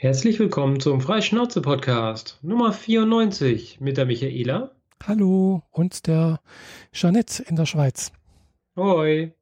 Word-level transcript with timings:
Herzlich 0.00 0.38
willkommen 0.38 0.78
zum 0.78 1.00
Freischnauze-Podcast 1.00 2.38
Nummer 2.42 2.72
94 2.72 3.80
mit 3.80 3.96
der 3.96 4.06
Michaela. 4.06 4.70
Hallo 5.04 5.64
und 5.72 6.06
der 6.06 6.38
Jeanette 6.92 7.42
in 7.42 7.56
der 7.56 7.66
Schweiz. 7.66 8.12
Hoi. 8.76 9.32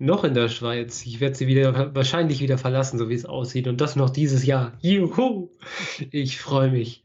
Noch 0.00 0.24
in 0.24 0.34
der 0.34 0.48
Schweiz. 0.48 1.06
Ich 1.06 1.20
werde 1.20 1.36
sie 1.36 1.46
wieder 1.46 1.94
wahrscheinlich 1.94 2.40
wieder 2.40 2.58
verlassen, 2.58 2.98
so 2.98 3.08
wie 3.08 3.14
es 3.14 3.24
aussieht. 3.24 3.68
Und 3.68 3.80
das 3.80 3.94
noch 3.94 4.10
dieses 4.10 4.44
Jahr. 4.44 4.72
Juhu! 4.80 5.50
Ich 6.10 6.40
freue 6.40 6.72
mich. 6.72 7.04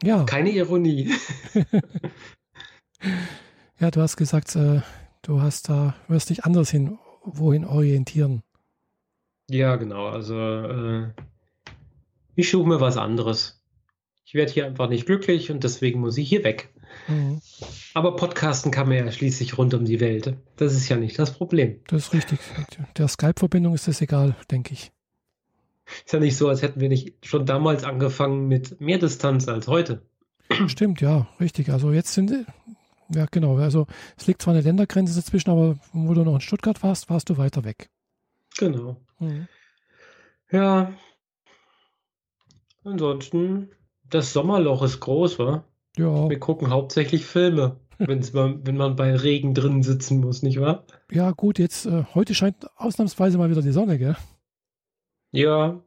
Ja. 0.00 0.22
Keine 0.26 0.50
Ironie. 0.50 1.10
ja, 3.80 3.90
du 3.90 4.00
hast 4.00 4.16
gesagt, 4.16 4.54
äh, 4.54 4.80
du 5.22 5.42
hast 5.42 5.68
da, 5.68 5.96
wirst 6.06 6.30
dich 6.30 6.44
anders 6.44 6.70
hin, 6.70 7.00
wohin 7.24 7.64
orientieren. 7.64 8.44
Ja, 9.50 9.74
genau. 9.74 10.06
Also 10.06 10.38
äh, 10.38 11.08
ich 12.34 12.50
suche 12.50 12.68
mir 12.68 12.80
was 12.80 12.96
anderes. 12.96 13.62
Ich 14.24 14.34
werde 14.34 14.52
hier 14.52 14.66
einfach 14.66 14.88
nicht 14.88 15.06
glücklich 15.06 15.50
und 15.50 15.64
deswegen 15.64 16.00
muss 16.00 16.16
ich 16.18 16.28
hier 16.28 16.44
weg. 16.44 16.72
Mhm. 17.08 17.40
Aber 17.92 18.16
Podcasten 18.16 18.70
kann 18.70 18.88
man 18.88 18.96
ja 18.96 19.12
schließlich 19.12 19.58
rund 19.58 19.74
um 19.74 19.84
die 19.84 20.00
Welt. 20.00 20.36
Das 20.56 20.74
ist 20.74 20.88
ja 20.88 20.96
nicht 20.96 21.18
das 21.18 21.32
Problem. 21.32 21.80
Das 21.88 22.06
ist 22.06 22.14
richtig. 22.14 22.38
Der 22.96 23.08
Skype-Verbindung 23.08 23.74
ist 23.74 23.86
das 23.86 24.00
egal, 24.00 24.34
denke 24.50 24.72
ich. 24.72 24.92
Ist 26.04 26.12
ja 26.12 26.20
nicht 26.20 26.36
so, 26.36 26.48
als 26.48 26.62
hätten 26.62 26.80
wir 26.80 26.88
nicht 26.88 27.26
schon 27.26 27.44
damals 27.44 27.84
angefangen 27.84 28.48
mit 28.48 28.80
mehr 28.80 28.98
Distanz 28.98 29.48
als 29.48 29.68
heute. 29.68 30.02
Stimmt, 30.66 31.00
ja, 31.00 31.28
richtig. 31.40 31.70
Also 31.70 31.92
jetzt 31.92 32.14
sind, 32.14 32.46
ja 33.14 33.26
genau, 33.30 33.58
also 33.58 33.86
es 34.16 34.26
liegt 34.26 34.42
zwar 34.42 34.54
eine 34.54 34.62
Ländergrenze 34.62 35.14
dazwischen, 35.14 35.50
aber 35.50 35.78
wo 35.92 36.14
du 36.14 36.24
noch 36.24 36.34
in 36.34 36.40
Stuttgart 36.40 36.82
warst, 36.82 37.10
warst 37.10 37.28
du 37.28 37.36
weiter 37.36 37.64
weg. 37.64 37.90
Genau. 38.56 38.96
Mhm. 39.18 39.48
Ja, 40.50 40.92
Ansonsten, 42.84 43.70
das 44.10 44.32
Sommerloch 44.32 44.82
ist 44.82 45.00
groß, 45.00 45.38
wa? 45.38 45.64
Ja. 45.96 46.28
Wir 46.28 46.38
gucken 46.38 46.70
hauptsächlich 46.70 47.24
Filme, 47.24 47.76
wenn's 47.98 48.32
mal, 48.32 48.58
wenn 48.64 48.76
man 48.76 48.94
bei 48.94 49.14
Regen 49.16 49.54
drin 49.54 49.82
sitzen 49.82 50.20
muss, 50.20 50.42
nicht 50.42 50.60
wahr? 50.60 50.84
Ja, 51.10 51.30
gut, 51.30 51.58
jetzt, 51.58 51.86
äh, 51.86 52.04
heute 52.14 52.34
scheint 52.34 52.66
ausnahmsweise 52.76 53.38
mal 53.38 53.50
wieder 53.50 53.62
die 53.62 53.72
Sonne, 53.72 53.98
gell? 53.98 54.16
Ja. 55.32 55.80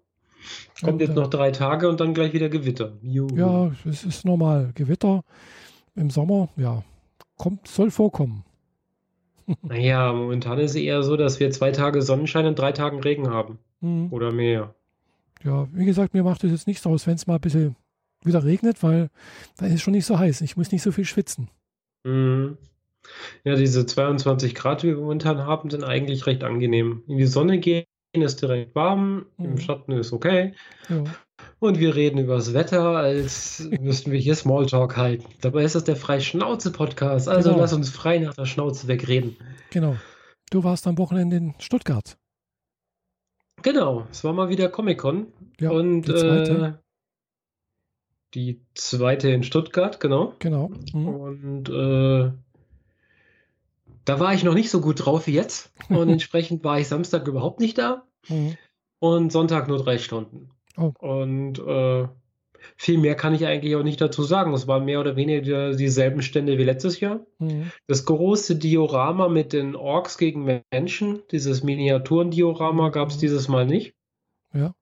Kommt 0.81 0.93
und, 0.93 1.01
jetzt 1.01 1.15
noch 1.15 1.29
drei 1.29 1.51
Tage 1.51 1.87
und 1.87 1.99
dann 1.99 2.13
gleich 2.13 2.33
wieder 2.33 2.49
Gewitter. 2.49 2.97
Juhu. 3.01 3.35
Ja, 3.35 3.71
es 3.89 4.03
ist 4.03 4.25
normal. 4.25 4.71
Gewitter 4.75 5.23
im 5.95 6.09
Sommer, 6.09 6.49
ja, 6.57 6.83
kommt, 7.37 7.67
soll 7.67 7.91
vorkommen. 7.91 8.43
naja, 9.61 10.13
momentan 10.13 10.59
ist 10.59 10.71
es 10.71 10.77
eher 10.77 11.03
so, 11.03 11.15
dass 11.15 11.39
wir 11.39 11.51
zwei 11.51 11.71
Tage 11.71 12.01
Sonnenschein 12.01 12.45
und 12.47 12.57
drei 12.57 12.71
Tagen 12.71 12.99
Regen 13.01 13.29
haben. 13.29 13.59
Mhm. 13.81 14.11
Oder 14.11 14.31
mehr 14.31 14.73
ja, 15.43 15.67
wie 15.71 15.85
gesagt, 15.85 16.13
mir 16.13 16.23
macht 16.23 16.43
es 16.43 16.51
jetzt 16.51 16.67
nichts 16.67 16.85
aus, 16.85 17.07
wenn 17.07 17.15
es 17.15 17.27
mal 17.27 17.35
ein 17.35 17.41
bisschen 17.41 17.75
wieder 18.23 18.43
regnet, 18.43 18.83
weil 18.83 19.09
dann 19.57 19.69
ist 19.69 19.75
es 19.75 19.81
schon 19.81 19.93
nicht 19.93 20.05
so 20.05 20.17
heiß. 20.17 20.41
Ich 20.41 20.57
muss 20.57 20.71
nicht 20.71 20.81
so 20.81 20.91
viel 20.91 21.05
schwitzen. 21.05 21.49
Mhm. 22.03 22.57
Ja, 23.43 23.55
diese 23.55 23.85
22 23.85 24.55
Grad, 24.55 24.83
die 24.83 24.87
wir 24.87 24.97
momentan 24.97 25.39
haben, 25.39 25.69
sind 25.69 25.83
eigentlich 25.83 26.25
recht 26.25 26.43
angenehm. 26.43 27.03
In 27.07 27.17
die 27.17 27.25
Sonne 27.25 27.59
gehen 27.59 27.85
ist 28.13 28.41
direkt 28.41 28.75
warm, 28.75 29.27
mhm. 29.37 29.45
im 29.45 29.57
Schatten 29.59 29.91
ist 29.91 30.11
okay. 30.11 30.53
Ja. 30.89 31.03
Und 31.59 31.79
wir 31.79 31.95
reden 31.95 32.19
über 32.19 32.35
das 32.35 32.53
Wetter, 32.53 32.97
als 32.97 33.67
müssten 33.79 34.11
wir 34.11 34.19
hier 34.19 34.35
Smalltalk 34.35 34.97
halten. 34.97 35.25
Dabei 35.41 35.63
ist 35.63 35.75
das 35.75 35.83
der 35.83 35.95
Freischnauze-Podcast. 35.95 37.27
Also 37.27 37.49
genau. 37.49 37.61
lass 37.61 37.73
uns 37.73 37.89
frei 37.89 38.19
nach 38.19 38.33
der 38.33 38.45
Schnauze 38.45 38.87
wegreden. 38.87 39.37
Genau. 39.71 39.95
Du 40.49 40.63
warst 40.63 40.87
am 40.87 40.97
Wochenende 40.97 41.37
in 41.37 41.53
Stuttgart. 41.59 42.17
Genau, 43.63 44.07
es 44.11 44.23
war 44.23 44.33
mal 44.33 44.49
wieder 44.49 44.69
Comic-Con. 44.69 45.27
Ja, 45.59 45.71
und 45.71 46.03
die 46.03 46.13
zweite. 46.13 46.51
Äh, 46.51 46.87
die 48.33 48.61
zweite 48.75 49.29
in 49.29 49.43
Stuttgart, 49.43 49.99
genau. 49.99 50.33
Genau. 50.39 50.69
Mhm. 50.93 51.07
Und 51.07 51.69
äh, 51.69 52.31
da 54.05 54.19
war 54.19 54.33
ich 54.33 54.43
noch 54.43 54.53
nicht 54.53 54.69
so 54.69 54.79
gut 54.81 55.05
drauf 55.05 55.27
wie 55.27 55.33
jetzt. 55.33 55.73
Und 55.89 56.09
entsprechend 56.09 56.63
war 56.63 56.79
ich 56.79 56.87
Samstag 56.87 57.27
überhaupt 57.27 57.59
nicht 57.59 57.77
da. 57.77 58.05
Mhm. 58.29 58.57
Und 58.99 59.31
Sonntag 59.31 59.67
nur 59.67 59.77
drei 59.77 59.97
Stunden. 59.97 60.49
Oh. 60.77 60.93
Und 60.99 61.59
äh, 61.59 62.07
viel 62.75 62.97
mehr 62.97 63.15
kann 63.15 63.33
ich 63.33 63.45
eigentlich 63.45 63.75
auch 63.75 63.83
nicht 63.83 64.01
dazu 64.01 64.23
sagen. 64.23 64.53
Es 64.53 64.67
waren 64.67 64.85
mehr 64.85 64.99
oder 64.99 65.15
weniger 65.15 65.73
dieselben 65.75 66.21
Stände 66.21 66.57
wie 66.57 66.63
letztes 66.63 66.99
Jahr. 66.99 67.25
Mhm. 67.39 67.71
Das 67.87 68.05
große 68.05 68.55
Diorama 68.55 69.29
mit 69.29 69.53
den 69.53 69.75
Orks 69.75 70.17
gegen 70.17 70.63
Menschen, 70.71 71.21
dieses 71.31 71.63
Miniaturendiorama, 71.63 72.89
gab 72.89 73.09
es 73.09 73.17
mhm. 73.17 73.21
dieses 73.21 73.47
Mal 73.47 73.65
nicht. 73.65 73.93
Ja. 74.53 74.73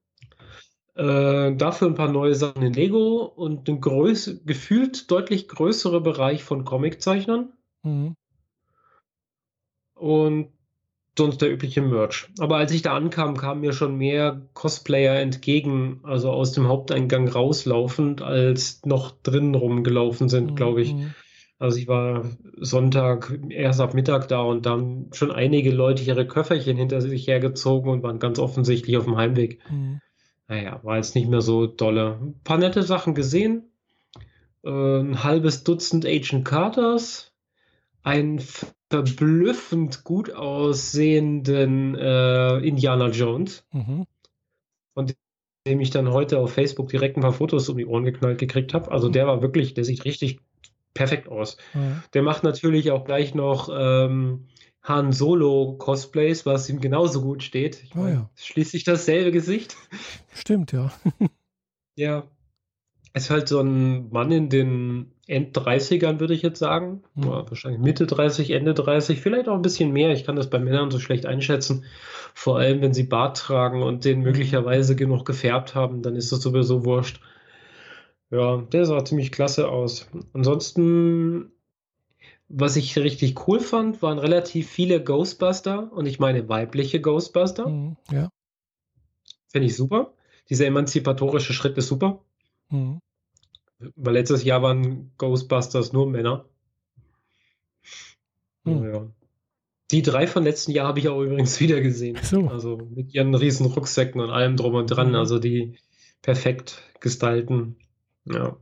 Äh, 0.94 1.54
dafür 1.56 1.88
ein 1.88 1.94
paar 1.94 2.10
neue 2.10 2.34
Sachen 2.34 2.62
in 2.62 2.72
Lego 2.72 3.24
und 3.24 3.68
ein 3.68 3.80
größ 3.80 4.40
gefühlt 4.46 5.10
deutlich 5.10 5.46
größerer 5.46 6.00
Bereich 6.00 6.42
von 6.42 6.64
Comiczeichnern. 6.64 7.52
Mhm. 7.82 8.16
Und 9.94 10.55
sonst 11.18 11.42
der 11.42 11.52
übliche 11.52 11.82
Merch. 11.82 12.28
Aber 12.38 12.56
als 12.56 12.72
ich 12.72 12.82
da 12.82 12.94
ankam, 12.94 13.36
kamen 13.36 13.60
mir 13.60 13.72
schon 13.72 13.96
mehr 13.96 14.42
Cosplayer 14.54 15.20
entgegen, 15.20 16.00
also 16.02 16.30
aus 16.30 16.52
dem 16.52 16.68
Haupteingang 16.68 17.28
rauslaufend, 17.28 18.22
als 18.22 18.84
noch 18.84 19.12
drinnen 19.22 19.54
rumgelaufen 19.54 20.28
sind, 20.28 20.52
mhm. 20.52 20.56
glaube 20.56 20.82
ich. 20.82 20.94
Also 21.58 21.78
ich 21.78 21.88
war 21.88 22.24
Sonntag 22.58 23.38
erst 23.48 23.80
ab 23.80 23.94
Mittag 23.94 24.28
da 24.28 24.42
und 24.42 24.66
dann 24.66 25.08
schon 25.12 25.30
einige 25.30 25.70
Leute 25.70 26.02
ihre 26.02 26.26
Köfferchen 26.26 26.76
hinter 26.76 27.00
sich 27.00 27.26
hergezogen 27.26 27.90
und 27.90 28.02
waren 28.02 28.18
ganz 28.18 28.38
offensichtlich 28.38 28.98
auf 28.98 29.04
dem 29.04 29.16
Heimweg. 29.16 29.58
Mhm. 29.70 30.00
Naja, 30.48 30.80
war 30.82 30.96
jetzt 30.96 31.14
nicht 31.14 31.28
mehr 31.28 31.40
so 31.40 31.66
dolle. 31.66 32.18
Ein 32.20 32.40
paar 32.44 32.58
nette 32.58 32.82
Sachen 32.82 33.14
gesehen. 33.14 33.70
Äh, 34.62 35.00
ein 35.00 35.24
halbes 35.24 35.64
Dutzend 35.64 36.04
Agent 36.04 36.44
Carters. 36.44 37.32
Ein 38.02 38.38
verblüffend 38.90 40.04
gut 40.04 40.32
aussehenden 40.32 41.94
äh, 41.96 42.58
Indiana 42.58 43.08
Jones. 43.08 43.64
Mhm. 43.72 44.06
Und 44.94 45.16
dem 45.66 45.80
ich 45.80 45.90
dann 45.90 46.12
heute 46.12 46.38
auf 46.38 46.52
Facebook 46.52 46.88
direkt 46.88 47.16
ein 47.16 47.22
paar 47.22 47.32
Fotos 47.32 47.68
um 47.68 47.76
die 47.76 47.86
Ohren 47.86 48.04
geknallt 48.04 48.38
gekriegt 48.38 48.72
habe. 48.72 48.90
Also 48.90 49.08
mhm. 49.08 49.12
der 49.12 49.26
war 49.26 49.42
wirklich, 49.42 49.74
der 49.74 49.84
sieht 49.84 50.04
richtig 50.04 50.40
perfekt 50.94 51.28
aus. 51.28 51.56
Mhm. 51.74 52.02
Der 52.14 52.22
macht 52.22 52.44
natürlich 52.44 52.90
auch 52.90 53.04
gleich 53.04 53.34
noch 53.34 53.68
ähm, 53.72 54.46
Han 54.82 55.12
Solo 55.12 55.76
Cosplays, 55.78 56.46
was 56.46 56.70
ihm 56.70 56.80
genauso 56.80 57.20
gut 57.20 57.42
steht. 57.42 57.82
Ich 57.82 57.96
oh, 57.96 57.98
mein, 57.98 58.14
ja. 58.14 58.30
Schließlich 58.36 58.84
dasselbe 58.84 59.32
Gesicht. 59.32 59.76
Stimmt, 60.32 60.72
ja. 60.72 60.92
ja. 61.96 62.24
Ist 63.12 63.30
halt 63.30 63.48
so 63.48 63.60
ein 63.60 64.10
Mann 64.10 64.30
in 64.30 64.48
den 64.48 65.12
End-30ern, 65.26 66.20
würde 66.20 66.34
ich 66.34 66.42
jetzt 66.42 66.58
sagen. 66.58 67.02
Mhm. 67.14 67.24
Ja, 67.24 67.48
wahrscheinlich 67.48 67.80
Mitte 67.80 68.06
30, 68.06 68.50
Ende 68.50 68.74
30, 68.74 69.20
vielleicht 69.20 69.48
auch 69.48 69.54
ein 69.54 69.62
bisschen 69.62 69.92
mehr. 69.92 70.12
Ich 70.12 70.24
kann 70.24 70.36
das 70.36 70.50
bei 70.50 70.58
Männern 70.58 70.90
so 70.90 71.00
schlecht 71.00 71.26
einschätzen. 71.26 71.84
Vor 72.34 72.58
allem, 72.58 72.80
wenn 72.80 72.94
sie 72.94 73.02
Bart 73.02 73.36
tragen 73.36 73.82
und 73.82 74.04
den 74.04 74.18
mhm. 74.18 74.24
möglicherweise 74.24 74.94
genug 74.94 75.24
gefärbt 75.24 75.74
haben, 75.74 76.02
dann 76.02 76.14
ist 76.14 76.30
das 76.30 76.40
sowieso 76.40 76.84
wurscht. 76.84 77.20
Ja, 78.30 78.58
der 78.58 78.86
sah 78.86 79.04
ziemlich 79.04 79.32
klasse 79.32 79.68
aus. 79.68 80.08
Ansonsten, 80.32 81.52
was 82.48 82.76
ich 82.76 82.96
richtig 82.96 83.48
cool 83.48 83.60
fand, 83.60 84.02
waren 84.02 84.18
relativ 84.18 84.68
viele 84.68 85.02
Ghostbuster 85.02 85.92
und 85.92 86.06
ich 86.06 86.18
meine 86.20 86.48
weibliche 86.48 87.00
Ghostbuster. 87.00 87.68
Mhm, 87.68 87.96
ja. 88.12 88.28
Finde 89.48 89.66
ich 89.66 89.76
super. 89.76 90.12
Dieser 90.50 90.66
emanzipatorische 90.66 91.52
Schritt 91.52 91.76
ist 91.78 91.88
super. 91.88 92.20
Mhm. 92.70 93.00
Weil 93.78 94.14
letztes 94.14 94.44
Jahr 94.44 94.62
waren 94.62 95.12
Ghostbusters 95.18 95.92
nur 95.92 96.06
Männer. 96.08 96.46
Hm. 98.64 98.92
Ja. 98.92 99.06
Die 99.92 100.02
drei 100.02 100.26
von 100.26 100.42
letzten 100.42 100.72
Jahr 100.72 100.88
habe 100.88 100.98
ich 100.98 101.08
auch 101.08 101.20
übrigens 101.20 101.60
wieder 101.60 101.80
gesehen. 101.80 102.18
So. 102.22 102.48
Also 102.48 102.78
mit 102.94 103.14
ihren 103.14 103.34
riesen 103.34 103.66
Rucksäcken 103.66 104.20
und 104.20 104.30
allem 104.30 104.56
drum 104.56 104.74
und 104.74 104.86
dran. 104.86 105.10
Mhm. 105.10 105.16
Also 105.16 105.38
die 105.38 105.78
perfekt 106.22 106.82
gestalten. 107.00 107.76
Ja. 108.24 108.56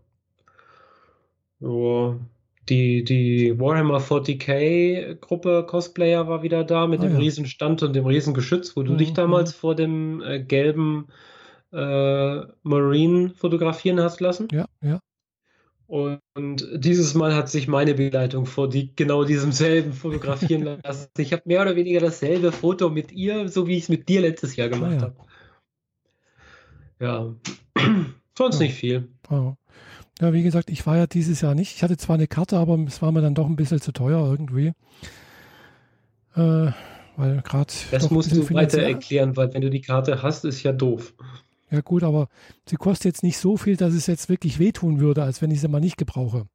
So. 1.60 2.20
Die, 2.69 3.05
die 3.05 3.58
Warhammer 3.60 3.99
40k 3.99 5.17
Gruppe 5.17 5.67
Cosplayer 5.69 6.28
war 6.28 6.43
wieder 6.43 6.64
da 6.64 6.87
mit 6.87 7.00
ah, 7.00 7.02
dem 7.05 7.12
ja. 7.12 7.19
riesen 7.19 7.46
Stand 7.46 7.82
und 7.82 7.94
dem 7.94 8.06
riesen 8.06 8.32
Geschütz, 8.32 8.75
wo 8.75 8.82
du 8.82 8.94
mhm. 8.94 8.99
dich 8.99 9.12
damals 9.12 9.52
vor 9.52 9.75
dem 9.75 10.22
äh, 10.22 10.43
gelben 10.43 11.08
äh, 11.74 12.46
Marine 12.62 13.30
fotografieren 13.30 14.00
hast 14.00 14.20
lassen. 14.20 14.48
Ja, 14.52 14.66
ja. 14.80 15.00
Und 15.86 16.66
dieses 16.74 17.14
Mal 17.14 17.34
hat 17.34 17.50
sich 17.50 17.68
meine 17.68 17.94
Begleitung 17.94 18.46
vor 18.46 18.68
die, 18.68 18.94
genau 18.96 19.24
diesem 19.24 19.52
selben 19.52 19.92
fotografieren 19.92 20.80
lassen. 20.82 21.08
Ich 21.18 21.32
habe 21.32 21.42
mehr 21.44 21.62
oder 21.62 21.76
weniger 21.76 22.00
dasselbe 22.00 22.52
Foto 22.52 22.90
mit 22.90 23.12
ihr, 23.12 23.48
so 23.48 23.66
wie 23.66 23.76
ich 23.76 23.84
es 23.84 23.88
mit 23.88 24.08
dir 24.08 24.22
letztes 24.22 24.56
Jahr 24.56 24.68
gemacht 24.68 24.92
ah, 24.92 25.12
ja. 27.00 27.12
habe. 27.12 27.36
Ja, 27.76 27.84
sonst 28.38 28.60
ja. 28.60 28.66
nicht 28.66 28.74
viel. 28.74 29.08
Oh. 29.30 29.54
Ja, 30.20 30.32
wie 30.32 30.42
gesagt, 30.42 30.70
ich 30.70 30.86
war 30.86 30.96
ja 30.96 31.06
dieses 31.06 31.40
Jahr 31.40 31.54
nicht. 31.54 31.74
Ich 31.76 31.82
hatte 31.82 31.96
zwar 31.96 32.14
eine 32.14 32.28
Karte, 32.28 32.56
aber 32.56 32.78
es 32.86 33.02
war 33.02 33.12
mir 33.12 33.20
dann 33.20 33.34
doch 33.34 33.46
ein 33.46 33.56
bisschen 33.56 33.80
zu 33.80 33.92
teuer 33.92 34.26
irgendwie. 34.30 34.72
Äh, 36.36 36.72
weil 37.16 37.42
gerade. 37.42 37.72
Das 37.90 38.10
musst 38.10 38.32
du 38.32 38.48
weiter 38.54 38.82
erklären, 38.82 39.36
weil 39.36 39.52
wenn 39.52 39.60
du 39.62 39.70
die 39.70 39.80
Karte 39.80 40.22
hast, 40.22 40.44
ist 40.44 40.62
ja 40.62 40.72
doof. 40.72 41.14
Ja 41.74 41.80
gut, 41.80 42.04
aber 42.04 42.28
sie 42.68 42.76
kostet 42.76 43.06
jetzt 43.06 43.24
nicht 43.24 43.36
so 43.36 43.56
viel, 43.56 43.76
dass 43.76 43.94
es 43.94 44.06
jetzt 44.06 44.28
wirklich 44.28 44.60
wehtun 44.60 45.00
würde, 45.00 45.24
als 45.24 45.42
wenn 45.42 45.50
ich 45.50 45.60
sie 45.60 45.66
mal 45.66 45.80
nicht 45.80 45.96
gebrauche. 45.96 46.46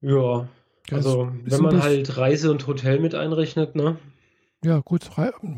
Ja, 0.00 0.48
also 0.90 1.30
wenn 1.44 1.62
man 1.62 1.80
halt 1.80 2.16
Reise 2.16 2.50
und 2.50 2.66
Hotel 2.66 2.98
mit 2.98 3.14
einrechnet, 3.14 3.76
ne? 3.76 3.96
Ja 4.64 4.80
gut, 4.80 5.08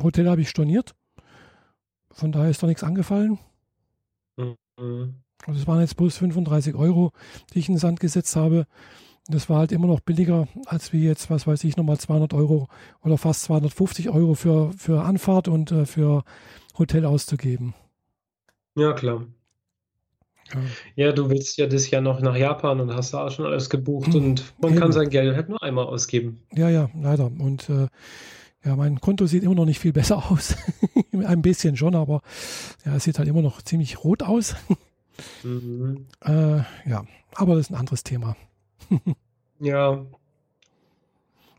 Hotel 0.02 0.28
habe 0.28 0.42
ich 0.42 0.50
storniert. 0.50 0.94
Von 2.10 2.32
daher 2.32 2.50
ist 2.50 2.62
doch 2.62 2.68
nichts 2.68 2.84
angefallen. 2.84 3.38
Mhm. 4.36 5.14
Also 5.46 5.58
es 5.58 5.66
waren 5.66 5.80
jetzt 5.80 5.96
bloß 5.96 6.18
35 6.18 6.74
Euro, 6.74 7.12
die 7.54 7.60
ich 7.60 7.68
in 7.68 7.76
den 7.76 7.80
Sand 7.80 7.98
gesetzt 7.98 8.36
habe. 8.36 8.66
Das 9.30 9.48
war 9.48 9.58
halt 9.58 9.72
immer 9.72 9.86
noch 9.86 10.00
billiger, 10.00 10.48
als 10.66 10.92
wie 10.92 11.04
jetzt, 11.04 11.30
was 11.30 11.46
weiß 11.46 11.64
ich, 11.64 11.76
nochmal 11.76 11.98
200 11.98 12.34
Euro 12.34 12.68
oder 13.02 13.16
fast 13.16 13.42
250 13.44 14.10
Euro 14.10 14.34
für, 14.34 14.72
für 14.72 15.02
Anfahrt 15.02 15.48
und 15.48 15.72
äh, 15.72 15.86
für 15.86 16.24
Hotel 16.78 17.04
auszugeben. 17.04 17.74
Ja, 18.76 18.92
klar. 18.92 19.26
Ja. 20.52 20.60
ja. 21.06 21.12
du 21.12 21.30
willst 21.30 21.58
ja 21.58 21.66
das 21.66 21.90
Jahr 21.90 22.02
noch 22.02 22.20
nach 22.20 22.36
Japan 22.36 22.80
und 22.80 22.94
hast 22.94 23.14
da 23.14 23.26
auch 23.26 23.30
schon 23.30 23.46
alles 23.46 23.70
gebucht 23.70 24.14
hm, 24.14 24.22
und 24.22 24.54
man 24.60 24.72
Eben. 24.72 24.80
kann 24.80 24.92
sein 24.92 25.10
Geld 25.10 25.36
halt 25.36 25.48
nur 25.48 25.62
einmal 25.62 25.86
ausgeben. 25.86 26.42
Ja, 26.52 26.68
ja, 26.68 26.90
leider. 27.00 27.26
Und 27.26 27.68
äh, 27.68 27.88
ja, 28.64 28.76
mein 28.76 29.00
Konto 29.00 29.26
sieht 29.26 29.42
immer 29.42 29.54
noch 29.54 29.64
nicht 29.64 29.78
viel 29.78 29.92
besser 29.92 30.16
aus. 30.30 30.56
Ein 31.12 31.42
bisschen 31.42 31.76
schon, 31.76 31.94
aber 31.94 32.22
ja, 32.84 32.96
es 32.96 33.04
sieht 33.04 33.18
halt 33.18 33.28
immer 33.28 33.42
noch 33.42 33.62
ziemlich 33.62 34.04
rot 34.04 34.22
aus. 34.22 34.56
mhm. 35.42 36.06
äh, 36.24 36.58
ja, 36.88 37.04
aber 37.34 37.54
das 37.54 37.66
ist 37.66 37.70
ein 37.70 37.78
anderes 37.78 38.02
Thema. 38.02 38.36
Ja. 39.60 40.06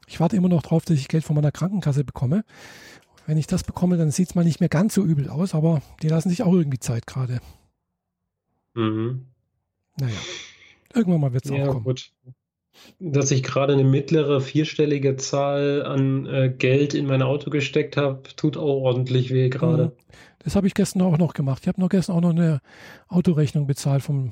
Ich 0.07 0.19
warte 0.19 0.35
immer 0.35 0.49
noch 0.49 0.63
drauf, 0.63 0.83
dass 0.85 0.97
ich 0.97 1.07
Geld 1.07 1.23
von 1.23 1.35
meiner 1.35 1.51
Krankenkasse 1.51 2.03
bekomme. 2.03 2.43
Wenn 3.27 3.37
ich 3.37 3.47
das 3.47 3.63
bekomme, 3.63 3.97
dann 3.97 4.11
sieht 4.11 4.29
es 4.29 4.35
mal 4.35 4.43
nicht 4.43 4.59
mehr 4.59 4.69
ganz 4.69 4.93
so 4.93 5.03
übel 5.03 5.29
aus, 5.29 5.53
aber 5.55 5.81
die 6.01 6.09
lassen 6.09 6.29
sich 6.29 6.43
auch 6.43 6.53
irgendwie 6.53 6.79
Zeit 6.79 7.07
gerade. 7.07 7.39
Mhm. 8.73 9.27
Naja, 9.99 10.17
irgendwann 10.93 11.21
mal 11.21 11.33
wird 11.33 11.45
es 11.45 11.51
ja, 11.51 11.63
auch 11.63 11.73
kommen. 11.73 11.83
Gut 11.83 12.11
dass 12.99 13.31
ich 13.31 13.43
gerade 13.43 13.73
eine 13.73 13.83
mittlere 13.83 14.41
vierstellige 14.41 15.15
Zahl 15.17 15.83
an 15.85 16.25
äh, 16.25 16.49
Geld 16.49 16.93
in 16.93 17.05
mein 17.05 17.21
Auto 17.21 17.49
gesteckt 17.49 17.97
habe, 17.97 18.23
tut 18.35 18.57
auch 18.57 18.81
ordentlich 18.81 19.31
weh 19.31 19.49
gerade. 19.49 19.85
Mhm. 19.85 19.91
Das 20.39 20.55
habe 20.55 20.67
ich 20.67 20.73
gestern 20.73 21.01
auch 21.03 21.17
noch 21.17 21.33
gemacht. 21.33 21.63
Ich 21.63 21.67
habe 21.67 21.79
noch 21.79 21.89
gestern 21.89 22.15
auch 22.15 22.21
noch 22.21 22.31
eine 22.31 22.61
Autorechnung 23.07 23.67
bezahlt 23.67 24.01
vom 24.03 24.31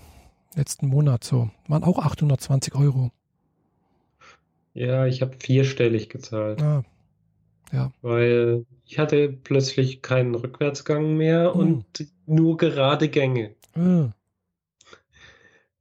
letzten 0.56 0.88
Monat. 0.88 1.24
So 1.24 1.50
waren 1.68 1.84
auch 1.84 2.00
820 2.00 2.76
Euro. 2.76 3.12
Ja, 4.74 5.06
ich 5.06 5.22
habe 5.22 5.36
vierstellig 5.40 6.10
gezahlt. 6.10 6.62
Ah, 6.62 6.84
ja. 7.72 7.92
Weil 8.02 8.66
ich 8.86 9.00
hatte 9.00 9.30
plötzlich 9.30 10.02
keinen 10.02 10.36
Rückwärtsgang 10.36 11.16
mehr 11.16 11.54
mhm. 11.54 11.60
und 11.60 11.86
nur 12.26 12.58
gerade 12.58 13.10
Gänge. 13.10 13.56
Mhm. 13.76 14.14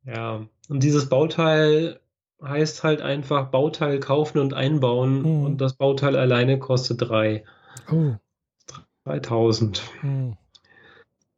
Ja, 0.04 0.46
und 0.68 0.82
dieses 0.82 1.08
Bauteil 1.08 2.00
heißt 2.42 2.84
halt 2.84 3.02
einfach 3.02 3.50
Bauteil 3.50 4.00
kaufen 4.00 4.38
und 4.38 4.54
einbauen 4.54 5.22
mhm. 5.22 5.44
und 5.44 5.60
das 5.60 5.74
Bauteil 5.74 6.16
alleine 6.16 6.58
kostet 6.58 7.02
drei. 7.02 7.44
Oh. 7.90 8.14
3000. 9.04 9.82
Mhm. 10.02 10.36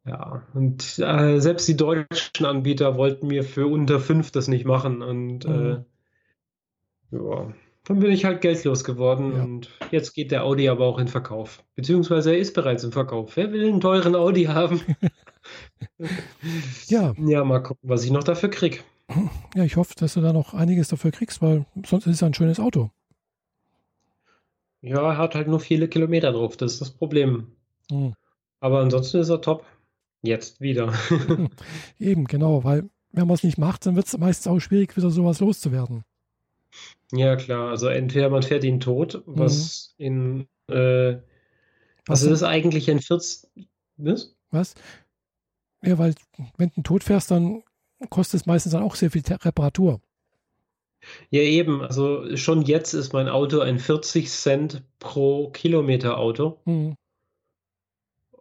Ja, 0.05 0.43
und 0.53 0.97
äh, 0.99 1.39
selbst 1.39 1.67
die 1.67 1.77
deutschen 1.77 2.45
Anbieter 2.45 2.97
wollten 2.97 3.27
mir 3.27 3.43
für 3.43 3.67
unter 3.67 3.99
fünf 3.99 4.31
das 4.31 4.47
nicht 4.47 4.65
machen 4.65 5.03
und 5.03 5.47
mhm. 5.47 5.85
äh, 7.11 7.17
ja, 7.17 7.53
dann 7.83 7.99
bin 7.99 8.11
ich 8.11 8.25
halt 8.25 8.41
geldlos 8.41 8.83
geworden 8.83 9.33
ja. 9.35 9.43
und 9.43 9.69
jetzt 9.91 10.13
geht 10.13 10.31
der 10.31 10.43
Audi 10.43 10.69
aber 10.69 10.85
auch 10.85 10.97
in 10.97 11.07
Verkauf. 11.07 11.63
Beziehungsweise 11.75 12.31
er 12.31 12.39
ist 12.39 12.53
bereits 12.53 12.83
im 12.83 12.91
Verkauf. 12.91 13.35
Wer 13.35 13.51
will 13.51 13.67
einen 13.67 13.81
teuren 13.81 14.15
Audi 14.15 14.45
haben? 14.45 14.81
ja. 16.87 17.13
Ja, 17.17 17.43
mal 17.43 17.61
gucken, 17.61 17.89
was 17.89 18.03
ich 18.03 18.11
noch 18.11 18.23
dafür 18.23 18.49
kriege. 18.49 18.79
Ja, 19.55 19.63
ich 19.63 19.75
hoffe, 19.75 19.93
dass 19.97 20.13
du 20.13 20.21
da 20.21 20.31
noch 20.31 20.53
einiges 20.53 20.87
dafür 20.87 21.11
kriegst, 21.11 21.41
weil 21.41 21.65
sonst 21.85 22.07
ist 22.07 22.15
es 22.15 22.23
ein 22.23 22.33
schönes 22.33 22.59
Auto. 22.59 22.91
Ja, 24.81 25.11
er 25.11 25.17
hat 25.17 25.35
halt 25.35 25.47
nur 25.47 25.59
viele 25.59 25.87
Kilometer 25.87 26.31
drauf, 26.31 26.57
das 26.57 26.73
ist 26.73 26.81
das 26.81 26.91
Problem. 26.91 27.51
Hm. 27.91 28.13
Aber 28.59 28.79
ansonsten 28.79 29.19
ist 29.19 29.29
er 29.29 29.41
top. 29.41 29.65
Jetzt 30.21 30.61
wieder. 30.61 30.93
Eben, 31.99 32.25
genau, 32.25 32.63
weil 32.63 32.89
wenn 33.11 33.27
man 33.27 33.35
es 33.35 33.43
nicht 33.43 33.57
macht, 33.57 33.85
dann 33.85 33.95
wird 33.95 34.07
es 34.07 34.17
meistens 34.17 34.47
auch 34.47 34.59
schwierig, 34.59 34.95
wieder 34.95 35.09
sowas 35.09 35.39
loszuwerden. 35.39 36.03
Ja, 37.11 37.35
klar. 37.35 37.69
Also 37.69 37.87
entweder 37.87 38.29
man 38.29 38.43
fährt 38.43 38.63
ihn 38.63 38.79
tot, 38.79 39.23
was 39.25 39.95
mhm. 39.97 40.47
in 40.67 40.73
äh, 40.73 41.17
was, 42.05 42.23
was 42.23 42.31
ist 42.31 42.43
eigentlich 42.43 42.89
ein 42.89 42.99
14. 42.99 43.67
Was? 43.97 44.35
was? 44.49 44.75
Ja, 45.83 45.97
weil 45.97 46.15
wenn 46.57 46.71
du 46.75 46.81
tot 46.81 47.03
fährst, 47.03 47.31
dann 47.31 47.63
kostet 48.09 48.41
es 48.41 48.45
meistens 48.45 48.71
dann 48.73 48.83
auch 48.83 48.95
sehr 48.95 49.11
viel 49.11 49.23
Reparatur. 49.27 50.01
Ja, 51.29 51.41
eben. 51.41 51.81
Also 51.81 52.35
schon 52.37 52.61
jetzt 52.61 52.93
ist 52.93 53.13
mein 53.13 53.27
Auto 53.27 53.59
ein 53.59 53.79
40 53.79 54.29
Cent 54.29 54.83
pro 54.99 55.49
Kilometer 55.49 56.17
Auto. 56.17 56.59
Mhm. 56.65 56.95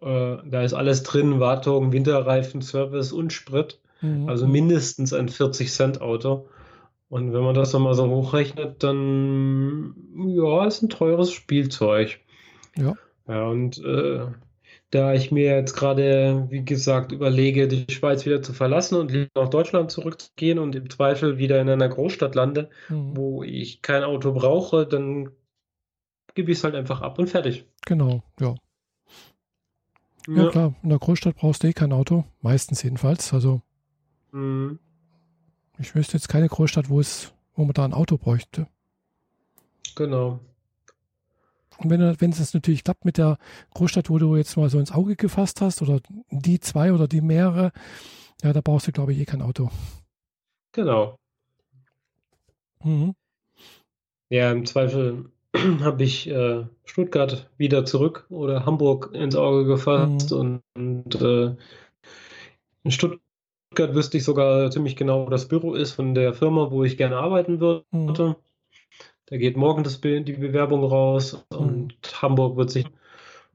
Äh, 0.00 0.36
da 0.44 0.62
ist 0.62 0.74
alles 0.74 1.02
drin: 1.02 1.40
Wartung, 1.40 1.92
Winterreifen, 1.92 2.62
Service 2.62 3.12
und 3.12 3.32
Sprit. 3.32 3.78
Mhm. 4.00 4.28
Also 4.28 4.46
mindestens 4.46 5.12
ein 5.12 5.28
40 5.28 5.72
Cent 5.72 6.00
Auto. 6.00 6.48
Und 7.08 7.32
wenn 7.32 7.42
man 7.42 7.54
das 7.54 7.72
nochmal 7.72 7.94
so 7.94 8.08
hochrechnet, 8.08 8.82
dann 8.82 9.94
ja, 10.28 10.64
ist 10.64 10.82
ein 10.82 10.88
teures 10.88 11.32
Spielzeug. 11.32 12.20
Ja. 12.76 12.94
Ja, 13.26 13.46
und 13.46 13.78
äh, 13.84 14.26
da 14.90 15.14
ich 15.14 15.30
mir 15.30 15.56
jetzt 15.56 15.74
gerade, 15.74 16.46
wie 16.50 16.64
gesagt, 16.64 17.12
überlege, 17.12 17.68
die 17.68 17.92
Schweiz 17.92 18.26
wieder 18.26 18.42
zu 18.42 18.52
verlassen 18.52 18.96
und 18.96 19.12
nach 19.34 19.48
Deutschland 19.48 19.90
zurückzugehen 19.90 20.58
und 20.58 20.74
im 20.74 20.90
Zweifel 20.90 21.38
wieder 21.38 21.60
in 21.60 21.68
einer 21.68 21.88
Großstadt 21.88 22.34
lande, 22.34 22.70
mhm. 22.88 23.16
wo 23.16 23.42
ich 23.42 23.82
kein 23.82 24.02
Auto 24.02 24.32
brauche, 24.32 24.86
dann 24.86 25.30
gebe 26.34 26.50
ich 26.50 26.58
es 26.58 26.64
halt 26.64 26.74
einfach 26.74 27.02
ab 27.02 27.18
und 27.18 27.28
fertig. 27.28 27.66
Genau, 27.86 28.22
ja. 28.40 28.54
Ja, 30.26 30.44
ja 30.44 30.50
klar, 30.50 30.74
in 30.82 30.88
der 30.88 30.98
Großstadt 30.98 31.36
brauchst 31.36 31.62
du 31.62 31.68
eh 31.68 31.72
kein 31.72 31.92
Auto, 31.92 32.24
meistens 32.40 32.82
jedenfalls. 32.82 33.32
Also 33.32 33.62
mhm. 34.32 34.78
ich 35.78 35.94
wüsste 35.94 36.16
jetzt 36.16 36.28
keine 36.28 36.48
Großstadt, 36.48 36.88
wo 36.88 37.00
es, 37.00 37.32
wo 37.54 37.64
man 37.64 37.74
da 37.74 37.84
ein 37.84 37.94
Auto 37.94 38.16
bräuchte. 38.16 38.66
Genau. 39.96 40.40
Und 41.78 41.88
wenn, 41.88 42.20
wenn 42.20 42.30
es 42.30 42.54
natürlich 42.54 42.84
klappt 42.84 43.06
mit 43.06 43.16
der 43.16 43.38
Großstadt, 43.74 44.10
wo 44.10 44.18
du 44.18 44.36
jetzt 44.36 44.56
mal 44.56 44.68
so 44.68 44.78
ins 44.78 44.92
Auge 44.92 45.16
gefasst 45.16 45.62
hast, 45.62 45.80
oder 45.80 46.00
die 46.30 46.60
zwei 46.60 46.92
oder 46.92 47.08
die 47.08 47.22
mehrere, 47.22 47.72
ja, 48.42 48.52
da 48.52 48.60
brauchst 48.60 48.86
du, 48.86 48.92
glaube 48.92 49.12
ich, 49.12 49.18
eh 49.18 49.24
kein 49.24 49.40
Auto. 49.40 49.70
Genau. 50.72 51.18
Mhm. 52.84 53.14
Ja, 54.28 54.52
im 54.52 54.66
Zweifel 54.66 55.30
habe 55.80 56.02
ich 56.02 56.28
äh, 56.28 56.64
Stuttgart 56.84 57.50
wieder 57.56 57.84
zurück 57.84 58.26
oder 58.30 58.66
Hamburg 58.66 59.10
ins 59.14 59.36
Auge 59.36 59.64
gefasst 59.64 60.30
mhm. 60.30 60.38
und, 60.38 60.62
und 60.74 61.20
äh, 61.20 61.56
in 62.84 62.90
Stuttgart 62.90 63.94
wüsste 63.94 64.16
ich 64.16 64.24
sogar 64.24 64.70
ziemlich 64.70 64.96
genau, 64.96 65.26
wo 65.26 65.30
das 65.30 65.48
Büro 65.48 65.74
ist 65.74 65.92
von 65.92 66.14
der 66.14 66.34
Firma, 66.34 66.70
wo 66.70 66.84
ich 66.84 66.96
gerne 66.96 67.16
arbeiten 67.16 67.60
würde. 67.60 67.84
Mhm. 67.90 68.36
Da 69.26 69.36
geht 69.36 69.56
morgen 69.56 69.84
das, 69.84 70.00
die 70.00 70.32
Bewerbung 70.32 70.84
raus 70.84 71.44
und 71.50 71.88
mhm. 71.88 72.22
Hamburg 72.22 72.56
wird 72.56 72.70
sich. 72.70 72.86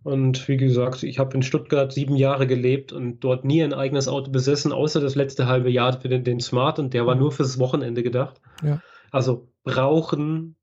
Und 0.03 0.47
wie 0.47 0.57
gesagt, 0.57 1.01
ich 1.01 1.17
habe 1.17 1.35
in 1.35 1.41
Stuttgart 1.41 1.91
sieben 1.91 2.15
Jahre 2.15 2.45
gelebt 2.45 2.93
und 2.93 3.21
dort 3.21 3.43
nie 3.43 3.63
ein 3.63 3.73
eigenes 3.73 4.07
Auto 4.07 4.29
besessen, 4.29 4.71
außer 4.71 5.01
das 5.01 5.15
letzte 5.15 5.47
halbe 5.47 5.71
Jahr 5.71 5.99
für 5.99 6.09
den, 6.09 6.23
den 6.23 6.39
Smart 6.39 6.77
und 6.77 6.93
der 6.93 7.07
war 7.07 7.15
mhm. 7.15 7.21
nur 7.21 7.31
fürs 7.31 7.57
Wochenende 7.57 8.03
gedacht. 8.03 8.39
Ja. 8.63 8.81
Also 9.09 9.47
brauchen 9.63 10.55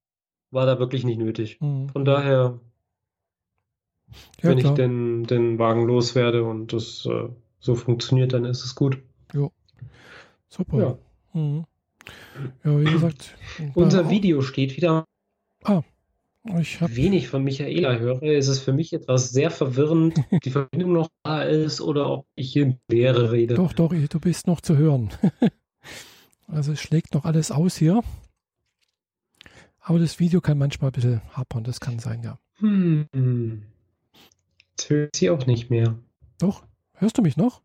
war 0.53 0.67
da 0.67 0.79
wirklich 0.79 1.05
nicht 1.05 1.19
nötig. 1.19 1.61
Mhm. 1.61 1.89
Von 1.89 2.05
daher, 2.05 2.61
ja, 4.43 4.51
wenn 4.51 4.59
klar. 4.59 4.73
ich 4.73 4.77
den, 4.77 5.25
den 5.25 5.59
Wagen 5.59 5.87
loswerde 5.87 6.45
und 6.45 6.73
das 6.73 7.07
äh, 7.07 7.29
so 7.59 7.75
funktioniert, 7.75 8.33
dann 8.33 8.45
ist 8.45 8.65
es 8.65 8.75
gut. 8.75 8.99
Jo. 9.33 9.51
Super. 10.49 10.79
Ja. 10.79 10.99
Mhm. 11.33 11.65
Ja, 12.65 12.81
wie 12.81 12.85
gesagt. 12.85 13.37
Unser 13.75 14.11
Video 14.11 14.43
steht 14.43 14.77
wieder. 14.77 15.05
Ah, 15.65 15.83
ich 16.59 16.81
habe 16.81 16.97
wenig 16.97 17.29
von 17.29 17.45
Michaela 17.45 17.97
höre. 17.97 18.23
Ist 18.23 18.49
es 18.49 18.59
für 18.59 18.73
mich 18.73 18.93
etwas 18.93 19.31
sehr 19.31 19.51
verwirrend, 19.51 20.21
die 20.45 20.51
Verbindung 20.51 20.93
noch 20.93 21.09
da 21.23 21.43
ist 21.43 21.81
oder 21.81 22.11
ob 22.11 22.27
ich 22.35 22.53
hier 22.53 22.77
Leere 22.89 23.31
rede. 23.31 23.55
Doch, 23.55 23.73
doch, 23.73 23.95
du 23.95 24.21
bist 24.21 24.49
noch 24.49 24.61
zu 24.61 24.77
hören. 24.77 25.11
also 26.49 26.73
es 26.73 26.81
schlägt 26.81 27.15
noch 27.15 27.25
alles 27.25 27.53
aus 27.53 27.77
hier. 27.77 28.03
Aber 29.85 29.99
das 29.99 30.21
Video 30.21 30.41
kann 30.41 30.59
manchmal 30.59 30.91
ein 30.91 30.93
bisschen 30.93 31.21
hapern, 31.37 31.65
das 31.65 31.81
kann 31.81 31.99
sein, 31.99 32.23
ja. 32.23 32.39
Hm. 32.59 33.67
Jetzt 34.71 34.91
hört 34.91 35.17
sie 35.17 35.29
auch 35.29 35.47
nicht 35.47 35.71
mehr. 35.71 35.99
Doch, 36.39 36.65
hörst 36.95 37.19
du 37.19 37.23
mich 37.23 37.37
noch? 37.37 37.63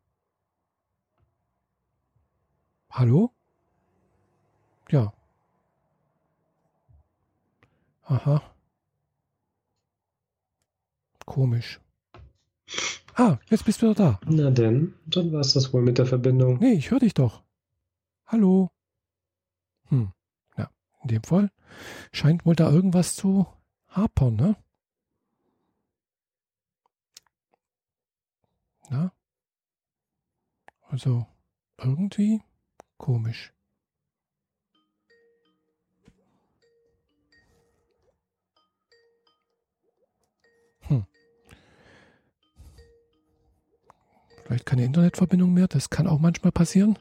Hallo? 2.89 3.31
Ja. 4.89 5.13
Aha. 8.03 8.41
Komisch. 11.25 11.79
Ah, 13.13 13.37
jetzt 13.49 13.65
bist 13.65 13.81
du 13.81 13.91
wieder 13.91 13.95
da. 13.95 14.19
Na 14.25 14.49
denn, 14.49 14.95
dann 15.05 15.31
war 15.31 15.41
es 15.41 15.53
das 15.53 15.71
wohl 15.71 15.83
mit 15.83 15.99
der 15.99 16.07
Verbindung. 16.07 16.57
Nee, 16.59 16.73
ich 16.73 16.89
höre 16.89 16.99
dich 16.99 17.13
doch. 17.13 17.43
Hallo. 18.25 18.71
Hm, 19.89 20.11
ja, 20.57 20.71
in 21.03 21.09
dem 21.09 21.23
Fall 21.23 21.51
scheint 22.11 22.45
wohl 22.45 22.55
da 22.55 22.69
irgendwas 22.71 23.15
zu 23.15 23.47
hapern, 23.89 24.35
ne? 24.35 24.55
Na? 28.89 29.11
Also, 30.89 31.25
irgendwie 31.77 32.41
komisch. 32.97 33.53
Vielleicht 44.47 44.65
keine 44.65 44.85
Internetverbindung 44.85 45.53
mehr. 45.53 45.67
Das 45.67 45.89
kann 45.89 46.07
auch 46.07 46.19
manchmal 46.19 46.53
passieren. 46.53 46.97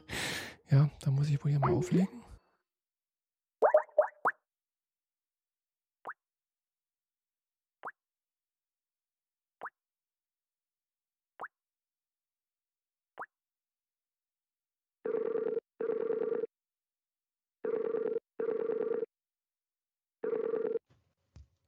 Ja, 0.69 0.89
da 0.99 1.11
muss 1.11 1.29
ich 1.29 1.41
wohl 1.41 1.51
hier 1.51 1.61
mal 1.61 1.71
auflegen. 1.71 2.09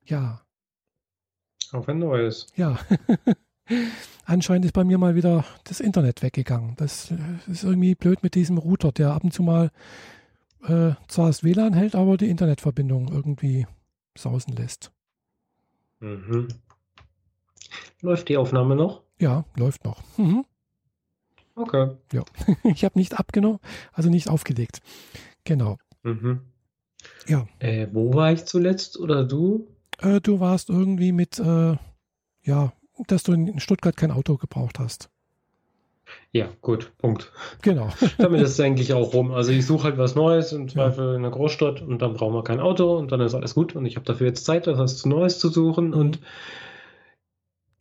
Ja. 0.09 0.41
Auf 1.71 1.87
ein 1.87 1.99
neues. 1.99 2.47
Ja. 2.55 2.79
Anscheinend 4.25 4.65
ist 4.65 4.73
bei 4.73 4.83
mir 4.83 4.97
mal 4.97 5.15
wieder 5.15 5.45
das 5.63 5.79
Internet 5.79 6.23
weggegangen. 6.23 6.75
Das 6.77 7.13
ist 7.47 7.63
irgendwie 7.63 7.93
blöd 7.93 8.23
mit 8.23 8.33
diesem 8.33 8.57
Router, 8.57 8.91
der 8.91 9.11
ab 9.13 9.23
und 9.23 9.33
zu 9.33 9.43
mal 9.43 9.71
äh, 10.63 10.93
zwar 11.07 11.27
das 11.27 11.43
WLAN 11.43 11.73
hält, 11.73 11.95
aber 11.95 12.17
die 12.17 12.29
Internetverbindung 12.29 13.09
irgendwie 13.09 13.67
sausen 14.17 14.55
lässt. 14.55 14.91
Mhm. 15.99 16.47
Läuft 18.01 18.29
die 18.29 18.37
Aufnahme 18.37 18.75
noch? 18.75 19.03
Ja, 19.19 19.45
läuft 19.55 19.85
noch. 19.85 20.01
Mhm. 20.17 20.45
Okay. 21.55 21.95
Ja, 22.13 22.23
ich 22.63 22.83
habe 22.83 22.97
nicht 22.97 23.19
abgenommen, 23.19 23.59
also 23.93 24.09
nicht 24.09 24.29
aufgelegt. 24.29 24.81
Genau. 25.43 25.77
Mhm. 26.01 26.41
Ja. 27.27 27.47
Äh, 27.59 27.87
wo 27.91 28.13
war 28.13 28.31
ich 28.31 28.45
zuletzt 28.45 28.97
oder 28.97 29.23
du? 29.23 29.67
Äh, 30.01 30.21
du 30.21 30.39
warst 30.39 30.69
irgendwie 30.69 31.11
mit, 31.11 31.39
äh, 31.39 31.75
ja, 32.43 32.73
dass 33.07 33.23
du 33.23 33.33
in 33.33 33.59
Stuttgart 33.59 33.95
kein 33.95 34.11
Auto 34.11 34.37
gebraucht 34.37 34.79
hast. 34.79 35.09
Ja, 36.31 36.49
gut, 36.61 36.91
Punkt. 36.97 37.31
Genau. 37.61 37.89
Damit 38.17 38.41
ist 38.41 38.51
es 38.51 38.59
eigentlich 38.59 38.93
auch 38.93 39.13
rum. 39.13 39.31
Also 39.31 39.51
ich 39.51 39.65
suche 39.65 39.85
halt 39.85 39.97
was 39.97 40.15
Neues, 40.15 40.53
im 40.53 40.67
Zweifel 40.67 41.09
ja. 41.09 41.15
in 41.15 41.21
der 41.21 41.31
Großstadt 41.31 41.81
und 41.81 42.01
dann 42.01 42.13
brauchen 42.13 42.33
wir 42.33 42.43
kein 42.43 42.59
Auto 42.59 42.97
und 42.97 43.11
dann 43.11 43.21
ist 43.21 43.35
alles 43.35 43.55
gut 43.55 43.75
und 43.75 43.85
ich 43.85 43.95
habe 43.95 44.05
dafür 44.05 44.27
jetzt 44.27 44.45
Zeit, 44.45 44.67
was 44.67 45.05
Neues 45.05 45.39
zu 45.39 45.49
suchen 45.49 45.87
mhm. 45.87 45.93
und 45.93 46.19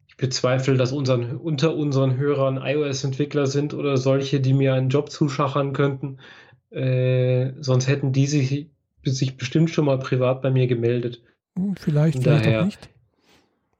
ich 0.08 0.16
bezweifle, 0.16 0.76
dass 0.76 0.92
unseren, 0.92 1.36
unter 1.36 1.74
unseren 1.74 2.16
Hörern 2.16 2.58
iOS-Entwickler 2.62 3.46
sind 3.46 3.74
oder 3.74 3.96
solche, 3.96 4.40
die 4.40 4.54
mir 4.54 4.74
einen 4.74 4.88
Job 4.88 5.10
zuschachern 5.10 5.72
könnten. 5.72 6.18
Äh, 6.70 7.52
sonst 7.60 7.88
hätten 7.88 8.12
die 8.12 8.26
sich, 8.26 8.70
sich 9.04 9.36
bestimmt 9.36 9.70
schon 9.70 9.86
mal 9.86 9.98
privat 9.98 10.42
bei 10.42 10.50
mir 10.50 10.66
gemeldet. 10.66 11.22
Hm, 11.58 11.74
vielleicht, 11.76 12.22
vielleicht 12.22 12.46
daher, 12.46 12.60
auch 12.60 12.64
nicht. 12.66 12.88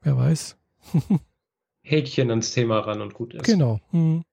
Wer 0.01 0.17
weiß. 0.17 0.57
Häkchen 1.81 2.29
ans 2.29 2.51
Thema 2.53 2.79
ran 2.79 3.01
und 3.01 3.13
gut 3.13 3.33
ist. 3.33 3.43
Genau. 3.43 3.79
Hm. 3.91 4.23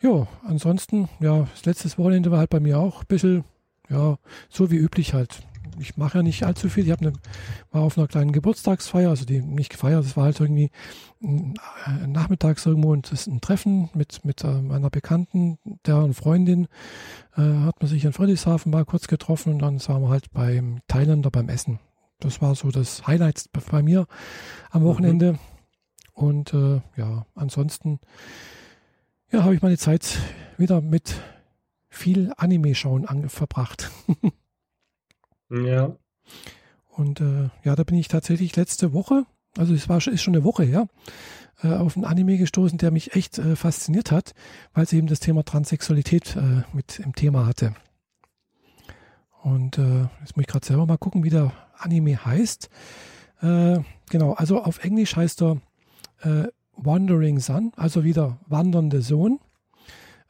Ja, 0.00 0.26
ansonsten, 0.44 1.08
ja, 1.20 1.48
das 1.52 1.64
letzte 1.64 1.96
Wochenende 1.98 2.30
war 2.30 2.38
halt 2.38 2.50
bei 2.50 2.60
mir 2.60 2.78
auch 2.78 3.02
ein 3.02 3.06
bisschen, 3.06 3.44
ja, 3.88 4.18
so 4.48 4.70
wie 4.70 4.76
üblich 4.76 5.14
halt. 5.14 5.42
Ich 5.78 5.96
mache 5.96 6.18
ja 6.18 6.22
nicht 6.22 6.44
allzu 6.44 6.68
viel. 6.68 6.86
Ich 6.86 7.00
eine, 7.00 7.12
war 7.70 7.82
auf 7.82 7.96
einer 7.96 8.06
kleinen 8.06 8.32
Geburtstagsfeier, 8.32 9.10
also 9.10 9.24
die 9.24 9.40
nicht 9.40 9.70
gefeiert, 9.70 10.04
das 10.04 10.16
war 10.16 10.24
halt 10.24 10.38
irgendwie 10.38 10.70
äh, 11.22 12.06
nachmittags 12.06 12.66
irgendwo 12.66 12.92
und 12.92 13.10
das 13.10 13.26
ein 13.26 13.40
Treffen 13.40 13.90
mit, 13.94 14.24
mit 14.24 14.44
äh, 14.44 14.60
meiner 14.60 14.90
Bekannten, 14.90 15.58
deren 15.86 16.14
Freundin, 16.14 16.66
äh, 17.36 17.42
hat 17.42 17.80
man 17.80 17.88
sich 17.88 18.04
in 18.04 18.12
Friedrichshafen 18.12 18.70
mal 18.70 18.84
kurz 18.84 19.06
getroffen 19.06 19.54
und 19.54 19.58
dann 19.60 19.80
waren 19.88 20.02
wir 20.02 20.08
halt 20.08 20.30
beim 20.32 20.80
Thailänder 20.88 21.30
beim 21.30 21.48
Essen. 21.48 21.78
Das 22.22 22.40
war 22.40 22.54
so 22.54 22.70
das 22.70 23.06
Highlight 23.06 23.50
bei 23.70 23.82
mir 23.82 24.06
am 24.70 24.84
Wochenende. 24.84 25.32
Mhm. 25.32 25.38
Und 26.12 26.54
äh, 26.54 26.80
ja, 26.96 27.26
ansonsten 27.34 27.98
ja, 29.32 29.44
habe 29.44 29.54
ich 29.54 29.62
meine 29.62 29.78
Zeit 29.78 30.18
wieder 30.56 30.80
mit 30.80 31.14
viel 31.88 32.32
Anime-Schauen 32.36 33.28
verbracht. 33.28 33.90
ja. 35.50 35.96
Und 36.88 37.20
äh, 37.20 37.48
ja, 37.64 37.74
da 37.74 37.84
bin 37.84 37.98
ich 37.98 38.08
tatsächlich 38.08 38.54
letzte 38.54 38.92
Woche, 38.92 39.24
also 39.56 39.74
es 39.74 39.88
war 39.88 40.06
ist 40.06 40.22
schon 40.22 40.34
eine 40.34 40.44
Woche 40.44 40.62
her, 40.62 40.88
äh, 41.62 41.68
auf 41.68 41.96
einen 41.96 42.04
Anime 42.04 42.38
gestoßen, 42.38 42.78
der 42.78 42.90
mich 42.90 43.14
echt 43.16 43.38
äh, 43.38 43.56
fasziniert 43.56 44.10
hat, 44.10 44.32
weil 44.74 44.84
es 44.84 44.92
eben 44.92 45.06
das 45.06 45.20
Thema 45.20 45.44
Transsexualität 45.44 46.36
äh, 46.36 46.62
mit 46.72 47.00
im 47.00 47.14
Thema 47.14 47.46
hatte. 47.46 47.74
Und 49.42 49.78
äh, 49.78 50.02
jetzt 50.20 50.36
muss 50.36 50.42
ich 50.42 50.46
gerade 50.46 50.64
selber 50.64 50.86
mal 50.86 50.98
gucken, 50.98 51.24
wie 51.24 51.30
der 51.30 51.52
Anime 51.78 52.24
heißt. 52.24 52.70
Äh, 53.42 53.80
genau, 54.08 54.34
also 54.34 54.62
auf 54.62 54.84
Englisch 54.84 55.16
heißt 55.16 55.42
er 55.42 55.60
äh, 56.22 56.44
Wandering 56.76 57.40
Sun, 57.40 57.72
also 57.76 58.04
wieder 58.04 58.38
wandernde 58.46 59.02
Sohn. 59.02 59.40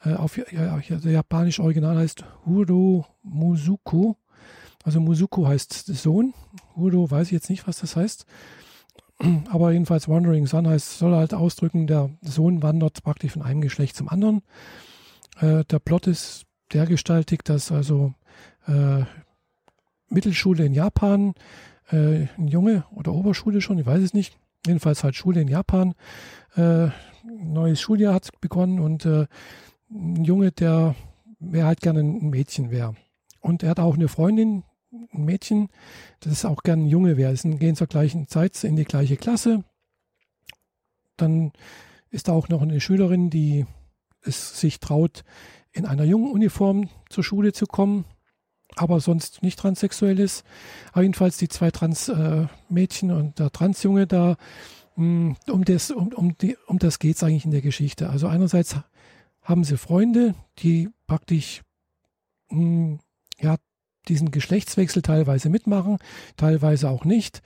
Äh, 0.03 0.15
auf 0.15 0.37
ja, 0.37 0.79
der 0.79 1.13
japanische 1.13 1.63
Original 1.63 1.97
heißt 1.97 2.25
Huro 2.47 3.07
Muzuku. 3.23 4.15
Also 4.85 5.01
Muzuku 5.01 5.47
heißt 5.47 5.87
Sohn. 5.87 6.33
Huro 6.75 7.11
weiß 7.11 7.27
ich 7.29 7.33
jetzt 7.33 7.51
nicht, 7.51 7.67
was 7.69 7.79
das 7.79 7.97
heißt. 7.97 8.27
Aber 9.51 9.73
jedenfalls 9.73 10.09
Wandering 10.09 10.47
Sun 10.47 10.67
heißt, 10.67 10.99
soll 10.99 11.15
halt 11.15 11.35
ausdrücken, 11.35 11.87
der 11.87 12.11
Sohn 12.23 12.63
wandert 12.63 13.03
praktisch 13.03 13.33
von 13.33 13.43
einem 13.43 13.61
Geschlecht 13.61 13.95
zum 13.95 14.09
anderen. 14.09 14.43
Äh, 15.39 15.65
der 15.65 15.79
Plot 15.81 16.07
ist 16.07 16.47
dergestaltig, 16.73 17.45
dass 17.45 17.71
also 17.71 18.15
äh, 18.67 19.05
Mittelschule 20.09 20.65
in 20.65 20.75
Japan, 20.75 21.35
äh, 21.91 22.27
ein 22.39 22.49
Junge 22.49 22.85
oder 22.95 23.13
Oberschule 23.13 23.61
schon, 23.61 23.79
ich 23.79 23.87
weiß 23.87 24.03
es 24.03 24.15
nicht. 24.15 24.37
Jedenfalls 24.67 25.03
halt 25.03 25.17
Schule 25.17 25.41
in 25.41 25.49
Japan. 25.49 25.95
Äh, 26.55 26.89
neues 27.25 27.81
Schuljahr 27.81 28.15
hat 28.15 28.41
begonnen 28.41 28.79
und 28.79 29.05
äh, 29.07 29.27
ein 29.91 30.25
Junge, 30.25 30.53
der 30.53 30.95
wäre 31.41 31.67
halt 31.67 31.81
gerne 31.81 32.01
ein 32.01 32.31
Mädchen 32.31 32.71
wäre. 32.71 32.95
Und 33.41 33.63
er 33.63 33.71
hat 33.71 33.81
auch 33.81 33.95
eine 33.95 34.09
Freundin, 34.09 34.63
ein 35.13 35.25
Mädchen, 35.25 35.69
das 36.21 36.45
auch 36.45 36.63
gerne 36.63 36.85
ein 36.85 36.89
Junge 36.89 37.17
wäre. 37.17 37.35
Sie 37.35 37.57
gehen 37.57 37.75
zur 37.75 37.89
gleichen 37.89 38.29
Zeit 38.29 38.63
in 38.63 38.77
die 38.77 38.85
gleiche 38.85 39.17
Klasse. 39.17 39.65
Dann 41.17 41.53
ist 42.11 42.29
da 42.29 42.33
auch 42.33 42.49
noch 42.49 42.63
eine 42.63 42.81
Schülerin, 42.81 43.31
die 43.31 43.67
es 44.23 44.61
sich 44.61 44.79
traut, 44.79 45.25
in 45.73 45.87
einer 45.87 46.05
jungen 46.05 46.31
Uniform 46.31 46.89
zur 47.09 47.25
Schule 47.25 47.53
zu 47.53 47.67
kommen 47.67 48.05
aber 48.77 49.01
sonst 49.01 49.43
nicht 49.43 49.59
transsexuell 49.59 50.19
ist. 50.19 50.45
Aber 50.93 51.03
jedenfalls 51.03 51.37
die 51.37 51.49
zwei 51.49 51.71
Trans-Mädchen 51.71 53.11
äh, 53.11 53.13
und 53.13 53.39
der 53.39 53.51
Transjunge 53.51 54.07
da, 54.07 54.37
mh, 54.97 55.37
hm, 55.47 55.53
um 55.53 55.65
das, 55.65 55.91
um, 55.91 56.09
um, 56.09 56.35
um 56.67 56.79
das 56.79 56.99
geht 56.99 57.17
es 57.17 57.23
eigentlich 57.23 57.45
in 57.45 57.51
der 57.51 57.63
Geschichte. 57.63 58.11
Also 58.11 58.29
einerseits 58.29 58.77
haben 59.43 59.65
sie 59.65 59.77
Freunde, 59.77 60.35
die 60.59 60.89
praktisch 61.07 61.63
mh, 62.51 62.59
hm, 62.59 62.99
ja, 63.41 63.57
diesen 64.09 64.31
Geschlechtswechsel 64.31 65.03
teilweise 65.03 65.49
mitmachen, 65.49 65.99
teilweise 66.37 66.89
auch 66.89 67.05
nicht, 67.05 67.43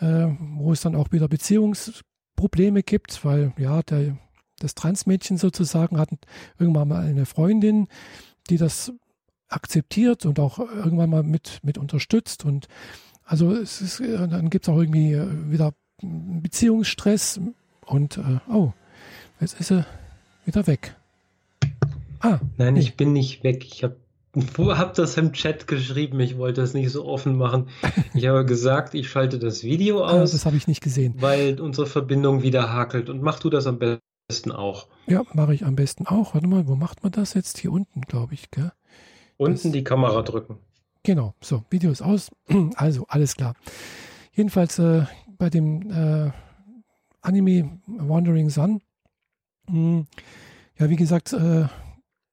äh, 0.00 0.26
wo 0.40 0.72
es 0.72 0.80
dann 0.80 0.96
auch 0.96 1.12
wieder 1.12 1.28
Beziehungsprobleme 1.28 2.82
gibt, 2.82 3.24
weil 3.24 3.52
ja, 3.58 3.82
der, 3.82 4.16
das 4.58 4.74
Transmädchen 4.74 5.38
sozusagen 5.38 5.98
hat 5.98 6.10
irgendwann 6.58 6.88
mal 6.88 7.04
eine 7.04 7.26
Freundin, 7.26 7.88
die 8.48 8.56
das 8.56 8.92
akzeptiert 9.50 10.24
und 10.24 10.38
auch 10.38 10.58
irgendwann 10.58 11.10
mal 11.10 11.22
mit, 11.22 11.60
mit 11.62 11.76
unterstützt. 11.76 12.44
Und 12.44 12.68
also 13.24 13.52
es 13.52 13.80
ist, 13.80 14.00
äh, 14.00 14.28
dann 14.28 14.50
gibt 14.50 14.64
es 14.64 14.68
auch 14.68 14.78
irgendwie 14.78 15.12
äh, 15.12 15.26
wieder 15.50 15.74
Beziehungsstress 16.02 17.40
und 17.84 18.16
äh, 18.18 18.40
oh, 18.50 18.72
jetzt 19.40 19.60
ist 19.60 19.68
sie 19.68 19.84
wieder 20.44 20.66
weg. 20.66 20.96
Ah. 22.20 22.38
Nein, 22.58 22.74
nee. 22.74 22.80
ich 22.80 22.96
bin 22.96 23.12
nicht 23.12 23.44
weg. 23.44 23.64
Ich 23.64 23.82
habe 23.82 23.96
hab 24.58 24.94
das 24.94 25.16
im 25.16 25.32
Chat 25.32 25.66
geschrieben. 25.66 26.20
Ich 26.20 26.38
wollte 26.38 26.62
es 26.62 26.74
nicht 26.74 26.90
so 26.90 27.06
offen 27.06 27.36
machen. 27.36 27.68
Ich 28.14 28.26
habe 28.26 28.44
gesagt, 28.44 28.94
ich 28.94 29.08
schalte 29.08 29.38
das 29.38 29.64
Video 29.64 30.04
ah, 30.04 30.10
aus. 30.10 30.30
Ah, 30.30 30.32
das 30.34 30.46
habe 30.46 30.56
ich 30.56 30.68
nicht 30.68 30.82
gesehen. 30.82 31.14
Weil 31.18 31.60
unsere 31.60 31.86
Verbindung 31.86 32.42
wieder 32.42 32.72
hakelt. 32.72 33.10
Und 33.10 33.22
mach 33.22 33.40
du 33.40 33.50
das 33.50 33.66
am 33.66 33.78
besten 33.78 34.52
auch. 34.52 34.86
Ja, 35.06 35.24
mache 35.32 35.54
ich 35.54 35.64
am 35.64 35.76
besten 35.76 36.06
auch. 36.06 36.34
Warte 36.34 36.46
mal, 36.46 36.68
wo 36.68 36.76
macht 36.76 37.02
man 37.02 37.12
das 37.12 37.34
jetzt? 37.34 37.58
Hier 37.58 37.72
unten, 37.72 38.02
glaube 38.02 38.34
ich, 38.34 38.50
gell? 38.50 38.72
Unten 39.40 39.72
die 39.72 39.84
Kamera 39.84 40.22
drücken. 40.22 40.58
Genau, 41.02 41.34
so, 41.40 41.64
Video 41.70 41.90
ist 41.90 42.02
aus. 42.02 42.30
Also, 42.76 43.06
alles 43.08 43.36
klar. 43.36 43.54
Jedenfalls 44.32 44.78
äh, 44.78 45.04
bei 45.38 45.50
dem 45.50 45.90
äh, 45.90 46.30
Anime 47.22 47.80
Wandering 47.86 48.50
Sun 48.50 48.80
Hm. 49.70 50.06
Ja, 50.78 50.90
wie 50.90 50.96
gesagt, 50.96 51.32
äh, 51.32 51.66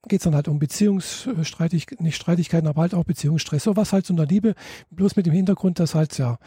geht 0.07 0.21
es 0.21 0.23
dann 0.23 0.35
halt 0.35 0.47
um 0.47 0.59
Beziehungsstreitigkeiten, 0.59 2.05
nicht 2.05 2.15
Streitigkeiten, 2.15 2.67
aber 2.67 2.81
halt 2.81 2.93
auch 2.93 3.03
Beziehungsstress. 3.03 3.63
So 3.63 3.75
was 3.75 3.93
halt 3.93 4.05
so 4.05 4.13
in 4.13 4.17
der 4.17 4.25
Liebe, 4.25 4.55
bloß 4.91 5.15
mit 5.15 5.25
dem 5.25 5.33
Hintergrund, 5.33 5.79
dass 5.79 5.95
halt 5.95 6.17
ja 6.17 6.39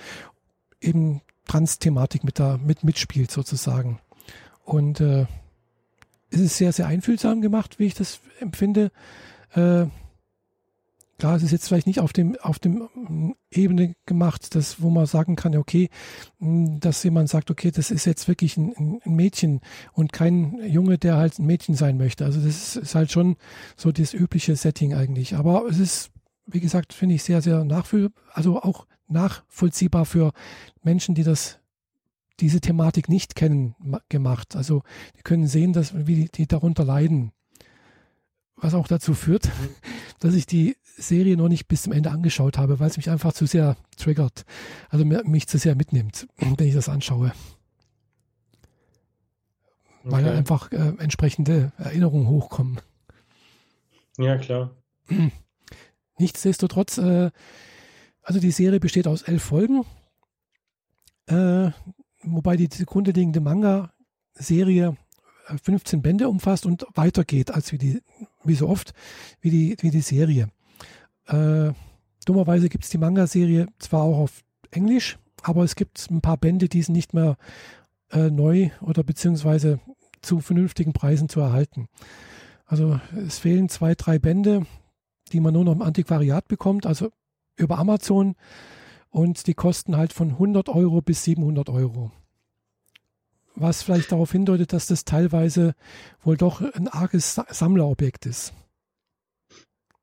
eben 0.81 1.21
Trans-Thematik 1.47 2.25
mit 2.25 2.39
da 2.39 2.59
mit 2.59 2.85
mitspielt 2.85 3.31
sozusagen. 3.31 4.01
Und 4.65 5.01
äh, 5.01 5.27
es 6.31 6.41
ist 6.41 6.57
sehr, 6.57 6.73
sehr 6.73 6.87
einfühlsam 6.87 7.41
gemacht, 7.43 7.79
wie 7.79 7.87
ich 7.87 7.95
das 7.95 8.21
empfinde. 8.39 8.93
Äh, 9.55 9.87
klar, 11.21 11.37
es 11.37 11.43
ist 11.43 11.53
jetzt 11.53 11.69
vielleicht 11.69 11.87
nicht 11.87 12.01
auf 12.01 12.13
dem, 12.13 12.37
auf 12.41 12.59
dem 12.59 12.89
mm, 12.95 13.33
Ebene 13.51 13.95
gemacht, 14.07 14.55
das, 14.55 14.83
wo 14.83 14.91
man 14.91 15.07
sagen 15.07 15.37
kann, 15.37 15.55
okay, 15.57 15.89
mm, 16.39 16.79
dass 16.81 17.05
jemand 17.05 17.29
sagt, 17.29 17.51
okay, 17.51 17.71
das 17.71 17.91
ist 17.93 18.07
jetzt 18.07 18.27
wirklich 18.27 18.57
ein, 18.57 19.01
ein 19.05 19.15
Mädchen 19.15 19.61
und 19.93 20.13
kein 20.13 20.59
Junge, 20.67 20.99
der 20.99 21.17
halt 21.17 21.39
ein 21.39 21.47
Mädchen 21.47 21.75
sein 21.77 21.97
möchte. 21.97 22.25
Also 22.25 22.41
das 22.41 22.57
ist, 22.57 22.77
ist 22.77 22.95
halt 22.95 23.13
schon 23.13 23.37
so 23.77 23.93
das 23.93 24.15
übliche 24.15 24.57
Setting 24.57 24.95
eigentlich. 24.95 25.37
Aber 25.37 25.67
es 25.69 25.79
ist, 25.79 26.11
wie 26.47 26.61
gesagt, 26.61 26.93
finde 26.93 27.15
ich 27.15 27.23
sehr, 27.23 27.43
sehr 27.43 27.65
nachfühlbar, 27.65 28.11
also 28.33 28.61
auch 28.61 28.87
nachvollziehbar 29.07 30.07
für 30.07 30.33
Menschen, 30.83 31.15
die 31.15 31.25
das 31.25 31.61
diese 32.41 32.61
Thematik 32.61 33.09
nicht 33.09 33.35
kennen, 33.35 33.75
gemacht. 34.09 34.57
Also 34.57 34.83
die 35.19 35.23
können 35.23 35.47
sehen, 35.47 35.73
dass, 35.73 36.07
wie 36.07 36.15
die, 36.15 36.29
die 36.31 36.47
darunter 36.47 36.85
leiden. 36.85 37.33
Was 38.57 38.75
auch 38.75 38.89
dazu 38.89 39.15
führt, 39.15 39.49
dass 40.21 40.35
ich 40.35 40.47
die 40.47 40.77
Serie 41.01 41.37
noch 41.37 41.49
nicht 41.49 41.69
bis 41.69 41.83
zum 41.83 41.93
Ende 41.93 42.11
angeschaut 42.11 42.59
habe, 42.59 42.81
weil 42.81 42.89
es 42.89 42.97
mich 42.97 43.11
einfach 43.11 43.33
zu 43.33 43.47
sehr 43.47 43.77
triggert. 43.97 44.45
Also 44.89 45.05
mich 45.05 45.47
zu 45.49 45.59
sehr 45.59 45.75
mitnimmt, 45.75 46.29
wenn 46.37 46.67
ich 46.67 46.75
das 46.75 46.89
anschaue. 46.89 47.33
Okay. 50.05 50.13
Weil 50.13 50.29
einfach 50.29 50.73
äh, 50.73 50.95
entsprechende 50.99 51.73
Erinnerungen 51.77 52.29
hochkommen. 52.29 52.81
Ja, 54.17 54.39
klar. 54.39 54.71
Nichtsdestotrotz, 56.19 56.99
äh, 56.99 57.31
also 58.23 58.41
die 58.41 58.51
Serie 58.51 58.81
besteht 58.81 59.07
aus 59.07 59.23
elf 59.23 59.43
Folgen. 59.43 59.85
Äh, 61.27 61.71
wobei 62.23 62.57
die 62.57 62.69
zugrunde 62.69 63.13
liegende 63.13 63.41
Manga-Serie 63.41 64.97
15 65.63 65.99
äh, 65.99 66.03
Bände 66.03 66.29
umfasst 66.29 66.67
und 66.67 66.87
weitergeht 66.95 67.51
als 67.51 67.73
wie 67.73 67.79
die, 67.79 68.03
wie 68.45 68.55
so 68.55 68.69
oft, 68.69 68.93
wie 69.41 69.51
die, 69.51 69.77
wie 69.81 69.91
die 69.91 70.01
Serie. 70.01 70.51
Äh, 71.31 71.73
dummerweise 72.25 72.69
gibt 72.69 72.85
es 72.85 72.91
die 72.91 72.99
Manga-Serie 72.99 73.69
zwar 73.79 74.03
auch 74.03 74.19
auf 74.19 74.43
Englisch, 74.71 75.19
aber 75.43 75.65
es 75.65 75.77
gibt 75.77 76.11
ein 76.11 76.21
paar 76.21 76.37
Bände, 76.37 76.69
die 76.69 76.83
sind 76.83 76.95
nicht 76.95 77.15
mehr 77.15 77.37
äh, 78.11 78.31
neu 78.31 78.71
oder 78.81 79.05
beziehungsweise 79.05 79.81
zu 80.23 80.41
vernünftigen 80.41 80.93
Preisen 80.93 81.29
zu 81.29 81.41
erhalten. 81.41 81.89
Also 82.67 83.01
es 83.27 83.39
fehlen 83.39 83.69
zwei, 83.69 83.95
drei 83.95 84.19
Bände, 84.19 84.67
die 85.33 85.41
man 85.41 85.55
nur 85.55 85.65
noch 85.65 85.73
im 85.73 85.83
Antiquariat 85.83 86.47
bekommt, 86.49 86.87
also 86.87 87.11
über 87.57 87.79
Amazon 87.79 88.35
und 89.09 89.47
die 89.47 89.55
kosten 89.55 89.97
halt 89.97 90.13
von 90.13 90.31
100 90.31 90.69
Euro 90.69 91.01
bis 91.01 91.25
700 91.25 91.69
Euro. 91.69 92.11
Was 93.55 93.83
vielleicht 93.83 94.13
darauf 94.13 94.33
hindeutet, 94.33 94.73
dass 94.73 94.87
das 94.87 95.05
teilweise 95.05 95.75
wohl 96.23 96.37
doch 96.37 96.61
ein 96.61 96.89
arges 96.89 97.41
Sammlerobjekt 97.49 98.27
ist. 98.27 98.53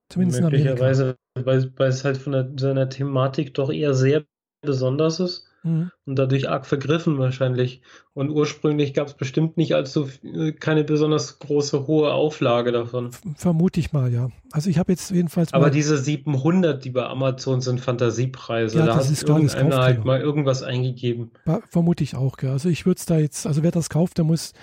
Zumindest 0.09 0.41
Möglicherweise, 0.41 1.17
weil, 1.35 1.71
weil 1.75 1.89
es 1.89 2.03
halt 2.03 2.17
von 2.17 2.33
der, 2.33 2.51
seiner 2.57 2.89
Thematik 2.89 3.53
doch 3.53 3.71
eher 3.71 3.93
sehr 3.93 4.23
besonders 4.61 5.19
ist 5.19 5.47
mhm. 5.63 5.91
und 6.05 6.17
dadurch 6.17 6.49
arg 6.49 6.65
vergriffen 6.65 7.17
wahrscheinlich. 7.17 7.81
Und 8.13 8.29
ursprünglich 8.31 8.93
gab 8.93 9.07
es 9.07 9.13
bestimmt 9.13 9.57
nicht 9.57 9.75
allzu 9.75 10.09
äh, 10.23 10.51
keine 10.51 10.83
besonders 10.83 11.39
große 11.39 11.85
hohe 11.85 12.11
Auflage 12.11 12.71
davon. 12.71 13.11
Vermute 13.35 13.79
ich 13.79 13.93
mal, 13.93 14.11
ja. 14.11 14.29
Also 14.51 14.69
ich 14.69 14.79
habe 14.79 14.91
jetzt 14.91 15.11
jedenfalls. 15.11 15.53
Aber 15.53 15.69
diese 15.69 15.97
700, 15.97 16.83
die 16.83 16.89
bei 16.89 17.05
Amazon 17.05 17.61
sind 17.61 17.79
Fantasiepreise, 17.79 18.79
ja, 18.79 18.85
da 18.85 18.95
das 18.95 19.05
hat 19.05 19.11
ist 19.11 19.25
klar, 19.25 19.37
irgendeiner 19.37 19.83
halt 19.83 20.05
mal 20.05 20.19
irgendwas 20.19 20.63
eingegeben. 20.63 21.31
Vermute 21.69 22.03
ich 22.03 22.15
auch, 22.15 22.37
ja. 22.41 22.51
Also 22.51 22.69
ich 22.69 22.85
würde 22.85 22.97
es 22.99 23.05
da 23.05 23.19
jetzt, 23.19 23.45
also 23.45 23.61
wer 23.61 23.71
das 23.71 23.89
kauft, 23.89 24.17
der 24.17 24.25
muss, 24.25 24.53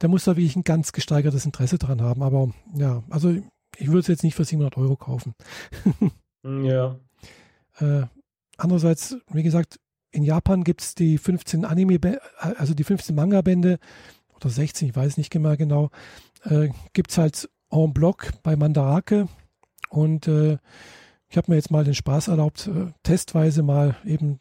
der 0.00 0.08
muss 0.08 0.24
da 0.24 0.32
wirklich 0.32 0.56
ein 0.56 0.64
ganz 0.64 0.92
gesteigertes 0.92 1.44
Interesse 1.44 1.78
dran 1.78 2.02
haben. 2.02 2.22
Aber 2.22 2.50
ja, 2.76 3.04
also 3.10 3.34
ich 3.78 3.88
würde 3.88 4.00
es 4.00 4.06
jetzt 4.06 4.22
nicht 4.22 4.34
für 4.34 4.44
700 4.44 4.76
Euro 4.76 4.96
kaufen. 4.96 5.34
ja. 6.42 6.96
Äh, 7.78 8.04
andererseits, 8.56 9.16
wie 9.32 9.42
gesagt, 9.42 9.80
in 10.10 10.22
Japan 10.22 10.62
gibt 10.62 10.80
es 10.80 10.94
die 10.94 11.18
15 11.18 11.64
Anime, 11.64 11.98
also 12.38 12.74
die 12.74 12.84
15 12.84 13.16
Manga-Bände 13.16 13.78
oder 14.36 14.48
16, 14.48 14.88
ich 14.88 14.96
weiß 14.96 15.16
nicht 15.16 15.34
mehr 15.34 15.56
genau, 15.56 15.90
äh, 16.44 16.68
gibt 16.92 17.10
es 17.10 17.18
halt 17.18 17.48
en 17.70 17.92
bloc 17.92 18.30
bei 18.42 18.56
Mandarake. 18.56 19.28
Und 19.88 20.28
äh, 20.28 20.58
ich 21.28 21.36
habe 21.36 21.50
mir 21.50 21.56
jetzt 21.56 21.70
mal 21.70 21.84
den 21.84 21.94
Spaß 21.94 22.28
erlaubt, 22.28 22.68
äh, 22.68 22.92
testweise 23.02 23.62
mal 23.62 23.96
eben 24.04 24.38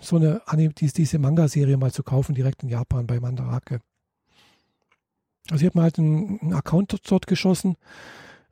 so 0.00 0.16
eine 0.16 0.40
Anime, 0.46 0.72
diese, 0.72 0.94
diese 0.94 1.18
Manga-Serie 1.18 1.76
mal 1.76 1.92
zu 1.92 2.02
kaufen, 2.02 2.34
direkt 2.34 2.62
in 2.62 2.70
Japan 2.70 3.06
bei 3.06 3.20
Mandarake. 3.20 3.80
Also 5.50 5.62
ich 5.62 5.66
habe 5.70 5.78
mir 5.78 5.82
halt 5.82 5.98
einen, 5.98 6.40
einen, 6.40 6.54
Account 6.54 6.96
dort 7.10 7.26
geschossen 7.26 7.76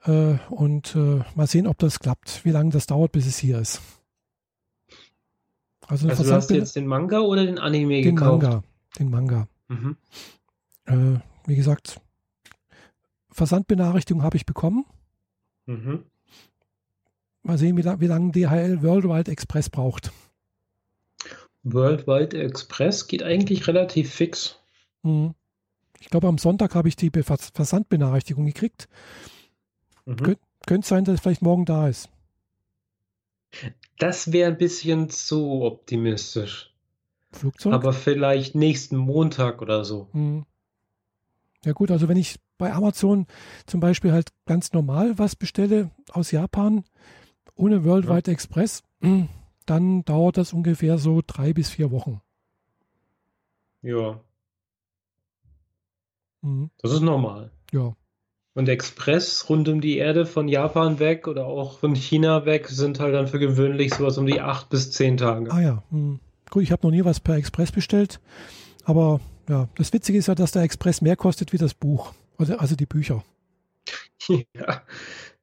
äh, 0.04 0.34
und 0.50 0.94
äh, 0.96 1.22
mal 1.34 1.46
sehen, 1.46 1.66
ob 1.66 1.78
das 1.78 2.00
klappt, 2.00 2.44
wie 2.44 2.50
lange 2.50 2.70
das 2.70 2.86
dauert, 2.86 3.12
bis 3.12 3.26
es 3.26 3.38
hier 3.38 3.58
ist. 3.58 3.80
Also, 5.86 6.08
also 6.08 6.22
du 6.22 6.32
hast 6.32 6.50
jetzt 6.50 6.76
den 6.76 6.86
Manga 6.86 7.20
oder 7.20 7.44
den 7.44 7.58
Anime 7.58 8.02
den 8.02 8.16
gekauft? 8.16 8.42
Manga, 8.42 8.64
den 8.98 9.10
Manga. 9.10 9.48
Mhm. 9.68 9.96
Äh, 10.86 11.20
wie 11.46 11.56
gesagt, 11.56 12.00
Versandbenachrichtigung 13.30 14.22
habe 14.22 14.36
ich 14.36 14.46
bekommen. 14.46 14.84
Mhm. 15.66 16.04
Mal 17.42 17.58
sehen, 17.58 17.76
wie, 17.76 17.84
wie 17.84 18.06
lange 18.06 18.32
DHL 18.32 18.82
Worldwide 18.82 19.30
Express 19.30 19.70
braucht. 19.70 20.12
Worldwide 21.62 22.38
Express 22.38 23.06
geht 23.06 23.22
eigentlich 23.22 23.66
relativ 23.66 24.12
fix. 24.12 24.58
Mhm. 25.02 25.34
Ich 26.00 26.08
glaube, 26.08 26.26
am 26.26 26.38
Sonntag 26.38 26.74
habe 26.74 26.88
ich 26.88 26.96
die 26.96 27.10
Versandbenachrichtigung 27.10 28.46
gekriegt. 28.46 28.88
Mhm. 30.06 30.16
Kön 30.16 30.36
könnte 30.66 30.88
sein, 30.88 31.04
dass 31.04 31.14
es 31.14 31.20
vielleicht 31.20 31.42
morgen 31.42 31.64
da 31.64 31.88
ist. 31.88 32.08
Das 33.98 34.32
wäre 34.32 34.50
ein 34.50 34.58
bisschen 34.58 35.10
zu 35.10 35.62
optimistisch. 35.62 36.74
Flugzeug? 37.32 37.74
Aber 37.74 37.92
vielleicht 37.92 38.54
nächsten 38.54 38.96
Montag 38.96 39.62
oder 39.62 39.84
so. 39.84 40.08
Hm. 40.12 40.46
Ja 41.64 41.72
gut, 41.72 41.90
also 41.90 42.08
wenn 42.08 42.16
ich 42.16 42.40
bei 42.56 42.72
Amazon 42.72 43.26
zum 43.66 43.80
Beispiel 43.80 44.12
halt 44.12 44.30
ganz 44.46 44.72
normal 44.72 45.18
was 45.18 45.36
bestelle 45.36 45.90
aus 46.10 46.30
Japan, 46.30 46.84
ohne 47.54 47.84
Worldwide 47.84 48.30
ja. 48.30 48.32
Express, 48.32 48.82
dann 49.66 50.04
dauert 50.04 50.38
das 50.38 50.52
ungefähr 50.52 50.98
so 50.98 51.22
drei 51.26 51.52
bis 51.52 51.70
vier 51.70 51.90
Wochen. 51.90 52.20
Ja. 53.82 54.20
Mhm. 56.42 56.70
Das 56.78 56.92
ist 56.92 57.00
normal. 57.00 57.50
Ja. 57.72 57.94
Und 58.54 58.68
Express 58.68 59.48
rund 59.48 59.68
um 59.68 59.80
die 59.80 59.98
Erde 59.98 60.26
von 60.26 60.48
Japan 60.48 60.98
weg 60.98 61.28
oder 61.28 61.46
auch 61.46 61.78
von 61.78 61.94
China 61.94 62.46
weg 62.46 62.68
sind 62.68 62.98
halt 62.98 63.14
dann 63.14 63.28
für 63.28 63.38
gewöhnlich 63.38 63.94
sowas 63.94 64.18
um 64.18 64.26
die 64.26 64.40
acht 64.40 64.70
bis 64.70 64.90
zehn 64.90 65.16
Tage. 65.16 65.50
Ah 65.52 65.60
ja, 65.60 65.82
hm. 65.90 66.18
gut, 66.50 66.64
ich 66.64 66.72
habe 66.72 66.84
noch 66.86 66.90
nie 66.90 67.04
was 67.04 67.20
per 67.20 67.36
Express 67.36 67.70
bestellt, 67.70 68.20
aber 68.84 69.20
ja, 69.48 69.68
das 69.76 69.92
Witzige 69.92 70.18
ist 70.18 70.26
ja, 70.26 70.34
dass 70.34 70.52
der 70.52 70.62
Express 70.62 71.00
mehr 71.00 71.16
kostet 71.16 71.52
wie 71.52 71.58
das 71.58 71.74
Buch, 71.74 72.12
also, 72.38 72.56
also 72.56 72.76
die 72.76 72.86
Bücher. 72.86 73.22
Ja, 74.54 74.82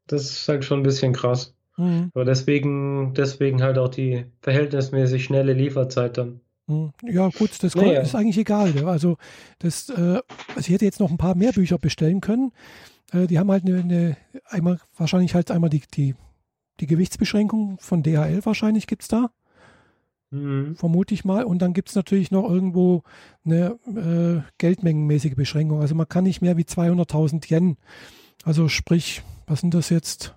das 0.06 0.30
ist 0.30 0.48
halt 0.48 0.64
schon 0.64 0.80
ein 0.80 0.84
bisschen 0.84 1.12
krass. 1.12 1.54
Mhm. 1.78 2.12
Aber 2.14 2.26
deswegen, 2.26 3.14
deswegen 3.14 3.62
halt 3.62 3.78
auch 3.78 3.90
die 3.90 4.26
verhältnismäßig 4.42 5.24
schnelle 5.24 5.54
Lieferzeit 5.54 6.18
dann. 6.18 6.42
Hm. 6.68 6.92
Ja, 7.04 7.30
gut, 7.30 7.52
das 7.64 7.76
naja. 7.76 8.02
ist 8.02 8.16
eigentlich 8.16 8.38
egal. 8.38 8.86
Also, 8.86 9.18
das, 9.60 9.90
äh, 9.90 10.20
also 10.50 10.60
ich 10.60 10.70
hätte 10.70 10.86
jetzt 10.86 11.00
noch 11.00 11.10
ein 11.10 11.18
paar 11.18 11.36
mehr 11.36 11.54
Bücher 11.54 11.78
bestellen 11.78 12.22
können. 12.22 12.52
Äh, 13.12 13.28
die 13.28 13.40
haben 13.40 13.50
halt 13.50 13.66
eine, 13.66 13.80
eine, 13.80 14.18
einmal, 14.46 14.80
wahrscheinlich 14.96 15.34
halt 15.34 15.50
einmal 15.50 15.70
die, 15.70 15.84
die, 15.94 16.16
die 16.80 16.88
Gewichtsbeschränkung 16.88 17.78
von 17.80 18.04
DHL 18.04 18.46
wahrscheinlich 18.46 18.88
gibt 18.88 19.04
es 19.04 19.08
da. 19.08 19.32
Mhm. 20.30 20.76
Vermute 20.76 21.14
ich 21.14 21.24
mal. 21.24 21.46
Und 21.46 21.62
dann 21.62 21.74
gibt 21.74 21.90
es 21.90 21.96
natürlich 21.96 22.32
noch 22.32 22.50
irgendwo 22.50 23.04
eine 23.46 23.78
äh, 23.88 24.42
geldmengenmäßige 24.58 25.36
Beschränkung. 25.36 25.82
Also 25.82 25.96
man 25.96 26.10
kann 26.10 26.26
nicht 26.26 26.42
mehr 26.42 26.58
wie 26.58 26.64
200.000 26.64 27.50
Yen. 27.50 27.78
Also 28.44 28.68
sprich, 28.68 29.22
was 29.46 29.62
sind 29.62 29.74
das 29.74 29.90
jetzt? 29.90 30.36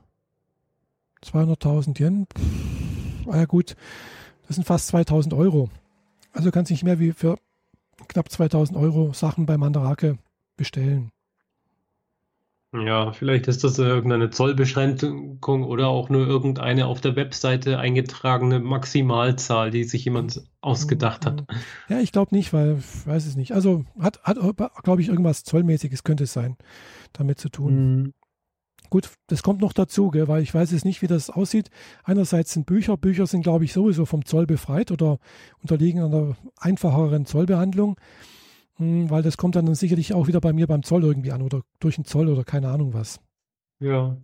200.000 1.25 2.01
Yen? 2.01 2.27
Pff, 2.27 3.29
ah 3.29 3.39
ja 3.39 3.45
gut, 3.47 3.77
das 4.47 4.57
sind 4.57 4.65
fast 4.65 4.95
2.000 4.95 5.37
Euro. 5.37 5.69
Also 6.33 6.51
kannst 6.51 6.71
nicht 6.71 6.85
mehr 6.85 6.99
wie 6.99 7.13
für 7.13 7.39
knapp 8.09 8.29
2.000 8.29 8.77
Euro 8.77 9.13
Sachen 9.13 9.47
bei 9.47 9.57
Mandarake 9.57 10.19
bestellen. 10.57 11.13
Ja, 12.73 13.13
vielleicht 13.13 13.49
ist 13.49 13.65
das 13.65 13.79
irgendeine 13.81 14.31
Zollbeschränkung 14.31 15.65
oder 15.65 15.89
auch 15.89 16.09
nur 16.09 16.25
irgendeine 16.29 16.87
auf 16.87 17.01
der 17.01 17.17
Webseite 17.17 17.81
eingetragene 17.81 18.61
Maximalzahl, 18.61 19.73
die 19.73 19.83
sich 19.83 20.05
jemand 20.05 20.45
ausgedacht 20.61 21.27
hat. 21.27 21.47
Ja, 21.89 21.99
ich 21.99 22.13
glaube 22.13 22.33
nicht, 22.33 22.53
weil 22.53 22.79
ich 22.79 23.07
weiß 23.07 23.27
es 23.27 23.35
nicht. 23.35 23.55
Also 23.55 23.87
hat, 23.99 24.23
hat 24.23 24.39
glaube 24.85 25.03
ich, 25.03 25.09
irgendwas 25.09 25.43
Zollmäßiges 25.43 26.05
könnte 26.05 26.25
es 26.25 26.33
sein, 26.33 26.57
damit 27.13 27.41
zu 27.41 27.49
tun. 27.49 28.15
Gut, 28.89 29.11
das 29.29 29.43
kommt 29.43 29.61
noch 29.61 29.73
dazu, 29.73 30.11
gell, 30.11 30.27
weil 30.27 30.43
ich 30.43 30.53
weiß 30.53 30.73
es 30.73 30.85
nicht, 30.85 31.03
wie 31.03 31.07
das 31.07 31.31
aussieht. 31.31 31.71
Einerseits 32.03 32.53
sind 32.53 32.67
Bücher, 32.67 32.97
Bücher 32.97 33.27
sind, 33.27 33.43
glaube 33.43 33.65
ich, 33.65 33.73
sowieso 33.73 34.05
vom 34.05 34.25
Zoll 34.25 34.47
befreit 34.47 34.91
oder 34.91 35.19
unterliegen 35.61 36.03
einer 36.03 36.37
einfacheren 36.57 37.27
Zollbehandlung. 37.27 37.97
Hm, 38.77 39.11
weil 39.11 39.23
das 39.23 39.37
kommt 39.37 39.57
dann 39.57 39.73
sicherlich 39.75 40.15
auch 40.15 40.27
wieder 40.27 40.41
bei 40.41 40.53
mir 40.53 40.67
beim 40.67 40.83
Zoll 40.83 41.05
irgendwie 41.05 41.33
an 41.33 41.43
oder 41.43 41.63
durch 41.79 41.97
den 41.97 42.05
Zoll 42.05 42.29
oder 42.29 42.45
keine 42.45 42.71
Ahnung 42.71 42.95
was. 42.95 43.21
Ja. 43.79 44.17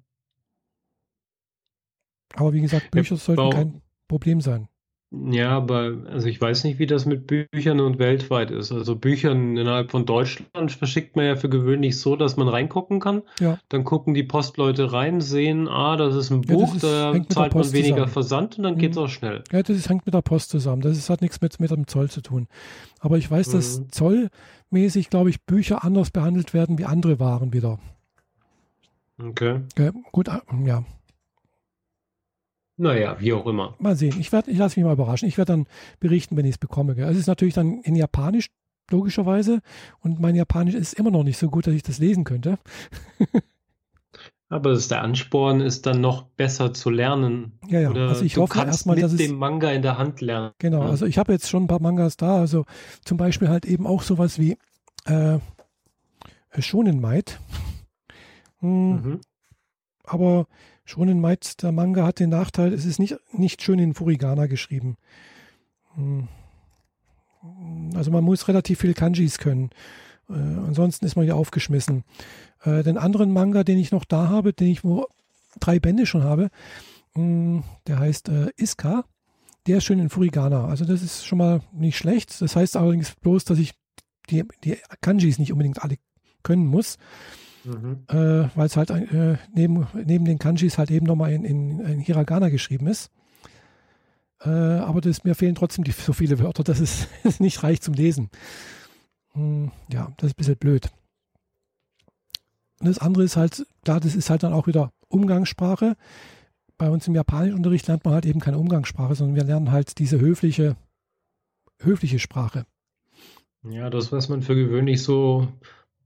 Aber 2.35 2.53
wie 2.53 2.61
gesagt, 2.61 2.91
Bücher 2.91 3.15
ja, 3.15 3.21
sollten 3.21 3.51
kein 3.51 3.83
Problem 4.09 4.41
sein. 4.41 4.69
Ja, 5.13 5.51
aber 5.51 5.95
also 6.11 6.27
ich 6.27 6.41
weiß 6.41 6.65
nicht, 6.65 6.81
wie 6.81 6.87
das 6.87 7.07
mit 7.07 7.29
Büchern 7.29 7.79
und 7.79 8.01
weltweit 8.01 8.51
ist. 8.51 8.73
Also 8.73 8.97
Büchern 8.97 9.57
innerhalb 9.57 9.93
von 9.93 10.05
Deutschland 10.05 10.73
verschickt 10.73 11.15
man 11.15 11.27
ja 11.27 11.37
für 11.37 11.49
gewöhnlich 11.49 11.99
so, 12.01 12.17
dass 12.17 12.37
man 12.37 12.49
reingucken 12.49 12.99
kann. 12.99 13.23
Ja. 13.39 13.59
Dann 13.69 13.85
gucken 13.85 14.15
die 14.15 14.25
Postleute 14.25 14.93
rein, 14.93 15.21
sehen, 15.21 15.69
ah, 15.69 15.97
das 15.97 16.17
ist 16.17 16.31
ein 16.31 16.41
Buch, 16.41 16.71
ja, 16.71 17.13
ist, 17.13 17.29
da 17.29 17.29
zahlt 17.29 17.55
man 17.55 17.73
weniger 17.73 17.95
zusammen. 17.95 18.09
Versand 18.11 18.59
und 18.59 18.65
dann 18.65 18.75
mhm. 18.75 18.79
geht 18.79 18.93
es 18.93 18.99
auch 18.99 19.09
schnell. 19.09 19.45
Ja, 19.53 19.63
das 19.63 19.77
ist, 19.77 19.89
hängt 19.89 20.07
mit 20.07 20.15
der 20.15 20.23
Post 20.23 20.51
zusammen. 20.51 20.83
Das 20.83 20.99
ist, 20.99 21.09
hat 21.09 21.23
nichts 21.23 21.41
mit, 21.41 21.61
mit 21.61 21.71
dem 21.71 21.87
Zoll 21.87 22.11
zu 22.11 22.21
tun. 22.21 22.49
Aber 22.99 23.17
ich 23.17 23.31
weiß, 23.31 23.49
mhm. 23.49 23.53
dass 23.53 23.89
zollmäßig, 23.89 25.09
glaube 25.09 25.31
ich, 25.31 25.45
Bücher 25.45 25.85
anders 25.85 26.11
behandelt 26.11 26.53
werden 26.53 26.79
wie 26.79 26.85
andere 26.85 27.21
Waren 27.21 27.53
wieder. 27.53 27.79
Okay. 29.23 29.61
Ja, 29.79 29.93
gut, 30.11 30.29
äh, 30.29 30.41
ja. 30.65 30.85
Naja, 32.77 33.17
wie 33.21 33.33
auch 33.33 33.47
immer. 33.47 33.75
Mal 33.79 33.97
sehen. 33.97 34.15
Ich, 34.21 34.33
ich 34.33 34.59
lasse 34.59 34.79
mich 34.79 34.85
mal 34.85 34.93
überraschen. 34.93 35.29
Ich 35.29 35.39
werde 35.39 35.53
dann 35.53 35.67
berichten, 35.99 36.37
wenn 36.37 36.45
ich 36.45 36.53
es 36.53 36.59
bekomme. 36.59 36.95
Gell. 36.95 37.09
Es 37.09 37.17
ist 37.17 37.27
natürlich 37.27 37.55
dann 37.55 37.81
in 37.81 37.97
Japanisch, 37.97 38.51
logischerweise. 38.91 39.61
Und 40.01 40.21
mein 40.21 40.35
Japanisch 40.35 40.75
ist 40.75 40.93
immer 40.95 41.11
noch 41.11 41.25
nicht 41.25 41.39
so 41.39 41.49
gut, 41.49 41.67
dass 41.67 41.75
ich 41.75 41.83
das 41.83 41.99
lesen 41.99 42.25
könnte. 42.25 42.59
Aber 44.49 44.77
der 44.77 45.03
Ansporn 45.03 45.61
ist 45.61 45.87
dann 45.87 46.01
noch 46.01 46.23
besser 46.23 46.73
zu 46.73 46.89
lernen. 46.91 47.59
Ja, 47.67 47.81
ja. 47.81 47.91
Oder 47.91 48.09
also 48.09 48.25
ich 48.25 48.37
hoffe 48.37 48.61
erstmal, 48.61 48.97
dass 48.97 49.13
es 49.13 49.19
dem 49.19 49.37
Manga 49.37 49.73
in 49.73 49.83
der 49.83 49.99
Hand 49.99 50.21
lernen. 50.21 50.53
Genau. 50.59 50.83
Ja. 50.83 50.91
Also 50.91 51.05
ich 51.07 51.19
habe 51.19 51.33
jetzt 51.33 51.49
schon 51.49 51.65
ein 51.65 51.67
paar 51.67 51.83
Mangas 51.83 52.17
da. 52.17 52.39
Also 52.39 52.65
zum 53.05 53.17
Beispiel 53.17 53.49
halt 53.49 53.65
eben 53.65 53.89
auch 53.89 54.03
sowas 54.03 54.39
wie 54.39 54.57
äh, 55.07 55.39
Shonen 56.59 57.01
Might. 57.01 57.41
Hm, 58.61 58.91
mhm. 58.91 59.21
Aber 60.05 60.47
Shonen 60.87 61.21
Might, 61.21 61.63
der 61.63 61.73
Manga, 61.73 62.07
hat 62.07 62.21
den 62.21 62.31
Nachteil, 62.31 62.73
es 62.73 62.85
ist 62.85 63.01
nicht, 63.01 63.17
nicht 63.33 63.61
schön 63.61 63.81
in 63.81 63.93
Furigana 63.93 64.47
geschrieben. 64.47 64.97
Hm. 65.95 66.29
Also 67.95 68.11
man 68.11 68.25
muss 68.25 68.49
relativ 68.49 68.81
viel 68.81 68.95
Kanjis 68.95 69.39
können. 69.39 69.71
Äh, 70.31 70.35
ansonsten 70.35 71.05
ist 71.05 71.17
man 71.17 71.27
ja 71.27 71.35
aufgeschmissen. 71.35 72.05
Äh, 72.63 72.85
den 72.85 72.99
anderen 72.99 73.33
Manga, 73.33 73.65
den 73.65 73.79
ich 73.79 73.91
noch 73.91 74.05
da 74.05 74.29
habe, 74.29 74.53
den 74.53 74.69
ich 74.69 74.85
wo 74.85 75.07
drei 75.59 75.81
Bände 75.81 76.07
schon 76.07 76.23
habe, 76.23 76.51
mh, 77.15 77.23
hm, 77.23 77.65
der 77.89 77.99
heißt 77.99 78.29
äh, 78.29 78.51
Iska. 78.57 79.05
Der 79.67 79.79
ist 79.79 79.85
schön 79.85 79.99
in 79.99 80.11
Furigana. 80.11 80.67
Also 80.67 80.85
das 80.85 81.03
ist 81.03 81.27
schon 81.27 81.39
mal 81.39 81.61
nicht 81.73 81.99
schlecht. 81.99 82.41
Das 82.41 82.55
heißt 82.55 82.77
allerdings 82.77 83.17
bloß, 83.17 83.45
dass 83.45 83.59
ich 83.59 83.73
die, 84.31 84.45
die 84.63 84.79
Kanjis 85.01 85.41
nicht 85.41 85.51
unbedingt 85.51 85.83
alle 85.83 85.97
können 86.45 86.67
muss. 86.67 86.99
Mhm. 87.67 88.05
Äh, 88.09 88.49
weil 88.55 88.67
es 88.67 88.77
halt 88.77 88.91
äh, 88.91 89.37
neben, 89.53 89.87
neben 89.95 90.25
den 90.25 90.39
Kanjis 90.39 90.79
halt 90.79 90.91
eben 90.91 91.07
nochmal 91.07 91.33
in, 91.33 91.45
in, 91.45 91.81
in 91.81 91.99
Hiragana 91.99 92.49
geschrieben 92.49 92.87
ist. 92.87 93.11
Äh, 94.41 94.51
aber 94.51 95.01
das, 95.01 95.25
mir 95.25 95.35
fehlen 95.35 95.55
trotzdem 95.55 95.85
die, 95.85 95.93
so 95.93 96.13
viele 96.13 96.39
Wörter, 96.39 96.63
dass 96.63 96.81
es, 96.81 97.09
es 97.25 97.41
nicht 97.41 97.63
reicht 97.63 97.83
zum 97.83 97.95
Lesen. 97.95 98.31
Hm, 99.33 99.73
ja, 99.93 100.13
das 100.17 100.29
ist 100.29 100.35
ein 100.35 100.39
bisschen 100.39 100.57
blöd. 100.57 100.91
Und 102.81 102.89
das 102.89 102.99
andere 102.99 103.25
ist 103.25 103.37
halt, 103.37 103.67
klar, 103.85 104.01
das 104.01 104.15
ist 104.15 104.31
halt 104.31 104.43
dann 104.43 104.53
auch 104.53 104.67
wieder 104.67 104.93
Umgangssprache. 105.09 105.97
Bei 106.79 106.91
uns 106.91 107.09
im 107.09 107.15
Japanischunterricht 107.15 107.87
lernt 107.87 108.05
man 108.05 108.15
halt 108.15 108.27
eben 108.27 108.41
keine 108.41 108.59
Umgangssprache, 108.59 109.15
sondern 109.15 109.37
wir 109.37 109.45
lernen 109.45 109.73
halt 109.73 109.99
diese 109.99 110.21
höfliche, 110.21 110.77
höfliche 111.81 112.19
Sprache. 112.19 112.67
Ja, 113.63 113.89
das, 113.89 114.13
was 114.13 114.29
man 114.29 114.43
für 114.43 114.55
gewöhnlich 114.55 115.03
so 115.03 115.49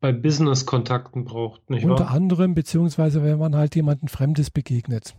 bei 0.01 0.13
Business-Kontakten 0.13 1.25
braucht, 1.25 1.69
nicht 1.71 1.85
Unter 1.85 2.07
wahr? 2.07 2.11
anderem, 2.11 2.55
beziehungsweise 2.55 3.23
wenn 3.23 3.39
man 3.39 3.55
halt 3.55 3.77
jemanden 3.77 4.09
Fremdes 4.09 4.51
begegnet. 4.51 5.15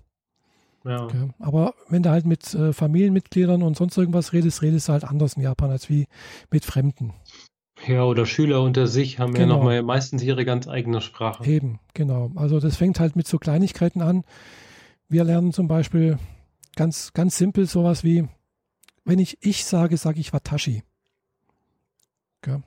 Ja. 0.83 1.03
Okay. 1.03 1.29
Aber 1.39 1.75
wenn 1.89 2.01
du 2.01 2.09
halt 2.09 2.25
mit 2.25 2.53
äh, 2.55 2.73
Familienmitgliedern 2.73 3.61
und 3.61 3.77
sonst 3.77 3.97
irgendwas 3.97 4.33
redest, 4.33 4.63
redest 4.63 4.87
du 4.87 4.93
halt 4.93 5.03
anders 5.03 5.33
in 5.33 5.43
Japan 5.43 5.69
als 5.69 5.89
wie 5.89 6.07
mit 6.49 6.65
Fremden. 6.65 7.13
Ja, 7.85 8.03
oder 8.03 8.25
Schüler 8.25 8.61
unter 8.61 8.87
sich 8.87 9.19
haben 9.19 9.33
genau. 9.33 9.53
ja 9.53 9.57
nochmal 9.57 9.83
meistens 9.83 10.23
ihre 10.23 10.45
ganz 10.45 10.67
eigene 10.67 11.01
Sprache. 11.01 11.45
Eben, 11.45 11.79
genau. 11.93 12.31
Also 12.35 12.59
das 12.59 12.77
fängt 12.77 12.99
halt 12.99 13.15
mit 13.15 13.27
so 13.27 13.37
Kleinigkeiten 13.37 14.01
an. 14.01 14.23
Wir 15.07 15.23
lernen 15.23 15.51
zum 15.51 15.67
Beispiel 15.67 16.17
ganz, 16.75 17.13
ganz 17.13 17.37
simpel 17.37 17.65
sowas 17.67 18.03
wie, 18.03 18.27
wenn 19.03 19.19
ich 19.19 19.37
ich 19.41 19.65
sage, 19.65 19.97
sage 19.97 20.19
ich 20.19 20.33
Watashi. 20.33 20.83
Okay. 22.41 22.61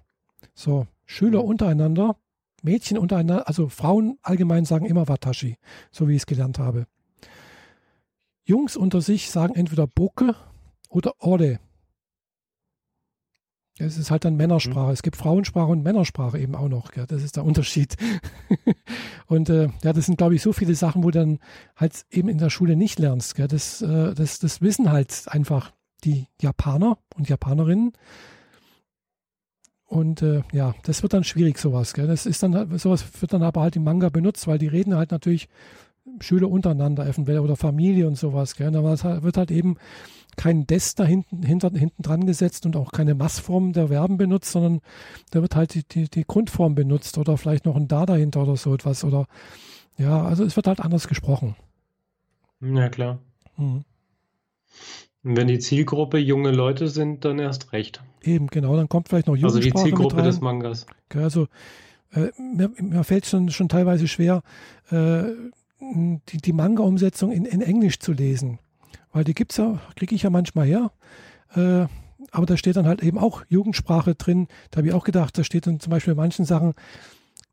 So, 0.54 0.86
Schüler 1.06 1.44
untereinander, 1.44 2.16
Mädchen 2.62 2.98
untereinander, 2.98 3.46
also 3.48 3.68
Frauen 3.68 4.18
allgemein 4.22 4.64
sagen 4.64 4.86
immer 4.86 5.08
Watashi, 5.08 5.58
so 5.90 6.08
wie 6.08 6.12
ich 6.14 6.22
es 6.22 6.26
gelernt 6.26 6.58
habe. 6.58 6.86
Jungs 8.44 8.76
unter 8.76 9.00
sich 9.00 9.30
sagen 9.30 9.54
entweder 9.54 9.86
Boke 9.86 10.34
oder 10.88 11.14
Ore. 11.18 11.60
Es 13.78 13.98
ist 13.98 14.10
halt 14.10 14.24
dann 14.24 14.36
Männersprache. 14.36 14.86
Mhm. 14.86 14.92
Es 14.92 15.02
gibt 15.02 15.16
Frauensprache 15.16 15.72
und 15.72 15.82
Männersprache 15.82 16.38
eben 16.38 16.54
auch 16.54 16.68
noch. 16.68 16.92
Gell? 16.92 17.06
Das 17.06 17.22
ist 17.22 17.36
der 17.36 17.44
Unterschied. 17.44 17.96
und 19.26 19.48
äh, 19.48 19.68
ja, 19.82 19.92
das 19.92 20.06
sind, 20.06 20.16
glaube 20.16 20.36
ich, 20.36 20.42
so 20.42 20.52
viele 20.52 20.76
Sachen, 20.76 21.02
wo 21.02 21.10
du 21.10 21.18
dann 21.18 21.38
halt 21.74 22.06
eben 22.10 22.28
in 22.28 22.38
der 22.38 22.50
Schule 22.50 22.76
nicht 22.76 23.00
lernst. 23.00 23.34
Gell? 23.34 23.48
Das, 23.48 23.82
äh, 23.82 24.14
das, 24.14 24.38
das 24.38 24.60
wissen 24.60 24.92
halt 24.92 25.24
einfach 25.26 25.72
die 26.04 26.28
Japaner 26.40 26.98
und 27.16 27.28
Japanerinnen. 27.28 27.92
Und 29.94 30.22
äh, 30.22 30.42
ja, 30.52 30.74
das 30.82 31.04
wird 31.04 31.12
dann 31.12 31.22
schwierig, 31.22 31.56
sowas. 31.56 31.94
Gell? 31.94 32.08
Das 32.08 32.26
ist 32.26 32.42
dann 32.42 32.76
sowas 32.78 33.04
wird 33.20 33.32
dann 33.32 33.44
aber 33.44 33.60
halt 33.60 33.76
im 33.76 33.84
Manga 33.84 34.08
benutzt, 34.08 34.48
weil 34.48 34.58
die 34.58 34.66
reden 34.66 34.96
halt 34.96 35.12
natürlich 35.12 35.48
Schüler 36.18 36.50
untereinander 36.50 37.06
eventuell 37.06 37.38
oder 37.38 37.54
Familie 37.54 38.08
und 38.08 38.16
sowas. 38.16 38.56
Gell? 38.56 38.72
Da 38.72 38.82
wird 39.22 39.36
halt 39.36 39.52
eben 39.52 39.76
kein 40.36 40.66
Des 40.66 40.96
da 40.96 41.04
hinten, 41.04 41.44
hinter, 41.44 41.70
hinten 41.70 42.02
dran 42.02 42.26
gesetzt 42.26 42.66
und 42.66 42.74
auch 42.74 42.90
keine 42.90 43.14
Massform 43.14 43.72
der 43.72 43.86
Verben 43.86 44.16
benutzt, 44.16 44.50
sondern 44.50 44.80
da 45.30 45.42
wird 45.42 45.54
halt 45.54 45.74
die, 45.74 45.84
die, 45.84 46.10
die 46.10 46.24
Grundform 46.24 46.74
benutzt 46.74 47.16
oder 47.16 47.38
vielleicht 47.38 47.64
noch 47.64 47.76
ein 47.76 47.86
Da 47.86 48.04
dahinter 48.04 48.42
oder 48.42 48.56
so 48.56 48.74
etwas. 48.74 49.04
Oder 49.04 49.28
ja, 49.96 50.24
also 50.24 50.42
es 50.42 50.56
wird 50.56 50.66
halt 50.66 50.80
anders 50.80 51.06
gesprochen. 51.06 51.54
Ja, 52.60 52.88
klar. 52.88 53.20
Mhm. 53.56 53.84
Und 55.24 55.36
wenn 55.36 55.48
die 55.48 55.58
Zielgruppe 55.58 56.18
junge 56.18 56.50
Leute 56.50 56.88
sind, 56.88 57.24
dann 57.24 57.38
erst 57.38 57.72
recht. 57.72 58.02
Eben, 58.22 58.48
genau. 58.48 58.76
Dann 58.76 58.88
kommt 58.88 59.08
vielleicht 59.08 59.26
noch 59.26 59.36
Jugendsprache 59.36 59.74
Also 59.74 59.84
die 59.84 59.90
Zielgruppe 59.90 60.22
des 60.22 60.40
Mangas. 60.40 60.86
Also 61.14 61.48
äh, 62.12 62.30
mir, 62.38 62.70
mir 62.78 63.04
fällt 63.04 63.26
schon, 63.26 63.48
schon 63.50 63.68
teilweise 63.68 64.06
schwer, 64.06 64.42
äh, 64.90 65.24
die, 65.80 66.38
die 66.38 66.52
Manga-Umsetzung 66.52 67.32
in, 67.32 67.46
in 67.46 67.62
Englisch 67.62 67.98
zu 67.98 68.12
lesen. 68.12 68.58
Weil 69.12 69.24
die 69.24 69.34
gibt's 69.34 69.56
ja, 69.56 69.80
kriege 69.96 70.14
ich 70.14 70.22
ja 70.22 70.30
manchmal 70.30 70.66
her. 70.66 70.92
Äh, 71.54 71.86
aber 72.30 72.46
da 72.46 72.56
steht 72.56 72.76
dann 72.76 72.86
halt 72.86 73.02
eben 73.02 73.18
auch 73.18 73.44
Jugendsprache 73.48 74.14
drin. 74.14 74.48
Da 74.70 74.78
habe 74.78 74.88
ich 74.88 74.94
auch 74.94 75.04
gedacht, 75.04 75.38
da 75.38 75.44
steht 75.44 75.66
dann 75.66 75.80
zum 75.80 75.90
Beispiel 75.90 76.12
in 76.12 76.18
manchen 76.18 76.44
Sachen 76.44 76.74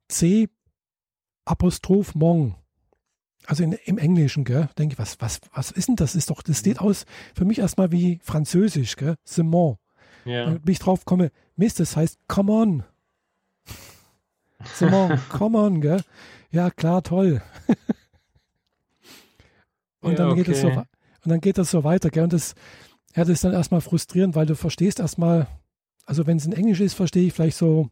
C 0.08 0.50
Apostroph 1.46 2.16
Mong. 2.16 2.56
Also 3.48 3.64
in, 3.64 3.74
im 3.74 3.98
Englischen, 3.98 4.44
gell? 4.44 4.70
Denke 4.78 4.94
ich, 4.94 5.00
was, 5.00 5.20
was, 5.20 5.40
was 5.54 5.72
ist 5.72 5.88
denn 5.88 5.96
das? 5.96 6.16
Ist 6.16 6.30
doch, 6.30 6.42
das 6.42 6.60
steht 6.60 6.80
aus 6.80 7.06
für 7.36 7.46
mich 7.46 7.60
erstmal 7.60 7.92
wie 7.92 8.20
Französisch, 8.24 8.96
gell? 8.96 9.16
Simon. 9.24 9.78
Ja. 10.26 10.46
Damit 10.46 10.70
ich 10.70 10.80
drauf 10.80 11.06
komme, 11.06 11.32
Mist, 11.56 11.80
das 11.80 11.96
heißt 11.96 12.20
come 12.28 12.52
on. 12.52 12.84
Simon, 14.76 15.20
come 15.30 15.58
on, 15.58 15.82
gell? 15.82 16.02
Ja, 16.52 16.70
klar, 16.70 17.02
toll. 17.02 17.42
und 20.02 20.12
ja, 20.12 20.18
dann 20.18 20.36
geht 20.36 20.50
es 20.50 20.62
so 20.62 20.84
und 21.24 21.30
dann 21.30 21.40
geht 21.40 21.58
das 21.58 21.72
so 21.72 21.84
weiter, 21.84 22.10
gell? 22.10 22.24
Und 22.24 22.34
das, 22.34 22.56
ja, 23.16 23.24
das 23.24 23.30
ist 23.30 23.44
dann 23.44 23.54
erstmal 23.54 23.82
frustrierend, 23.82 24.36
weil 24.36 24.46
du 24.46 24.56
verstehst 24.56 25.00
erstmal, 25.00 25.48
also 26.06 26.28
wenn 26.28 26.38
es 26.38 26.46
in 26.46 26.54
Englisch 26.54 26.80
ist, 26.80 26.94
verstehe 26.94 27.28
ich 27.28 27.34
vielleicht 27.34 27.58
so 27.58 27.90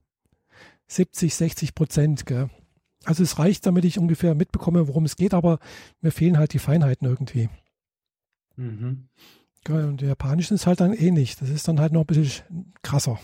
70, 0.88 1.35
60 1.35 1.75
Prozent, 1.75 2.25
gell? 2.25 2.49
Also 3.05 3.23
es 3.23 3.39
reicht, 3.39 3.65
damit 3.65 3.85
ich 3.85 3.97
ungefähr 3.97 4.35
mitbekomme, 4.35 4.88
worum 4.88 5.05
es 5.05 5.15
geht, 5.15 5.33
aber 5.33 5.59
mir 6.01 6.12
fehlen 6.12 6.38
halt 6.38 6.53
die 6.53 6.59
Feinheiten 6.59 7.07
irgendwie. 7.07 7.49
Mhm. 8.55 9.07
Und 9.67 10.01
der 10.01 10.09
Japanischen 10.09 10.55
ist 10.55 10.67
halt 10.67 10.79
dann 10.79 10.93
ähnlich. 10.93 11.35
Das 11.35 11.49
ist 11.49 11.67
dann 11.67 11.79
halt 11.79 11.93
noch 11.93 12.01
ein 12.01 12.07
bisschen 12.07 12.73
krasser. 12.81 13.19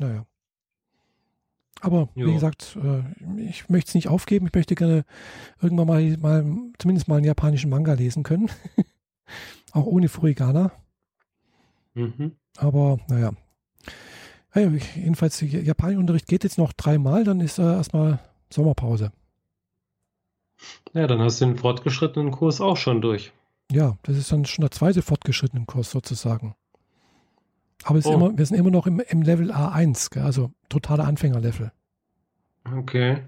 naja. 0.00 0.26
Aber 1.80 2.08
jo. 2.14 2.26
wie 2.26 2.32
gesagt, 2.32 2.76
äh, 2.82 3.02
ich 3.40 3.68
möchte 3.68 3.88
es 3.88 3.94
nicht 3.94 4.08
aufgeben. 4.08 4.46
Ich 4.46 4.54
möchte 4.54 4.74
gerne 4.74 5.04
irgendwann 5.60 5.86
mal, 5.86 6.16
mal 6.18 6.56
zumindest 6.78 7.06
mal 7.06 7.16
einen 7.16 7.26
japanischen 7.26 7.70
Manga 7.70 7.92
lesen 7.92 8.22
können. 8.22 8.50
Auch 9.72 9.86
ohne 9.86 10.08
Furigana. 10.08 10.72
Mhm. 11.94 12.32
Aber 12.56 12.98
naja. 13.08 13.32
Ja, 14.56 14.70
jedenfalls, 14.94 15.40
Japanischunterricht 15.42 16.26
geht 16.26 16.42
jetzt 16.42 16.56
noch 16.56 16.72
dreimal, 16.72 17.24
dann 17.24 17.40
ist 17.40 17.58
äh, 17.58 17.62
erstmal 17.62 18.20
Sommerpause. 18.50 19.12
Ja, 20.94 21.06
dann 21.06 21.20
hast 21.20 21.40
du 21.40 21.44
den 21.44 21.56
fortgeschrittenen 21.58 22.30
Kurs 22.30 22.62
auch 22.62 22.78
schon 22.78 23.02
durch. 23.02 23.32
Ja, 23.70 23.98
das 24.02 24.16
ist 24.16 24.32
dann 24.32 24.46
schon 24.46 24.62
der 24.62 24.70
zweite 24.70 25.02
fortgeschrittene 25.02 25.66
Kurs 25.66 25.90
sozusagen. 25.90 26.54
Aber 27.84 28.00
oh. 28.04 28.12
immer, 28.12 28.38
wir 28.38 28.46
sind 28.46 28.56
immer 28.56 28.70
noch 28.70 28.86
im, 28.86 29.00
im 29.00 29.20
Level 29.22 29.52
A1, 29.52 30.10
gell? 30.10 30.22
also 30.22 30.50
totale 30.70 31.04
Anfängerlevel. 31.04 31.70
Okay. 32.74 33.22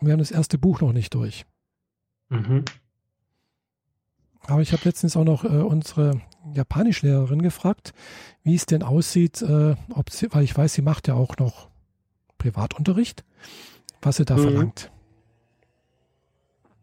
Wir 0.00 0.12
haben 0.12 0.18
das 0.18 0.30
erste 0.30 0.56
Buch 0.56 0.80
noch 0.80 0.92
nicht 0.92 1.14
durch. 1.14 1.44
Mhm. 2.30 2.64
Aber 4.46 4.60
ich 4.60 4.72
habe 4.72 4.82
letztens 4.84 5.16
auch 5.16 5.24
noch 5.24 5.44
äh, 5.44 5.48
unsere 5.48 6.20
Japanischlehrerin 6.52 7.42
gefragt, 7.42 7.94
wie 8.42 8.54
es 8.54 8.66
denn 8.66 8.82
aussieht, 8.82 9.42
äh, 9.42 9.76
ob 9.94 10.10
sie, 10.10 10.32
weil 10.32 10.44
ich 10.44 10.56
weiß, 10.56 10.72
sie 10.74 10.82
macht 10.82 11.08
ja 11.08 11.14
auch 11.14 11.36
noch 11.36 11.68
Privatunterricht, 12.38 13.24
was 14.00 14.16
sie 14.16 14.24
da 14.24 14.36
mhm. 14.36 14.42
verlangt. 14.42 14.92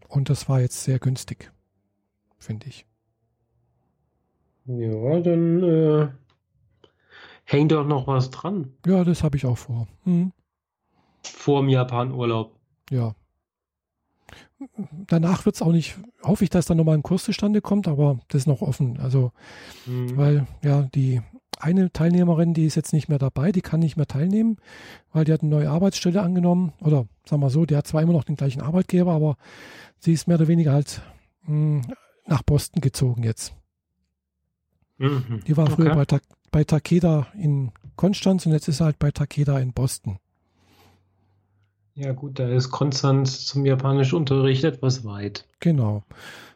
Und 0.08 0.30
das 0.30 0.50
war 0.50 0.62
jetzt 0.62 0.84
sehr 0.84 1.00
günstig, 1.00 1.52
finde 2.40 2.68
ich. 2.68 2.86
Ja, 4.66 5.20
dann 5.20 5.64
äh, 5.64 6.08
hängt 7.46 7.72
doch 7.72 7.86
noch 7.86 8.08
was 8.08 8.30
dran. 8.30 8.74
Ja, 8.86 9.04
das 9.04 9.24
habe 9.24 9.38
ich 9.38 9.46
auch 9.46 9.58
vor. 9.58 9.88
Hm. 10.04 10.32
Vor 11.24 11.62
dem 11.62 11.70
Japan-Urlaub. 11.70 12.56
Ja. 12.90 13.16
Danach 15.08 15.46
wird 15.46 15.56
es 15.56 15.62
auch 15.62 15.72
nicht, 15.72 15.98
hoffe 16.24 16.44
ich, 16.44 16.50
dass 16.50 16.66
dann 16.66 16.78
nochmal 16.78 16.96
ein 16.96 17.04
Kurs 17.04 17.24
zustande 17.24 17.62
kommt, 17.62 17.88
aber 17.88 18.20
das 18.28 18.42
ist 18.42 18.48
noch 18.48 18.62
offen. 18.62 19.00
Also, 19.00 19.32
mhm. 19.86 20.18
weil 20.18 20.48
ja, 20.64 20.84
die 20.94 21.22
eine 21.60 21.92
Teilnehmerin, 21.92 22.54
die 22.54 22.66
ist 22.66 22.76
jetzt 22.76 22.94
nicht 22.94 23.10
mehr 23.10 23.20
dabei, 23.20 23.52
die 23.52 23.62
kann 23.62 23.82
nicht 23.82 23.98
mehr 23.98 24.08
teilnehmen, 24.08 24.58
weil 25.12 25.26
die 25.26 25.34
hat 25.34 25.42
eine 25.42 25.50
neue 25.50 25.70
Arbeitsstelle 25.70 26.22
angenommen. 26.22 26.74
Oder 26.80 27.06
sagen 27.26 27.42
wir 27.42 27.50
so, 27.50 27.66
die 27.66 27.76
hat 27.76 27.86
zwar 27.86 28.02
immer 28.02 28.14
noch 28.14 28.24
den 28.24 28.38
gleichen 28.38 28.62
Arbeitgeber, 28.62 29.12
aber 29.12 29.36
sie 30.00 30.14
ist 30.14 30.28
mehr 30.28 30.38
oder 30.38 30.48
weniger 30.48 30.72
halt 30.72 31.02
mh, 31.44 31.84
hm, 31.84 31.96
nach 32.26 32.44
Boston 32.44 32.82
gezogen 32.82 33.24
jetzt. 33.24 33.54
Mhm. 34.98 35.42
Die 35.48 35.58
war 35.58 35.66
okay. 35.66 35.76
früher 35.76 35.96
bei, 35.96 36.06
Ta 36.06 36.20
bei 36.52 36.64
Takeda 36.64 37.28
in 37.34 37.72
Konstanz 37.96 38.46
und 38.46 38.54
jetzt 38.54 38.68
ist 38.68 38.78
sie 38.78 38.84
halt 38.84 39.00
bei 39.00 39.12
Takeda 39.12 39.60
in 39.60 39.74
Boston. 39.74 40.20
Ja 42.00 42.14
gut, 42.14 42.40
da 42.40 42.48
ist 42.48 42.72
Konstanz 42.72 43.46
zum 43.46 43.66
japanischen 43.66 44.16
Unterricht 44.16 44.64
etwas 44.64 45.04
weit. 45.04 45.46
Genau. 45.60 46.04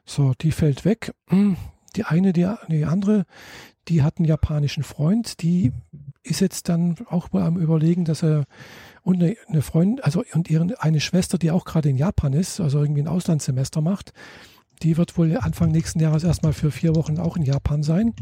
So, 0.06 0.34
die 0.40 0.52
fällt 0.52 0.86
weg. 0.86 1.14
Die 1.96 2.06
eine, 2.06 2.32
die, 2.32 2.50
die 2.70 2.86
andere, 2.86 3.26
die 3.90 4.04
hat 4.04 4.18
einen 4.18 4.26
japanischen 4.26 4.84
Freund, 4.84 5.42
die 5.42 5.74
ist 6.24 6.40
jetzt 6.40 6.70
dann 6.70 6.96
auch 7.10 7.34
mal 7.34 7.44
am 7.44 7.58
überlegen, 7.58 8.06
dass 8.06 8.24
er 8.24 8.46
und 9.02 9.22
eine, 9.22 9.36
eine 9.50 9.62
Freundin, 9.62 10.02
also 10.02 10.24
und 10.34 10.50
ihre, 10.50 10.82
eine 10.82 11.02
Schwester, 11.02 11.38
die 11.38 11.52
auch 11.52 11.66
gerade 11.66 11.90
in 11.90 11.98
Japan 11.98 12.32
ist, 12.32 12.62
also 12.62 12.80
irgendwie 12.80 13.02
ein 13.02 13.10
Auslandssemester 13.10 13.82
macht, 13.82 14.14
die 14.82 14.96
wird 14.96 15.18
wohl 15.18 15.38
Anfang 15.38 15.72
nächsten 15.72 16.00
Jahres 16.00 16.24
erstmal 16.24 16.54
für 16.54 16.72
vier 16.72 16.96
Wochen 16.96 17.18
auch 17.18 17.36
in 17.36 17.44
Japan 17.44 17.84
sein. 17.84 18.14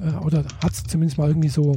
Äh, 0.00 0.14
oder 0.24 0.44
hat 0.62 0.72
es 0.72 0.84
zumindest 0.84 1.16
mal 1.16 1.28
irgendwie 1.28 1.48
so 1.48 1.74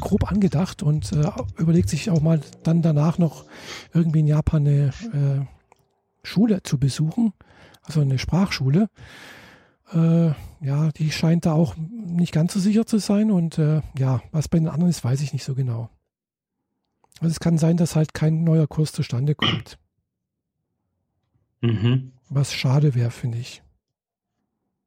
grob 0.00 0.30
angedacht 0.30 0.82
und 0.82 1.12
äh, 1.12 1.30
überlegt 1.56 1.88
sich 1.88 2.10
auch 2.10 2.20
mal 2.20 2.40
dann 2.62 2.82
danach 2.82 3.18
noch 3.18 3.44
irgendwie 3.92 4.20
in 4.20 4.26
Japan 4.26 4.66
eine 4.66 4.88
äh, 5.12 5.46
Schule 6.22 6.62
zu 6.62 6.78
besuchen, 6.78 7.32
also 7.82 8.00
eine 8.00 8.18
Sprachschule. 8.18 8.88
Äh, 9.92 10.32
ja, 10.60 10.90
die 10.92 11.10
scheint 11.10 11.46
da 11.46 11.52
auch 11.52 11.76
nicht 11.76 12.32
ganz 12.32 12.54
so 12.54 12.60
sicher 12.60 12.86
zu 12.86 12.98
sein 12.98 13.30
und 13.30 13.58
äh, 13.58 13.82
ja, 13.98 14.22
was 14.32 14.48
bei 14.48 14.58
den 14.58 14.68
anderen 14.68 14.90
ist, 14.90 15.04
weiß 15.04 15.20
ich 15.20 15.32
nicht 15.32 15.44
so 15.44 15.54
genau. 15.54 15.90
Also 17.20 17.32
es 17.32 17.40
kann 17.40 17.58
sein, 17.58 17.76
dass 17.76 17.96
halt 17.96 18.14
kein 18.14 18.44
neuer 18.44 18.66
Kurs 18.66 18.92
zustande 18.92 19.34
kommt. 19.34 19.78
Mhm. 21.60 22.12
Was 22.28 22.52
schade 22.52 22.94
wäre, 22.94 23.10
finde 23.10 23.38
ich. 23.38 23.62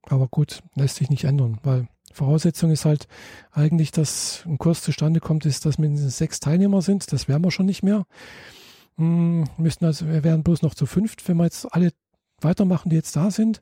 Aber 0.04 0.28
gut, 0.28 0.62
lässt 0.76 0.98
sich 0.98 1.10
nicht 1.10 1.24
ändern, 1.24 1.60
weil 1.64 1.88
Voraussetzung 2.14 2.72
ist 2.72 2.86
halt 2.86 3.08
eigentlich, 3.52 3.92
dass 3.92 4.44
ein 4.46 4.58
Kurs 4.58 4.82
zustande 4.82 5.20
kommt, 5.20 5.46
ist, 5.46 5.66
dass 5.66 5.78
mindestens 5.78 6.18
sechs 6.18 6.40
Teilnehmer 6.40 6.82
sind. 6.82 7.12
Das 7.12 7.28
wären 7.28 7.44
wir 7.44 7.52
schon 7.52 7.66
nicht 7.66 7.84
mehr. 7.84 8.06
Hm, 8.98 9.46
müssten 9.58 9.86
also, 9.86 10.08
wir 10.08 10.24
wären 10.24 10.44
bloß 10.44 10.62
noch 10.62 10.74
zu 10.74 10.86
fünft, 10.86 11.28
wenn 11.28 11.38
wir 11.38 11.44
jetzt 11.44 11.72
alle 11.72 11.92
weitermachen, 12.42 12.90
die 12.90 12.96
jetzt 12.96 13.16
da 13.16 13.32
sind. 13.32 13.62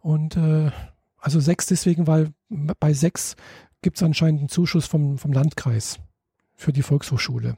Und 0.00 0.36
äh, 0.36 0.70
also 1.18 1.40
sechs 1.40 1.66
deswegen, 1.66 2.06
weil 2.06 2.32
bei 2.48 2.92
sechs 2.92 3.36
gibt 3.82 3.96
es 3.96 4.02
anscheinend 4.02 4.40
einen 4.40 4.48
Zuschuss 4.48 4.86
vom, 4.86 5.18
vom 5.18 5.32
Landkreis 5.32 5.98
für 6.56 6.72
die 6.72 6.82
Volkshochschule. 6.82 7.56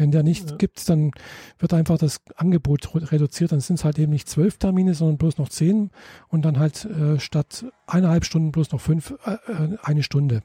Wenn 0.00 0.12
der 0.12 0.22
nicht 0.22 0.48
ja. 0.48 0.56
gibt, 0.56 0.88
dann 0.88 1.10
wird 1.58 1.74
einfach 1.74 1.98
das 1.98 2.22
Angebot 2.36 2.88
reduziert. 3.12 3.52
Dann 3.52 3.60
sind 3.60 3.78
es 3.78 3.84
halt 3.84 3.98
eben 3.98 4.10
nicht 4.10 4.30
zwölf 4.30 4.56
Termine, 4.56 4.94
sondern 4.94 5.18
bloß 5.18 5.36
noch 5.36 5.50
zehn 5.50 5.90
und 6.28 6.42
dann 6.46 6.58
halt 6.58 6.86
äh, 6.86 7.20
statt 7.20 7.66
eineinhalb 7.86 8.24
Stunden 8.24 8.50
bloß 8.50 8.72
noch 8.72 8.80
fünf, 8.80 9.14
äh, 9.26 9.32
äh, 9.52 9.76
eine 9.82 10.02
Stunde. 10.02 10.42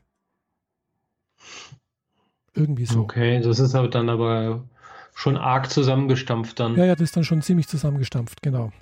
Irgendwie 2.54 2.86
so. 2.86 3.00
Okay, 3.00 3.40
das 3.40 3.60
ist 3.60 3.76
aber 3.76 3.88
dann 3.88 4.10
aber 4.10 4.68
schon 5.14 5.38
arg 5.38 5.72
zusammengestampft 5.72 6.60
dann. 6.60 6.76
Ja, 6.76 6.84
ja, 6.84 6.96
das 6.96 7.04
ist 7.04 7.16
dann 7.16 7.24
schon 7.24 7.42
ziemlich 7.42 7.70
zusammengestampft, 7.70 8.42
genau. 8.42 8.74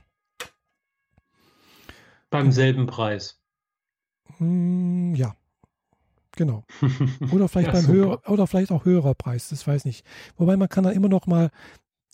Beim 2.31 2.51
selben 2.51 2.88
Preis. 2.88 3.39
Hm, 4.39 5.13
ja. 5.13 5.36
Genau. 6.36 6.63
Oder 7.32 7.48
vielleicht 7.48 7.67
ja, 7.67 7.74
beim 7.74 7.88
höher, 7.88 8.22
oder 8.28 8.48
vielleicht 8.48 8.72
auch 8.72 8.86
höherer 8.86 9.13
Preis, 9.13 9.50
das 9.50 9.67
weiß 9.67 9.82
ich 9.82 9.86
nicht. 9.86 10.06
Wobei 10.38 10.58
man 10.58 10.67
kann 10.67 10.84
dann 10.84 10.93
immer 10.93 11.10
noch 11.10 11.28
mal 11.28 11.52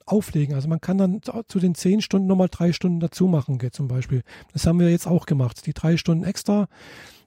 auflegen. 0.05 0.55
Also 0.55 0.67
man 0.67 0.81
kann 0.81 0.97
dann 0.97 1.21
zu 1.47 1.59
den 1.59 1.75
zehn 1.75 2.01
Stunden 2.01 2.27
nochmal 2.27 2.49
drei 2.49 2.73
Stunden 2.73 2.99
dazu 2.99 3.27
machen, 3.27 3.59
zum 3.71 3.87
Beispiel. 3.87 4.23
Das 4.53 4.65
haben 4.65 4.79
wir 4.79 4.89
jetzt 4.89 5.07
auch 5.07 5.25
gemacht. 5.25 5.65
Die 5.65 5.73
drei 5.73 5.97
Stunden 5.97 6.23
extra. 6.23 6.67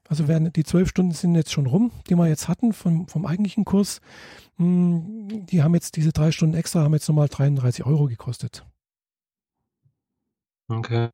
Also 0.08 0.28
werden 0.28 0.52
die 0.52 0.64
zwölf 0.64 0.88
Stunden 0.88 1.12
sind 1.12 1.34
jetzt 1.34 1.52
schon 1.52 1.66
rum, 1.66 1.92
die 2.10 2.16
wir 2.16 2.26
jetzt 2.28 2.48
hatten 2.48 2.72
vom, 2.72 3.08
vom 3.08 3.24
eigentlichen 3.24 3.64
Kurs. 3.64 4.00
Hm, 4.56 5.46
die 5.46 5.62
haben 5.62 5.74
jetzt 5.74 5.96
diese 5.96 6.12
drei 6.12 6.32
Stunden 6.32 6.56
extra, 6.56 6.82
haben 6.82 6.92
jetzt 6.92 7.08
nochmal 7.08 7.28
33 7.28 7.86
Euro 7.86 8.06
gekostet. 8.06 8.66
Okay. 10.68 11.08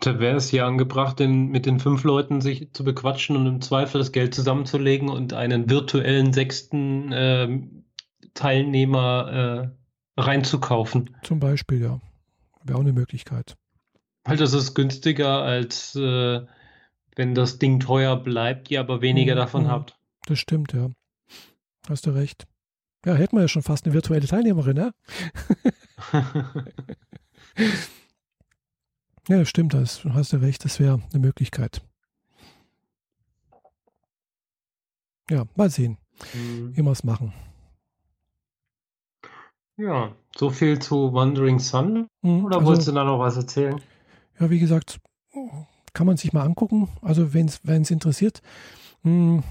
Da 0.00 0.18
wäre 0.18 0.36
es 0.36 0.52
ja 0.52 0.66
angebracht, 0.66 1.18
den, 1.18 1.48
mit 1.48 1.66
den 1.66 1.80
fünf 1.80 2.04
Leuten 2.04 2.40
sich 2.40 2.72
zu 2.72 2.84
bequatschen 2.84 3.36
und 3.36 3.46
im 3.46 3.60
Zweifel 3.60 3.98
das 3.98 4.12
Geld 4.12 4.34
zusammenzulegen 4.34 5.08
und 5.08 5.34
einen 5.34 5.68
virtuellen 5.68 6.32
sechsten 6.32 7.12
äh, 7.12 7.60
Teilnehmer 8.34 9.72
äh, 10.16 10.20
reinzukaufen. 10.20 11.16
Zum 11.22 11.40
Beispiel, 11.40 11.82
ja. 11.82 12.00
Wäre 12.64 12.78
auch 12.78 12.82
eine 12.82 12.92
Möglichkeit. 12.92 13.56
Weil 14.24 14.36
das 14.38 14.52
ist 14.54 14.74
günstiger, 14.74 15.42
als 15.42 15.94
äh, 15.94 16.40
wenn 17.14 17.34
das 17.34 17.58
Ding 17.58 17.80
teuer 17.80 18.16
bleibt, 18.16 18.70
ihr 18.70 18.80
aber 18.80 19.02
weniger 19.02 19.34
mhm. 19.34 19.38
davon 19.38 19.68
habt. 19.68 19.98
Das 20.26 20.38
stimmt, 20.38 20.72
ja. 20.72 20.88
Hast 21.88 22.06
du 22.06 22.10
recht. 22.10 22.46
Ja, 23.04 23.14
hätten 23.14 23.36
wir 23.36 23.42
ja 23.42 23.48
schon 23.48 23.62
fast 23.62 23.84
eine 23.84 23.94
virtuelle 23.94 24.26
Teilnehmerin, 24.26 24.76
ne? 24.76 24.92
Ja, 29.28 29.44
stimmt, 29.44 29.74
das 29.74 30.04
hast 30.04 30.32
du 30.32 30.36
recht, 30.36 30.64
das 30.64 30.78
wäre 30.78 31.02
eine 31.12 31.20
Möglichkeit. 31.20 31.82
Ja, 35.28 35.44
mal 35.56 35.68
sehen, 35.68 35.98
mhm. 36.34 36.76
wie 36.76 36.82
wir 36.82 36.92
es 36.92 37.02
machen. 37.02 37.32
Ja, 39.76 40.14
so 40.36 40.50
viel 40.50 40.78
zu 40.78 41.12
Wandering 41.12 41.58
Sun. 41.58 42.06
Mhm, 42.22 42.44
Oder 42.44 42.56
also, 42.58 42.68
wolltest 42.68 42.88
du 42.88 42.92
da 42.92 43.04
noch 43.04 43.18
was 43.18 43.36
erzählen? 43.36 43.80
Ja, 44.38 44.48
wie 44.48 44.60
gesagt, 44.60 45.00
kann 45.92 46.06
man 46.06 46.16
sich 46.16 46.32
mal 46.32 46.44
angucken. 46.44 46.88
Also, 47.02 47.34
wenn 47.34 47.46
es 47.46 47.90
interessiert, 47.90 48.40
hm, 49.02 49.42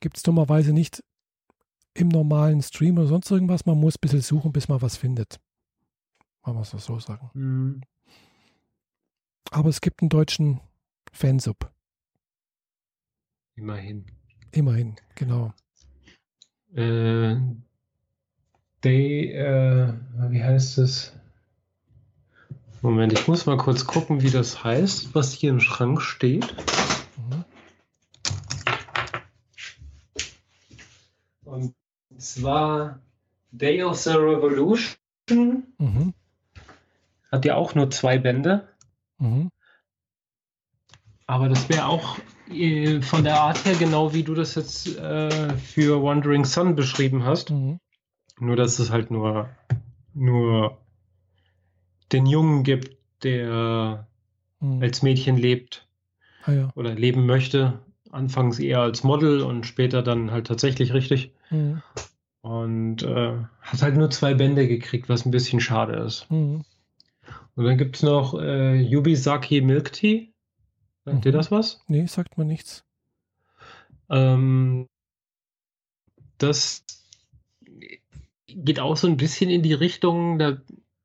gibt 0.00 0.18
es 0.18 0.22
dummerweise 0.22 0.72
nicht 0.72 1.02
im 1.94 2.08
normalen 2.08 2.62
Stream 2.62 2.98
oder 2.98 3.08
sonst 3.08 3.30
irgendwas. 3.30 3.66
Man 3.66 3.80
muss 3.80 3.96
ein 3.96 4.00
bisschen 4.02 4.20
suchen, 4.20 4.52
bis 4.52 4.68
man 4.68 4.82
was 4.82 4.96
findet. 4.96 5.40
Wollen 6.42 6.56
wir 6.56 6.62
es 6.62 6.70
so 6.70 6.98
sagen. 6.98 7.30
Mhm. 7.34 7.80
Aber 9.50 9.68
es 9.68 9.80
gibt 9.80 10.02
einen 10.02 10.10
deutschen 10.10 10.60
Fansub. 11.12 11.70
Immerhin. 13.56 14.06
Immerhin, 14.52 14.96
genau. 15.14 15.52
Äh, 16.74 17.36
they, 18.82 19.32
äh, 19.32 19.92
wie 20.30 20.42
heißt 20.42 20.78
es? 20.78 21.12
Moment, 22.82 23.12
ich 23.12 23.26
muss 23.26 23.46
mal 23.46 23.56
kurz 23.56 23.86
gucken, 23.86 24.22
wie 24.22 24.30
das 24.30 24.62
heißt, 24.62 25.14
was 25.14 25.32
hier 25.32 25.50
im 25.50 25.60
Schrank 25.60 26.00
steht. 26.00 26.54
Mhm. 27.16 27.44
Und 31.44 31.74
Es 32.16 32.42
war 32.42 33.00
Day 33.50 33.82
of 33.82 33.98
the 33.98 34.10
Revolution. 34.10 34.96
Mhm. 35.78 36.14
Hat 37.32 37.44
ja 37.44 37.56
auch 37.56 37.74
nur 37.74 37.90
zwei 37.90 38.18
Bände. 38.18 38.68
Mhm. 39.18 39.50
Aber 41.26 41.48
das 41.48 41.68
wäre 41.68 41.86
auch 41.86 42.18
äh, 42.50 43.02
von 43.02 43.22
der 43.22 43.40
Art 43.40 43.64
her 43.64 43.74
genau 43.74 44.14
wie 44.14 44.22
du 44.22 44.34
das 44.34 44.54
jetzt 44.54 44.96
äh, 44.98 45.56
für 45.56 46.02
Wandering 46.02 46.44
Sun 46.44 46.74
beschrieben 46.74 47.24
hast. 47.24 47.50
Mhm. 47.50 47.80
Nur, 48.40 48.56
dass 48.56 48.78
es 48.78 48.90
halt 48.90 49.10
nur, 49.10 49.50
nur 50.14 50.78
den 52.12 52.26
Jungen 52.26 52.62
gibt, 52.62 52.96
der 53.22 54.06
mhm. 54.60 54.82
als 54.82 55.02
Mädchen 55.02 55.36
lebt 55.36 55.86
ah, 56.44 56.52
ja. 56.52 56.72
oder 56.74 56.94
leben 56.94 57.26
möchte. 57.26 57.80
Anfangs 58.10 58.58
eher 58.58 58.80
als 58.80 59.04
Model 59.04 59.42
und 59.42 59.66
später 59.66 60.02
dann 60.02 60.30
halt 60.30 60.46
tatsächlich 60.46 60.94
richtig. 60.94 61.32
Mhm. 61.50 61.82
Und 62.40 63.02
äh, 63.02 63.34
hat 63.60 63.82
halt 63.82 63.96
nur 63.96 64.10
zwei 64.10 64.32
Bände 64.32 64.66
gekriegt, 64.66 65.10
was 65.10 65.26
ein 65.26 65.30
bisschen 65.30 65.60
schade 65.60 65.96
ist. 65.96 66.26
Mhm. 67.58 67.58
Und 67.58 67.64
dann 67.64 67.78
gibt 67.78 67.96
es 67.96 68.04
noch 68.04 68.40
äh, 68.40 68.80
Yubisaki 68.80 69.60
Milk 69.60 69.92
Tea. 69.92 70.32
Sagt 71.04 71.24
dir 71.24 71.32
mhm. 71.32 71.36
das 71.36 71.50
was? 71.50 71.82
Nee, 71.88 72.06
sagt 72.06 72.38
man 72.38 72.46
nichts. 72.46 72.84
Ähm, 74.08 74.88
das 76.38 76.84
geht 78.46 78.80
auch 78.80 78.96
so 78.96 79.08
ein 79.08 79.16
bisschen 79.16 79.50
in 79.50 79.62
die 79.62 79.74
Richtung, 79.74 80.38
da 80.38 80.58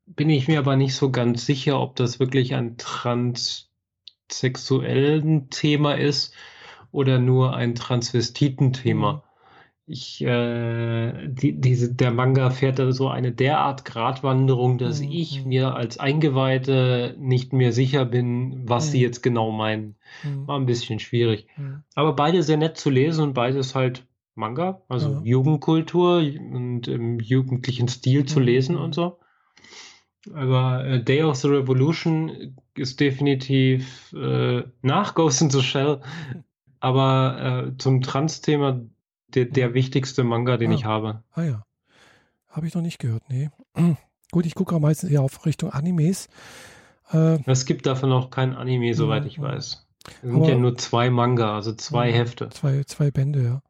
bin 0.05 0.29
ich 0.29 0.47
mir 0.47 0.59
aber 0.59 0.75
nicht 0.75 0.93
so 0.95 1.09
ganz 1.11 1.45
sicher, 1.45 1.79
ob 1.79 1.95
das 1.95 2.19
wirklich 2.19 2.53
ein 2.53 2.77
transsexuellen 2.77 5.49
Thema 5.49 5.97
ist 5.97 6.35
oder 6.91 7.19
nur 7.19 7.55
ein 7.55 7.75
Transvestiten-Thema. 7.75 9.23
Mhm. 9.85 9.93
Ich, 9.93 10.21
äh, 10.21 11.27
die, 11.27 11.59
diese, 11.59 11.93
der 11.93 12.11
Manga 12.11 12.49
fährt 12.49 12.79
da 12.79 12.91
so 12.91 13.09
eine 13.09 13.31
derart 13.31 13.85
Gratwanderung, 13.85 14.77
dass 14.77 15.01
mhm. 15.01 15.11
ich 15.11 15.45
mir 15.45 15.75
als 15.75 15.97
Eingeweihte 15.97 17.15
nicht 17.19 17.53
mehr 17.53 17.73
sicher 17.73 18.05
bin, 18.05 18.67
was 18.67 18.87
mhm. 18.87 18.91
sie 18.91 19.01
jetzt 19.01 19.23
genau 19.23 19.51
meinen. 19.51 19.95
Mhm. 20.23 20.47
War 20.47 20.59
ein 20.59 20.65
bisschen 20.65 20.99
schwierig. 20.99 21.47
Mhm. 21.57 21.83
Aber 21.95 22.15
beide 22.15 22.43
sehr 22.43 22.57
nett 22.57 22.77
zu 22.77 22.89
lesen 22.89 23.23
und 23.23 23.33
beides 23.33 23.75
halt 23.75 24.05
Manga, 24.35 24.81
also 24.87 25.09
ja. 25.11 25.21
Jugendkultur 25.23 26.17
und 26.17 26.87
im 26.87 27.19
jugendlichen 27.19 27.87
Stil 27.87 28.25
zu 28.25 28.39
mhm. 28.39 28.45
lesen 28.45 28.77
und 28.77 28.95
so. 28.95 29.19
Aber 30.33 30.85
äh, 30.85 31.03
Day 31.03 31.23
of 31.23 31.35
the 31.35 31.49
Revolution 31.49 32.55
ist 32.75 32.99
definitiv 32.99 34.13
äh, 34.13 34.63
nach 34.81 35.15
Ghost 35.15 35.41
in 35.41 35.49
the 35.49 35.61
Shell, 35.61 36.01
aber 36.79 37.67
äh, 37.67 37.77
zum 37.77 38.01
Trans-Thema 38.01 38.81
der, 39.35 39.45
der 39.45 39.73
wichtigste 39.73 40.23
Manga, 40.23 40.57
den 40.57 40.71
ah. 40.71 40.75
ich 40.75 40.85
habe. 40.85 41.23
Ah 41.31 41.43
ja. 41.43 41.63
Habe 42.49 42.67
ich 42.67 42.75
noch 42.75 42.81
nicht 42.81 42.99
gehört, 42.99 43.23
nee. 43.29 43.49
Gut, 44.31 44.45
ich 44.45 44.55
gucke 44.55 44.75
auch 44.75 44.79
meistens 44.79 45.11
eher 45.11 45.21
auf 45.21 45.45
Richtung 45.45 45.71
Animes. 45.71 46.27
Äh, 47.11 47.39
es 47.45 47.65
gibt 47.65 47.85
davon 47.85 48.11
auch 48.11 48.29
kein 48.29 48.55
Anime, 48.55 48.93
soweit 48.93 49.25
ich 49.25 49.39
weiß. 49.39 49.85
Es 50.05 50.21
sind 50.21 50.45
ja 50.45 50.55
nur 50.55 50.77
zwei 50.77 51.09
Manga, 51.09 51.55
also 51.55 51.73
zwei 51.73 52.11
Hefte. 52.11 52.49
Zwei, 52.49 52.83
zwei 52.83 53.11
Bände, 53.11 53.43
ja. 53.43 53.61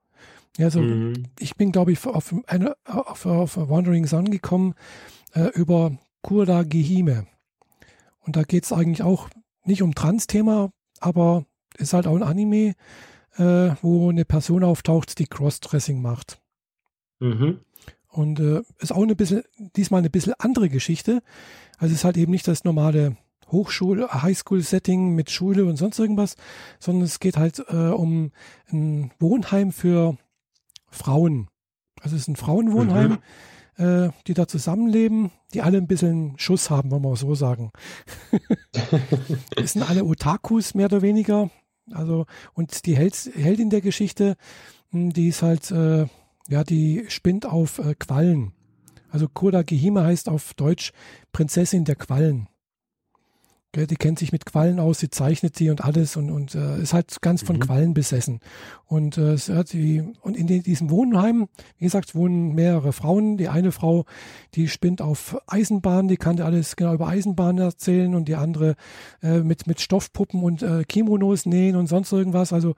Ja, 0.58 0.66
also 0.66 0.82
mhm. 0.82 1.24
ich 1.40 1.56
bin, 1.56 1.72
glaube 1.72 1.92
ich, 1.92 2.06
auf, 2.06 2.34
eine, 2.48 2.76
auf, 2.86 3.26
auf 3.26 3.58
Wandering 3.58 4.06
Sun 4.06 4.30
gekommen 4.30 4.76
äh, 5.34 5.48
über 5.54 5.98
Kurda 6.22 6.64
Gehime. 6.64 7.26
Und 8.20 8.36
da 8.36 8.44
geht 8.44 8.64
es 8.64 8.72
eigentlich 8.72 9.04
auch 9.04 9.30
nicht 9.66 9.82
um 9.82 9.96
Trans-Thema, 9.96 10.72
aber 11.00 11.46
ist 11.78 11.94
halt 11.94 12.08
auch 12.08 12.16
ein 12.16 12.24
Anime, 12.24 12.76
äh, 13.38 13.76
wo 13.82 14.10
eine 14.10 14.26
Person 14.26 14.64
auftaucht, 14.64 15.20
die 15.20 15.28
Crossdressing 15.28 16.02
macht. 16.02 16.40
Mhm. 17.20 17.60
Und 18.08 18.40
äh, 18.40 18.62
ist 18.80 18.92
auch 18.92 19.02
eine 19.02 19.16
bisschen, 19.16 19.44
diesmal 19.76 20.00
eine 20.00 20.10
bisschen 20.10 20.34
andere 20.38 20.70
Geschichte. 20.70 21.24
Also 21.78 21.94
es 21.94 22.00
ist 22.00 22.04
halt 22.06 22.18
eben 22.18 22.32
nicht 22.32 22.48
das 22.48 22.64
normale 22.64 23.18
Hochschul-, 23.52 24.08
Highschool-Setting 24.08 25.16
mit 25.16 25.32
Schule 25.32 25.66
und 25.66 25.78
sonst 25.78 26.00
irgendwas, 26.00 26.36
sondern 26.80 27.06
es 27.06 27.20
geht 27.20 27.38
halt 27.38 27.64
äh, 27.70 27.90
um 27.90 28.32
ein 28.72 29.12
Wohnheim 29.20 29.72
für 29.72 30.18
Frauen. 30.90 31.48
Also 32.02 32.16
es 32.16 32.24
ist 32.24 32.28
ein 32.28 32.36
Frauenwohnheim, 32.36 33.20
mhm. 33.78 33.84
äh, 33.84 34.10
die 34.28 34.34
da 34.34 34.48
zusammenleben, 34.48 35.32
die 35.54 35.62
alle 35.62 35.78
ein 35.78 35.88
bisschen 35.88 36.34
Schuss 36.38 36.70
haben, 36.70 36.92
wollen 36.92 37.04
wir 37.04 37.16
so 37.16 37.34
sagen. 37.34 37.72
es 39.56 39.74
sind 39.74 39.90
alle 39.90 40.04
Otakus 40.04 40.76
mehr 40.76 40.86
oder 40.88 41.02
weniger. 41.02 41.50
Also, 41.92 42.26
und 42.54 42.86
die 42.86 42.96
Held, 42.96 43.16
Heldin 43.36 43.70
der 43.70 43.82
Geschichte, 43.82 44.36
hm, 44.92 45.12
die 45.12 45.28
ist 45.28 45.42
halt, 45.42 45.72
äh, 45.72 46.08
ja, 46.48 46.64
die 46.64 47.06
spinnt 47.08 47.46
auf 47.46 47.80
äh, 47.80 47.96
Quallen. 47.96 48.54
Also 49.10 49.28
Koda 49.28 49.62
Gehime 49.62 50.04
heißt 50.04 50.28
auf 50.28 50.54
Deutsch 50.56 50.92
Prinzessin 51.32 51.86
der 51.86 51.96
Quallen. 51.96 52.48
Die 53.76 53.96
kennt 53.96 54.20
sich 54.20 54.32
mit 54.32 54.46
Quallen 54.46 54.80
aus, 54.80 55.00
sie 55.00 55.10
zeichnet 55.10 55.58
sie 55.58 55.72
und 55.72 55.84
alles 55.84 56.16
und, 56.16 56.30
und 56.30 56.54
äh, 56.54 56.80
ist 56.80 56.94
halt 56.94 57.22
ganz 57.22 57.42
von 57.42 57.56
mhm. 57.56 57.62
Quallen 57.62 57.94
besessen. 57.96 58.40
Und, 58.86 59.18
äh, 59.18 59.36
die, 59.72 60.04
und 60.22 60.38
in 60.38 60.46
diesem 60.46 60.92
Wohnheim, 60.92 61.48
wie 61.78 61.86
gesagt, 61.86 62.14
wohnen 62.14 62.54
mehrere 62.54 62.94
Frauen. 62.94 63.38
Die 63.38 63.50
eine 63.50 63.72
Frau, 63.72 64.06
die 64.54 64.68
spinnt 64.68 65.02
auf 65.02 65.38
Eisenbahn, 65.48 66.08
die 66.08 66.18
kann 66.18 66.36
dir 66.36 66.46
alles 66.46 66.76
genau 66.76 66.94
über 66.94 67.08
Eisenbahn 67.08 67.58
erzählen 67.58 68.14
und 68.14 68.28
die 68.28 68.36
andere 68.36 68.76
äh, 69.24 69.40
mit, 69.40 69.66
mit 69.66 69.82
Stoffpuppen 69.82 70.44
und 70.44 70.62
äh, 70.62 70.84
Kimonos 70.84 71.48
nähen 71.48 71.76
und 71.76 71.88
sonst 71.88 72.12
irgendwas. 72.12 72.54
Also 72.54 72.76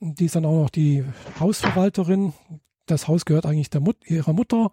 die 0.00 0.26
ist 0.26 0.36
dann 0.36 0.44
auch 0.44 0.62
noch 0.62 0.70
die 0.70 1.04
Hausverwalterin, 1.40 2.34
das 2.86 3.08
Haus 3.08 3.24
gehört 3.24 3.46
eigentlich 3.46 3.70
der 3.70 3.80
Mut 3.80 3.96
ihrer 4.06 4.32
Mutter 4.32 4.70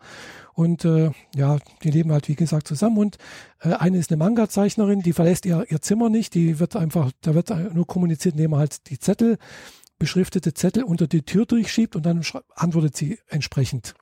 und 0.53 0.85
äh, 0.85 1.11
ja, 1.35 1.57
die 1.83 1.91
leben 1.91 2.11
halt 2.11 2.27
wie 2.27 2.35
gesagt 2.35 2.67
zusammen 2.67 2.97
und 2.97 3.17
äh, 3.61 3.73
eine 3.73 3.97
ist 3.97 4.11
eine 4.11 4.17
Manga-Zeichnerin, 4.17 5.01
die 5.01 5.13
verlässt 5.13 5.45
ihr, 5.45 5.65
ihr 5.69 5.81
Zimmer 5.81 6.09
nicht, 6.09 6.33
die 6.33 6.59
wird 6.59 6.75
einfach, 6.75 7.11
da 7.21 7.35
wird 7.35 7.49
nur 7.73 7.87
kommuniziert, 7.87 8.35
indem 8.35 8.51
man 8.51 8.61
halt 8.61 8.89
die 8.89 8.99
Zettel, 8.99 9.37
beschriftete 9.99 10.53
Zettel 10.53 10.83
unter 10.83 11.07
die 11.07 11.23
Tür 11.23 11.45
durchschiebt 11.45 11.95
und 11.95 12.05
dann 12.05 12.23
antwortet 12.55 12.95
sie 12.95 13.19
entsprechend. 13.27 13.95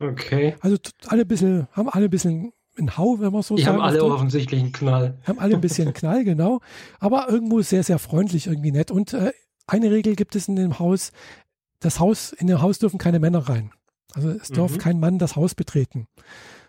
Okay. 0.00 0.56
Also 0.60 0.76
alle 1.06 1.24
bisschen, 1.24 1.68
haben 1.72 1.88
alle 1.88 2.06
ein 2.06 2.10
bisschen 2.10 2.52
einen 2.78 2.96
Hau, 2.96 3.20
wenn 3.20 3.32
man 3.32 3.42
so 3.42 3.56
die 3.56 3.62
sagen 3.62 3.78
haben 3.78 3.84
alle 3.84 4.04
offensichtlich 4.04 4.60
einen 4.60 4.72
Knall. 4.72 5.18
Haben 5.24 5.38
alle 5.38 5.54
ein 5.54 5.60
bisschen 5.60 5.92
Knall, 5.94 6.24
genau. 6.24 6.60
Aber 6.98 7.28
irgendwo 7.28 7.60
sehr, 7.62 7.82
sehr 7.82 7.98
freundlich, 7.98 8.46
irgendwie 8.46 8.72
nett. 8.72 8.90
Und 8.90 9.12
äh, 9.12 9.32
eine 9.66 9.90
Regel 9.90 10.16
gibt 10.16 10.36
es 10.36 10.48
in 10.48 10.56
dem 10.56 10.78
Haus, 10.78 11.12
das 11.82 12.00
Haus, 12.00 12.32
in 12.32 12.46
dem 12.46 12.62
Haus 12.62 12.78
dürfen 12.78 12.98
keine 12.98 13.18
Männer 13.18 13.48
rein. 13.48 13.72
Also 14.14 14.30
es 14.30 14.50
mhm. 14.50 14.54
darf 14.54 14.78
kein 14.78 15.00
Mann 15.00 15.18
das 15.18 15.36
Haus 15.36 15.54
betreten. 15.54 16.06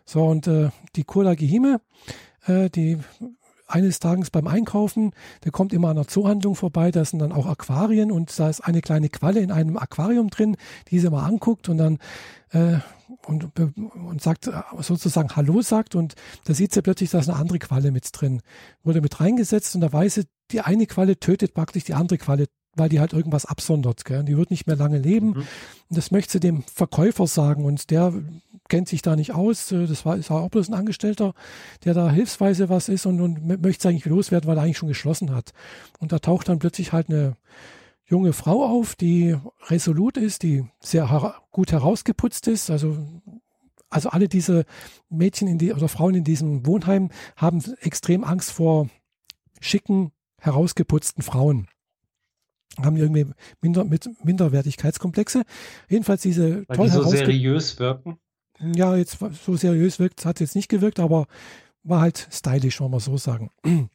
So, 0.06 0.26
und 0.26 0.48
äh, 0.48 0.70
die 0.96 1.04
Kola 1.04 1.36
Gehime, 1.36 1.80
äh, 2.46 2.70
die 2.70 3.00
eines 3.68 4.00
Tages 4.00 4.30
beim 4.30 4.48
Einkaufen, 4.48 5.12
der 5.44 5.52
kommt 5.52 5.74
immer 5.74 5.90
an 5.90 5.98
einer 5.98 6.08
Zoohandlung 6.08 6.56
vorbei, 6.56 6.92
da 6.92 7.06
sind 7.06 7.20
dann 7.20 7.32
auch 7.32 7.46
Aquarien 7.46 8.12
und 8.12 8.38
da 8.38 8.50
ist 8.50 8.62
eine 8.62 8.82
kleine 8.82 9.10
Qualle 9.10 9.40
in 9.40 9.52
einem 9.52 9.78
Aquarium 9.78 10.30
drin, 10.30 10.58
die 10.90 11.00
sie 11.00 11.10
mal 11.10 11.26
anguckt 11.26 11.70
und 11.70 11.78
dann 11.78 12.00
äh, 12.52 12.80
und, 13.26 13.58
und 13.58 14.22
sagt 14.22 14.50
sozusagen 14.80 15.36
Hallo 15.36 15.62
sagt 15.62 15.96
und 15.96 16.16
da 16.44 16.54
sieht 16.54 16.74
sie 16.74 16.82
plötzlich, 16.82 17.10
da 17.12 17.20
ist 17.20 17.30
eine 17.30 17.40
andere 17.40 17.60
Qualle 17.60 17.92
mit 17.92 18.10
drin. 18.12 18.42
Wurde 18.84 19.02
mit 19.02 19.20
reingesetzt 19.20 19.76
und 19.76 19.82
da 19.82 19.92
weiß 19.94 20.16
sie, 20.16 20.24
die 20.52 20.62
eine 20.62 20.86
Qualle 20.86 21.18
tötet 21.18 21.54
praktisch 21.54 21.86
die 21.86 21.94
andere 21.94 22.18
Qualle 22.18 22.48
weil 22.76 22.90
die 22.90 23.00
halt 23.00 23.14
irgendwas 23.14 23.46
absondert. 23.46 24.06
Gell? 24.06 24.24
Die 24.24 24.38
wird 24.38 24.52
nicht 24.52 24.68
mehr 24.68 24.76
lange 24.76 24.98
leben. 24.98 25.28
Mhm. 25.28 25.36
Und 25.36 25.98
das 25.98 26.12
möchte 26.12 26.34
sie 26.34 26.40
dem 26.40 26.64
Verkäufer 26.64 27.28
sagen. 27.28 27.66
Und 27.66 27.92
der 27.92 28.14
kennt 28.70 28.88
sich 28.88 29.02
da 29.02 29.16
nicht 29.16 29.34
aus. 29.34 29.72
Äh, 29.72 29.88
das 29.88 30.06
war, 30.06 30.18
ist 30.18 30.32
auch 30.32 30.50
bloß 30.50 30.70
ein 30.70 30.74
Angestellter, 30.74 31.34
der 31.86 31.94
da 31.94 32.10
hilfsweise 32.10 32.70
was 32.70 32.90
ist 32.90 33.06
und, 33.06 33.22
und 33.22 33.46
möchte 33.46 33.80
es 33.80 33.86
eigentlich 33.86 34.06
loswerden, 34.06 34.48
weil 34.48 34.58
er 34.58 34.64
eigentlich 34.64 34.78
schon 34.78 34.90
geschlossen 34.90 35.34
hat. 35.34 35.52
Und 36.00 36.12
da 36.12 36.20
taucht 36.20 36.50
dann 36.50 36.60
plötzlich 36.60 36.94
halt 36.94 37.10
eine 37.10 37.36
junge 38.06 38.34
Frau 38.34 38.66
auf, 38.66 38.96
die 38.96 39.38
resolut 39.68 40.18
ist, 40.18 40.44
die 40.44 40.66
sehr 40.80 41.10
her 41.10 41.36
gut 41.52 41.72
herausgeputzt 41.72 42.48
ist. 42.48 42.70
Also, 42.70 42.98
also 43.90 44.10
alle 44.10 44.28
diese 44.28 44.66
Mädchen 45.10 45.48
in 45.48 45.58
die, 45.58 45.74
oder 45.74 45.88
Frauen 45.88 46.16
in 46.16 46.24
diesem 46.24 46.66
Wohnheim 46.66 47.10
haben 47.36 47.64
extrem 47.82 48.24
Angst 48.24 48.52
vor 48.52 48.90
schicken, 49.62 50.12
herausgeputzten 50.40 51.24
Frauen 51.24 51.68
haben 52.82 52.98
irgendwie 52.98 53.28
minder, 53.62 53.84
mit 53.84 54.10
Minderwertigkeitskomplexe. 54.24 55.44
Jedenfalls 55.90 56.22
diese 56.22 56.68
Weil 56.68 56.78
toll 56.78 56.86
die 56.88 56.92
so 56.92 57.04
seriös 57.04 57.80
wirken. 57.80 58.18
Ja, 58.76 58.96
jetzt 58.96 59.18
so 59.46 59.56
seriös 59.56 60.00
wirkt, 60.00 60.26
hat 60.26 60.40
jetzt 60.40 60.56
nicht 60.56 60.70
gewirkt, 60.70 61.00
aber 61.00 61.28
war 61.84 62.02
halt 62.02 62.28
stylisch, 62.32 62.80
wollen 62.80 62.92
wir 62.92 63.00
so 63.00 63.18
sagen. 63.18 63.52
Mhm. 63.64 63.90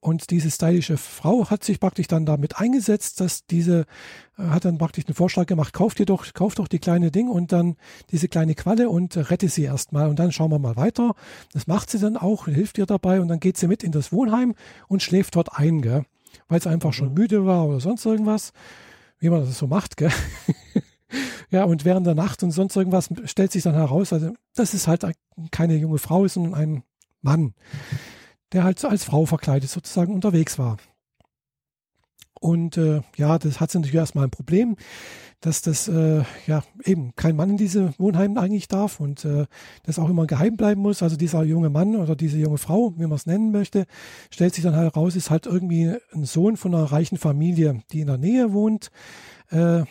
Und 0.00 0.30
diese 0.30 0.50
stylische 0.50 0.98
Frau 0.98 1.48
hat 1.48 1.64
sich 1.64 1.80
praktisch 1.80 2.08
dann 2.08 2.26
damit 2.26 2.58
eingesetzt, 2.58 3.20
dass 3.20 3.46
diese, 3.46 3.86
äh, 4.38 4.42
hat 4.42 4.64
dann 4.64 4.76
praktisch 4.76 5.06
einen 5.06 5.14
Vorschlag 5.14 5.46
gemacht, 5.46 5.72
kauft 5.72 5.98
ihr 6.00 6.06
doch, 6.06 6.32
kauft 6.34 6.58
doch 6.58 6.68
die 6.68 6.78
kleine 6.78 7.10
Ding 7.10 7.28
und 7.28 7.52
dann 7.52 7.76
diese 8.10 8.28
kleine 8.28 8.54
Qualle 8.54 8.90
und 8.90 9.16
rette 9.16 9.48
sie 9.48 9.62
erstmal 9.62 10.08
und 10.08 10.18
dann 10.18 10.32
schauen 10.32 10.50
wir 10.50 10.58
mal 10.58 10.76
weiter. 10.76 11.14
Das 11.52 11.66
macht 11.66 11.90
sie 11.90 11.98
dann 11.98 12.16
auch, 12.16 12.46
hilft 12.46 12.76
ihr 12.76 12.86
dabei 12.86 13.20
und 13.20 13.28
dann 13.28 13.40
geht 13.40 13.56
sie 13.56 13.66
mit 13.66 13.82
in 13.82 13.92
das 13.92 14.12
Wohnheim 14.12 14.54
und 14.88 15.02
schläft 15.02 15.36
dort 15.36 15.58
ein, 15.58 15.80
gell 15.80 16.04
weil 16.48 16.58
es 16.58 16.66
einfach 16.66 16.92
schon 16.92 17.08
mhm. 17.08 17.14
müde 17.14 17.46
war 17.46 17.66
oder 17.66 17.80
sonst 17.80 18.04
irgendwas, 18.04 18.52
wie 19.18 19.30
man 19.30 19.40
das 19.40 19.58
so 19.58 19.66
macht, 19.66 19.96
gell? 19.96 20.12
Ja, 21.50 21.64
und 21.64 21.84
während 21.84 22.06
der 22.06 22.14
Nacht 22.14 22.42
und 22.42 22.50
sonst 22.50 22.76
irgendwas 22.76 23.08
stellt 23.24 23.52
sich 23.52 23.62
dann 23.62 23.74
heraus, 23.74 24.12
also 24.12 24.32
das 24.54 24.74
ist 24.74 24.88
halt 24.88 25.06
keine 25.50 25.76
junge 25.76 25.98
Frau, 25.98 26.26
sondern 26.26 26.54
ein 26.54 26.82
Mann, 27.22 27.54
der 28.52 28.64
halt 28.64 28.84
als 28.84 29.04
Frau 29.04 29.26
verkleidet 29.26 29.70
sozusagen 29.70 30.12
unterwegs 30.12 30.58
war. 30.58 30.76
Und 32.46 32.76
äh, 32.76 33.00
ja, 33.16 33.40
das 33.40 33.58
hat 33.58 33.74
natürlich 33.74 33.96
erstmal 33.96 34.22
ein 34.22 34.30
Problem, 34.30 34.76
dass 35.40 35.62
das 35.62 35.88
äh, 35.88 36.22
ja 36.46 36.62
eben 36.84 37.12
kein 37.16 37.34
Mann 37.34 37.50
in 37.50 37.56
diese 37.56 37.92
Wohnheime 37.98 38.40
eigentlich 38.40 38.68
darf 38.68 39.00
und 39.00 39.24
äh, 39.24 39.46
das 39.82 39.98
auch 39.98 40.08
immer 40.08 40.28
geheim 40.28 40.56
bleiben 40.56 40.80
muss. 40.80 41.02
Also 41.02 41.16
dieser 41.16 41.42
junge 41.42 41.70
Mann 41.70 41.96
oder 41.96 42.14
diese 42.14 42.38
junge 42.38 42.58
Frau, 42.58 42.92
wie 42.96 43.02
man 43.02 43.16
es 43.16 43.26
nennen 43.26 43.50
möchte, 43.50 43.86
stellt 44.30 44.54
sich 44.54 44.62
dann 44.62 44.76
halt 44.76 44.94
heraus, 44.94 45.16
ist 45.16 45.28
halt 45.28 45.46
irgendwie 45.46 45.96
ein 46.14 46.24
Sohn 46.24 46.56
von 46.56 46.72
einer 46.72 46.84
reichen 46.84 47.18
Familie, 47.18 47.82
die 47.90 48.02
in 48.02 48.06
der 48.06 48.16
Nähe 48.16 48.52
wohnt. 48.52 48.92
Äh, 49.50 49.82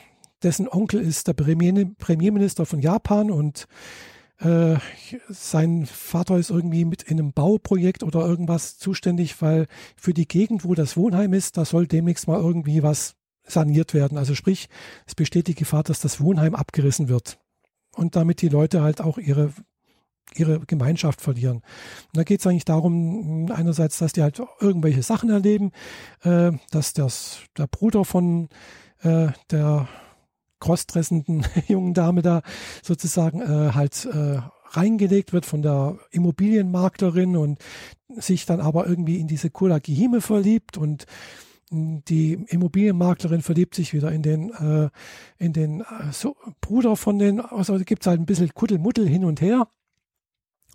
dessen 0.42 0.70
Onkel 0.70 1.02
ist 1.02 1.28
der 1.28 1.34
Premier 1.34 1.74
Premierminister 1.98 2.66
von 2.66 2.80
Japan 2.80 3.32
und 3.32 3.68
äh, 4.40 4.76
sein 5.30 5.86
Vater 5.86 6.38
ist 6.38 6.50
irgendwie 6.50 6.86
mit 6.86 7.04
in 7.04 7.20
einem 7.20 7.34
Bauprojekt 7.34 8.04
oder 8.04 8.22
irgendwas 8.22 8.78
zuständig, 8.78 9.42
weil 9.42 9.68
für 9.96 10.14
die 10.14 10.28
Gegend, 10.28 10.66
wo 10.66 10.74
das 10.76 10.98
Wohnheim 10.98 11.34
ist, 11.34 11.58
da 11.58 11.66
soll 11.66 11.88
demnächst 11.88 12.28
mal 12.28 12.40
irgendwie 12.40 12.84
was 12.84 13.16
saniert 13.44 13.94
werden. 13.94 14.18
Also 14.18 14.36
sprich, 14.36 14.68
es 15.06 15.16
besteht 15.16 15.48
die 15.48 15.56
Gefahr, 15.56 15.84
dass 15.84 16.00
das 16.00 16.20
Wohnheim 16.20 16.56
abgerissen 16.56 17.08
wird 17.08 17.40
und 17.96 18.16
damit 18.16 18.42
die 18.42 18.50
Leute 18.50 18.82
halt 18.82 19.02
auch 19.02 19.18
ihre 19.18 19.54
ihre 20.34 20.60
Gemeinschaft 20.62 21.22
verlieren. 21.22 21.58
Und 21.58 22.18
da 22.18 22.24
geht 22.24 22.40
es 22.40 22.48
eigentlich 22.48 22.66
darum, 22.66 23.52
einerseits, 23.52 24.00
dass 24.00 24.14
die 24.14 24.24
halt 24.24 24.42
irgendwelche 24.60 25.04
Sachen 25.04 25.30
erleben, 25.30 25.72
äh, 26.24 26.52
dass 26.72 26.94
das, 26.94 27.42
der 27.58 27.68
Bruder 27.68 28.06
von 28.06 28.50
äh, 29.02 29.28
der 29.52 29.88
crossdressenden 30.60 31.46
jungen 31.68 31.94
Dame 31.94 32.22
da 32.22 32.42
sozusagen 32.84 33.42
äh, 33.42 33.72
halt 33.74 34.06
äh, 34.06 34.40
reingelegt 34.72 35.34
wird 35.34 35.46
von 35.46 35.62
der 35.62 35.98
Immobilienmaklerin 36.12 37.38
und 37.38 37.60
sich 38.10 38.46
dann 38.46 38.62
aber 38.62 38.88
irgendwie 38.88 39.20
in 39.20 39.28
diese 39.28 39.50
Kula 39.50 39.80
Gihime 39.80 40.22
verliebt 40.22 40.78
und 40.78 41.06
hm, 41.70 42.04
die 42.06 42.34
Immobilienmaklerin 42.48 43.42
verliebt 43.42 43.76
sich 43.76 43.94
wieder 43.94 44.12
in 44.12 44.22
den, 44.22 44.52
äh, 44.52 44.90
in 45.38 45.54
den 45.54 45.82
äh, 45.82 46.12
so, 46.12 46.36
Bruder 46.62 46.96
von 46.96 47.20
den, 47.20 47.40
also 47.40 47.78
gibt 47.80 48.04
es 48.04 48.08
halt 48.08 48.20
ein 48.20 48.26
bisschen 48.26 48.54
Kuddelmuddel 48.54 49.08
hin 49.08 49.26
und 49.26 49.42
her. 49.42 49.68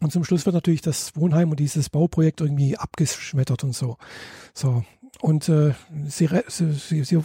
Und 0.01 0.13
zum 0.13 0.25
Schluss 0.25 0.47
wird 0.47 0.55
natürlich 0.55 0.81
das 0.81 1.15
Wohnheim 1.15 1.51
und 1.51 1.61
dieses 1.61 1.91
Bauprojekt 1.91 2.41
irgendwie 2.41 2.79
abgeschmettert 2.79 3.65
und 3.65 3.75
so. 3.75 3.99
So. 4.55 4.83
Und 5.21 5.49
äh, 5.51 5.75
sie, 6.07 6.29
sie, 6.49 7.05
sie 7.05 7.23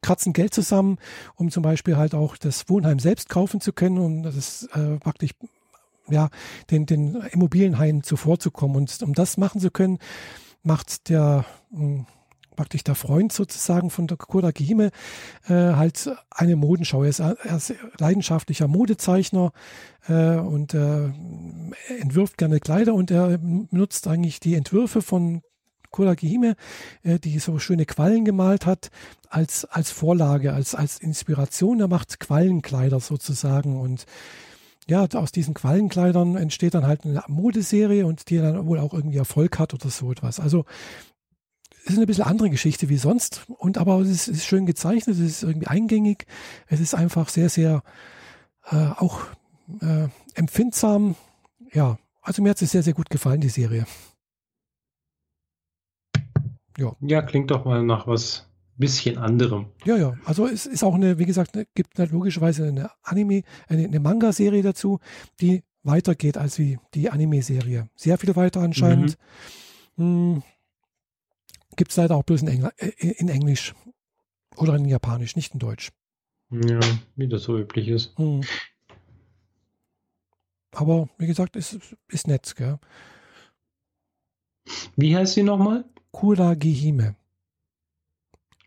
kratzen 0.00 0.32
Geld 0.32 0.54
zusammen, 0.54 0.98
um 1.36 1.50
zum 1.50 1.62
Beispiel 1.62 1.96
halt 1.96 2.14
auch 2.14 2.36
das 2.36 2.68
Wohnheim 2.68 2.98
selbst 2.98 3.28
kaufen 3.28 3.60
zu 3.60 3.72
können 3.72 3.98
und 3.98 4.22
das 4.22 4.64
äh, 4.74 4.98
praktisch 4.98 5.32
ja, 6.08 6.30
den, 6.70 6.86
den 6.86 7.16
Immobilienhaien 7.32 8.02
zuvorzukommen. 8.02 8.76
Und 8.76 9.02
um 9.02 9.14
das 9.14 9.36
machen 9.36 9.60
zu 9.60 9.70
können, 9.70 9.98
macht 10.62 11.08
der 11.08 11.44
mh, 11.70 11.80
hm, 11.80 12.06
praktisch 12.56 12.84
der 12.84 12.94
Freund 12.94 13.32
sozusagen 13.32 13.90
von 13.90 14.06
der 14.06 14.16
Koda 14.16 14.50
Gihime 14.50 14.90
äh, 15.48 15.52
halt 15.52 16.10
eine 16.30 16.56
Modenschau. 16.56 17.02
Er 17.02 17.08
ist, 17.08 17.20
er 17.20 17.56
ist 17.56 17.74
leidenschaftlicher 17.98 18.68
Modezeichner 18.68 19.52
äh, 20.06 20.36
und 20.36 20.74
äh, 20.74 21.10
entwirft 21.98 22.38
gerne 22.38 22.60
Kleider 22.60 22.94
und 22.94 23.10
er 23.10 23.38
benutzt 23.38 24.06
eigentlich 24.06 24.40
die 24.40 24.54
Entwürfe 24.54 25.02
von 25.02 25.42
Koda 25.92 26.14
Gihime, 26.14 26.56
äh, 27.02 27.18
die 27.18 27.38
so 27.38 27.58
schöne 27.58 27.86
Quallen 27.86 28.24
gemalt 28.24 28.66
hat, 28.66 28.90
als, 29.28 29.64
als 29.66 29.90
Vorlage, 29.90 30.52
als, 30.52 30.74
als 30.74 30.98
Inspiration. 30.98 31.80
Er 31.80 31.88
macht 31.88 32.18
Quallenkleider 32.18 32.98
sozusagen 32.98 33.80
und 33.80 34.06
ja, 34.88 35.06
aus 35.14 35.30
diesen 35.30 35.54
Quallenkleidern 35.54 36.36
entsteht 36.36 36.74
dann 36.74 36.86
halt 36.86 37.04
eine 37.04 37.22
Modeserie 37.28 38.04
und 38.04 38.28
die 38.30 38.38
dann 38.38 38.66
wohl 38.66 38.80
auch 38.80 38.92
irgendwie 38.92 39.18
Erfolg 39.18 39.58
hat 39.58 39.74
oder 39.74 39.90
so 39.90 40.10
etwas. 40.10 40.40
Also 40.40 40.64
es 41.84 41.92
ist 41.92 41.96
eine 41.96 42.06
bisschen 42.06 42.24
andere 42.24 42.50
Geschichte 42.50 42.88
wie 42.88 42.96
sonst 42.96 43.44
und 43.48 43.78
aber 43.78 44.00
es 44.00 44.08
ist, 44.08 44.28
ist 44.28 44.44
schön 44.44 44.66
gezeichnet, 44.66 45.16
es 45.16 45.22
ist 45.22 45.42
irgendwie 45.42 45.68
eingängig, 45.68 46.26
es 46.66 46.80
ist 46.80 46.94
einfach 46.94 47.28
sehr, 47.28 47.48
sehr 47.48 47.82
äh, 48.70 48.76
auch 48.76 49.20
äh, 49.80 50.08
empfindsam. 50.34 51.14
Ja, 51.72 51.98
also 52.20 52.42
mir 52.42 52.50
hat 52.50 52.62
es 52.62 52.70
sehr, 52.70 52.82
sehr 52.82 52.94
gut 52.94 53.10
gefallen, 53.10 53.40
die 53.40 53.48
Serie. 53.48 53.86
Ja. 56.78 56.96
ja, 57.00 57.22
klingt 57.22 57.50
doch 57.50 57.64
mal 57.64 57.82
nach 57.82 58.06
was 58.06 58.48
bisschen 58.76 59.18
anderem. 59.18 59.66
Ja, 59.84 59.96
ja. 59.96 60.16
Also 60.24 60.46
es 60.46 60.66
ist 60.66 60.82
auch 60.82 60.94
eine, 60.94 61.18
wie 61.18 61.26
gesagt, 61.26 61.54
ne, 61.54 61.66
gibt 61.74 61.98
halt 61.98 62.10
logischerweise 62.10 62.66
eine 62.66 62.90
Anime, 63.02 63.42
eine, 63.68 63.84
eine 63.84 64.00
Manga-Serie 64.00 64.62
dazu, 64.62 64.98
die 65.40 65.62
weitergeht 65.82 66.36
als 66.36 66.58
wie 66.58 66.78
die 66.94 67.10
Anime-Serie. 67.10 67.88
Sehr 67.94 68.18
viel 68.18 68.34
weiter 68.34 68.60
anscheinend. 68.60 69.18
Mhm. 69.96 70.34
Hm, 70.34 70.42
gibt 71.76 71.90
es 71.90 71.96
leider 71.96 72.16
auch 72.16 72.22
bloß 72.22 72.42
in, 72.42 72.48
Engl 72.48 72.70
äh, 72.76 72.88
in, 72.88 73.28
Englisch 73.28 73.74
oder 74.56 74.74
in 74.76 74.86
Japanisch, 74.86 75.36
nicht 75.36 75.52
in 75.54 75.58
Deutsch. 75.58 75.90
Ja, 76.50 76.80
wie 77.16 77.28
das 77.28 77.44
so 77.44 77.58
üblich 77.58 77.88
ist. 77.88 78.18
Mhm. 78.18 78.42
Aber 80.72 81.08
wie 81.18 81.26
gesagt, 81.26 81.56
ist, 81.56 81.78
ist 82.08 82.26
nett, 82.26 82.54
gell? 82.56 82.78
Wie 84.96 85.14
heißt 85.16 85.34
sie 85.34 85.42
nochmal? 85.42 85.84
Kuragihime. 86.12 87.16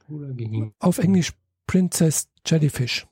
Kuragihime. 0.06 0.74
Auf 0.80 0.98
Englisch 0.98 1.32
Princess 1.68 2.30
Jellyfish. 2.46 3.08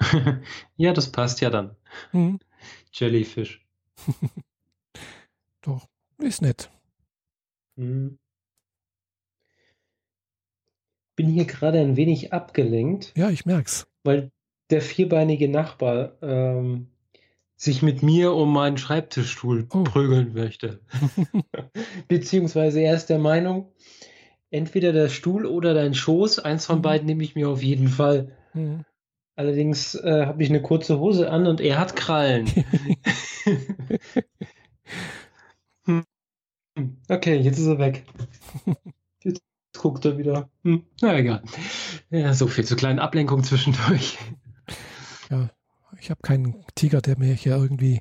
ja, 0.76 0.92
das 0.92 1.10
passt 1.12 1.40
ja 1.40 1.50
dann. 1.50 1.76
Mhm. 2.12 2.40
Jellyfish. 2.92 3.64
Doch, 5.62 5.88
ist 6.18 6.42
nett. 6.42 6.70
Mhm. 7.76 8.18
Bin 11.16 11.28
hier 11.28 11.46
gerade 11.46 11.80
ein 11.80 11.96
wenig 11.96 12.32
abgelenkt. 12.32 13.12
Ja, 13.16 13.30
ich 13.30 13.44
merk's. 13.44 13.88
Weil 14.04 14.30
der 14.70 14.82
vierbeinige 14.82 15.48
Nachbar 15.48 16.12
ähm, 16.22 16.88
sich 17.58 17.82
mit 17.82 18.04
mir 18.04 18.32
um 18.32 18.52
meinen 18.52 18.78
Schreibtischstuhl 18.78 19.66
oh. 19.74 19.82
prügeln 19.82 20.32
möchte. 20.32 20.80
Beziehungsweise 22.08 22.80
er 22.80 22.94
ist 22.94 23.06
der 23.06 23.18
Meinung, 23.18 23.72
entweder 24.50 24.92
der 24.92 25.08
Stuhl 25.08 25.44
oder 25.44 25.74
dein 25.74 25.92
Schoß, 25.92 26.38
eins 26.38 26.66
von 26.66 26.78
mhm. 26.78 26.82
beiden 26.82 27.06
nehme 27.06 27.24
ich 27.24 27.34
mir 27.34 27.48
auf 27.48 27.62
jeden 27.62 27.88
Fall. 27.88 28.30
Mhm. 28.54 28.84
Allerdings 29.34 29.96
äh, 29.96 30.26
habe 30.26 30.42
ich 30.42 30.50
eine 30.50 30.62
kurze 30.62 31.00
Hose 31.00 31.30
an 31.30 31.46
und 31.46 31.60
er 31.60 31.78
hat 31.78 31.96
Krallen. 31.96 32.46
Hm. 35.84 36.04
okay, 37.08 37.36
jetzt 37.36 37.58
ist 37.58 37.66
er 37.66 37.78
weg. 37.78 38.04
Jetzt 39.22 39.42
guckt 39.76 40.04
er 40.04 40.18
wieder. 40.18 40.48
Hm. 40.62 40.84
Na 41.00 41.18
egal. 41.18 41.42
Ja, 42.10 42.34
so 42.34 42.46
viel 42.46 42.64
zur 42.64 42.76
kleinen 42.76 42.98
Ablenkung 42.98 43.42
zwischendurch. 43.44 44.18
Ja, 45.30 45.50
ich 46.00 46.10
habe 46.10 46.20
keinen 46.22 46.64
Tiger, 46.74 47.00
der 47.00 47.18
mir 47.18 47.34
hier 47.34 47.56
irgendwie, 47.56 48.00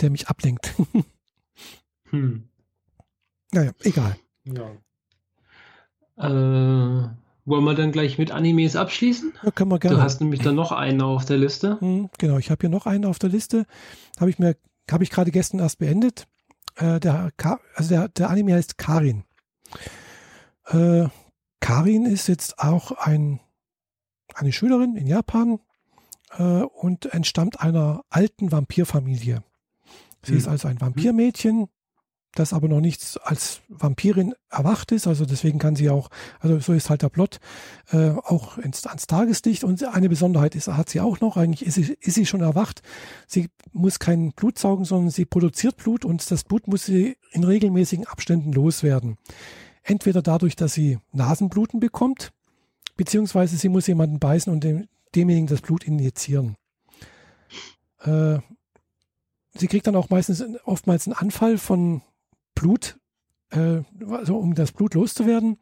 der 0.00 0.10
mich 0.10 0.28
ablenkt. 0.28 0.74
hm. 2.10 2.48
Naja, 3.52 3.72
egal. 3.82 4.16
Ja. 4.44 4.70
Äh, 6.16 7.08
wollen 7.44 7.64
wir 7.64 7.74
dann 7.74 7.92
gleich 7.92 8.18
mit 8.18 8.30
Animes 8.30 8.76
abschließen? 8.76 9.32
Ja, 9.42 9.50
können 9.50 9.70
wir 9.70 9.78
gerne. 9.78 9.96
Du 9.96 10.02
hast 10.02 10.20
nämlich 10.20 10.40
dann 10.40 10.54
noch 10.54 10.72
einen 10.72 11.00
auf 11.00 11.24
der 11.24 11.38
Liste. 11.38 11.80
Hm, 11.80 12.10
genau, 12.18 12.38
ich 12.38 12.50
habe 12.50 12.60
hier 12.60 12.68
noch 12.68 12.86
einen 12.86 13.06
auf 13.06 13.18
der 13.18 13.30
Liste. 13.30 13.64
Habe 14.20 14.30
ich 14.30 14.38
mir, 14.38 14.56
habe 14.90 15.04
ich 15.04 15.10
gerade 15.10 15.30
gestern 15.30 15.60
erst 15.60 15.78
beendet. 15.78 16.26
Äh, 16.76 17.00
der, 17.00 17.32
also 17.74 17.88
der, 17.88 18.08
der 18.08 18.30
Anime 18.30 18.54
heißt 18.54 18.76
Karin. 18.76 19.24
Äh, 20.66 21.06
Karin 21.60 22.04
ist 22.04 22.28
jetzt 22.28 22.58
auch 22.58 22.92
ein, 22.92 23.40
eine 24.34 24.52
Schülerin 24.52 24.96
in 24.96 25.06
Japan, 25.06 25.58
äh, 26.36 26.42
und 26.42 27.06
entstammt 27.06 27.60
einer 27.60 28.04
alten 28.08 28.52
Vampirfamilie. 28.52 29.42
Sie 30.22 30.32
mhm. 30.32 30.38
ist 30.38 30.48
also 30.48 30.68
ein 30.68 30.80
Vampirmädchen, 30.80 31.68
das 32.34 32.52
aber 32.52 32.68
noch 32.68 32.80
nicht 32.80 33.18
als 33.24 33.60
Vampirin 33.68 34.34
erwacht 34.50 34.92
ist, 34.92 35.06
also 35.06 35.24
deswegen 35.24 35.58
kann 35.58 35.76
sie 35.76 35.90
auch, 35.90 36.08
also 36.40 36.58
so 36.60 36.72
ist 36.72 36.90
halt 36.90 37.02
der 37.02 37.08
Plot, 37.08 37.40
äh, 37.90 38.10
auch 38.10 38.58
ins, 38.58 38.86
ans 38.86 39.06
Tageslicht 39.06 39.64
und 39.64 39.82
eine 39.82 40.08
Besonderheit 40.08 40.54
ist, 40.54 40.68
hat 40.68 40.90
sie 40.90 41.00
auch 41.00 41.20
noch, 41.20 41.36
eigentlich 41.36 41.66
ist 41.66 41.74
sie, 41.74 41.96
ist 42.00 42.14
sie 42.14 42.26
schon 42.26 42.42
erwacht, 42.42 42.82
sie 43.26 43.48
muss 43.72 43.98
kein 43.98 44.32
Blut 44.32 44.58
saugen, 44.58 44.84
sondern 44.84 45.10
sie 45.10 45.24
produziert 45.24 45.76
Blut 45.78 46.04
und 46.04 46.30
das 46.30 46.44
Blut 46.44 46.68
muss 46.68 46.84
sie 46.84 47.16
in 47.32 47.44
regelmäßigen 47.44 48.06
Abständen 48.06 48.52
loswerden. 48.52 49.16
Entweder 49.82 50.22
dadurch, 50.22 50.54
dass 50.54 50.74
sie 50.74 50.98
Nasenbluten 51.12 51.80
bekommt, 51.80 52.32
beziehungsweise 52.96 53.56
sie 53.56 53.68
muss 53.68 53.86
jemanden 53.86 54.18
beißen 54.18 54.52
und 54.52 54.62
dem, 54.62 54.86
demjenigen 55.14 55.46
das 55.46 55.60
Blut 55.60 55.84
injizieren. 55.84 56.56
Äh, 58.00 58.38
sie 59.54 59.66
kriegt 59.66 59.86
dann 59.86 59.96
auch 59.96 60.10
meistens 60.10 60.44
oftmals 60.64 61.06
einen 61.06 61.16
Anfall 61.16 61.58
von 61.58 62.02
Blut, 62.54 62.98
äh, 63.50 63.82
also 64.10 64.38
um 64.38 64.54
das 64.54 64.72
Blut 64.72 64.94
loszuwerden. 64.94 65.58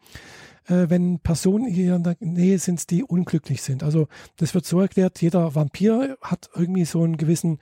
äh, 0.69 0.89
wenn 0.89 1.19
Personen 1.21 1.67
hier 1.67 1.97
in 1.97 2.03
der 2.03 2.17
Nähe 2.21 2.59
sind, 2.59 2.91
die 2.91 3.05
unglücklich 3.05 3.63
sind. 3.63 3.83
Also 3.83 4.09
das 4.37 4.55
wird 4.55 4.67
so 4.67 4.81
erklärt, 4.81 5.21
jeder 5.23 5.55
Vampir 5.55 6.17
hat 6.21 6.51
irgendwie 6.55 6.85
so 6.85 7.03
einen 7.03 7.17
gewissen 7.17 7.59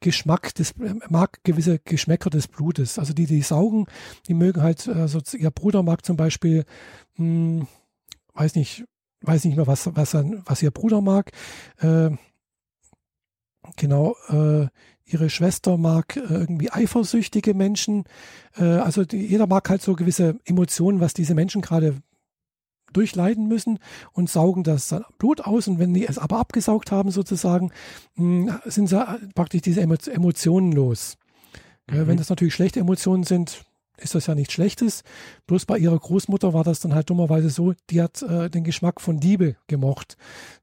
Geschmack, 0.00 0.54
des, 0.54 0.74
mag 1.08 1.42
gewisse 1.44 1.78
Geschmäcker 1.78 2.30
des 2.30 2.48
Blutes. 2.48 2.98
Also 2.98 3.12
die, 3.12 3.26
die 3.26 3.42
saugen, 3.42 3.86
die 4.26 4.34
mögen 4.34 4.62
halt, 4.62 4.88
also 4.88 5.20
ihr 5.36 5.50
Bruder 5.50 5.82
mag 5.82 6.04
zum 6.04 6.16
Beispiel, 6.16 6.64
mh, 7.16 7.60
hm, 7.60 7.68
weiß 8.34 8.54
nicht, 8.54 8.84
weiß 9.22 9.44
nicht 9.44 9.56
mehr, 9.56 9.66
was, 9.66 9.94
was, 9.94 10.14
was 10.14 10.62
ihr 10.62 10.70
Bruder 10.70 11.00
mag. 11.00 11.30
Äh, 11.80 12.10
genau, 13.76 14.16
äh, 14.28 14.68
ihre 15.04 15.30
Schwester 15.30 15.76
mag 15.76 16.16
äh, 16.16 16.20
irgendwie 16.20 16.70
eifersüchtige 16.70 17.54
Menschen. 17.54 18.04
Äh, 18.56 18.64
also 18.64 19.04
die, 19.04 19.26
jeder 19.26 19.46
mag 19.46 19.68
halt 19.68 19.82
so 19.82 19.94
gewisse 19.94 20.38
Emotionen, 20.44 21.00
was 21.00 21.14
diese 21.14 21.34
Menschen 21.34 21.62
gerade 21.62 21.96
durchleiden 22.92 23.48
müssen 23.48 23.78
und 24.12 24.30
saugen 24.30 24.64
das 24.64 24.94
Blut 25.18 25.42
aus. 25.42 25.68
Und 25.68 25.78
wenn 25.78 25.94
die 25.94 26.06
es 26.06 26.18
aber 26.18 26.38
abgesaugt 26.38 26.90
haben, 26.90 27.10
sozusagen, 27.10 27.70
mh, 28.16 28.60
hm, 28.64 28.70
sind 28.70 28.88
sie 28.88 29.04
praktisch 29.34 29.62
diese 29.62 29.80
Emotionen 29.82 30.72
los. 30.72 31.16
Mhm. 31.90 32.06
Wenn 32.06 32.16
das 32.16 32.30
natürlich 32.30 32.54
schlechte 32.54 32.80
Emotionen 32.80 33.24
sind, 33.24 33.64
ist 34.00 34.14
das 34.14 34.26
ja 34.26 34.34
nichts 34.34 34.54
Schlechtes. 34.54 35.02
Bloß 35.46 35.66
bei 35.66 35.78
ihrer 35.78 35.98
Großmutter 35.98 36.52
war 36.52 36.64
das 36.64 36.80
dann 36.80 36.94
halt 36.94 37.10
dummerweise 37.10 37.50
so, 37.50 37.74
die 37.90 38.02
hat 38.02 38.22
äh, 38.22 38.50
den 38.50 38.64
Geschmack 38.64 39.00
von 39.00 39.20
Liebe 39.20 39.56
gemocht 39.66 40.16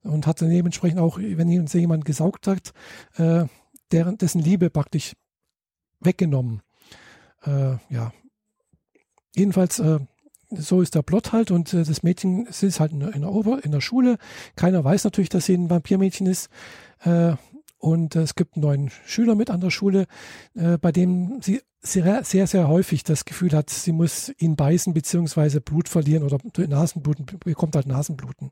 und 0.03 0.27
hat 0.27 0.41
dann 0.41 0.49
dementsprechend 0.49 0.99
auch, 0.99 1.17
wenn 1.19 1.67
sie 1.67 1.79
jemand 1.79 2.05
gesaugt 2.05 2.47
hat, 2.47 2.73
äh, 3.17 3.45
deren, 3.91 4.17
dessen 4.17 4.41
Liebe 4.41 4.69
praktisch 4.69 5.13
weggenommen. 5.99 6.61
Äh, 7.45 7.77
ja. 7.89 8.13
Jedenfalls, 9.35 9.79
äh, 9.79 9.99
so 10.49 10.81
ist 10.81 10.95
der 10.95 11.01
Plot 11.01 11.31
halt 11.31 11.51
und 11.51 11.73
äh, 11.73 11.83
das 11.83 12.03
Mädchen 12.03 12.45
ist 12.45 12.79
halt 12.79 12.91
in, 12.91 13.01
in, 13.01 13.21
der 13.21 13.31
Ober-, 13.31 13.63
in 13.63 13.71
der 13.71 13.81
Schule. 13.81 14.17
Keiner 14.55 14.83
weiß 14.83 15.03
natürlich, 15.03 15.29
dass 15.29 15.45
sie 15.45 15.55
ein 15.55 15.69
Vampirmädchen 15.69 16.27
ist. 16.27 16.49
Äh, 17.85 17.87
und 17.87 18.15
es 18.15 18.35
gibt 18.35 18.55
einen 18.55 18.63
neuen 18.63 18.91
Schüler 19.05 19.35
mit 19.35 19.49
an 19.49 19.61
der 19.61 19.69
Schule, 19.69 20.07
äh, 20.55 20.77
bei 20.77 20.91
dem 20.91 21.39
sie 21.41 21.61
sehr, 21.81 22.23
sehr, 22.23 22.47
sehr 22.47 22.67
häufig 22.67 23.03
das 23.03 23.25
Gefühl 23.25 23.53
hat, 23.53 23.69
sie 23.69 23.91
muss 23.91 24.31
ihn 24.39 24.55
beißen 24.55 24.93
beziehungsweise 24.93 25.61
Blut 25.61 25.87
verlieren 25.87 26.23
oder 26.23 26.39
Nasenbluten, 26.57 27.27
bekommt 27.43 27.75
halt 27.75 27.85
Nasenbluten. 27.85 28.51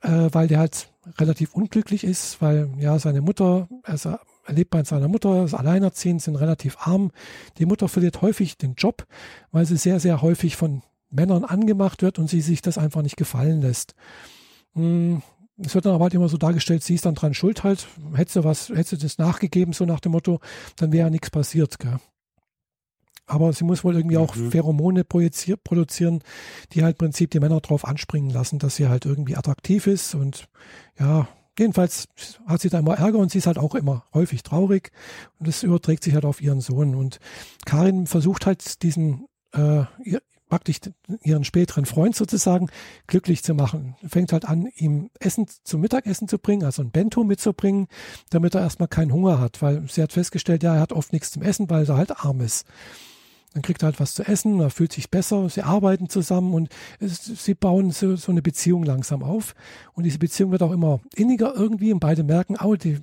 Äh, 0.00 0.30
weil 0.32 0.48
der 0.48 0.58
halt 0.58 0.88
relativ 1.18 1.54
unglücklich 1.54 2.04
ist, 2.04 2.40
weil 2.40 2.70
ja 2.78 2.98
seine 2.98 3.20
Mutter, 3.20 3.68
also 3.82 4.16
er 4.44 4.54
lebt 4.54 4.70
bei 4.70 4.82
seiner 4.82 5.08
Mutter, 5.08 5.44
ist 5.44 5.54
alleinerziehend, 5.54 6.22
sind 6.22 6.36
relativ 6.36 6.76
arm. 6.80 7.12
Die 7.58 7.66
Mutter 7.66 7.88
verliert 7.88 8.22
häufig 8.22 8.56
den 8.56 8.74
Job, 8.74 9.06
weil 9.52 9.66
sie 9.66 9.76
sehr, 9.76 10.00
sehr 10.00 10.22
häufig 10.22 10.56
von 10.56 10.82
Männern 11.10 11.44
angemacht 11.44 12.02
wird 12.02 12.18
und 12.18 12.28
sie 12.28 12.40
sich 12.40 12.62
das 12.62 12.78
einfach 12.78 13.02
nicht 13.02 13.16
gefallen 13.16 13.60
lässt. 13.60 13.94
Es 15.58 15.74
wird 15.74 15.84
dann 15.84 15.94
aber 15.94 16.04
halt 16.04 16.14
immer 16.14 16.28
so 16.28 16.38
dargestellt, 16.38 16.82
sie 16.82 16.94
ist 16.94 17.04
dann 17.04 17.14
dran 17.14 17.34
schuld 17.34 17.62
halt. 17.62 17.86
Hätte 18.14 18.32
sie 18.32 18.44
was, 18.44 18.70
hätte 18.70 18.96
sie 18.96 18.98
das 18.98 19.18
nachgegeben, 19.18 19.72
so 19.72 19.84
nach 19.84 20.00
dem 20.00 20.12
Motto, 20.12 20.40
dann 20.76 20.92
wäre 20.92 21.06
ja 21.06 21.10
nichts 21.10 21.30
passiert. 21.30 21.78
Gell? 21.78 21.98
Aber 23.26 23.52
sie 23.52 23.64
muss 23.64 23.84
wohl 23.84 23.96
irgendwie 23.96 24.16
auch 24.16 24.34
mhm. 24.34 24.50
Pheromone 24.50 25.04
produzieren, 25.04 26.22
die 26.72 26.82
halt 26.82 26.96
im 26.96 26.98
Prinzip 26.98 27.30
die 27.30 27.40
Männer 27.40 27.60
drauf 27.60 27.86
anspringen 27.86 28.30
lassen, 28.30 28.58
dass 28.58 28.76
sie 28.76 28.88
halt 28.88 29.06
irgendwie 29.06 29.36
attraktiv 29.36 29.86
ist. 29.86 30.14
Und 30.14 30.48
ja, 30.98 31.28
jedenfalls 31.58 32.08
hat 32.46 32.60
sie 32.60 32.68
da 32.68 32.78
immer 32.78 32.98
Ärger 32.98 33.18
und 33.18 33.30
sie 33.30 33.38
ist 33.38 33.46
halt 33.46 33.58
auch 33.58 33.74
immer 33.74 34.04
häufig 34.12 34.42
traurig. 34.42 34.90
Und 35.38 35.48
das 35.48 35.62
überträgt 35.62 36.02
sich 36.02 36.14
halt 36.14 36.24
auf 36.24 36.40
ihren 36.40 36.60
Sohn. 36.60 36.94
Und 36.94 37.20
Karin 37.64 38.06
versucht 38.06 38.46
halt 38.46 38.82
diesen 38.82 39.26
äh, 39.52 39.84
praktisch 40.52 40.80
ihren 41.22 41.44
späteren 41.44 41.86
Freund 41.86 42.14
sozusagen 42.14 42.68
glücklich 43.06 43.42
zu 43.42 43.54
machen. 43.54 43.96
Fängt 44.06 44.34
halt 44.34 44.44
an, 44.44 44.68
ihm 44.76 45.08
Essen 45.18 45.46
zum 45.64 45.80
Mittagessen 45.80 46.28
zu 46.28 46.38
bringen, 46.38 46.64
also 46.64 46.82
ein 46.82 46.90
Bento 46.90 47.24
mitzubringen, 47.24 47.86
damit 48.28 48.54
er 48.54 48.60
erstmal 48.60 48.88
keinen 48.88 49.14
Hunger 49.14 49.40
hat, 49.40 49.62
weil 49.62 49.88
sie 49.88 50.02
hat 50.02 50.12
festgestellt, 50.12 50.62
ja, 50.62 50.74
er 50.74 50.82
hat 50.82 50.92
oft 50.92 51.14
nichts 51.14 51.30
zum 51.30 51.40
Essen, 51.40 51.70
weil 51.70 51.88
er 51.88 51.96
halt 51.96 52.22
arm 52.22 52.42
ist. 52.42 52.66
Dann 53.54 53.62
kriegt 53.62 53.82
er 53.82 53.86
halt 53.86 53.98
was 53.98 54.14
zu 54.14 54.24
essen, 54.24 54.60
er 54.60 54.68
fühlt 54.68 54.92
sich 54.92 55.10
besser, 55.10 55.48
sie 55.48 55.62
arbeiten 55.62 56.10
zusammen 56.10 56.52
und 56.52 56.68
es, 57.00 57.24
sie 57.24 57.54
bauen 57.54 57.90
so, 57.90 58.16
so, 58.16 58.30
eine 58.30 58.42
Beziehung 58.42 58.84
langsam 58.84 59.22
auf. 59.22 59.54
Und 59.94 60.04
diese 60.04 60.18
Beziehung 60.18 60.50
wird 60.50 60.62
auch 60.62 60.72
immer 60.72 61.00
inniger 61.16 61.54
irgendwie 61.54 61.94
und 61.94 62.00
beide 62.00 62.24
merken, 62.24 62.58
oh, 62.62 62.74
die, 62.74 62.98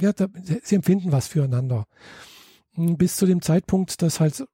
ja, 0.00 0.12
da, 0.12 0.26
sie 0.64 0.74
empfinden 0.74 1.12
was 1.12 1.28
füreinander. 1.28 1.84
Bis 2.74 3.14
zu 3.14 3.26
dem 3.26 3.42
Zeitpunkt, 3.42 4.02
dass 4.02 4.18
halt 4.18 4.44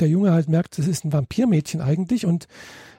der 0.00 0.08
Junge 0.08 0.32
halt 0.32 0.48
merkt, 0.48 0.78
das 0.78 0.86
ist 0.86 1.04
ein 1.04 1.12
Vampirmädchen 1.12 1.80
eigentlich 1.80 2.26
und 2.26 2.48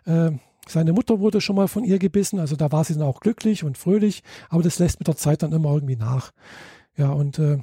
äh, 0.05 0.31
seine 0.67 0.93
Mutter 0.93 1.19
wurde 1.19 1.41
schon 1.41 1.55
mal 1.55 1.67
von 1.67 1.83
ihr 1.83 1.99
gebissen, 1.99 2.39
also 2.39 2.55
da 2.55 2.71
war 2.71 2.83
sie 2.83 2.93
dann 2.93 3.03
auch 3.03 3.19
glücklich 3.19 3.63
und 3.63 3.77
fröhlich, 3.77 4.23
aber 4.49 4.63
das 4.63 4.79
lässt 4.79 4.99
mit 4.99 5.07
der 5.07 5.17
Zeit 5.17 5.43
dann 5.43 5.53
immer 5.53 5.73
irgendwie 5.73 5.95
nach. 5.95 6.31
Ja, 6.95 7.11
und 7.11 7.39
äh, 7.39 7.57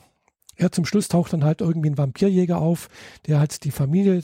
er 0.56 0.72
zum 0.72 0.84
Schluss 0.84 1.08
taucht 1.08 1.32
dann 1.32 1.44
halt 1.44 1.60
irgendwie 1.60 1.90
ein 1.90 1.98
Vampirjäger 1.98 2.58
auf, 2.58 2.88
der 3.26 3.38
halt 3.38 3.64
die 3.64 3.70
Familie 3.70 4.22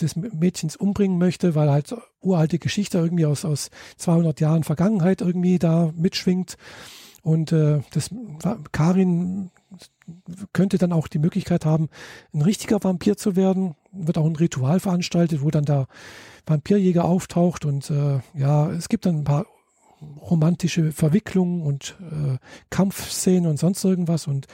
des 0.00 0.16
Mädchens 0.16 0.76
umbringen 0.76 1.18
möchte, 1.18 1.54
weil 1.54 1.70
halt 1.70 1.94
uralte 2.20 2.58
Geschichte 2.58 2.98
irgendwie 2.98 3.26
aus, 3.26 3.44
aus 3.44 3.68
200 3.98 4.40
Jahren 4.40 4.64
Vergangenheit 4.64 5.20
irgendwie 5.20 5.58
da 5.58 5.92
mitschwingt. 5.94 6.56
Und 7.22 7.52
äh, 7.52 7.80
das 7.92 8.10
Karin 8.72 9.50
könnte 10.52 10.78
dann 10.78 10.92
auch 10.92 11.08
die 11.08 11.18
Möglichkeit 11.18 11.64
haben, 11.64 11.88
ein 12.32 12.42
richtiger 12.42 12.82
Vampir 12.82 13.16
zu 13.16 13.36
werden. 13.36 13.74
Wird 13.92 14.18
auch 14.18 14.26
ein 14.26 14.36
Ritual 14.36 14.80
veranstaltet, 14.80 15.42
wo 15.42 15.50
dann 15.50 15.64
der 15.64 15.86
Vampirjäger 16.46 17.04
auftaucht 17.04 17.64
und 17.64 17.90
äh, 17.90 18.20
ja, 18.34 18.70
es 18.70 18.88
gibt 18.88 19.06
dann 19.06 19.18
ein 19.18 19.24
paar 19.24 19.46
romantische 20.20 20.90
Verwicklungen 20.90 21.62
und 21.62 21.96
äh, 22.00 22.38
Kampfszenen 22.70 23.48
und 23.48 23.58
sonst 23.58 23.84
irgendwas 23.84 24.26
und 24.26 24.46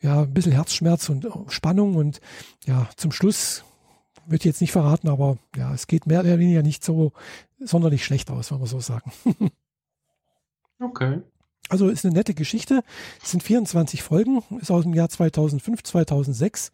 ja, 0.00 0.22
ein 0.22 0.32
bisschen 0.32 0.52
Herzschmerz 0.52 1.08
und 1.08 1.26
Spannung 1.48 1.96
und 1.96 2.20
ja, 2.66 2.88
zum 2.96 3.10
Schluss 3.10 3.64
ich 4.30 4.44
jetzt 4.44 4.60
nicht 4.60 4.72
verraten, 4.72 5.08
aber 5.08 5.38
ja, 5.56 5.74
es 5.74 5.86
geht 5.86 6.06
mehr 6.06 6.20
oder 6.20 6.38
weniger 6.38 6.62
nicht 6.62 6.84
so 6.84 7.12
sonderlich 7.58 8.04
schlecht 8.04 8.30
aus, 8.30 8.52
wenn 8.52 8.60
wir 8.60 8.66
so 8.66 8.80
sagen. 8.80 9.12
okay. 10.80 11.22
Also 11.72 11.88
ist 11.88 12.04
eine 12.04 12.12
nette 12.12 12.34
Geschichte. 12.34 12.84
Es 13.22 13.30
sind 13.30 13.42
24 13.42 14.02
Folgen, 14.02 14.42
ist 14.60 14.70
aus 14.70 14.82
dem 14.82 14.92
Jahr 14.92 15.08
2005, 15.08 15.82
2006 15.82 16.70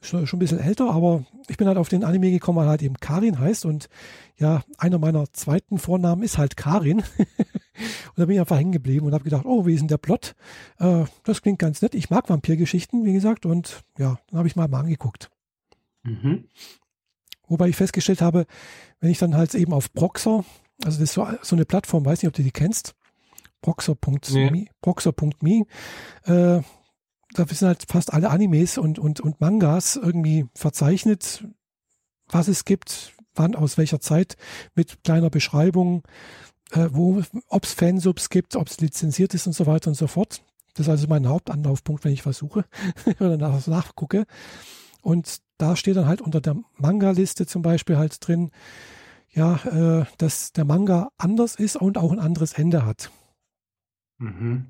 schon, 0.00 0.26
schon 0.26 0.38
ein 0.38 0.40
bisschen 0.40 0.58
älter, 0.58 0.90
aber 0.90 1.24
ich 1.46 1.56
bin 1.56 1.68
halt 1.68 1.78
auf 1.78 1.88
den 1.88 2.02
Anime 2.02 2.32
gekommen, 2.32 2.58
weil 2.58 2.66
halt 2.66 2.82
eben 2.82 2.96
Karin 2.96 3.38
heißt 3.38 3.64
und 3.64 3.88
ja, 4.36 4.64
einer 4.78 4.98
meiner 4.98 5.32
zweiten 5.32 5.78
Vornamen 5.78 6.24
ist 6.24 6.38
halt 6.38 6.56
Karin. 6.56 7.04
und 7.18 8.16
da 8.16 8.24
bin 8.24 8.34
ich 8.34 8.40
einfach 8.40 8.58
hängen 8.58 8.72
geblieben 8.72 9.06
und 9.06 9.12
habe 9.12 9.22
gedacht, 9.22 9.44
oh, 9.46 9.64
wie 9.64 9.74
ist 9.74 9.80
denn 9.80 9.86
der 9.86 9.98
Plot? 9.98 10.34
Äh, 10.80 11.04
das 11.22 11.40
klingt 11.40 11.60
ganz 11.60 11.80
nett. 11.80 11.94
Ich 11.94 12.10
mag 12.10 12.28
Vampirgeschichten, 12.28 13.04
wie 13.04 13.12
gesagt, 13.12 13.46
und 13.46 13.84
ja, 13.96 14.18
dann 14.30 14.38
habe 14.38 14.48
ich 14.48 14.56
mal 14.56 14.66
mal 14.66 14.80
angeguckt. 14.80 15.30
Mhm. 16.02 16.48
Wobei 17.46 17.68
ich 17.68 17.76
festgestellt 17.76 18.22
habe, 18.22 18.46
wenn 18.98 19.12
ich 19.12 19.18
dann 19.18 19.36
halt 19.36 19.54
eben 19.54 19.72
auf 19.72 19.92
Proxer, 19.92 20.44
also 20.84 20.98
das 20.98 21.10
ist 21.10 21.12
so, 21.12 21.28
so 21.42 21.54
eine 21.54 21.64
Plattform, 21.64 22.04
weiß 22.04 22.22
nicht, 22.22 22.28
ob 22.28 22.34
du 22.34 22.42
die 22.42 22.50
kennst, 22.50 22.96
proxer.me, 23.62 24.50
nee. 24.50 24.68
proxer.me, 24.80 25.66
äh, 26.24 26.62
da 27.34 27.46
sind 27.46 27.68
halt 27.68 27.84
fast 27.88 28.12
alle 28.12 28.30
Animes 28.30 28.78
und, 28.78 28.98
und, 28.98 29.20
und 29.20 29.40
Mangas 29.40 29.96
irgendwie 29.96 30.46
verzeichnet, 30.54 31.46
was 32.28 32.48
es 32.48 32.64
gibt, 32.64 33.14
wann, 33.34 33.54
aus 33.54 33.78
welcher 33.78 34.00
Zeit, 34.00 34.36
mit 34.74 35.02
kleiner 35.04 35.30
Beschreibung, 35.30 36.02
äh, 36.72 36.88
wo, 36.92 37.22
ob 37.48 37.64
es 37.64 37.72
Fansubs 37.72 38.30
gibt, 38.30 38.56
ob 38.56 38.68
es 38.68 38.80
lizenziert 38.80 39.34
ist 39.34 39.46
und 39.46 39.52
so 39.52 39.66
weiter 39.66 39.88
und 39.88 39.94
so 39.94 40.06
fort. 40.06 40.42
Das 40.74 40.86
ist 40.86 40.90
also 40.90 41.06
mein 41.08 41.26
Hauptanlaufpunkt, 41.26 42.04
wenn 42.04 42.12
ich 42.12 42.22
versuche 42.22 42.64
oder 43.20 43.36
nach, 43.36 43.66
nachgucke. 43.66 44.24
Und 45.02 45.40
da 45.58 45.76
steht 45.76 45.96
dann 45.96 46.06
halt 46.06 46.20
unter 46.20 46.40
der 46.40 46.56
Manga-Liste 46.76 47.46
zum 47.46 47.62
Beispiel 47.62 47.96
halt 47.96 48.26
drin, 48.26 48.50
ja, 49.30 49.56
äh, 50.00 50.06
dass 50.18 50.52
der 50.52 50.64
Manga 50.64 51.10
anders 51.18 51.54
ist 51.56 51.76
und 51.76 51.98
auch 51.98 52.12
ein 52.12 52.18
anderes 52.18 52.54
Ende 52.54 52.84
hat. 52.84 53.10
Mhm. 54.18 54.66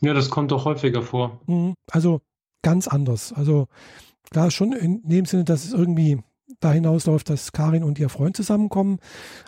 Ja, 0.00 0.14
das 0.14 0.30
kommt 0.30 0.50
doch 0.50 0.64
häufiger 0.64 1.02
vor. 1.02 1.40
Mhm. 1.46 1.74
Also 1.90 2.20
ganz 2.62 2.88
anders. 2.88 3.32
Also 3.32 3.68
klar, 4.30 4.50
schon 4.50 4.72
in 4.72 5.02
dem 5.08 5.24
Sinne, 5.24 5.44
dass 5.44 5.64
es 5.64 5.72
irgendwie 5.72 6.22
da 6.60 6.72
hinausläuft, 6.72 7.28
dass 7.28 7.52
Karin 7.52 7.82
und 7.82 7.98
ihr 7.98 8.08
Freund 8.08 8.36
zusammenkommen, 8.36 8.98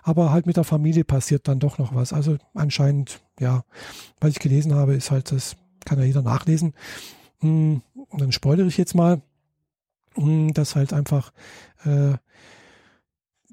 aber 0.03 0.33
halt 0.33 0.47
mit 0.47 0.57
der 0.57 0.65
Familie 0.65 1.05
passiert 1.05 1.49
dann 1.49 1.61
doch 1.61 1.79
noch 1.79 1.95
was. 1.95 2.13
Also 2.13 2.37
anscheinend, 2.55 3.21
ja, 3.39 3.65
was 4.21 4.31
ich 4.31 4.39
gelesen 4.39 4.75
habe, 4.75 4.95
ist 4.95 5.11
halt, 5.11 5.31
das 5.31 5.57
kann 5.85 5.99
ja 5.99 6.05
jeder 6.05 6.23
nachlesen. 6.23 6.75
Mhm. 7.41 7.83
Und 8.09 8.21
dann 8.21 8.33
spoilere 8.33 8.67
ich 8.67 8.79
jetzt 8.79 8.95
mal, 8.95 9.23
mhm, 10.17 10.53
dass 10.55 10.77
halt 10.77 10.93
einfach 10.93 11.33
äh, 11.85 12.15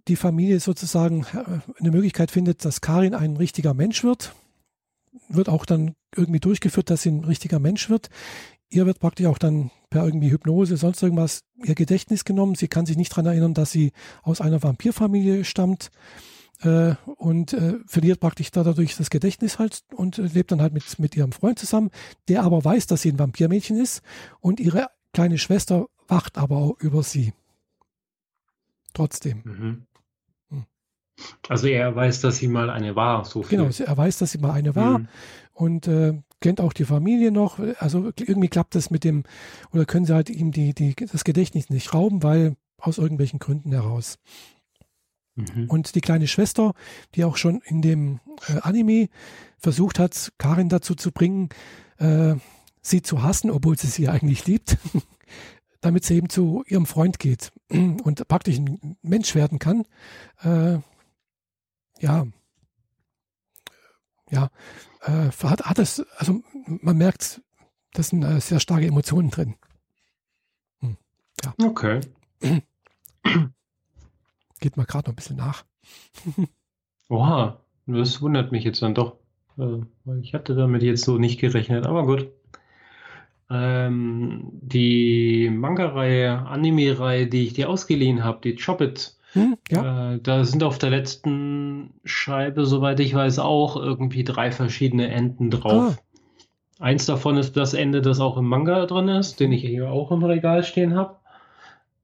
die 0.07 0.15
Familie 0.15 0.59
sozusagen 0.59 1.25
äh, 1.33 1.79
eine 1.79 1.91
Möglichkeit 1.91 2.31
findet, 2.31 2.65
dass 2.65 2.81
Karin 2.81 3.13
ein 3.13 3.37
richtiger 3.37 3.73
Mensch 3.73 4.03
wird 4.03 4.33
wird 5.29 5.49
auch 5.49 5.65
dann 5.65 5.95
irgendwie 6.15 6.39
durchgeführt, 6.39 6.89
dass 6.89 7.03
sie 7.03 7.09
ein 7.11 7.23
richtiger 7.23 7.59
Mensch 7.59 7.89
wird. 7.89 8.09
Ihr 8.69 8.85
wird 8.85 8.99
praktisch 8.99 9.25
auch 9.25 9.37
dann 9.37 9.71
per 9.89 10.05
irgendwie 10.05 10.31
Hypnose, 10.31 10.77
sonst 10.77 11.03
irgendwas, 11.03 11.41
ihr 11.63 11.75
Gedächtnis 11.75 12.23
genommen. 12.23 12.55
Sie 12.55 12.69
kann 12.69 12.85
sich 12.85 12.97
nicht 12.97 13.11
daran 13.11 13.25
erinnern, 13.25 13.53
dass 13.53 13.71
sie 13.71 13.91
aus 14.23 14.39
einer 14.41 14.63
Vampirfamilie 14.63 15.43
stammt. 15.43 15.91
äh, 16.61 16.95
und 17.15 17.53
äh, 17.53 17.79
verliert 17.85 18.19
praktisch 18.19 18.51
dadurch 18.51 18.95
das 18.95 19.09
Gedächtnis 19.09 19.59
halt 19.59 19.81
und 19.95 20.17
äh, 20.17 20.23
lebt 20.23 20.51
dann 20.51 20.61
halt 20.61 20.73
mit, 20.73 20.99
mit 20.99 21.15
ihrem 21.15 21.31
Freund 21.31 21.59
zusammen, 21.59 21.89
der 22.27 22.43
aber 22.43 22.63
weiß, 22.63 22.87
dass 22.87 23.01
sie 23.01 23.11
ein 23.11 23.19
Vampirmädchen 23.19 23.79
ist 23.79 24.01
und 24.39 24.59
ihre 24.59 24.87
kleine 25.13 25.37
Schwester 25.37 25.87
wacht 26.07 26.37
aber 26.37 26.57
auch 26.57 26.79
über 26.79 27.03
sie. 27.03 27.33
Trotzdem. 28.93 29.41
Mhm. 29.43 29.87
Also 31.49 31.67
er 31.67 31.95
weiß, 31.95 32.21
dass 32.21 32.37
sie 32.37 32.47
mal 32.47 32.69
eine 32.69 32.95
war, 32.95 33.25
so 33.25 33.43
viel. 33.43 33.57
Genau, 33.57 33.69
er 33.69 33.97
weiß, 33.97 34.17
dass 34.19 34.31
sie 34.31 34.37
mal 34.37 34.51
eine 34.51 34.75
war 34.75 34.99
mhm. 34.99 35.07
und 35.53 35.87
äh, 35.87 36.13
kennt 36.39 36.61
auch 36.61 36.73
die 36.73 36.85
Familie 36.85 37.31
noch. 37.31 37.59
Also 37.79 38.11
irgendwie 38.17 38.49
klappt 38.49 38.75
das 38.75 38.89
mit 38.89 39.03
dem, 39.03 39.23
oder 39.71 39.85
können 39.85 40.05
sie 40.05 40.13
halt 40.13 40.29
ihm 40.29 40.51
die, 40.51 40.73
die, 40.73 40.95
das 40.95 41.23
Gedächtnis 41.23 41.69
nicht 41.69 41.93
rauben, 41.93 42.23
weil 42.23 42.55
aus 42.77 42.97
irgendwelchen 42.97 43.39
Gründen 43.39 43.71
heraus. 43.71 44.17
Mhm. 45.35 45.69
Und 45.69 45.95
die 45.95 46.01
kleine 46.01 46.27
Schwester, 46.27 46.73
die 47.15 47.23
auch 47.23 47.37
schon 47.37 47.61
in 47.65 47.81
dem 47.81 48.19
äh, 48.47 48.59
Anime 48.61 49.07
versucht 49.57 49.99
hat, 49.99 50.31
Karin 50.37 50.69
dazu 50.69 50.95
zu 50.95 51.11
bringen, 51.11 51.49
äh, 51.97 52.35
sie 52.81 53.01
zu 53.01 53.23
hassen, 53.23 53.51
obwohl 53.51 53.77
sie 53.77 53.87
sie 53.87 54.09
eigentlich 54.09 54.45
liebt, 54.45 54.77
damit 55.81 56.03
sie 56.03 56.15
eben 56.15 56.29
zu 56.29 56.63
ihrem 56.67 56.85
Freund 56.85 57.19
geht 57.19 57.51
und 57.69 58.27
praktisch 58.27 58.57
ein 58.57 58.97
Mensch 59.01 59.35
werden 59.35 59.59
kann. 59.59 59.85
Äh, 60.43 60.79
ja, 62.01 62.25
ja, 64.31 64.49
äh, 65.01 65.29
hat, 65.43 65.65
hat 65.65 65.79
es, 65.79 66.05
also 66.17 66.41
man 66.65 66.97
merkt, 66.97 67.41
das 67.93 68.09
sind 68.09 68.23
äh, 68.23 68.39
sehr 68.39 68.59
starke 68.59 68.87
Emotionen 68.87 69.29
drin. 69.29 69.55
Hm, 70.79 70.97
ja. 71.43 71.53
Okay. 71.63 71.99
Geht 74.59 74.77
mal 74.77 74.85
gerade 74.85 75.09
noch 75.09 75.13
ein 75.13 75.15
bisschen 75.15 75.37
nach. 75.37 75.65
Oha, 77.09 77.59
das 77.87 78.21
wundert 78.21 78.51
mich 78.51 78.63
jetzt 78.63 78.81
dann 78.81 78.95
doch. 78.95 79.17
Äh, 79.57 79.81
ich 80.21 80.33
hatte 80.33 80.55
damit 80.55 80.81
jetzt 80.83 81.03
so 81.03 81.17
nicht 81.17 81.39
gerechnet, 81.39 81.85
aber 81.85 82.05
gut. 82.05 82.31
Ähm, 83.49 84.49
die 84.61 85.49
Manga-Reihe, 85.49 86.45
Anime-Reihe, 86.45 87.27
die 87.27 87.47
ich 87.47 87.53
dir 87.53 87.69
ausgeliehen 87.69 88.23
habe, 88.23 88.39
die 88.41 88.55
Chop 88.55 88.79
hm, 89.33 89.57
ja. 89.69 90.13
äh, 90.13 90.19
da 90.21 90.43
sind 90.43 90.63
auf 90.63 90.77
der 90.77 90.89
letzten 90.89 91.93
Scheibe, 92.03 92.65
soweit 92.65 92.99
ich 92.99 93.13
weiß, 93.13 93.39
auch 93.39 93.77
irgendwie 93.77 94.23
drei 94.23 94.51
verschiedene 94.51 95.09
Enden 95.09 95.49
drauf. 95.49 95.97
Ah. 95.97 96.83
Eins 96.83 97.05
davon 97.05 97.37
ist 97.37 97.55
das 97.55 97.73
Ende, 97.73 98.01
das 98.01 98.19
auch 98.19 98.37
im 98.37 98.45
Manga 98.45 98.85
drin 98.87 99.07
ist, 99.07 99.39
den 99.39 99.51
ich 99.51 99.61
hier 99.61 99.91
auch 99.91 100.11
im 100.11 100.23
Regal 100.23 100.63
stehen 100.63 100.95
habe. 100.95 101.15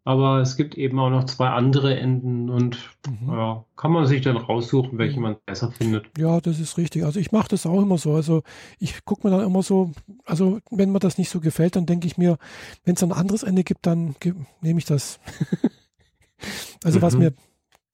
Aber 0.08 0.40
es 0.40 0.56
gibt 0.56 0.78
eben 0.78 0.98
auch 1.00 1.10
noch 1.10 1.26
zwei 1.26 1.50
andere 1.50 2.00
Enden 2.00 2.50
und 2.50 2.78
mhm. 3.06 3.30
ja, 3.30 3.66
kann 3.76 3.92
man 3.92 4.06
sich 4.06 4.22
dann 4.22 4.38
raussuchen, 4.38 4.98
welche 4.98 5.18
mhm. 5.18 5.24
man 5.24 5.36
besser 5.46 5.70
findet. 5.70 6.06
Ja, 6.18 6.40
das 6.40 6.62
ist 6.62 6.78
richtig. 6.78 7.04
Also 7.04 7.20
ich 7.20 7.34
mache 7.34 7.50
das 7.50 7.66
auch 7.66 7.82
immer 7.82 7.98
so. 7.98 8.14
Also 8.14 8.44
ich 8.80 9.04
gucke 9.04 9.28
mir 9.28 9.36
dann 9.36 9.46
immer 9.46 9.64
so, 9.64 9.92
also 10.24 10.60
wenn 10.72 10.94
mir 10.94 11.00
das 11.00 11.18
nicht 11.18 11.30
so 11.30 11.42
gefällt, 11.42 11.76
dann 11.76 11.88
denke 11.88 12.08
ich 12.08 12.18
mir, 12.18 12.38
wenn 12.86 12.96
es 12.96 13.04
ein 13.04 13.12
anderes 13.12 13.44
Ende 13.44 13.66
gibt, 13.66 13.86
dann 13.86 14.16
nehme 14.62 14.80
ich 14.80 14.86
das. 14.86 15.20
also 16.84 17.00
mhm. 17.00 17.02
was 17.02 17.16
mir 17.16 17.34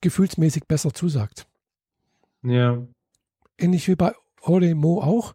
gefühlsmäßig 0.02 0.66
besser 0.68 0.94
zusagt. 0.94 1.48
Ja. 2.44 2.86
Ähnlich 3.58 3.88
wie 3.88 3.96
bei 3.96 4.14
Oremo 4.42 5.02
auch. 5.02 5.34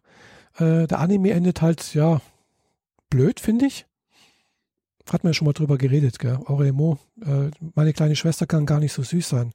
Äh, 0.57 0.87
der 0.87 0.99
Anime 0.99 1.31
endet 1.31 1.61
halt, 1.61 1.93
ja, 1.93 2.21
blöd, 3.09 3.39
finde 3.39 3.65
ich. 3.65 3.85
Hat 5.11 5.23
man 5.23 5.31
ja 5.31 5.33
schon 5.33 5.47
mal 5.47 5.53
drüber 5.53 5.77
geredet, 5.77 6.19
gell? 6.19 6.37
Oremo, 6.45 6.99
äh, 7.25 7.49
meine 7.73 7.93
kleine 7.93 8.15
Schwester 8.15 8.45
kann 8.45 8.67
gar 8.67 8.79
nicht 8.79 8.93
so 8.93 9.01
süß 9.01 9.27
sein. 9.27 9.53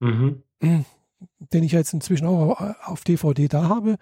Mhm. 0.00 0.42
Hm, 0.60 0.84
den 1.38 1.62
ich 1.62 1.72
jetzt 1.72 1.94
inzwischen 1.94 2.26
auch 2.26 2.60
auf 2.84 3.04
DVD 3.04 3.46
da 3.46 3.68
habe. 3.68 3.96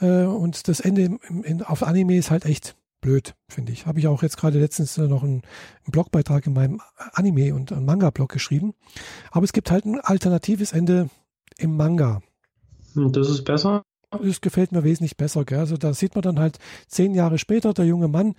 Äh, 0.00 0.22
und 0.22 0.68
das 0.68 0.80
Ende 0.80 1.04
im, 1.04 1.44
in, 1.44 1.62
auf 1.62 1.82
Anime 1.82 2.16
ist 2.16 2.30
halt 2.30 2.46
echt 2.46 2.74
blöd, 3.06 3.36
finde 3.48 3.72
ich. 3.72 3.86
Habe 3.86 4.00
ich 4.00 4.08
auch 4.08 4.22
jetzt 4.22 4.36
gerade 4.36 4.58
letztens 4.58 4.96
noch 4.98 5.22
einen, 5.22 5.42
einen, 5.84 5.92
Blogbeitrag 5.92 6.44
in 6.46 6.54
meinem 6.54 6.80
Anime- 7.12 7.54
und 7.54 7.70
Manga-Blog 7.70 8.32
geschrieben. 8.32 8.74
Aber 9.30 9.44
es 9.44 9.52
gibt 9.52 9.70
halt 9.70 9.84
ein 9.84 10.00
alternatives 10.00 10.72
Ende 10.72 11.08
im 11.56 11.76
Manga. 11.76 12.20
Hm, 12.94 13.12
das 13.12 13.30
ist 13.30 13.44
besser? 13.44 13.82
Das 14.10 14.40
gefällt 14.40 14.72
mir 14.72 14.82
wesentlich 14.82 15.16
besser. 15.16 15.44
Gell? 15.44 15.60
Also 15.60 15.76
da 15.76 15.94
sieht 15.94 16.16
man 16.16 16.22
dann 16.22 16.40
halt 16.40 16.58
zehn 16.88 17.14
Jahre 17.14 17.38
später, 17.38 17.72
der 17.72 17.84
junge 17.84 18.08
Mann 18.08 18.34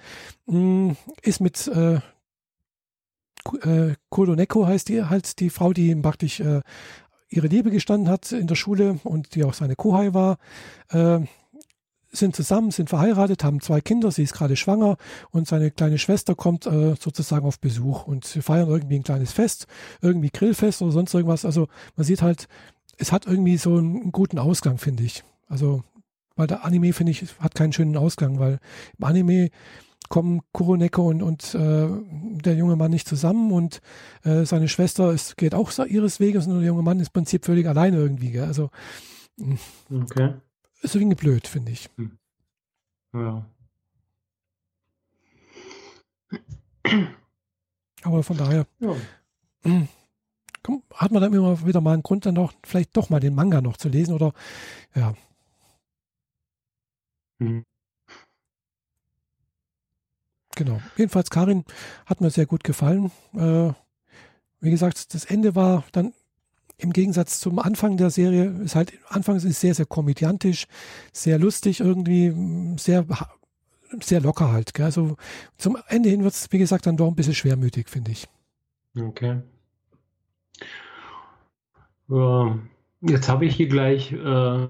mh, 0.48 0.54
hm, 0.54 0.98
ist 1.22 1.40
mit 1.40 1.68
äh, 1.68 2.00
äh, 3.62 3.96
Kodoneko 4.10 4.68
heißt 4.68 4.90
die 4.90 5.04
halt 5.04 5.40
die 5.40 5.50
Frau, 5.50 5.72
die 5.72 5.92
ihm 5.92 6.02
praktisch 6.02 6.42
äh, 6.42 6.62
ihre 7.30 7.48
Liebe 7.48 7.72
gestanden 7.72 8.10
hat 8.10 8.34
in 8.34 8.48
der 8.48 8.56
Schule 8.56 9.00
und 9.04 9.36
die 9.36 9.46
auch 9.46 9.54
seine 9.54 9.76
Kohai 9.76 10.14
war, 10.14 10.38
äh, 10.90 11.20
sind 12.18 12.36
zusammen, 12.36 12.72
sind 12.72 12.90
verheiratet, 12.90 13.44
haben 13.44 13.62
zwei 13.62 13.82
Kinder, 13.82 14.12
sie 14.12 14.24
ist 14.24 14.34
gerade 14.34 14.56
schwanger 14.56 14.98
und 15.32 15.48
seine 15.48 15.72
kleine 15.72 15.98
Schwester 15.98 16.36
kommt 16.36 16.66
äh, 16.66 16.96
sozusagen 17.00 17.46
auf 17.46 17.60
Besuch 17.60 18.06
und 18.08 18.26
sie 18.26 18.42
feiern 18.42 18.70
irgendwie 18.70 18.96
ein 18.96 19.04
kleines 19.04 19.32
Fest, 19.32 19.68
irgendwie 20.02 20.30
Grillfest 20.30 20.82
oder 20.82 20.92
sonst 20.92 21.14
irgendwas. 21.14 21.46
Also 21.46 21.68
man 21.96 22.06
sieht 22.06 22.22
halt, 22.22 22.48
es 22.98 23.12
hat 23.12 23.26
irgendwie 23.26 23.58
so 23.58 23.78
einen 23.78 24.12
guten 24.12 24.40
Ausgang, 24.40 24.78
finde 24.78 25.04
ich. 25.04 25.24
Also, 25.48 25.84
weil 26.36 26.48
der 26.48 26.66
Anime, 26.66 26.94
finde 26.94 27.12
ich, 27.12 27.26
hat 27.40 27.56
keinen 27.56 27.74
schönen 27.74 27.98
Ausgang, 27.98 28.40
weil 28.40 28.60
im 28.98 29.04
Anime 29.04 29.50
kommen 30.10 30.42
Kuroneko 30.54 31.08
und, 31.10 31.22
und 31.22 31.54
äh, 31.54 31.88
der 32.44 32.56
junge 32.56 32.76
Mann 32.76 32.92
nicht 32.92 33.08
zusammen 33.08 33.52
und 33.52 33.82
äh, 34.24 34.46
seine 34.46 34.70
Schwester 34.70 35.12
ist, 35.12 35.38
geht 35.38 35.54
auch 35.54 35.72
ihres 35.86 36.20
Weges 36.20 36.48
und 36.48 36.56
der 36.60 36.68
junge 36.68 36.82
Mann 36.82 37.00
ist 37.00 37.08
im 37.08 37.14
Prinzip 37.14 37.46
völlig 37.46 37.68
alleine 37.68 37.98
irgendwie. 37.98 38.32
Gell? 38.32 38.46
Also, 38.46 38.70
okay. 39.92 40.36
Ist 40.82 40.96
irgendwie 40.96 41.16
blöd, 41.16 41.48
finde 41.48 41.72
ich. 41.72 41.90
Hm. 41.98 42.18
Ja. 43.14 43.46
Aber 48.04 48.24
von 48.24 48.38
daher 48.38 48.68
ja. 48.80 48.96
Hm, 50.68 50.84
hat 50.94 51.12
man 51.12 51.22
dann 51.22 51.34
immer 51.34 51.66
wieder 51.66 51.80
mal 51.82 51.94
einen 51.94 52.04
Grund, 52.04 52.26
dann 52.26 52.36
doch 52.36 52.54
vielleicht 52.66 52.96
doch 52.98 53.10
mal 53.10 53.20
den 53.20 53.36
Manga 53.36 53.62
noch 53.62 53.78
zu 53.78 53.88
lesen 53.90 54.14
oder 54.14 54.34
ja. 54.96 55.14
Mhm. 57.40 57.64
Genau. 60.56 60.82
Jedenfalls, 60.98 61.30
Karin 61.30 61.64
hat 62.06 62.20
mir 62.20 62.32
sehr 62.32 62.48
gut 62.48 62.64
gefallen. 62.64 63.12
Äh, 63.34 63.74
wie 64.60 64.72
gesagt, 64.72 65.14
das 65.14 65.26
Ende 65.26 65.56
war 65.56 65.86
dann 65.92 66.14
im 66.78 66.94
Gegensatz 66.94 67.40
zum 67.40 67.60
Anfang 67.60 67.98
der 67.98 68.10
Serie, 68.10 68.46
ist 68.64 68.76
halt, 68.76 68.94
Anfangs 69.10 69.44
ist 69.44 69.60
sehr, 69.60 69.74
sehr 69.74 69.86
komödiantisch, 69.86 70.68
sehr 71.12 71.40
lustig 71.40 71.80
irgendwie, 71.80 72.34
sehr, 72.78 73.06
sehr 74.02 74.22
locker 74.22 74.52
halt. 74.52 74.74
Gell? 74.74 74.86
Also 74.86 75.18
zum 75.58 75.78
Ende 75.88 76.10
hin 76.10 76.24
wird 76.24 76.34
es, 76.34 76.52
wie 76.52 76.60
gesagt, 76.60 76.86
dann 76.86 76.98
doch 76.98 77.08
ein 77.08 77.16
bisschen 77.16 77.36
schwermütig, 77.36 77.90
finde 77.90 78.12
ich. 78.12 78.28
Okay. 78.98 79.42
Ja, 82.10 82.58
jetzt 83.02 83.28
habe 83.28 83.46
ich 83.46 83.56
hier 83.56 83.68
gleich 83.68 84.12
äh, 84.14 84.68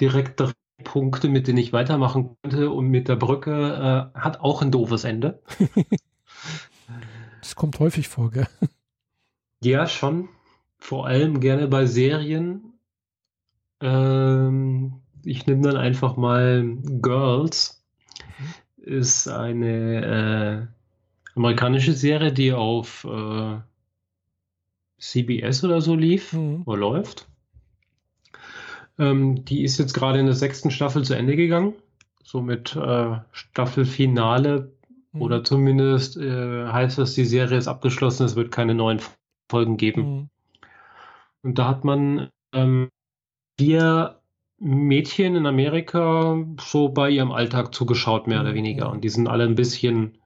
direkt 0.00 0.42
Punkte, 0.84 1.28
mit 1.28 1.48
denen 1.48 1.58
ich 1.58 1.72
weitermachen 1.72 2.36
könnte. 2.42 2.70
Und 2.70 2.88
mit 2.88 3.08
der 3.08 3.16
Brücke 3.16 4.12
äh, 4.14 4.18
hat 4.18 4.40
auch 4.40 4.62
ein 4.62 4.70
doofes 4.70 5.04
Ende. 5.04 5.42
das 7.40 7.54
kommt 7.54 7.78
häufig 7.78 8.08
vor, 8.08 8.30
gell? 8.30 8.48
Ja, 9.62 9.86
schon. 9.86 10.28
Vor 10.78 11.06
allem 11.06 11.40
gerne 11.40 11.68
bei 11.68 11.86
Serien. 11.86 12.74
Ähm, 13.80 15.00
ich 15.24 15.46
nehme 15.46 15.62
dann 15.62 15.76
einfach 15.76 16.16
mal 16.16 16.76
Girls. 17.02 17.84
Ist 18.76 19.26
eine 19.28 20.70
äh, 21.34 21.36
amerikanische 21.36 21.92
Serie, 21.92 22.32
die 22.32 22.52
auf 22.52 23.04
äh, 23.04 23.58
CBS 24.98 25.64
oder 25.64 25.80
so 25.80 25.94
lief 25.94 26.32
mhm. 26.32 26.62
oder 26.66 26.78
läuft. 26.78 27.28
Ähm, 28.98 29.44
die 29.44 29.62
ist 29.62 29.78
jetzt 29.78 29.92
gerade 29.92 30.18
in 30.18 30.26
der 30.26 30.34
sechsten 30.34 30.70
Staffel 30.70 31.04
zu 31.04 31.14
Ende 31.14 31.36
gegangen. 31.36 31.74
Somit 32.22 32.74
äh, 32.76 33.18
Staffelfinale 33.32 34.72
mhm. 35.12 35.22
oder 35.22 35.44
zumindest 35.44 36.16
äh, 36.16 36.66
heißt 36.66 36.98
das, 36.98 37.14
die 37.14 37.24
Serie 37.24 37.58
ist 37.58 37.68
abgeschlossen, 37.68 38.24
es 38.24 38.36
wird 38.36 38.50
keine 38.50 38.74
neuen 38.74 39.00
Folgen 39.48 39.76
geben. 39.76 40.02
Mhm. 40.02 40.30
Und 41.46 41.58
da 41.60 41.68
hat 41.68 41.84
man 41.84 42.28
ähm, 42.52 42.88
vier 43.56 44.20
Mädchen 44.58 45.36
in 45.36 45.46
Amerika 45.46 46.44
so 46.60 46.88
bei 46.88 47.08
ihrem 47.08 47.30
Alltag 47.30 47.72
zugeschaut, 47.72 48.26
mehr 48.26 48.40
oder 48.40 48.50
mhm. 48.50 48.56
weniger. 48.56 48.90
Und 48.90 49.04
die 49.04 49.08
sind 49.08 49.28
alle 49.28 49.44
ein 49.44 49.54
bisschen, 49.54 50.18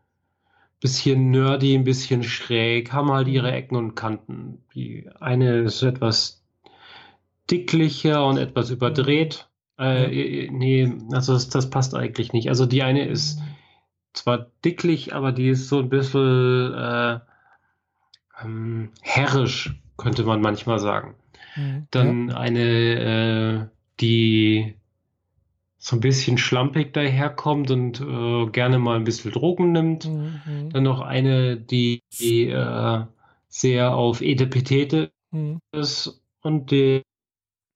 bisschen 0.80 1.30
nerdy, 1.30 1.74
ein 1.74 1.84
bisschen 1.84 2.22
schräg, 2.22 2.94
haben 2.94 3.12
halt 3.12 3.28
ihre 3.28 3.48
mhm. 3.48 3.54
Ecken 3.54 3.76
und 3.76 3.94
Kanten. 3.96 4.64
Die 4.74 5.10
eine 5.20 5.58
ist 5.58 5.82
etwas 5.82 6.42
dicklicher 7.50 8.24
und 8.24 8.38
etwas 8.38 8.70
überdreht. 8.70 9.46
Äh. 9.78 10.48
Nee, 10.50 10.90
also 11.12 11.34
das, 11.34 11.50
das, 11.50 11.68
passt 11.68 11.94
eigentlich 11.94 12.32
nicht. 12.32 12.48
Also 12.48 12.64
die 12.64 12.82
eine 12.82 13.06
ist 13.06 13.42
zwar 14.14 14.46
dicklich, 14.64 15.14
aber 15.14 15.32
die 15.32 15.50
ist 15.50 15.68
so 15.68 15.80
ein 15.80 15.90
bisschen 15.90 16.72
äh, 16.72 17.20
ähm, 18.42 18.92
herrisch, 19.02 19.74
könnte 20.00 20.24
man 20.24 20.40
manchmal 20.40 20.78
sagen. 20.78 21.14
Mhm. 21.56 21.86
Dann 21.90 22.30
eine, 22.30 23.68
äh, 23.68 23.76
die 24.00 24.74
so 25.78 25.96
ein 25.96 26.00
bisschen 26.00 26.36
schlampig 26.36 26.92
daherkommt 26.92 27.70
und 27.70 28.00
äh, 28.00 28.46
gerne 28.50 28.78
mal 28.78 28.96
ein 28.96 29.04
bisschen 29.04 29.32
Drogen 29.32 29.72
nimmt. 29.72 30.06
Mhm. 30.06 30.70
Dann 30.72 30.82
noch 30.82 31.00
eine, 31.00 31.56
die, 31.56 32.02
die 32.18 32.48
äh, 32.48 33.04
sehr 33.48 33.94
auf 33.94 34.20
Etepetete 34.20 35.10
mhm. 35.30 35.58
ist 35.72 36.22
und 36.42 36.70
die 36.70 37.02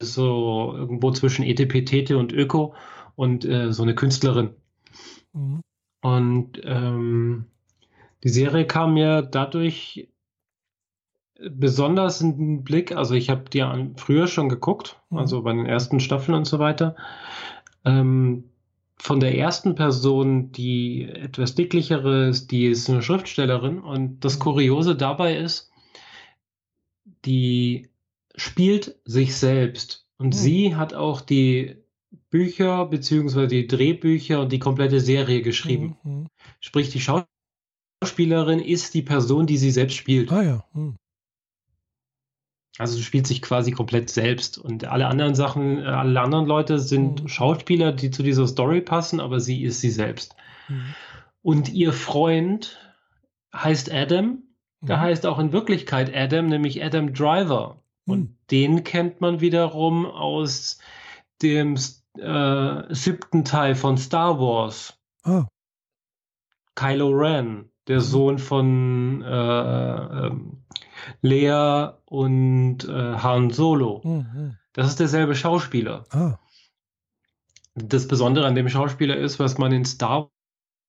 so 0.01 0.75
irgendwo 0.77 1.13
zwischen 1.13 1.45
Etepetete 1.45 2.19
und 2.19 2.33
Öko 2.33 2.75
und 3.17 3.45
äh, 3.45 3.73
so 3.73 3.83
eine 3.83 3.95
Künstlerin. 3.95 4.51
Mhm. 5.33 5.61
Und 6.03 6.61
ähm, 6.63 7.47
die 8.23 8.29
Serie 8.29 8.67
kam 8.67 8.95
mir 8.95 9.23
dadurch 9.23 10.09
besonders 11.51 12.21
in 12.21 12.37
den 12.37 12.65
Blick, 12.65 12.97
also 12.97 13.15
ich 13.15 13.31
habe 13.31 13.49
die 13.51 13.65
früher 13.97 14.27
schon 14.27 14.49
geguckt, 14.49 15.01
mhm. 15.11 15.19
also 15.19 15.43
bei 15.43 15.53
den 15.53 15.67
ersten 15.67 16.01
Staffeln 16.01 16.37
und 16.37 16.47
so 16.47 16.59
weiter. 16.59 16.97
Ähm, 17.85 18.45
von 18.97 19.21
der 19.21 19.37
ersten 19.37 19.75
Person, 19.75 20.53
die 20.53 21.03
etwas 21.03 21.55
dicklichere 21.55 22.29
ist, 22.29 22.51
die 22.51 22.67
ist 22.67 22.89
eine 22.89 23.03
Schriftstellerin 23.03 23.81
und 23.81 24.25
das 24.25 24.39
mhm. 24.39 24.43
Kuriose 24.43 24.97
dabei 24.97 25.37
ist, 25.37 25.71
die 27.25 27.91
spielt 28.37 28.97
sich 29.05 29.37
selbst 29.37 30.07
und 30.19 30.29
mhm. 30.29 30.33
sie 30.33 30.77
hat 30.77 30.95
auch 30.95 31.21
die 31.21 31.77
Bücher 32.31 32.87
beziehungsweise 32.87 33.49
die 33.49 33.67
Drehbücher 33.67 34.41
und 34.41 34.53
die 34.53 34.59
komplette 34.59 35.01
Serie 35.01 35.43
geschrieben. 35.43 35.97
Mhm. 36.03 36.27
Sprich, 36.61 36.91
die 36.91 37.01
Schauspielerin 37.01 38.61
ist 38.61 38.95
die 38.95 39.03
Person, 39.03 39.47
die 39.47 39.59
sie 39.59 39.71
selbst 39.71 39.97
spielt. 39.97 40.33
Ah 40.33 40.43
ja. 40.43 40.65
Mhm. 40.73 40.97
Also 42.79 42.97
du 42.97 43.03
spielst 43.03 43.29
sich 43.29 43.41
quasi 43.41 43.71
komplett 43.71 44.11
selbst 44.11 44.59
und 44.59 44.85
alle 44.85 45.07
anderen 45.07 45.35
Sachen, 45.35 45.79
äh, 45.79 45.87
alle 45.87 46.21
anderen 46.21 46.47
Leute 46.47 46.79
sind 46.79 47.23
mhm. 47.23 47.29
Schauspieler, 47.29 47.93
die 47.93 48.11
zu 48.11 48.23
dieser 48.23 48.47
Story 48.47 48.81
passen, 48.81 49.21
aber 49.21 49.39
sie 49.39 49.63
ist 49.63 49.81
sie 49.81 49.91
selbst. 49.91 50.35
Mhm. 50.69 50.95
Und 51.43 51.69
ihr 51.73 51.93
Freund 51.93 52.79
heißt 53.55 53.93
Adam, 53.93 54.43
mhm. 54.81 54.87
der 54.87 55.01
heißt 55.01 55.27
auch 55.27 55.39
in 55.39 55.53
Wirklichkeit 55.53 56.15
Adam, 56.15 56.47
nämlich 56.47 56.83
Adam 56.83 57.13
Driver. 57.15 57.83
Und 58.07 58.21
mhm. 58.21 58.37
den 58.51 58.85
kennt 58.85 59.21
man 59.21 59.41
wiederum 59.41 60.07
aus 60.07 60.79
dem 61.43 61.77
äh, 62.19 62.95
siebten 62.95 63.45
Teil 63.45 63.77
von 63.77 63.99
Star 63.99 64.41
Wars. 64.41 64.99
Oh. 65.25 65.45
Kylo 66.75 67.11
Ren, 67.11 67.71
der 67.87 67.99
mhm. 67.99 68.03
Sohn 68.03 68.39
von 68.39 69.23
äh, 69.23 70.27
ähm, 70.27 70.54
Lea 71.23 71.91
und 72.07 72.85
äh, 72.85 73.17
Han 73.17 73.51
Solo. 73.51 74.01
Mhm. 74.05 74.57
Das 74.73 74.89
ist 74.89 75.01
derselbe 75.01 75.35
Schauspieler. 75.35 76.05
Ah. 76.11 76.39
Das 77.75 78.07
Besondere 78.07 78.47
an 78.47 78.55
dem 78.55 78.69
Schauspieler 78.69 79.17
ist, 79.17 79.39
was 79.39 79.59
man 79.59 79.73
in 79.73 79.85
Star 79.85 80.31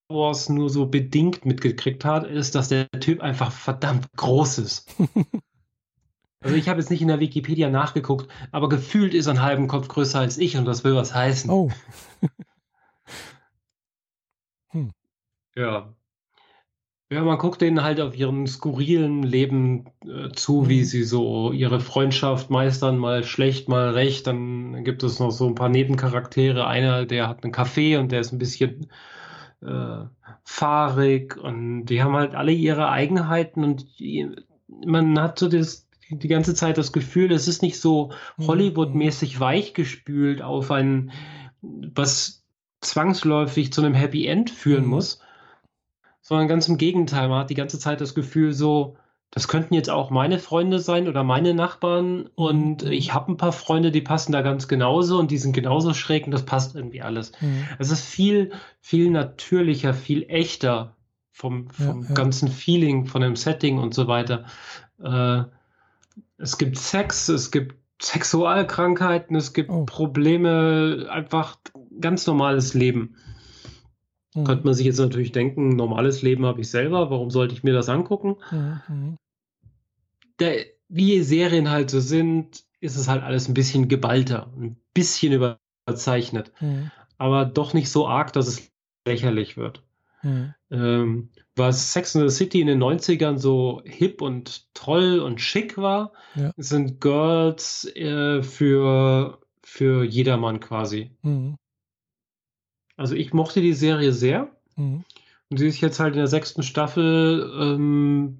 Wars 0.07 0.49
nur 0.49 0.70
so 0.70 0.86
bedingt 0.86 1.45
mitgekriegt 1.45 2.05
hat, 2.05 2.26
ist, 2.26 2.55
dass 2.55 2.70
der 2.70 2.89
Typ 2.91 3.22
einfach 3.22 3.51
verdammt 3.51 4.07
groß 4.16 4.59
ist. 4.59 4.95
also 6.41 6.55
ich 6.55 6.70
habe 6.70 6.80
jetzt 6.80 6.91
nicht 6.91 7.01
in 7.01 7.07
der 7.07 7.20
Wikipedia 7.20 7.70
nachgeguckt, 7.70 8.32
aber 8.51 8.70
gefühlt 8.70 9.16
ist 9.16 9.26
er 9.26 9.32
einen 9.32 9.41
halben 9.41 9.68
Kopf 9.68 9.88
größer 9.88 10.20
als 10.20 10.38
ich 10.38 10.57
und 10.57 10.66
das 10.66 10.84
will 10.84 10.95
was 10.95 11.16
heißen. 11.16 11.49
Oh. 11.49 11.72
hm. 14.70 14.91
Ja. 15.55 15.95
Ja, 17.16 17.24
man 17.24 17.38
guckt 17.38 17.61
denen 17.61 17.82
halt 17.82 18.01
auf 18.01 18.18
ihrem 18.18 18.45
skurrilen 18.45 19.24
Leben 19.24 19.86
äh, 20.05 20.34
zu, 20.34 20.68
wie 20.68 20.80
mhm. 20.80 20.84
sie 20.84 21.03
so 21.03 21.53
ihre 21.53 21.80
Freundschaft 21.80 22.49
meistern, 22.49 22.97
mal 22.97 23.24
schlecht, 23.24 23.70
mal 23.70 23.91
recht. 23.91 24.28
Dann 24.28 24.84
gibt 24.84 25.01
es 25.01 25.20
noch 25.20 25.32
so 25.32 25.47
ein 25.47 25.55
paar 25.55 25.70
Nebencharaktere. 25.70 26.68
Einer, 26.68 27.05
der 27.05 27.30
hat 27.30 27.45
einen 27.45 27.53
Café 27.53 27.97
und 27.99 28.11
der 28.11 28.20
ist 28.20 28.34
ein 28.34 28.38
bisschen 28.38 28.88
äh, 29.61 29.99
fahrig 30.43 31.38
und 31.38 31.86
die 31.86 32.03
haben 32.03 32.18
halt 32.18 32.36
alle 32.36 32.51
ihre 32.51 32.89
Eigenheiten 32.89 33.63
und 33.63 33.97
die, 33.97 34.30
man 34.86 35.18
hat 35.18 35.39
so 35.39 35.47
das, 35.47 35.88
die 36.09 36.28
ganze 36.28 36.53
Zeit 36.53 36.78
das 36.78 36.91
Gefühl, 36.91 37.32
es 37.32 37.47
ist 37.47 37.61
nicht 37.61 37.80
so 37.80 38.11
mhm. 38.36 38.47
Hollywood-mäßig 38.47 39.39
weichgespült 39.39 40.41
auf 40.41 40.70
ein, 40.70 41.13
was 41.61 42.43
zwangsläufig 42.82 43.72
zu 43.72 43.82
einem 43.82 43.93
Happy 43.93 44.28
End 44.28 44.49
führen 44.49 44.84
mhm. 44.84 44.89
muss, 44.89 45.22
sondern 46.28 46.48
ganz 46.48 46.68
im 46.68 46.78
Gegenteil. 46.78 47.30
Man 47.30 47.42
hat 47.42 47.52
die 47.52 47.56
ganze 47.56 47.78
Zeit 47.78 48.02
das 48.02 48.16
Gefühl 48.16 48.52
so, 48.52 48.98
das 49.30 49.48
könnten 49.48 49.76
jetzt 49.76 49.92
auch 49.92 50.10
meine 50.10 50.40
Freunde 50.40 50.80
sein 50.80 51.08
oder 51.08 51.24
meine 51.24 51.54
Nachbarn 51.54 52.28
und 52.34 52.84
mhm. 52.84 52.92
ich 52.92 53.14
habe 53.14 53.32
ein 53.32 53.38
paar 53.38 53.52
Freunde, 53.52 53.92
die 53.92 54.02
passen 54.02 54.32
da 54.32 54.42
ganz 54.42 54.68
genauso 54.68 55.20
und 55.20 55.30
die 55.30 55.38
sind 55.38 55.54
genauso 55.54 55.94
schräg 55.94 56.26
und 56.26 56.32
das 56.32 56.44
passt 56.44 56.76
irgendwie 56.76 57.04
alles. 57.04 57.32
Mhm. 57.42 57.68
Es 57.78 57.92
ist 57.92 58.04
viel, 58.04 58.54
viel 58.82 59.12
natürlicher, 59.12 59.94
viel 59.94 60.24
echter 60.24 60.96
vom, 61.32 61.70
vom 61.70 62.02
ja, 62.02 62.08
ja. 62.10 62.16
ganzen 62.16 62.48
Feeling, 62.48 63.06
von 63.06 63.22
dem 63.22 63.36
Setting 63.36 63.78
und 63.78 63.94
so 63.94 64.08
weiter. 64.08 64.46
Äh, 65.00 65.44
es 66.40 66.58
gibt 66.58 66.80
Sex, 66.80 67.30
es 67.30 67.52
gibt 67.52 67.76
Sexualkrankheiten, 68.02 69.36
es 69.36 69.54
gibt 69.54 69.70
oh. 69.70 69.86
Probleme, 69.86 71.06
einfach 71.12 71.58
ganz 72.02 72.26
normales 72.26 72.74
Leben. 72.74 73.16
Mhm. 74.36 74.44
Könnte 74.44 74.66
man 74.66 74.74
sich 74.74 74.86
jetzt 74.86 75.00
natürlich 75.00 75.32
denken, 75.32 75.70
normales 75.70 76.22
Leben 76.22 76.46
habe 76.46 76.62
ich 76.62 76.70
selber, 76.70 77.10
warum 77.10 77.32
sollte 77.32 77.54
ich 77.54 77.64
mir 77.64 77.74
das 77.74 77.90
angucken? 77.90 78.36
Mhm. 78.52 79.18
Der, 80.40 80.66
wie 80.90 81.22
Serien 81.22 81.72
halt 81.72 81.90
so 81.90 82.00
sind, 82.00 82.64
ist 82.82 82.98
es 82.98 83.08
halt 83.08 83.24
alles 83.24 83.48
ein 83.48 83.54
bisschen 83.54 83.88
geballter, 83.88 84.52
ein 84.58 84.76
bisschen 84.94 85.34
überzeichnet, 85.34 86.52
mhm. 86.60 86.92
aber 87.18 87.46
doch 87.46 87.74
nicht 87.74 87.90
so 87.90 88.08
arg, 88.08 88.34
dass 88.34 88.48
es 88.48 88.72
lächerlich 89.08 89.56
wird. 89.56 89.82
Mhm. 90.22 90.54
Ähm, 90.72 91.30
was 91.56 91.94
Sex 91.94 92.16
in 92.16 92.28
the 92.28 92.36
City 92.36 92.60
in 92.60 92.68
den 92.68 92.84
90ern 92.84 93.38
so 93.38 93.82
hip 93.86 94.22
und 94.22 94.74
toll 94.74 95.20
und 95.20 95.40
schick 95.40 95.78
war, 95.78 96.12
ja. 96.36 96.52
sind 96.58 97.00
Girls 97.00 97.86
äh, 97.96 98.44
für, 98.44 99.40
für 99.64 100.04
jedermann 100.04 100.60
quasi. 100.60 101.12
Mhm. 101.22 101.56
Also 102.98 103.16
ich 103.16 103.34
mochte 103.34 103.62
die 103.62 103.74
Serie 103.74 104.12
sehr. 104.14 104.50
Mhm. 104.76 105.04
Und 105.50 105.58
sie 105.58 105.68
ist 105.68 105.82
jetzt 105.82 106.00
halt 106.00 106.14
in 106.14 106.20
der 106.20 106.28
sechsten 106.28 106.64
Staffel 106.64 107.52
ähm, 107.60 108.39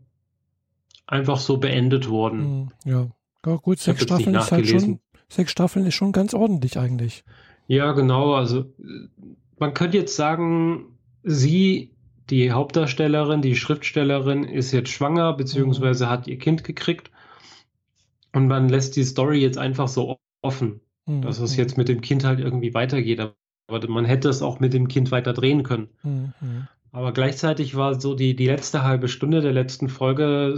einfach 1.08 1.38
so 1.38 1.58
beendet 1.58 2.10
worden. 2.10 2.39
Mhm, 2.39 2.72
ja. 2.84 3.08
ja, 3.45 3.56
gut, 3.58 3.80
sechs 3.80 4.03
Staffeln 4.03 4.36
ist 4.36 4.51
halt 4.51 4.68
schon, 4.68 4.99
sechs 5.30 5.51
Staffeln 5.51 5.86
ist 5.86 5.95
schon 5.95 6.12
ganz 6.12 6.34
ordentlich 6.34 6.80
eigentlich. 6.80 7.24
Ja, 7.68 7.91
genau. 7.91 8.34
Also 8.34 8.66
man 9.60 9.74
könnte 9.74 9.97
jetzt 9.97 10.16
sagen, 10.16 10.97
sie, 11.24 11.91
die 12.30 12.51
Hauptdarstellerin, 12.51 13.41
die 13.41 13.56
Schriftstellerin, 13.56 14.43
ist 14.43 14.72
jetzt 14.72 14.89
schwanger, 14.89 15.34
beziehungsweise 15.34 16.06
mhm. 16.06 16.10
hat 16.10 16.28
ihr 16.28 16.38
Kind 16.38 16.64
gekriegt. 16.64 17.12
Und 18.34 18.47
man 18.47 18.68
lässt 18.68 18.95
die 18.95 19.03
Story 19.03 19.39
jetzt 19.39 19.58
einfach 19.58 19.88
so 19.88 20.18
offen, 20.41 20.82
mhm. 21.06 21.22
dass 21.22 21.39
es 21.39 21.53
mhm. 21.53 21.60
jetzt 21.60 21.78
mit 21.78 21.88
dem 21.88 22.01
Kind 22.01 22.24
halt 22.24 22.39
irgendwie 22.39 22.74
weitergeht. 22.74 23.20
Aber 23.20 23.36
man 23.68 24.05
hätte 24.05 24.30
es 24.30 24.41
auch 24.41 24.59
mit 24.59 24.74
dem 24.74 24.88
Kind 24.88 25.11
weiter 25.11 25.34
drehen 25.34 25.63
können. 25.63 25.89
Mhm. 26.03 26.68
Aber 26.91 27.11
gleichzeitig 27.11 27.76
war 27.76 27.99
so 27.99 28.16
die, 28.16 28.36
die 28.36 28.47
letzte 28.47 28.84
halbe 28.84 29.07
Stunde 29.07 29.41
der 29.41 29.53
letzten 29.53 29.89
Folge, 29.89 30.55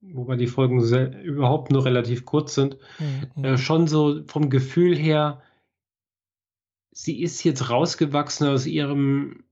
wobei 0.00 0.36
die 0.36 0.46
Folgen 0.46 0.80
sehr, 0.80 1.22
überhaupt 1.22 1.70
nur 1.70 1.84
relativ 1.84 2.24
kurz 2.24 2.54
sind, 2.54 2.78
mhm. 3.36 3.44
äh, 3.44 3.58
schon 3.58 3.86
so 3.88 4.22
vom 4.26 4.48
Gefühl 4.48 4.96
her, 4.96 5.42
sie 6.92 7.20
ist 7.20 7.44
jetzt 7.44 7.70
rausgewachsen 7.70 8.48
aus 8.48 8.66
ihrem 8.66 9.44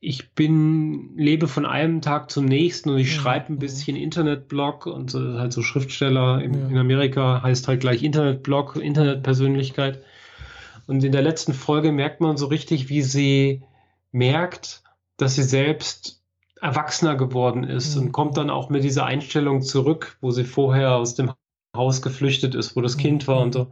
ich 0.00 0.32
bin, 0.32 1.14
lebe 1.16 1.46
von 1.46 1.66
einem 1.66 2.00
Tag 2.00 2.30
zum 2.30 2.46
nächsten 2.46 2.88
und 2.88 2.98
ich 2.98 3.14
ja, 3.14 3.20
schreibe 3.20 3.52
ein 3.52 3.58
bisschen 3.58 3.96
ja. 3.96 4.02
Internetblog 4.02 4.86
und 4.86 5.10
so, 5.10 5.38
halt 5.38 5.52
so 5.52 5.62
Schriftsteller 5.62 6.42
in, 6.42 6.54
ja. 6.54 6.68
in 6.68 6.78
Amerika 6.78 7.42
heißt 7.42 7.68
halt 7.68 7.80
gleich 7.80 8.02
Internetblog, 8.02 8.76
Internetpersönlichkeit. 8.76 10.02
Und 10.90 11.04
in 11.04 11.12
der 11.12 11.22
letzten 11.22 11.54
Folge 11.54 11.92
merkt 11.92 12.20
man 12.20 12.36
so 12.36 12.46
richtig, 12.46 12.88
wie 12.88 13.02
sie 13.02 13.62
merkt, 14.10 14.82
dass 15.18 15.36
sie 15.36 15.44
selbst 15.44 16.20
erwachsener 16.60 17.14
geworden 17.14 17.62
ist 17.62 17.94
mhm. 17.94 18.02
und 18.02 18.12
kommt 18.12 18.36
dann 18.36 18.50
auch 18.50 18.70
mit 18.70 18.82
dieser 18.82 19.06
Einstellung 19.06 19.62
zurück, 19.62 20.18
wo 20.20 20.32
sie 20.32 20.42
vorher 20.42 20.96
aus 20.96 21.14
dem 21.14 21.30
Haus 21.76 22.02
geflüchtet 22.02 22.56
ist, 22.56 22.74
wo 22.74 22.80
das 22.80 22.96
mhm. 22.96 23.02
Kind 23.02 23.28
war 23.28 23.40
und 23.40 23.52
so. 23.52 23.70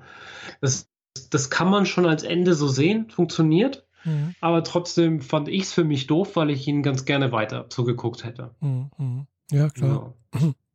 Das, 0.60 0.88
das 1.30 1.50
kann 1.50 1.68
man 1.68 1.86
schon 1.86 2.06
als 2.06 2.22
Ende 2.22 2.54
so 2.54 2.68
sehen, 2.68 3.10
funktioniert. 3.10 3.84
Mhm. 4.04 4.36
Aber 4.40 4.62
trotzdem 4.62 5.20
fand 5.20 5.48
ich 5.48 5.62
es 5.62 5.72
für 5.72 5.82
mich 5.82 6.06
doof, 6.06 6.36
weil 6.36 6.50
ich 6.50 6.68
ihn 6.68 6.84
ganz 6.84 7.04
gerne 7.04 7.32
weiter 7.32 7.68
zugeguckt 7.68 8.22
hätte. 8.22 8.54
Mhm. 8.60 8.90
mhm. 8.96 9.26
Ja, 9.50 9.70
klar. 9.70 10.14
Ja. 10.34 10.52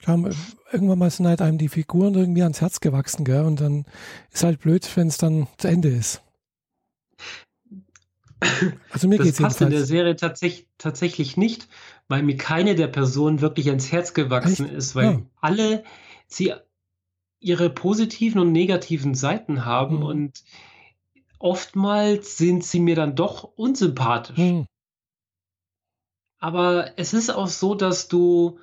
Klar, 0.00 0.18
irgendwann 0.72 0.98
mal 0.98 1.10
sind 1.10 1.26
halt 1.26 1.40
einem 1.40 1.58
die 1.58 1.68
Figuren 1.68 2.14
irgendwie 2.14 2.42
ans 2.42 2.60
Herz 2.60 2.80
gewachsen, 2.80 3.24
gell? 3.24 3.42
Und 3.42 3.60
dann 3.60 3.84
ist 4.32 4.44
halt 4.44 4.60
blöd, 4.60 4.88
wenn 4.96 5.08
es 5.08 5.18
dann 5.18 5.46
zu 5.56 5.68
Ende 5.68 5.88
ist. 5.88 6.20
Also 8.90 9.08
mir 9.08 9.16
das 9.16 9.26
geht's 9.26 9.40
passt 9.40 9.60
in 9.62 9.70
der 9.70 9.84
Serie 9.84 10.16
tatsächlich, 10.16 10.68
tatsächlich 10.78 11.36
nicht, 11.36 11.68
weil 12.08 12.22
mir 12.22 12.36
keine 12.36 12.74
der 12.74 12.88
Personen 12.88 13.40
wirklich 13.40 13.68
ans 13.68 13.90
Herz 13.90 14.12
gewachsen 14.14 14.66
Echt? 14.66 14.74
ist, 14.74 14.94
weil 14.94 15.04
ja. 15.04 15.22
alle 15.40 15.84
sie 16.26 16.52
ihre 17.40 17.70
positiven 17.70 18.40
und 18.40 18.52
negativen 18.52 19.14
Seiten 19.14 19.64
haben 19.64 19.96
mhm. 19.96 20.02
und 20.04 20.44
oftmals 21.38 22.36
sind 22.36 22.64
sie 22.64 22.80
mir 22.80 22.96
dann 22.96 23.16
doch 23.16 23.44
unsympathisch. 23.44 24.38
Mhm. 24.38 24.66
Aber 26.38 26.98
es 26.98 27.14
ist 27.14 27.30
auch 27.30 27.48
so, 27.48 27.74
dass 27.74 28.08
du 28.08 28.58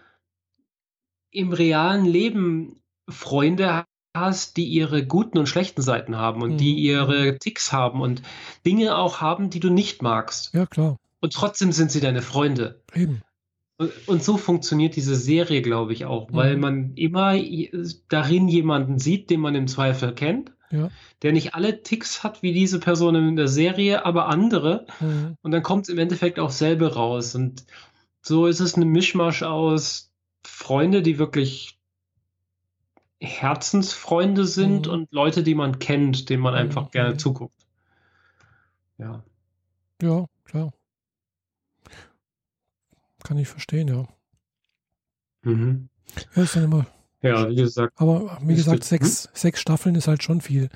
im 1.32 1.54
realen 1.54 2.06
Leben 2.06 2.82
Freunde 3.10 3.86
hast, 4.16 4.58
die 4.58 4.66
ihre 4.66 5.06
guten 5.06 5.38
und 5.38 5.48
schlechten 5.48 5.82
Seiten 5.82 6.18
haben 6.18 6.42
und 6.42 6.54
mhm. 6.54 6.58
die 6.58 6.76
ihre 6.76 7.38
Ticks 7.38 7.72
haben 7.72 8.02
und 8.02 8.22
Dinge 8.66 8.98
auch 8.98 9.22
haben, 9.22 9.50
die 9.50 9.60
du 9.60 9.70
nicht 9.70 10.02
magst. 10.02 10.54
Ja, 10.54 10.66
klar. 10.66 10.98
Und 11.22 11.34
trotzdem 11.34 11.72
sind 11.72 11.92
sie 11.92 12.02
deine 12.02 12.22
Freunde. 12.22 12.82
Eben. 12.94 13.22
Und 14.06 14.24
so 14.24 14.38
funktioniert 14.38 14.96
diese 14.96 15.16
Serie, 15.16 15.62
glaube 15.62 15.94
ich, 15.94 16.06
auch, 16.06 16.28
weil 16.32 16.56
mhm. 16.56 16.62
man 16.62 16.94
immer 16.96 17.36
darin 18.10 18.48
jemanden 18.48 19.00
sieht, 19.00 19.30
den 19.30 19.40
man 19.40 19.56
im 19.56 19.68
Zweifel 19.68 20.14
kennt, 20.14 20.52
ja. 20.70 20.92
der 21.24 21.32
nicht 21.32 21.56
alle 21.56 21.82
Ticks 21.82 22.24
hat 22.24 22.44
wie 22.44 22.54
diese 22.54 22.80
Person 22.80 23.16
in 23.16 23.36
der 23.36 23.48
Serie, 23.48 24.06
aber 24.06 24.28
andere. 24.28 24.86
Mhm. 25.00 25.36
Und 25.42 25.52
dann 25.52 25.64
kommt 25.64 25.84
es 25.86 25.90
im 25.90 25.98
Endeffekt 25.98 26.40
auch 26.40 26.52
selber 26.52 26.94
raus. 26.94 27.34
Und 27.34 27.66
so 28.22 28.46
ist 28.46 28.60
es 28.60 28.78
ein 28.78 28.88
Mischmasch 28.88 29.42
aus 29.42 30.11
Freunde, 30.44 31.02
die 31.02 31.18
wirklich 31.20 31.80
Herzensfreunde 33.20 34.46
sind 34.46 34.88
mhm. 34.88 34.94
und 34.94 35.12
Leute, 35.12 35.44
die 35.44 35.56
man 35.56 35.80
kennt, 35.80 36.30
denen 36.30 36.42
man 36.42 36.56
einfach 36.56 36.86
mhm. 36.86 36.92
gerne 36.92 37.18
zuguckt. 37.18 37.68
Ja. 38.98 39.24
Ja, 40.02 40.26
klar. 40.46 40.74
Kann 43.24 43.38
ich 43.38 43.48
verstehen, 43.48 43.88
ja. 43.88 44.08
Mhm. 45.44 45.90
Ja, 46.36 46.44
ist 46.44 46.56
dann 46.56 46.64
immer. 46.64 46.88
Ja, 47.22 47.48
wie 47.48 47.56
gesagt. 47.56 47.94
Aber 47.98 48.40
wie 48.42 48.56
gesagt, 48.56 48.84
sechs, 48.84 49.30
sechs 49.34 49.62
Staffeln 49.62 49.94
ist 49.94 50.08
halt 50.08 50.24
schon 50.24 50.42
viel. 50.42 50.70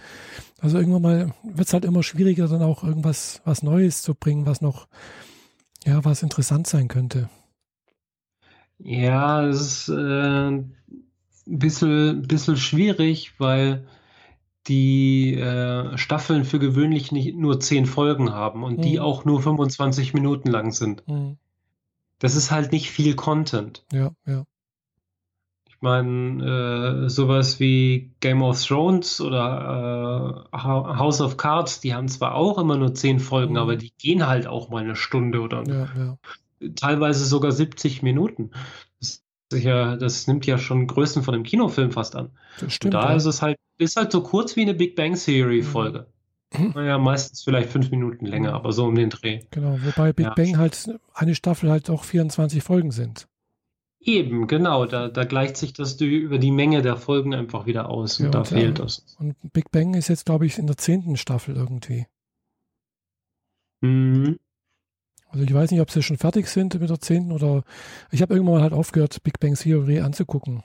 Also 0.60 0.78
irgendwann 0.78 1.02
mal 1.02 1.34
wird 1.44 1.68
es 1.68 1.74
halt 1.74 1.86
immer 1.86 2.04
schwieriger, 2.04 2.48
dann 2.48 2.62
auch 2.62 2.84
irgendwas 2.84 3.42
was 3.46 3.64
Neues 3.64 4.04
zu 4.04 4.14
bringen, 4.14 4.46
was 4.46 4.62
noch, 4.62 4.88
ja, 5.86 6.06
was 6.06 6.22
interessant 6.22 6.68
sein 6.68 6.88
könnte. 6.88 7.30
Ja, 8.80 9.46
es 9.48 9.62
ist 9.62 9.90
äh, 9.90 10.48
ein 10.50 10.76
bisschen, 11.46 12.28
bisschen 12.28 12.58
schwierig, 12.58 13.34
weil 13.40 13.88
die 14.68 15.36
äh, 15.36 15.98
Staffeln 15.98 16.44
für 16.44 16.60
gewöhnlich 16.60 17.12
nicht 17.12 17.36
nur 17.36 17.60
zehn 17.60 17.86
Folgen 17.86 18.34
haben 18.34 18.64
und 18.64 18.78
mhm. 18.78 18.82
die 18.82 19.00
auch 19.00 19.26
nur 19.26 19.42
25 19.42 20.14
Minuten 20.14 20.50
lang 20.50 20.72
sind. 20.72 21.08
Mhm. 21.08 21.38
Das 22.20 22.36
ist 22.36 22.52
halt 22.52 22.72
nicht 22.72 22.90
viel 22.90 23.16
Content. 23.16 23.86
Ja, 23.92 24.12
ja. 24.26 24.46
Ich 25.68 25.82
meine, 25.82 27.04
äh, 27.06 27.10
sowas 27.10 27.60
wie 27.60 28.12
Game 28.22 28.42
of 28.42 28.64
Thrones 28.64 29.22
oder 29.22 30.46
äh, 30.52 30.58
House 30.58 31.22
of 31.22 31.38
Cards, 31.38 31.82
die 31.82 31.94
haben 31.94 32.08
zwar 32.08 32.34
auch 32.34 32.58
immer 32.58 32.78
nur 32.78 32.96
zehn 32.96 33.20
Folgen, 33.20 33.54
mhm. 33.54 33.60
aber 33.60 33.76
die 33.76 33.94
gehen 33.98 34.26
halt 34.26 34.48
auch 34.48 34.70
mal 34.70 34.84
eine 34.84 34.96
Stunde 34.96 35.42
oder 35.42 35.64
ja, 35.68 35.90
ja 35.96 36.18
teilweise 36.76 37.26
sogar 37.26 37.52
70 37.52 38.04
Minuten. 38.04 38.52
Das, 39.00 39.24
ja, 39.54 39.96
das, 39.96 40.28
nimmt 40.28 40.46
ja 40.46 40.58
schon 40.58 40.88
Größen 40.88 41.24
von 41.24 41.34
einem 41.34 41.44
Kinofilm 41.44 41.92
fast 41.92 42.16
an. 42.16 42.32
Das 42.60 42.74
stimmt. 42.74 42.96
Und 42.96 43.02
da 43.02 43.10
ja. 43.10 43.16
ist 43.16 43.26
es 43.26 43.42
halt, 43.42 43.58
ist 43.78 43.96
halt 43.96 44.12
so 44.12 44.22
kurz 44.22 44.56
wie 44.56 44.62
eine 44.62 44.74
Big 44.74 44.96
Bang 44.96 45.16
Theory 45.16 45.62
mhm. 45.62 45.64
Folge. 45.64 46.08
Mhm. 46.58 46.72
Naja, 46.76 46.98
meistens 46.98 47.44
vielleicht 47.44 47.70
fünf 47.70 47.92
Minuten 47.92 48.26
länger, 48.26 48.54
aber 48.54 48.72
so 48.72 48.86
um 48.86 48.96
den 48.96 49.10
Dreh. 49.10 49.42
Genau, 49.52 49.78
wobei 49.84 50.14
Big 50.14 50.28
ja. 50.28 50.34
Bang 50.34 50.58
halt 50.58 50.90
eine 51.14 51.36
Staffel 51.36 51.70
halt 51.70 51.90
auch 51.90 52.04
24 52.04 52.64
Folgen 52.64 52.92
sind. 52.92 53.28
Eben, 54.00 54.46
genau. 54.46 54.86
Da, 54.86 55.08
da 55.08 55.24
gleicht 55.24 55.58
sich 55.58 55.74
das 55.74 56.00
über 56.00 56.38
die 56.38 56.52
Menge 56.52 56.84
der 56.84 56.96
Folgen 56.96 57.34
einfach 57.34 57.66
wieder 57.66 57.90
aus 57.90 58.20
und 58.20 58.26
ja, 58.26 58.32
da 58.32 58.40
und, 58.40 58.48
fehlt 58.48 58.80
das. 58.80 59.16
Und 59.20 59.36
Big 59.52 59.72
Bang 59.72 59.96
ist 59.96 60.10
jetzt, 60.10 60.26
glaube 60.26 60.46
ich, 60.46 60.60
in 60.60 60.68
der 60.68 60.78
zehnten 60.78 61.18
Staffel 61.18 61.56
irgendwie. 61.56 62.06
Mhm. 63.82 64.38
Also 65.36 65.44
ich 65.46 65.54
weiß 65.54 65.72
nicht, 65.72 65.82
ob 65.82 65.92
sie 65.92 66.02
schon 66.02 66.18
fertig 66.18 66.48
sind 66.48 66.80
mit 66.80 66.90
der 66.90 67.02
zehnten 67.02 67.34
oder 67.34 67.64
ich 68.10 68.22
habe 68.22 68.34
irgendwann 68.34 68.56
mal 68.56 68.62
halt 68.62 68.72
aufgehört, 68.72 69.22
Big 69.22 69.38
Bang 69.42 69.56
Theory 69.56 70.00
anzugucken. 70.00 70.64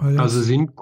also 0.00 0.42
sind 0.42 0.72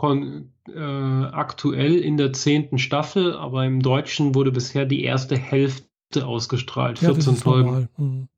äh, 0.75 0.81
aktuell 0.81 1.97
in 1.97 2.17
der 2.17 2.33
zehnten 2.33 2.79
Staffel, 2.79 3.35
aber 3.35 3.67
im 3.67 3.83
Deutschen 3.83 4.35
wurde 4.35 4.51
bisher 4.51 4.87
die 4.87 5.05
erste 5.05 5.37
Hälfte 5.37 6.27
ausgestrahlt, 6.27 7.01
14 7.01 7.35
ja, 7.35 7.39
Folgen. 7.39 7.89
Mhm. 7.99 8.29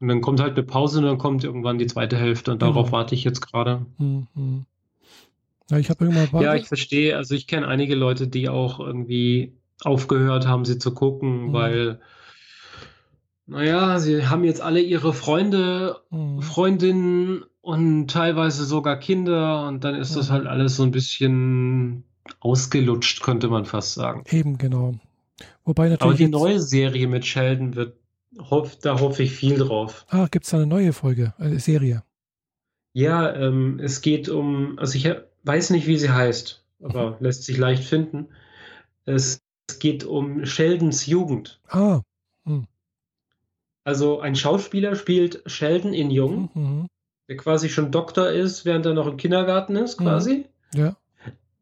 Und 0.00 0.08
dann 0.08 0.20
kommt 0.20 0.40
halt 0.40 0.54
eine 0.54 0.64
Pause 0.64 0.98
und 0.98 1.04
dann 1.04 1.18
kommt 1.18 1.44
irgendwann 1.44 1.78
die 1.78 1.86
zweite 1.86 2.16
Hälfte 2.16 2.50
und 2.50 2.60
darauf 2.60 2.86
genau. 2.86 2.98
warte 2.98 3.14
ich 3.14 3.22
jetzt 3.22 3.40
gerade. 3.40 3.86
Mhm. 3.98 4.66
Ja, 5.70 5.78
ich 5.78 5.90
habe 5.90 6.06
irgendwann. 6.06 6.42
Ja, 6.42 6.56
ich 6.56 6.66
verstehe. 6.66 7.16
Also 7.16 7.36
ich 7.36 7.46
kenne 7.46 7.68
einige 7.68 7.94
Leute, 7.94 8.26
die 8.26 8.48
auch 8.48 8.80
irgendwie 8.80 9.52
aufgehört 9.84 10.48
haben, 10.48 10.64
sie 10.64 10.78
zu 10.78 10.92
gucken, 10.92 11.46
mhm. 11.46 11.52
weil 11.52 12.00
naja, 13.48 13.98
sie 13.98 14.26
haben 14.26 14.44
jetzt 14.44 14.60
alle 14.60 14.80
ihre 14.80 15.14
Freunde, 15.14 16.02
mhm. 16.10 16.42
Freundinnen 16.42 17.44
und 17.62 18.08
teilweise 18.08 18.64
sogar 18.64 18.98
Kinder 18.98 19.66
und 19.66 19.84
dann 19.84 19.94
ist 19.94 20.12
mhm. 20.12 20.16
das 20.16 20.30
halt 20.30 20.46
alles 20.46 20.76
so 20.76 20.82
ein 20.82 20.90
bisschen 20.90 22.04
ausgelutscht, 22.40 23.22
könnte 23.22 23.48
man 23.48 23.64
fast 23.64 23.94
sagen. 23.94 24.22
Eben, 24.30 24.58
genau. 24.58 24.94
Wobei 25.64 25.88
natürlich. 25.88 26.02
Aber 26.02 26.14
die 26.14 26.28
neue 26.28 26.60
Serie 26.60 27.08
mit 27.08 27.24
Sheldon 27.24 27.74
wird, 27.74 27.96
hoff, 28.38 28.76
da 28.76 29.00
hoffe 29.00 29.22
ich 29.22 29.32
viel 29.32 29.56
drauf. 29.56 30.04
Ah, 30.10 30.28
gibt 30.30 30.44
es 30.44 30.50
da 30.50 30.58
eine 30.58 30.66
neue 30.66 30.92
Folge, 30.92 31.32
eine 31.38 31.58
Serie? 31.58 32.04
Ja, 32.92 33.34
ähm, 33.34 33.80
es 33.82 34.02
geht 34.02 34.28
um, 34.28 34.78
also 34.78 34.96
ich 34.96 35.10
weiß 35.44 35.70
nicht, 35.70 35.86
wie 35.86 35.96
sie 35.96 36.10
heißt, 36.10 36.64
aber 36.82 37.12
mhm. 37.12 37.16
lässt 37.20 37.44
sich 37.44 37.56
leicht 37.56 37.84
finden. 37.84 38.28
Es, 39.06 39.40
es 39.68 39.78
geht 39.78 40.04
um 40.04 40.44
Sheldons 40.44 41.06
Jugend. 41.06 41.60
Ah. 41.68 42.02
Also 43.88 44.20
ein 44.20 44.36
Schauspieler 44.36 44.96
spielt 44.96 45.42
Sheldon 45.46 45.94
in 45.94 46.10
Jung, 46.10 46.50
mhm. 46.52 46.88
der 47.26 47.38
quasi 47.38 47.70
schon 47.70 47.90
Doktor 47.90 48.28
ist, 48.28 48.66
während 48.66 48.84
er 48.84 48.92
noch 48.92 49.06
im 49.06 49.16
Kindergarten 49.16 49.76
ist, 49.76 49.98
mhm. 49.98 50.04
quasi. 50.04 50.44
Ja. 50.74 50.94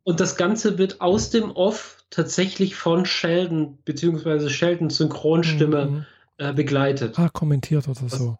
Und 0.02 0.18
das 0.18 0.36
Ganze 0.36 0.76
wird 0.76 1.00
aus 1.00 1.30
dem 1.30 1.52
Off 1.52 2.04
tatsächlich 2.10 2.74
von 2.74 3.06
Sheldon, 3.06 3.78
beziehungsweise 3.84 4.50
Sheldons 4.50 4.96
Synchronstimme 4.96 5.86
mhm. 5.86 6.06
äh, 6.38 6.52
begleitet. 6.52 7.16
Ah, 7.16 7.28
kommentiert 7.28 7.86
oder 7.86 8.08
so. 8.08 8.36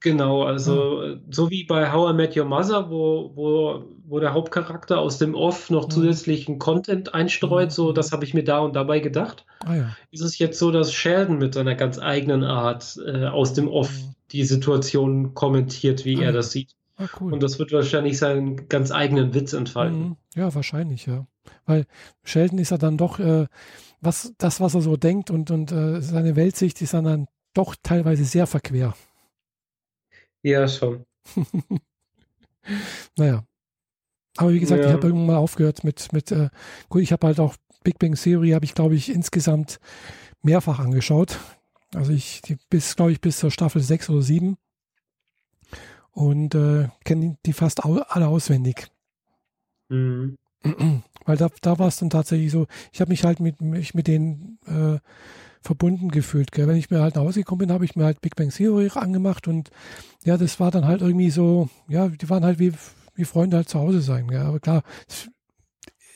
Genau, 0.00 0.42
also 0.42 1.02
ja. 1.02 1.16
so 1.30 1.48
wie 1.48 1.64
bei 1.64 1.90
How 1.90 2.10
I 2.10 2.12
Met 2.12 2.36
Your 2.36 2.44
Mother, 2.44 2.90
wo, 2.90 3.32
wo, 3.34 3.82
wo 4.08 4.20
der 4.20 4.34
Hauptcharakter 4.34 4.98
aus 4.98 5.18
dem 5.18 5.34
Off 5.34 5.68
noch 5.70 5.88
zusätzlichen 5.88 6.58
Content 6.58 7.14
einstreut, 7.14 7.72
so 7.72 7.92
das 7.92 8.12
habe 8.12 8.24
ich 8.24 8.34
mir 8.34 8.44
da 8.44 8.60
und 8.60 8.76
dabei 8.76 9.00
gedacht. 9.00 9.44
Ah, 9.64 9.74
ja. 9.74 9.96
Ist 10.10 10.22
es 10.22 10.38
jetzt 10.38 10.58
so, 10.58 10.70
dass 10.70 10.92
Sheldon 10.92 11.38
mit 11.38 11.54
seiner 11.54 11.74
ganz 11.74 11.98
eigenen 11.98 12.44
Art 12.44 12.98
äh, 13.04 13.26
aus 13.26 13.52
dem 13.52 13.68
Off 13.68 13.90
die 14.30 14.44
Situation 14.44 15.34
kommentiert, 15.34 16.04
wie 16.04 16.18
ah, 16.18 16.26
er 16.26 16.32
das 16.32 16.52
sieht. 16.52 16.74
Ah, 16.96 17.06
cool. 17.20 17.32
Und 17.32 17.42
das 17.42 17.58
wird 17.58 17.72
wahrscheinlich 17.72 18.18
seinen 18.18 18.68
ganz 18.68 18.90
eigenen 18.90 19.34
Witz 19.34 19.52
entfalten. 19.52 20.00
Mhm. 20.00 20.16
Ja, 20.34 20.54
wahrscheinlich, 20.54 21.06
ja. 21.06 21.26
Weil 21.64 21.86
Sheldon 22.24 22.58
ist 22.58 22.70
ja 22.70 22.78
dann 22.78 22.96
doch, 22.96 23.18
äh, 23.18 23.46
was, 24.00 24.34
das, 24.38 24.60
was 24.60 24.74
er 24.74 24.82
so 24.82 24.96
denkt 24.96 25.30
und, 25.30 25.50
und 25.50 25.72
äh, 25.72 26.00
seine 26.00 26.36
Weltsicht 26.36 26.80
ist 26.80 26.94
dann 26.94 27.26
doch 27.54 27.74
teilweise 27.82 28.24
sehr 28.24 28.46
verquer. 28.46 28.94
Ja, 30.42 30.68
schon. 30.68 31.04
naja. 33.16 33.45
Aber 34.38 34.52
wie 34.52 34.60
gesagt, 34.60 34.82
ja. 34.82 34.88
ich 34.88 34.92
habe 34.92 35.06
irgendwann 35.06 35.26
mal 35.26 35.36
aufgehört 35.36 35.84
mit, 35.84 36.12
mit 36.12 36.32
äh, 36.32 36.50
gut, 36.88 37.02
ich 37.02 37.12
habe 37.12 37.26
halt 37.26 37.40
auch 37.40 37.56
Big 37.84 37.98
Bang 37.98 38.14
Theory, 38.14 38.50
habe 38.50 38.64
ich 38.64 38.74
glaube 38.74 38.94
ich 38.94 39.12
insgesamt 39.12 39.78
mehrfach 40.42 40.78
angeschaut. 40.78 41.38
Also 41.94 42.12
ich, 42.12 42.42
die, 42.42 42.56
bis, 42.70 42.96
glaube 42.96 43.12
ich, 43.12 43.20
bis 43.20 43.38
zur 43.38 43.50
Staffel 43.50 43.82
6 43.82 44.10
oder 44.10 44.22
7. 44.22 44.56
Und 46.12 46.54
äh, 46.54 46.88
kenne 47.04 47.36
die 47.44 47.52
fast 47.52 47.84
alle 47.84 48.28
auswendig. 48.28 48.88
Mhm. 49.88 50.38
Weil 51.24 51.36
da, 51.36 51.48
da 51.60 51.78
war 51.78 51.88
es 51.88 51.98
dann 51.98 52.10
tatsächlich 52.10 52.50
so, 52.50 52.66
ich 52.92 53.00
habe 53.00 53.10
mich 53.10 53.24
halt 53.24 53.40
mit, 53.40 53.60
mich 53.60 53.94
mit 53.94 54.06
denen 54.06 54.58
äh, 54.66 54.98
verbunden 55.60 56.10
gefühlt. 56.10 56.52
Gell? 56.52 56.68
Wenn 56.68 56.76
ich 56.76 56.90
mir 56.90 57.00
halt 57.00 57.16
nach 57.16 57.22
Hause 57.22 57.40
gekommen 57.40 57.60
bin, 57.60 57.72
habe 57.72 57.84
ich 57.84 57.96
mir 57.96 58.04
halt 58.04 58.20
Big 58.20 58.36
Bang 58.36 58.50
Theory 58.50 58.90
angemacht 58.94 59.48
und 59.48 59.70
ja, 60.24 60.36
das 60.36 60.58
war 60.60 60.70
dann 60.70 60.86
halt 60.86 61.02
irgendwie 61.02 61.30
so, 61.30 61.68
ja, 61.88 62.08
die 62.08 62.30
waren 62.30 62.44
halt 62.44 62.58
wie, 62.58 62.72
wie 63.16 63.24
Freunde 63.24 63.56
halt 63.56 63.68
zu 63.68 63.78
Hause 63.78 64.00
sein. 64.00 64.28
Gell? 64.28 64.40
Aber 64.40 64.60
klar, 64.60 64.82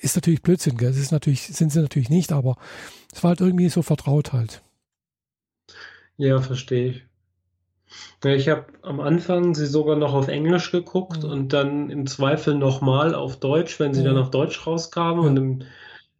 ist 0.00 0.16
natürlich 0.16 0.42
Blödsinn, 0.42 0.76
gell? 0.76 0.90
Das 0.90 0.98
ist 0.98 1.12
natürlich, 1.12 1.42
sind 1.42 1.72
sie 1.72 1.80
natürlich 1.80 2.10
nicht, 2.10 2.32
aber 2.32 2.56
es 3.12 3.22
war 3.22 3.30
halt 3.30 3.40
irgendwie 3.40 3.68
so 3.68 3.82
vertraut 3.82 4.32
halt. 4.32 4.62
Ja, 6.16 6.40
verstehe 6.40 6.88
ich. 6.90 7.02
Ja, 8.22 8.30
ich 8.30 8.48
habe 8.48 8.66
am 8.82 9.00
Anfang 9.00 9.54
sie 9.54 9.66
sogar 9.66 9.96
noch 9.96 10.14
auf 10.14 10.28
Englisch 10.28 10.70
geguckt 10.70 11.24
mhm. 11.24 11.30
und 11.30 11.52
dann 11.52 11.90
im 11.90 12.06
Zweifel 12.06 12.54
nochmal 12.54 13.14
auf 13.14 13.36
Deutsch, 13.36 13.80
wenn 13.80 13.94
sie 13.94 14.02
mhm. 14.02 14.06
dann 14.06 14.18
auf 14.18 14.30
Deutsch 14.30 14.66
rauskamen. 14.66 15.22
Ja. 15.22 15.28
Und 15.28 15.36
im 15.36 15.62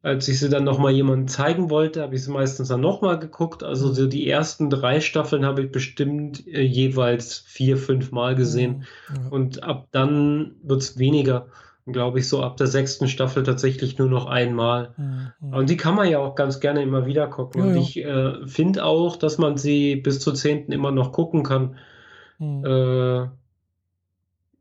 als 0.02 0.28
ich 0.28 0.40
sie 0.40 0.48
dann 0.48 0.64
nochmal 0.64 0.92
jemandem 0.92 1.28
zeigen 1.28 1.68
wollte, 1.68 2.02
habe 2.02 2.14
ich 2.14 2.24
sie 2.24 2.30
meistens 2.30 2.68
dann 2.68 2.80
nochmal 2.80 3.18
geguckt. 3.18 3.62
Also 3.62 3.88
mhm. 3.88 3.94
so 3.94 4.06
die 4.06 4.28
ersten 4.28 4.70
drei 4.70 5.00
Staffeln 5.00 5.44
habe 5.44 5.62
ich 5.62 5.72
bestimmt 5.72 6.46
äh, 6.46 6.62
jeweils 6.62 7.38
vier, 7.38 7.76
fünf 7.76 8.10
Mal 8.10 8.34
gesehen. 8.34 8.86
Mhm. 9.08 9.16
Ja. 9.16 9.28
Und 9.30 9.62
ab 9.62 9.88
dann 9.90 10.56
wird 10.62 10.82
es 10.82 10.98
weniger. 10.98 11.48
glaube 11.86 12.20
ich, 12.20 12.28
so 12.28 12.42
ab 12.42 12.56
der 12.56 12.66
sechsten 12.66 13.08
Staffel 13.08 13.42
tatsächlich 13.42 13.98
nur 13.98 14.08
noch 14.08 14.26
einmal. 14.26 14.94
Mhm. 14.96 15.52
Und 15.52 15.70
die 15.70 15.76
kann 15.76 15.96
man 15.96 16.08
ja 16.08 16.18
auch 16.18 16.34
ganz 16.34 16.60
gerne 16.60 16.82
immer 16.82 17.04
wieder 17.04 17.26
gucken. 17.26 17.60
Ja, 17.60 17.66
und 17.68 17.74
ja. 17.74 17.80
ich 17.80 17.96
äh, 17.98 18.46
finde 18.46 18.84
auch, 18.84 19.16
dass 19.16 19.38
man 19.38 19.56
sie 19.56 19.96
bis 19.96 20.20
zur 20.20 20.34
zehnten 20.34 20.72
immer 20.72 20.92
noch 20.92 21.12
gucken 21.12 21.42
kann. 21.42 21.76
Äh, 22.40 23.26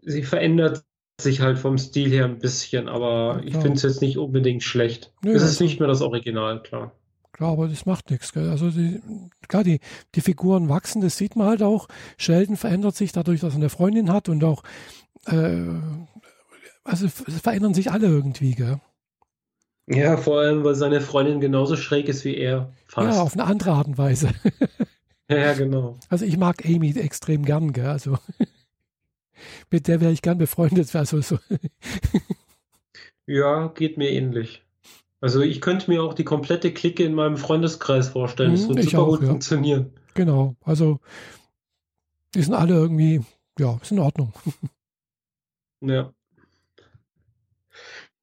sie 0.02 0.24
verändert 0.24 0.84
sich 1.22 1.42
halt 1.42 1.60
vom 1.60 1.78
Stil 1.78 2.12
her 2.12 2.26
ein 2.26 2.40
bisschen, 2.40 2.88
aber 2.90 3.42
ja, 3.42 3.48
ich 3.48 3.54
finde 3.54 3.74
es 3.74 3.84
jetzt 3.84 4.02
nicht 4.02 4.18
unbedingt 4.18 4.64
schlecht. 4.64 5.12
Nö, 5.24 5.32
es 5.32 5.44
ist 5.44 5.50
also, 5.50 5.64
nicht 5.64 5.80
mehr 5.80 5.88
das 5.88 6.02
Original, 6.02 6.62
klar. 6.62 6.92
Klar, 7.32 7.52
aber 7.54 7.68
das 7.68 7.86
macht 7.86 8.12
nichts. 8.12 8.34
Gell? 8.34 8.50
Also 8.50 8.70
die, 8.70 9.02
klar, 9.48 9.64
die, 9.64 9.80
die 10.16 10.22
Figuren 10.22 10.68
wachsen, 10.68 11.02
das 11.02 11.18
sieht 11.18 11.36
man 11.36 11.48
halt 11.48 11.64
auch. 11.64 11.88
Sheldon 12.18 12.58
verändert 12.58 12.96
sich 12.96 13.12
dadurch, 13.12 13.42
dass 13.42 13.54
er 13.54 13.58
eine 13.58 13.70
Freundin 13.70 14.12
hat 14.12 14.28
und 14.30 14.44
auch 14.44 14.64
äh, 15.26 15.66
also 16.84 17.06
es 17.06 17.42
verändern 17.42 17.74
sich 17.74 17.92
alle 17.92 18.08
irgendwie, 18.08 18.56
gell? 18.56 18.80
Ja, 19.88 20.18
vor 20.18 20.40
allem, 20.40 20.64
weil 20.64 20.76
seine 20.76 21.02
Freundin 21.02 21.40
genauso 21.40 21.76
schräg 21.76 22.08
ist 22.10 22.26
wie 22.26 22.36
er. 22.36 22.72
Fast. 22.88 23.18
Ja, 23.18 23.22
auf 23.24 23.34
eine 23.34 23.44
andere 23.46 23.72
Art 23.72 23.88
und 23.88 23.98
Weise. 23.98 24.30
ja, 25.30 25.54
genau. 25.54 25.98
Also 26.10 26.26
ich 26.26 26.38
mag 26.38 26.66
Amy 26.66 26.92
extrem 26.98 27.44
gern, 27.44 27.74
gell? 27.74 27.88
Also 27.88 28.18
mit 29.72 29.88
der 29.88 30.02
wäre 30.02 30.12
ich 30.12 30.22
gern 30.22 30.38
befreundet. 30.38 30.94
Also 30.96 31.22
so. 31.22 31.40
ja, 33.26 33.68
geht 33.68 33.98
mir 33.98 34.10
ähnlich. 34.12 34.64
Also 35.22 35.42
ich 35.42 35.62
könnte 35.62 35.90
mir 35.90 36.04
auch 36.04 36.14
die 36.14 36.24
komplette 36.24 36.74
Clique 36.74 37.04
in 37.04 37.14
meinem 37.14 37.38
Freundeskreis 37.38 38.10
vorstellen. 38.10 38.52
Das 38.52 38.68
hm, 38.68 38.76
wird 38.76 38.90
super 38.90 39.04
auch, 39.04 39.10
gut 39.10 39.22
ja. 39.22 39.28
funktionieren. 39.28 39.92
Genau. 40.14 40.56
Also 40.64 41.00
die 42.34 42.42
sind 42.42 42.54
alle 42.54 42.74
irgendwie, 42.74 43.22
ja, 43.58 43.78
ist 43.82 43.92
in 43.92 44.00
Ordnung. 44.00 44.34
ja. 45.82 46.14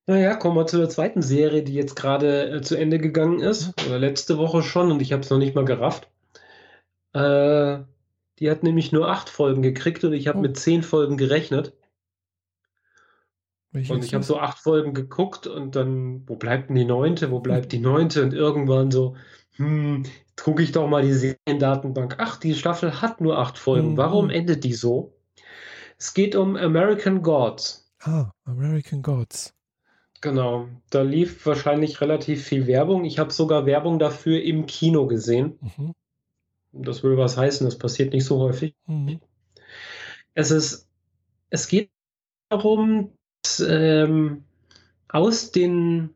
Naja, 0.08 0.36
kommen 0.36 0.56
wir 0.56 0.66
zur 0.66 0.88
zweiten 0.88 1.20
Serie, 1.20 1.64
die 1.64 1.74
jetzt 1.74 1.96
gerade 1.96 2.50
äh, 2.50 2.62
zu 2.62 2.76
Ende 2.76 2.98
gegangen 2.98 3.40
ist. 3.40 3.74
Oder 3.86 3.98
letzte 3.98 4.38
Woche 4.38 4.62
schon 4.62 4.92
und 4.92 5.02
ich 5.02 5.12
habe 5.12 5.22
es 5.22 5.30
noch 5.30 5.38
nicht 5.38 5.56
mal 5.56 5.64
gerafft. 5.64 6.08
Äh, 7.12 7.78
die 8.38 8.50
hat 8.50 8.62
nämlich 8.62 8.92
nur 8.92 9.08
acht 9.08 9.28
Folgen 9.28 9.62
gekriegt 9.62 10.04
und 10.04 10.12
ich 10.12 10.28
habe 10.28 10.38
oh. 10.38 10.42
mit 10.42 10.58
zehn 10.58 10.82
Folgen 10.82 11.16
gerechnet. 11.16 11.74
Welche 13.72 13.92
und 13.92 14.04
ich 14.04 14.14
habe 14.14 14.24
so 14.24 14.38
acht 14.38 14.58
Folgen 14.58 14.94
geguckt 14.94 15.46
und 15.46 15.76
dann, 15.76 16.26
wo 16.26 16.36
bleibt 16.36 16.68
denn 16.68 16.76
die 16.76 16.84
neunte? 16.84 17.30
Wo 17.30 17.40
bleibt 17.40 17.72
die 17.72 17.78
neunte? 17.78 18.22
Und 18.22 18.32
irgendwann 18.32 18.90
so, 18.90 19.16
hm, 19.56 20.04
gucke 20.36 20.62
ich 20.62 20.72
doch 20.72 20.88
mal 20.88 21.02
die 21.02 21.12
Seriendatenbank. 21.12 22.16
Ach, 22.18 22.36
die 22.36 22.54
Staffel 22.54 23.00
hat 23.02 23.20
nur 23.20 23.38
acht 23.38 23.58
Folgen. 23.58 23.92
Mhm. 23.92 23.96
Warum 23.96 24.30
endet 24.30 24.64
die 24.64 24.74
so? 24.74 25.14
Es 25.98 26.14
geht 26.14 26.36
um 26.36 26.56
American 26.56 27.22
Gods. 27.22 27.90
Ah, 28.00 28.30
American 28.44 29.02
Gods. 29.02 29.54
Genau, 30.20 30.68
da 30.90 31.02
lief 31.02 31.44
wahrscheinlich 31.46 32.00
relativ 32.00 32.44
viel 32.44 32.66
Werbung. 32.66 33.04
Ich 33.04 33.18
habe 33.18 33.32
sogar 33.32 33.66
Werbung 33.66 33.98
dafür 33.98 34.42
im 34.42 34.66
Kino 34.66 35.06
gesehen. 35.06 35.58
Mhm. 35.60 35.94
Das 36.82 37.02
will 37.02 37.16
was 37.16 37.36
heißen, 37.36 37.66
das 37.66 37.78
passiert 37.78 38.12
nicht 38.12 38.24
so 38.24 38.38
häufig. 38.38 38.74
Mhm. 38.86 39.20
Es 40.34 40.50
ist, 40.50 40.88
es 41.50 41.68
geht 41.68 41.90
darum, 42.48 43.12
dass 43.42 43.60
ähm, 43.60 44.44
aus 45.08 45.50
den 45.50 46.10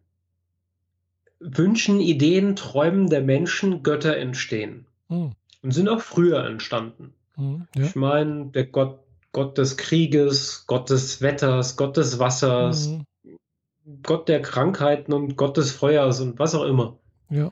Wünschen, 1.41 2.01
Ideen, 2.01 2.55
Träumen 2.55 3.09
der 3.09 3.23
Menschen 3.23 3.83
Götter 3.83 4.17
entstehen. 4.17 4.87
Mhm. 5.09 5.33
Und 5.63 5.73
sind 5.73 5.89
auch 5.89 6.01
früher 6.01 6.45
entstanden. 6.45 7.15
Mhm, 7.37 7.67
ja. 7.75 7.85
Ich 7.85 7.97
meine, 7.97 8.47
der 8.47 8.67
Gott, 8.67 9.01
Gott 9.33 9.59
des 9.59 9.77
Krieges, 9.77 10.65
Gott 10.67 10.91
des 10.91 11.23
Wetters, 11.23 11.77
Gott 11.77 11.97
des 11.97 12.19
Wassers, 12.19 12.89
mhm. 12.89 13.07
Gott 14.03 14.29
der 14.29 14.43
Krankheiten 14.43 15.13
und 15.13 15.37
Gott 15.37 15.57
des 15.57 15.73
Feuers 15.73 16.21
und 16.21 16.39
was 16.39 16.55
auch 16.55 16.65
immer. 16.65 16.99
Ja. 17.31 17.51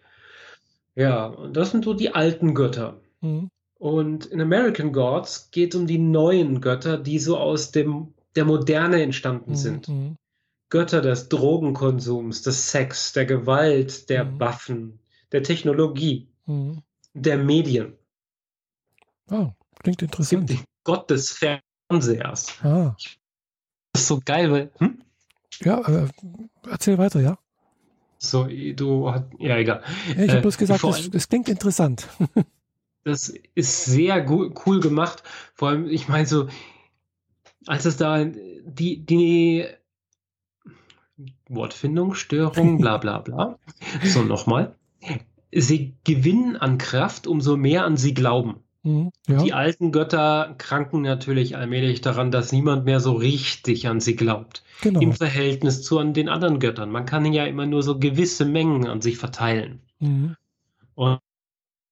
Ja, 0.99 1.27
und 1.27 1.57
das 1.57 1.71
sind 1.71 1.85
so 1.85 1.95
die 1.95 2.13
alten 2.13 2.55
Götter. 2.55 3.01
Mhm. 3.21 3.51
Und 3.79 4.27
in 4.27 4.41
American 4.41 4.93
Gods 4.93 5.53
geht 5.53 5.73
es 5.73 5.81
um 5.81 5.87
die 5.87 5.99
neuen 5.99 6.61
Götter, 6.61 6.99
die 6.99 7.21
so 7.21 7.39
aus 7.39 7.71
dem, 7.71 8.15
der 8.35 8.45
Moderne 8.45 9.01
entstanden 9.01 9.53
mhm. 9.53 9.57
sind. 9.57 9.89
Mhm. 9.89 10.17
Götter 10.71 11.01
des 11.01 11.29
Drogenkonsums, 11.29 12.43
des 12.43 12.73
Sex, 12.73 13.13
der 13.13 13.27
Gewalt, 13.27 14.11
der 14.11 14.25
mhm. 14.25 14.41
Waffen, 14.41 14.99
der 15.31 15.45
Technologie, 15.45 16.29
mhm. 16.47 16.83
der 17.15 17.39
Medien. 17.39 17.97
Oh, 19.31 19.51
klingt 19.81 20.03
interessant. 20.03 20.51
Es 20.51 20.57
gibt 20.57 20.61
den 20.61 20.67
Gott 20.83 21.09
des 21.11 21.31
Fernsehers. 21.31 22.53
Ah. 22.65 22.97
Das 23.93 24.03
ist 24.03 24.09
so 24.09 24.21
geil, 24.25 24.51
weil. 24.51 24.73
Hm? 24.79 25.01
Ja, 25.61 25.81
äh, 25.87 26.09
erzähl 26.69 26.99
weiter, 26.99 27.21
ja. 27.21 27.39
So, 28.19 28.47
du, 28.47 29.13
ja, 29.39 29.57
egal. 29.57 29.83
Ja, 30.09 30.25
ich 30.25 30.29
habe 30.31 30.39
äh, 30.39 30.43
bloß 30.43 30.59
gesagt, 30.59 30.83
das, 30.83 31.11
das, 31.11 31.29
klingt 31.29 31.49
interessant. 31.49 32.09
das 33.05 33.33
ist 33.55 33.85
sehr 33.85 34.29
cool 34.29 34.81
gemacht. 34.81 35.23
Vor 35.55 35.69
allem, 35.69 35.89
ich 35.89 36.09
meine 36.09 36.27
so, 36.27 36.49
als 37.67 37.85
es 37.85 37.97
da 37.97 38.25
die, 38.25 39.05
die 39.05 39.67
Wortfindungsstörung, 41.49 42.79
bla 42.79 42.99
bla 42.99 43.19
bla. 43.19 43.59
so, 44.05 44.23
nochmal. 44.23 44.75
Sie 45.53 45.95
gewinnen 46.05 46.57
an 46.57 46.79
Kraft, 46.79 47.27
umso 47.27 47.57
mehr 47.57 47.85
an 47.85 47.97
sie 47.97 48.15
glauben. 48.15 48.65
Mhm, 48.89 49.11
ja. 49.29 49.43
Die 49.43 49.53
alten 49.53 49.93
Götter 49.93 50.55
kranken 50.57 51.03
natürlich 51.03 51.57
allmählich 51.57 52.01
daran, 52.01 52.31
dass 52.31 52.53
niemand 52.53 52.87
mehr 52.87 53.01
so 53.01 53.13
richtig 53.13 53.87
an 53.87 54.01
sie 54.01 54.17
glaubt. 54.17 54.63
Genau. 54.81 55.01
Im 55.01 55.13
Verhältnis 55.13 55.83
zu 55.83 55.99
an 55.99 56.15
den 56.15 56.29
anderen 56.29 56.59
Göttern. 56.59 56.91
Man 56.91 57.05
kann 57.05 57.31
ja 57.33 57.45
immer 57.45 57.67
nur 57.67 57.83
so 57.83 57.99
gewisse 57.99 58.47
Mengen 58.47 58.87
an 58.87 59.03
sich 59.03 59.19
verteilen. 59.19 59.81
Mhm. 59.99 60.37
Und, 60.95 61.21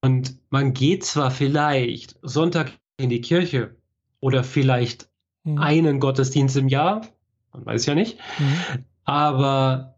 und 0.00 0.38
man 0.48 0.72
geht 0.72 1.04
zwar 1.04 1.30
vielleicht 1.30 2.18
Sonntag 2.22 2.72
in 2.96 3.10
die 3.10 3.20
Kirche 3.20 3.76
oder 4.20 4.42
vielleicht 4.42 5.08
mhm. 5.44 5.58
einen 5.58 6.00
Gottesdienst 6.00 6.56
im 6.56 6.68
Jahr, 6.68 7.06
man 7.52 7.66
weiß 7.66 7.84
ja 7.86 7.94
nicht, 7.94 8.18
mhm. 8.38 8.84
aber 9.04 9.96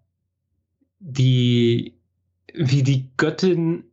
die, 0.98 1.94
wie 2.52 2.82
die 2.82 3.08
Göttin 3.16 3.84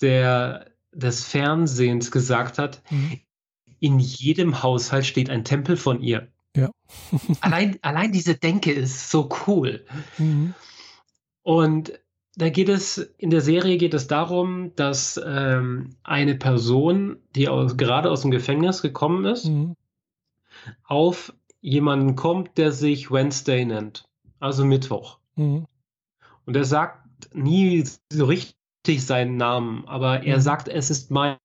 der 0.00 0.73
des 0.94 1.24
Fernsehens 1.24 2.10
gesagt 2.10 2.58
hat, 2.58 2.82
mhm. 2.90 3.20
in 3.80 3.98
jedem 3.98 4.62
Haushalt 4.62 5.06
steht 5.06 5.30
ein 5.30 5.44
Tempel 5.44 5.76
von 5.76 6.00
ihr. 6.00 6.28
Ja. 6.56 6.70
allein, 7.40 7.78
allein 7.82 8.12
diese 8.12 8.34
Denke 8.34 8.72
ist 8.72 9.10
so 9.10 9.28
cool. 9.46 9.84
Mhm. 10.18 10.54
Und 11.42 11.92
da 12.36 12.48
geht 12.48 12.68
es, 12.68 12.98
in 12.98 13.30
der 13.30 13.40
Serie 13.40 13.76
geht 13.76 13.94
es 13.94 14.06
darum, 14.06 14.74
dass 14.74 15.20
ähm, 15.24 15.90
eine 16.02 16.34
Person, 16.34 17.18
die 17.36 17.48
aus, 17.48 17.76
gerade 17.76 18.10
aus 18.10 18.22
dem 18.22 18.30
Gefängnis 18.30 18.82
gekommen 18.82 19.24
ist, 19.24 19.46
mhm. 19.46 19.76
auf 20.84 21.32
jemanden 21.60 22.16
kommt, 22.16 22.58
der 22.58 22.72
sich 22.72 23.10
Wednesday 23.10 23.64
nennt, 23.64 24.08
also 24.40 24.64
Mittwoch. 24.64 25.18
Mhm. 25.36 25.66
Und 26.44 26.56
er 26.56 26.64
sagt 26.64 27.34
nie 27.34 27.84
so 28.10 28.24
richtig, 28.24 28.56
seinen 28.86 29.36
Namen, 29.36 29.84
aber 29.86 30.22
er 30.24 30.36
mhm. 30.36 30.40
sagt, 30.42 30.68
es 30.68 30.90
ist 30.90 31.10
mein, 31.10 31.36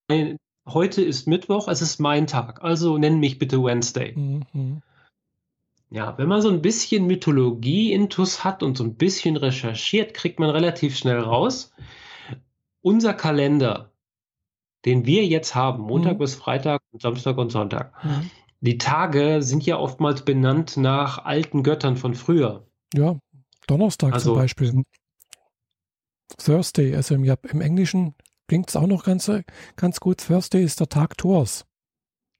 heute 0.68 1.02
ist 1.02 1.28
Mittwoch, 1.28 1.68
es 1.68 1.82
ist 1.82 2.00
mein 2.00 2.28
Tag, 2.28 2.64
also 2.64 2.98
nenn 2.98 3.20
mich 3.20 3.40
bitte 3.40 3.64
Wednesday. 3.64 4.14
Mhm. 4.16 4.82
Ja, 5.92 6.18
wenn 6.18 6.28
man 6.28 6.42
so 6.42 6.50
ein 6.50 6.62
bisschen 6.62 7.08
Mythologie-Intus 7.08 8.44
hat 8.44 8.62
und 8.62 8.78
so 8.78 8.84
ein 8.84 8.96
bisschen 8.96 9.38
recherchiert, 9.38 10.14
kriegt 10.14 10.40
man 10.40 10.52
relativ 10.52 10.96
schnell 10.96 11.20
raus. 11.20 11.74
Unser 12.82 13.14
Kalender, 13.14 13.92
den 14.86 15.06
wir 15.06 15.26
jetzt 15.26 15.56
haben, 15.56 15.84
Montag 15.84 16.14
mhm. 16.14 16.20
bis 16.20 16.36
Freitag, 16.36 16.82
Samstag 16.94 17.38
und 17.38 17.52
Sonntag, 17.52 17.94
mhm. 18.04 18.30
die 18.62 18.78
Tage 18.78 19.42
sind 19.42 19.66
ja 19.66 19.78
oftmals 19.78 20.24
benannt 20.24 20.78
nach 20.78 21.26
alten 21.26 21.64
Göttern 21.64 21.98
von 21.98 22.14
früher. 22.14 22.68
Ja, 22.94 23.18
Donnerstag 23.66 24.14
also, 24.14 24.34
zum 24.34 24.42
Beispiel. 24.42 24.84
Thursday, 26.38 26.96
also 26.96 27.16
im, 27.16 27.24
im 27.24 27.62
Englischen 27.62 28.16
klingt 28.48 28.70
es 28.70 28.76
auch 28.76 28.88
noch 28.88 29.04
ganz, 29.04 29.32
ganz 29.76 30.00
gut. 30.00 30.26
Thursday 30.26 30.64
ist 30.64 30.80
der 30.80 30.90
Tag 30.90 31.18
Thors. 31.18 31.66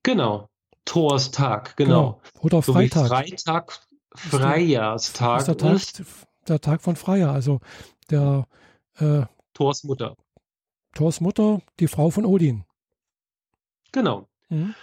Genau. 0.04 0.50
Thors 0.86 1.32
Tag, 1.32 1.78
genau. 1.78 2.20
genau. 2.22 2.22
Oder 2.42 2.62
so 2.62 2.74
Freitag. 2.74 3.08
Freitag, 3.08 3.80
Freijahrstag. 4.16 5.40
Ist 5.42 5.48
der, 5.48 5.58
Tag, 5.58 5.76
ist 5.76 6.04
der 6.48 6.62
Tag 6.62 6.82
von 6.82 6.96
Freijahr, 6.96 7.34
also 7.34 7.60
der 8.10 8.48
äh, 8.98 9.22
Thors 9.54 9.84
Mutter. 9.84 10.16
Thors 10.96 11.22
Mutter, 11.22 11.62
die 11.80 11.88
Frau 11.88 12.10
von 12.10 12.26
Odin. 12.26 12.66
Genau. 13.92 14.28
Mhm. 14.50 14.74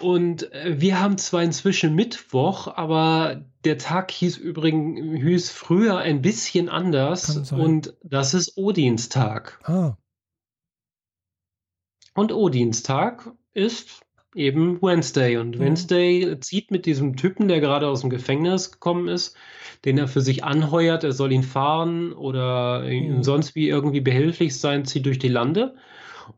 Und 0.00 0.52
äh, 0.52 0.80
wir 0.80 1.00
haben 1.00 1.18
zwar 1.18 1.42
inzwischen 1.42 1.94
Mittwoch, 1.94 2.68
aber 2.68 3.44
der 3.64 3.78
Tag 3.78 4.10
hieß 4.10 4.38
übrigens 4.38 5.22
hieß 5.22 5.50
früher 5.50 5.98
ein 5.98 6.22
bisschen 6.22 6.68
anders 6.68 7.52
und 7.52 7.94
das 8.02 8.34
ist 8.34 8.56
Odinstag. 8.56 9.60
Ah. 9.64 9.96
Und 12.14 12.32
Odinstag 12.32 13.30
ist 13.52 14.00
eben 14.34 14.80
Wednesday 14.80 15.36
und 15.36 15.58
mhm. 15.58 15.60
Wednesday 15.60 16.38
zieht 16.40 16.70
mit 16.70 16.86
diesem 16.86 17.16
Typen, 17.16 17.48
der 17.48 17.60
gerade 17.60 17.88
aus 17.88 18.00
dem 18.00 18.10
Gefängnis 18.10 18.72
gekommen 18.72 19.08
ist, 19.08 19.36
den 19.84 19.98
er 19.98 20.08
für 20.08 20.20
sich 20.20 20.44
anheuert. 20.44 21.04
Er 21.04 21.12
soll 21.12 21.32
ihn 21.32 21.42
fahren 21.42 22.12
oder 22.12 22.84
mhm. 22.84 23.22
sonst 23.22 23.54
wie 23.54 23.68
irgendwie 23.68 24.00
behilflich 24.00 24.58
sein, 24.58 24.84
zieht 24.84 25.06
durch 25.06 25.18
die 25.18 25.28
Lande 25.28 25.74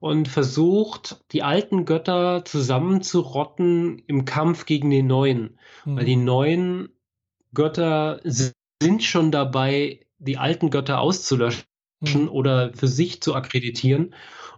und 0.00 0.28
versucht, 0.28 1.24
die 1.32 1.42
alten 1.42 1.84
Götter 1.84 2.44
zusammenzurotten 2.44 4.02
im 4.06 4.24
Kampf 4.24 4.66
gegen 4.66 4.90
die 4.90 5.02
neuen. 5.02 5.58
Mhm. 5.84 5.96
Weil 5.96 6.04
die 6.04 6.16
neuen 6.16 6.88
Götter 7.54 8.20
sind 8.24 9.02
schon 9.02 9.30
dabei, 9.30 10.06
die 10.18 10.38
alten 10.38 10.70
Götter 10.70 11.00
auszulöschen 11.00 11.64
mhm. 12.00 12.28
oder 12.28 12.72
für 12.74 12.88
sich 12.88 13.22
zu 13.22 13.34
akkreditieren. 13.34 14.14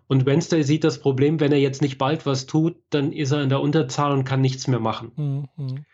Und 0.06 0.26
Wednesday 0.26 0.62
sieht 0.62 0.84
das 0.84 1.00
Problem, 1.00 1.40
wenn 1.40 1.52
er 1.52 1.58
jetzt 1.58 1.82
nicht 1.82 1.98
bald 1.98 2.26
was 2.26 2.46
tut, 2.46 2.76
dann 2.90 3.12
ist 3.12 3.32
er 3.32 3.42
in 3.42 3.48
der 3.48 3.60
Unterzahl 3.60 4.12
und 4.12 4.24
kann 4.24 4.40
nichts 4.40 4.66
mehr 4.66 4.80
machen. 4.80 5.12
Mhm. 5.16 5.48
mhm. 5.56 5.84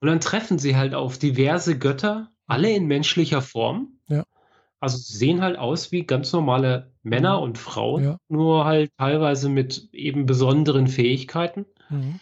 Und 0.00 0.08
dann 0.08 0.20
treffen 0.20 0.58
sie 0.58 0.76
halt 0.76 0.92
auf 0.92 1.16
diverse 1.16 1.78
Götter, 1.78 2.30
alle 2.46 2.70
in 2.70 2.86
menschlicher 2.86 3.40
Form. 3.40 3.93
Also 4.84 4.98
sehen 4.98 5.40
halt 5.40 5.58
aus 5.58 5.92
wie 5.92 6.04
ganz 6.04 6.30
normale 6.34 6.92
Männer 7.02 7.38
mhm. 7.38 7.42
und 7.44 7.58
Frauen, 7.58 8.04
ja. 8.04 8.18
nur 8.28 8.66
halt 8.66 8.90
teilweise 8.98 9.48
mit 9.48 9.88
eben 9.92 10.26
besonderen 10.26 10.88
Fähigkeiten. 10.88 11.64
Mhm. 11.88 12.20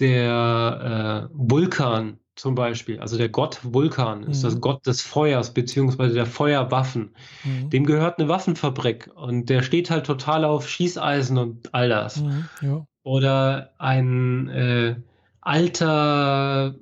Der 0.00 1.28
äh, 1.30 1.32
Vulkan 1.32 2.18
zum 2.34 2.56
Beispiel, 2.56 2.98
also 2.98 3.18
der 3.18 3.28
Gott 3.28 3.60
Vulkan 3.62 4.24
ist 4.24 4.42
das 4.42 4.56
mhm. 4.56 4.62
Gott 4.62 4.84
des 4.84 5.00
Feuers 5.00 5.54
beziehungsweise 5.54 6.14
der 6.14 6.26
Feuerwaffen. 6.26 7.14
Mhm. 7.44 7.70
Dem 7.70 7.86
gehört 7.86 8.18
eine 8.18 8.28
Waffenfabrik 8.28 9.08
und 9.14 9.48
der 9.48 9.62
steht 9.62 9.90
halt 9.90 10.06
total 10.06 10.44
auf 10.44 10.68
Schießeisen 10.68 11.38
und 11.38 11.72
all 11.72 11.88
das. 11.88 12.16
Mhm. 12.16 12.48
Ja. 12.62 12.86
Oder 13.04 13.74
ein 13.78 14.48
äh, 14.48 14.96
alter 15.40 16.74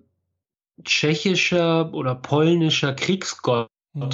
tschechischer 0.82 1.92
oder 1.92 2.14
polnischer 2.14 2.94
Kriegsgott. 2.94 3.68
Mhm. 3.92 4.08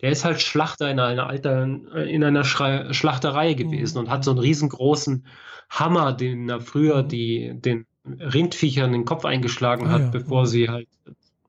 Der 0.00 0.10
ist 0.10 0.24
halt 0.24 0.40
Schlachter 0.40 0.90
in 0.90 1.00
einer 1.00 1.28
alten, 1.28 1.88
in 1.88 2.22
einer 2.22 2.44
Schrei 2.44 2.92
Schlachterei 2.92 3.54
gewesen 3.54 3.98
mhm. 3.98 4.04
und 4.04 4.10
hat 4.10 4.24
so 4.24 4.30
einen 4.30 4.40
riesengroßen 4.40 5.26
Hammer, 5.70 6.12
den 6.12 6.48
er 6.48 6.60
früher 6.60 7.02
mhm. 7.02 7.08
die, 7.08 7.52
den 7.54 7.86
Rindviechern 8.04 8.92
den 8.92 9.04
Kopf 9.04 9.24
eingeschlagen 9.24 9.86
ah, 9.86 9.90
hat, 9.90 10.02
ja. 10.02 10.08
bevor 10.08 10.46
sie 10.46 10.68
halt 10.68 10.88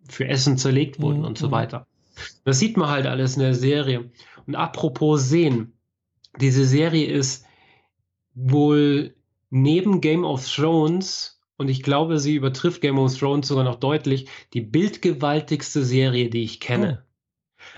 für 0.09 0.27
Essen 0.27 0.57
zerlegt 0.57 1.01
wurden 1.01 1.19
mhm. 1.19 1.25
und 1.25 1.37
so 1.37 1.47
mhm. 1.47 1.51
weiter. 1.51 1.87
Das 2.45 2.59
sieht 2.59 2.77
man 2.77 2.89
halt 2.89 3.05
alles 3.05 3.35
in 3.35 3.43
der 3.43 3.53
Serie. 3.53 4.09
Und 4.47 4.55
apropos 4.55 5.29
sehen, 5.29 5.73
diese 6.39 6.65
Serie 6.65 7.07
ist 7.07 7.45
wohl 8.33 9.15
neben 9.49 10.01
Game 10.01 10.23
of 10.23 10.47
Thrones 10.47 11.39
und 11.57 11.69
ich 11.69 11.81
glaube, 11.81 12.19
sie 12.19 12.35
übertrifft 12.35 12.81
Game 12.81 12.99
of 12.99 13.17
Thrones 13.17 13.47
sogar 13.47 13.63
noch 13.63 13.75
deutlich, 13.75 14.27
die 14.53 14.61
bildgewaltigste 14.61 15.83
Serie, 15.83 16.29
die 16.29 16.43
ich 16.43 16.59
kenne. 16.59 17.03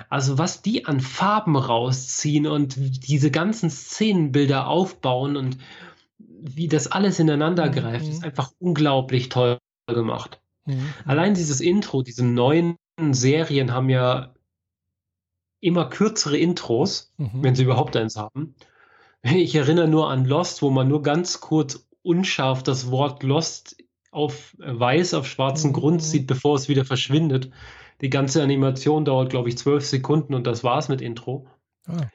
Also 0.10 0.38
was 0.38 0.62
die 0.62 0.86
an 0.86 1.00
Farben 1.00 1.56
rausziehen 1.56 2.48
und 2.48 2.76
diese 3.08 3.32
ganzen 3.32 3.70
Szenenbilder 3.70 4.68
aufbauen 4.68 5.36
und 5.36 5.58
wie 6.18 6.68
das 6.68 6.88
alles 6.88 7.20
ineinander 7.20 7.68
mhm. 7.68 7.72
greift, 7.72 8.06
mhm. 8.06 8.12
ist 8.12 8.24
einfach 8.24 8.52
unglaublich 8.60 9.30
toll 9.30 9.60
gemacht. 9.88 10.42
Mhm. 10.66 10.94
Allein 11.06 11.34
dieses 11.34 11.62
Intro, 11.62 12.02
diese 12.02 12.26
neuen 12.26 12.76
Serien 13.12 13.74
haben 13.74 13.90
ja 13.90 14.34
immer 15.62 15.90
kürzere 15.90 16.38
Intros, 16.38 17.12
mhm. 17.18 17.30
wenn 17.42 17.56
sie 17.56 17.64
überhaupt 17.64 17.96
eins 17.96 18.16
haben. 18.16 18.56
Ich 19.22 19.56
erinnere 19.56 19.88
nur 19.88 20.10
an 20.10 20.26
Lost, 20.26 20.62
wo 20.62 20.70
man 20.70 20.88
nur 20.88 21.02
ganz 21.02 21.42
kurz 21.42 21.86
unscharf 22.04 22.64
das 22.64 22.90
Wort 22.90 23.24
Lost 23.24 23.76
auf 24.12 24.56
weiß 24.58 25.14
auf 25.14 25.28
schwarzen 25.28 25.72
mhm. 25.72 25.74
Grund 25.74 26.04
sieht, 26.04 26.26
bevor 26.26 26.56
es 26.56 26.70
wieder 26.70 26.86
verschwindet. 26.86 27.52
Die 28.02 28.10
ganze 28.10 28.42
Animation 28.44 29.06
dauert, 29.06 29.30
glaube 29.30 29.50
ich, 29.50 29.58
zwölf 29.58 29.86
Sekunden 29.86 30.34
und 30.34 30.48
das 30.48 30.64
war's 30.64 30.90
mit 30.90 31.02
Intro. 31.02 31.48
Ah. 31.88 32.08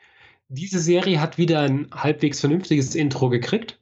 Diese 0.48 0.78
Serie 0.78 1.20
hat 1.20 1.38
wieder 1.38 1.60
ein 1.60 1.88
halbwegs 1.92 2.40
vernünftiges 2.40 2.94
Intro 2.94 3.28
gekriegt, 3.28 3.80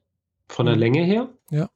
von 0.49 0.67
der 0.67 0.77
mhm. 0.77 0.81
Länge 0.81 1.05
her. 1.05 1.29
Ja. 1.51 1.71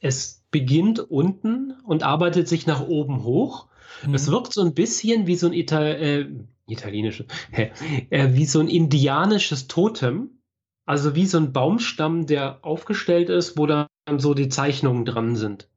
Es 0.00 0.44
beginnt 0.50 0.98
unten 0.98 1.72
und 1.84 2.02
arbeitet 2.02 2.48
sich 2.48 2.66
nach 2.66 2.86
oben 2.86 3.22
hoch. 3.22 3.68
Mhm. 4.06 4.14
Es 4.14 4.30
wirkt 4.30 4.52
so 4.52 4.62
ein 4.62 4.74
bisschen 4.74 5.26
wie 5.26 5.36
so 5.36 5.46
ein 5.46 5.52
Ital 5.52 5.84
äh, 5.84 6.26
italienisches, 6.66 7.26
äh, 7.52 8.28
wie 8.32 8.46
so 8.46 8.60
ein 8.60 8.68
indianisches 8.68 9.68
Totem 9.68 10.42
also 10.84 11.14
wie 11.14 11.26
so 11.26 11.38
ein 11.38 11.52
Baumstamm, 11.52 12.26
der 12.26 12.58
aufgestellt 12.62 13.28
ist, 13.28 13.56
wo 13.56 13.66
dann 13.66 13.88
so 14.18 14.34
die 14.34 14.48
Zeichnungen 14.48 15.04
dran 15.04 15.36
sind. 15.36 15.68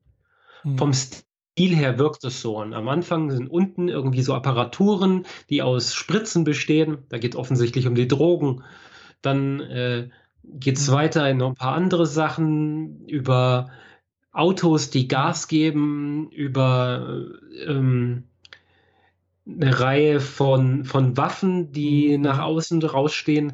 Mhm. 0.63 0.77
Vom 0.77 0.93
Stil 0.93 1.24
her 1.57 1.97
wirkt 1.97 2.23
es 2.23 2.41
so. 2.41 2.57
Und 2.57 2.73
am 2.73 2.87
Anfang 2.89 3.31
sind 3.31 3.47
unten 3.47 3.87
irgendwie 3.87 4.21
so 4.21 4.33
Apparaturen, 4.33 5.25
die 5.49 5.61
aus 5.61 5.93
Spritzen 5.93 6.43
bestehen. 6.43 6.99
Da 7.09 7.17
geht 7.17 7.33
es 7.33 7.39
offensichtlich 7.39 7.87
um 7.87 7.95
die 7.95 8.07
Drogen. 8.07 8.63
Dann 9.21 9.61
äh, 9.61 10.09
geht 10.43 10.77
es 10.77 10.91
weiter 10.91 11.29
in 11.29 11.37
noch 11.37 11.49
ein 11.49 11.55
paar 11.55 11.75
andere 11.75 12.05
Sachen 12.05 13.05
über 13.07 13.69
Autos, 14.31 14.89
die 14.89 15.07
Gas 15.07 15.47
geben, 15.47 16.29
über 16.31 17.25
ähm, 17.65 18.23
eine 19.47 19.79
Reihe 19.79 20.19
von, 20.19 20.83
von 20.83 21.15
Waffen, 21.15 21.71
die 21.71 22.17
mhm. 22.17 22.23
nach 22.23 22.39
außen 22.39 22.83
rausstehen 22.83 23.53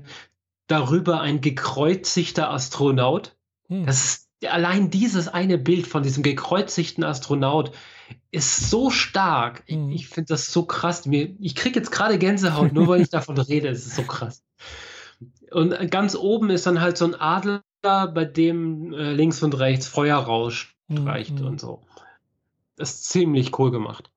darüber 0.72 1.20
ein 1.20 1.42
gekreuzigter 1.42 2.50
Astronaut. 2.50 3.36
Hm. 3.68 3.86
Das 3.86 4.04
ist 4.06 4.31
allein 4.50 4.90
dieses 4.90 5.28
eine 5.28 5.58
Bild 5.58 5.88
von 5.88 6.04
diesem 6.04 6.24
gekreuzigten 6.24 7.04
Astronaut 7.04 7.72
ist 8.32 8.70
so 8.70 8.90
stark. 8.90 9.64
Ich, 9.66 9.76
hm. 9.76 9.90
ich 9.92 10.08
finde 10.08 10.30
das 10.30 10.52
so 10.52 10.64
krass. 10.66 11.06
Mir, 11.06 11.36
ich 11.40 11.56
kriege 11.56 11.80
jetzt 11.80 11.92
gerade 11.92 12.18
Gänsehaut, 12.18 12.74
nur 12.74 12.88
weil 12.88 13.02
ich 13.02 13.10
davon 13.12 13.38
rede. 13.38 13.70
Es 13.70 13.86
ist 13.86 13.96
so 13.96 14.04
krass. 14.04 14.44
Und 15.52 15.92
ganz 15.92 16.16
oben 16.16 16.50
ist 16.50 16.66
dann 16.66 16.82
halt 16.82 16.98
so 16.98 17.06
ein 17.06 17.16
Adler, 17.16 17.64
bei 17.82 18.26
dem 18.26 18.94
äh, 18.94 19.12
links 19.14 19.42
und 19.42 19.58
rechts 19.58 19.88
Feuer 19.88 20.18
rausstreicht 20.18 21.40
hm. 21.40 21.46
und 21.46 21.60
so. 21.60 21.82
Das 22.76 22.92
ist 22.92 23.10
ziemlich 23.10 23.58
cool 23.58 23.72
gemacht. 23.72 24.11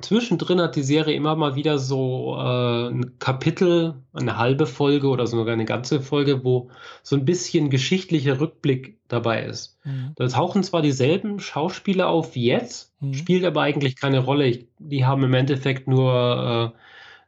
Zwischendrin 0.00 0.60
hat 0.60 0.76
die 0.76 0.82
Serie 0.82 1.14
immer 1.14 1.36
mal 1.36 1.54
wieder 1.54 1.78
so 1.78 2.36
äh, 2.38 2.88
ein 2.88 3.18
Kapitel, 3.18 3.94
eine 4.12 4.36
halbe 4.36 4.66
Folge 4.66 5.08
oder 5.08 5.26
sogar 5.26 5.54
eine 5.54 5.64
ganze 5.64 6.02
Folge, 6.02 6.44
wo 6.44 6.70
so 7.02 7.16
ein 7.16 7.24
bisschen 7.24 7.70
geschichtlicher 7.70 8.38
Rückblick 8.38 8.98
dabei 9.08 9.44
ist. 9.44 9.78
Mhm. 9.84 10.12
Da 10.16 10.28
tauchen 10.28 10.62
zwar 10.62 10.82
dieselben 10.82 11.40
Schauspieler 11.40 12.08
auf 12.08 12.34
wie 12.34 12.44
jetzt, 12.44 12.92
mhm. 13.00 13.14
spielt 13.14 13.44
aber 13.44 13.62
eigentlich 13.62 13.96
keine 13.96 14.18
Rolle. 14.18 14.46
Ich, 14.46 14.66
die 14.78 15.06
haben 15.06 15.24
im 15.24 15.32
Endeffekt 15.32 15.88
nur 15.88 16.74
äh, 16.74 16.78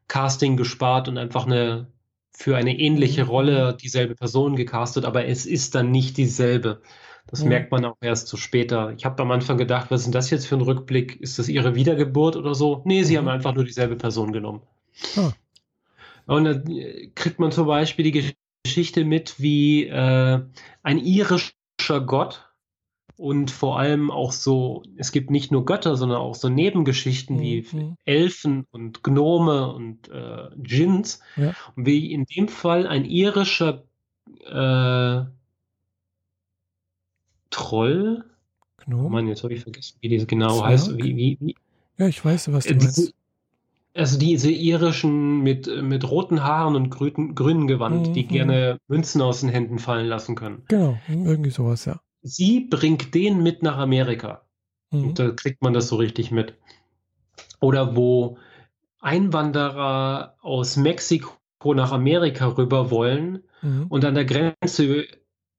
Casting 0.09 0.59
gespart 0.59 1.09
und 1.09 1.17
einfach 1.17 1.47
eine 1.47 1.87
für 2.39 2.57
eine 2.57 2.79
ähnliche 2.79 3.25
mhm. 3.25 3.31
Rolle 3.31 3.77
dieselbe 3.83 4.15
Person 4.15 4.57
gecastet, 4.57 5.05
aber 5.05 5.25
es 5.25 5.45
ist 5.45 5.75
dann 5.75 5.91
nicht 5.91 6.17
dieselbe. 6.19 6.83
Das 7.29 7.43
mhm. 7.43 7.51
merkt 7.51 7.71
man 7.71 7.85
auch 7.85 7.97
erst 8.01 8.29
so 8.29 8.37
später. 8.37 8.93
Ich 8.97 9.05
habe 9.05 9.23
am 9.23 9.31
Anfang 9.31 9.59
gedacht, 9.59 9.91
was 9.91 10.01
ist 10.01 10.07
denn 10.07 10.13
das 10.13 10.31
jetzt 10.31 10.47
für 10.47 10.57
ein 10.57 10.63
Rückblick? 10.63 11.21
Ist 11.21 11.39
das 11.39 11.49
ihre 11.49 11.75
Wiedergeburt 11.75 12.37
oder 12.37 12.55
so? 12.55 12.83
Nee, 12.85 13.05
sie 13.05 13.15
mhm. 13.15 13.19
haben 13.19 13.29
einfach 13.29 13.55
nur 13.55 13.65
dieselbe 13.65 13.97
Person 13.97 14.33
genommen. 14.33 14.63
Ah. 15.17 15.33
Und 16.27 16.45
dann 16.45 16.65
kriegt 17.15 17.39
man 17.39 17.53
zum 17.53 17.67
Beispiel 17.67 18.11
die 18.11 18.35
Geschichte 18.65 19.05
mit, 19.05 19.41
wie 19.41 19.87
äh, 19.87 20.41
ein 20.83 20.99
irischer 20.99 21.53
Gott 22.05 22.49
und 23.17 23.51
vor 23.51 23.79
allem 23.79 24.11
auch 24.11 24.33
so, 24.33 24.83
es 24.97 25.11
gibt 25.11 25.31
nicht 25.31 25.51
nur 25.51 25.65
Götter, 25.65 25.97
sondern 25.97 26.19
auch 26.19 26.35
so 26.35 26.49
Nebengeschichten 26.49 27.37
mhm. 27.37 27.41
wie 27.41 27.67
Elfen 28.05 28.67
und 28.71 29.03
Gnome 29.03 29.73
und 29.73 30.09
äh, 30.09 30.49
Djinns. 30.55 31.21
Ja. 31.37 31.53
Und 31.75 31.85
wie 31.87 32.13
in 32.13 32.25
dem 32.25 32.49
Fall 32.49 32.87
ein 32.87 33.05
irischer 33.05 33.85
äh, 34.47 35.25
Troll. 37.59 38.25
Gnome? 38.85 39.11
Mann, 39.11 39.29
jetzt 39.29 39.43
habe 39.43 39.53
ich 39.53 39.63
vergessen, 39.63 39.97
wie 40.01 40.17
das 40.17 40.27
genau 40.27 40.59
Zwerg? 40.59 40.67
heißt. 40.67 40.97
Wie, 40.97 41.17
wie, 41.17 41.39
wie? 41.41 41.57
Ja, 41.99 42.07
ich 42.07 42.25
weiß, 42.25 42.53
was 42.53 42.65
du 42.65 42.75
äh, 42.75 42.77
meinst. 42.77 43.15
Also 43.95 44.19
diese 44.19 44.51
irischen 44.51 45.43
mit, 45.43 45.67
mit 45.83 46.09
roten 46.09 46.45
Haaren 46.45 46.77
und 46.77 46.91
grünen, 46.91 47.35
grünen 47.35 47.67
Gewand, 47.67 48.09
mhm. 48.09 48.13
die 48.13 48.27
gerne 48.27 48.79
Münzen 48.87 49.21
aus 49.21 49.41
den 49.41 49.49
Händen 49.49 49.81
fallen 49.81 50.07
lassen 50.07 50.37
können. 50.37 50.63
Genau, 50.69 50.99
irgendwie 51.09 51.51
sowas, 51.51 51.85
ja. 51.85 52.01
Sie 52.23 52.61
bringt 52.61 53.15
den 53.15 53.43
mit 53.43 53.63
nach 53.63 53.79
Amerika. 53.79 54.43
Mhm. 54.91 55.15
da 55.15 55.31
kriegt 55.31 55.63
man 55.63 55.73
das 55.73 55.89
so 55.89 55.97
richtig 55.97 56.31
mit. 56.31 56.55
Oder 57.61 57.97
wo 57.97 58.39
Einwanderer 59.01 60.37
aus 60.41 60.77
Mexiko 60.77 61.75
nach 61.75 61.93
Amerika 61.93 62.47
rüber 62.47 62.91
wollen 62.91 63.43
mhm. 63.63 63.87
und 63.89 64.05
an 64.05 64.15
der 64.15 64.25
Grenze 64.25 65.07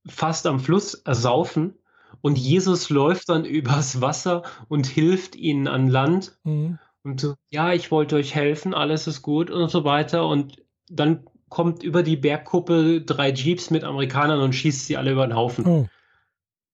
fast 0.07 0.47
am 0.47 0.59
Fluss 0.59 0.93
ersaufen 0.93 1.75
und 2.21 2.37
Jesus 2.37 2.89
läuft 2.89 3.29
dann 3.29 3.45
übers 3.45 4.01
Wasser 4.01 4.43
und 4.67 4.87
hilft 4.87 5.35
ihnen 5.35 5.67
an 5.67 5.87
Land. 5.87 6.37
Mhm. 6.43 6.79
Und 7.03 7.21
so, 7.21 7.35
ja, 7.49 7.73
ich 7.73 7.91
wollte 7.91 8.15
euch 8.17 8.35
helfen, 8.35 8.73
alles 8.73 9.07
ist 9.07 9.21
gut 9.21 9.49
und 9.49 9.69
so 9.69 9.83
weiter. 9.83 10.27
Und 10.27 10.63
dann 10.89 11.25
kommt 11.47 11.83
über 11.83 12.03
die 12.03 12.17
Bergkuppe 12.17 13.01
drei 13.01 13.31
Jeeps 13.31 13.71
mit 13.71 13.83
Amerikanern 13.83 14.39
und 14.39 14.53
schießt 14.53 14.85
sie 14.85 14.97
alle 14.97 15.11
über 15.11 15.25
den 15.25 15.35
Haufen. 15.35 15.65
Oh. 15.65 15.87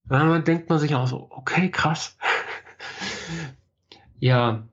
Dann 0.08 0.44
denkt 0.44 0.68
man 0.68 0.78
sich 0.78 0.94
auch 0.94 1.06
so, 1.06 1.26
okay, 1.30 1.70
krass. 1.70 2.16
ja. 4.18 4.68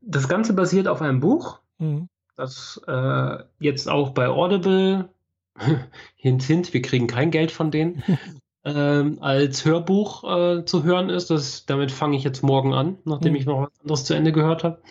das 0.00 0.28
Ganze 0.28 0.52
basiert 0.52 0.88
auf 0.88 1.00
einem 1.00 1.20
Buch, 1.20 1.60
mhm. 1.78 2.08
das 2.36 2.80
äh, 2.86 3.38
jetzt 3.58 3.88
auch 3.88 4.10
bei 4.10 4.28
Audible, 4.28 5.08
hint, 6.16 6.42
hint, 6.42 6.72
wir 6.72 6.82
kriegen 6.82 7.06
kein 7.06 7.30
Geld 7.30 7.50
von 7.50 7.70
denen, 7.70 8.02
ähm, 8.64 9.18
als 9.20 9.64
Hörbuch 9.64 10.24
äh, 10.24 10.64
zu 10.64 10.84
hören 10.84 11.08
ist. 11.08 11.30
Das, 11.30 11.66
damit 11.66 11.92
fange 11.92 12.16
ich 12.16 12.24
jetzt 12.24 12.42
morgen 12.42 12.74
an, 12.74 12.98
nachdem 13.04 13.32
mhm. 13.32 13.38
ich 13.38 13.46
noch 13.46 13.62
was 13.62 13.80
anderes 13.80 14.04
zu 14.04 14.14
Ende 14.14 14.32
gehört 14.32 14.64
habe, 14.64 14.82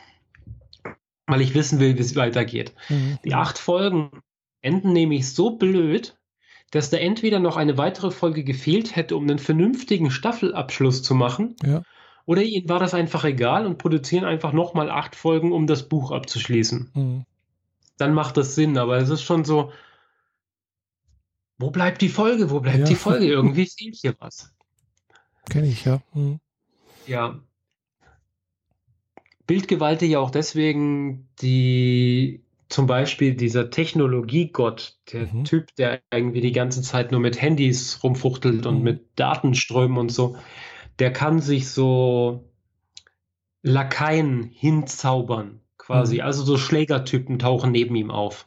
weil 1.28 1.42
ich 1.42 1.54
wissen 1.54 1.80
will, 1.80 1.98
wie 1.98 2.02
es 2.02 2.16
weitergeht. 2.16 2.74
Mhm. 2.90 3.20
Die 3.24 3.34
acht 3.34 3.58
Folgen 3.58 4.12
enden 4.62 4.94
nämlich 4.94 5.34
so 5.34 5.52
blöd, 5.52 6.18
dass 6.72 6.90
da 6.90 6.98
entweder 6.98 7.40
noch 7.40 7.58
eine 7.58 7.78
weitere 7.78 8.12
Folge 8.12 8.44
gefehlt 8.44 8.96
hätte, 8.96 9.16
um 9.16 9.24
einen 9.24 9.40
vernünftigen 9.40 10.12
Staffelabschluss 10.12 11.02
zu 11.02 11.16
machen. 11.16 11.56
Ja. 11.64 11.84
Oder 12.26 12.44
ihnen 12.44 12.70
war 12.70 12.80
das 12.80 12.94
einfach 12.94 13.24
egal 13.24 13.66
und 13.66 13.80
produzieren 13.80 14.24
einfach 14.24 14.54
nochmal 14.54 14.92
acht 14.92 15.16
Folgen, 15.16 15.52
um 15.52 15.66
das 15.66 15.90
Buch 15.90 16.12
abzuschließen. 16.12 16.92
Mhm. 16.94 17.26
Dann 17.98 18.14
macht 18.14 18.38
das 18.38 18.56
Sinn, 18.56 18.78
aber 18.78 18.98
es 18.98 19.10
ist 19.10 19.24
schon 19.24 19.44
so, 19.46 19.72
wo 21.60 21.70
bleibt 21.72 22.02
die 22.02 22.10
Folge? 22.10 22.50
Wo 22.50 22.62
bleibt 22.62 22.80
ja. 22.80 22.86
die 22.86 22.96
Folge? 22.96 23.28
Irgendwie 23.28 23.66
fehlt 23.68 23.96
hier 23.96 24.16
was. 24.20 24.52
Kenne 25.50 25.68
ich, 25.68 25.86
ja. 25.86 26.02
Mhm. 26.14 26.40
Ja. 27.06 27.40
Bildgewalte 29.46 30.06
ja 30.06 30.20
auch 30.20 30.32
deswegen 30.32 31.28
die 31.42 32.44
zum 32.70 32.86
Beispiel 32.86 33.34
dieser 33.34 33.72
Technologiegott, 33.72 34.98
der 35.12 35.28
mhm. 35.28 35.44
Typ, 35.44 35.76
der 35.76 36.02
irgendwie 36.14 36.42
die 36.42 36.52
ganze 36.52 36.84
Zeit 36.84 37.12
nur 37.12 37.20
mit 37.20 37.42
Handys 37.42 38.00
rumfuchtelt 38.04 38.66
und 38.66 38.78
mhm. 38.78 38.84
mit 38.84 39.08
Datenströmen 39.16 39.98
und 39.98 40.12
so, 40.12 40.38
der 41.00 41.12
kann 41.12 41.42
sich 41.42 41.70
so 41.70 42.48
Lakaien 43.64 44.44
hinzaubern, 44.44 45.62
quasi. 45.78 46.18
Mhm. 46.18 46.22
Also 46.22 46.44
so 46.44 46.58
Schlägertypen 46.58 47.40
tauchen 47.40 47.72
neben 47.72 47.96
ihm 47.96 48.12
auf. 48.12 48.46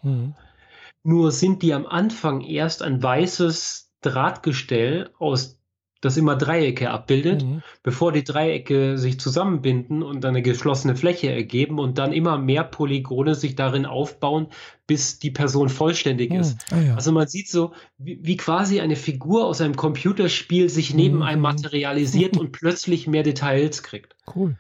Nur 1.05 1.33
sind 1.33 1.63
die 1.63 1.75
am 1.75 1.87
Anfang 1.87 2.41
erst 2.43 2.83
ein 2.83 3.03
weißes 3.03 3.93
Drahtgestell 4.03 5.11
aus 5.19 5.59
das 6.03 6.17
immer 6.17 6.37
Dreiecke 6.37 6.91
abbildet, 6.91 7.45
mhm. 7.45 7.63
bevor 7.85 8.13
die 8.13 8.25
Dreiecke 8.25 8.99
sich 8.99 9.21
zusammenbinden 9.21 10.03
und 10.03 10.25
eine 10.25 10.43
geschlossene 10.43 10.97
Fläche 10.97 11.31
ergeben 11.31 11.79
und 11.79 11.97
dann 11.97 12.13
immer 12.13 12.39
mehr 12.39 12.65
Polygone 12.65 13.37
sich 13.37 13.55
darin 13.55 13.87
aufbauen, 13.87 14.49
bis 14.89 15.21
die 15.21 15.31
Person 15.31 15.69
vollständig 15.69 16.33
mhm. 16.33 16.41
ist. 16.41 16.59
Ah, 16.73 16.81
ja. 16.81 16.95
Also 16.97 17.13
man 17.13 17.29
sieht 17.29 17.49
so, 17.49 17.73
wie, 17.99 18.19
wie, 18.21 18.37
quasi 18.37 18.81
eine 18.81 18.97
Figur 18.97 19.47
aus 19.47 19.61
einem 19.61 19.77
Computerspiel 19.77 20.69
sich 20.69 20.93
neben 20.93 21.19
mhm. 21.19 21.23
einem 21.23 21.43
materialisiert 21.43 22.37
und 22.37 22.51
plötzlich 22.51 23.07
mehr 23.07 23.23
Details 23.23 23.85
kriegt. 23.85 24.17
Cool 24.35 24.57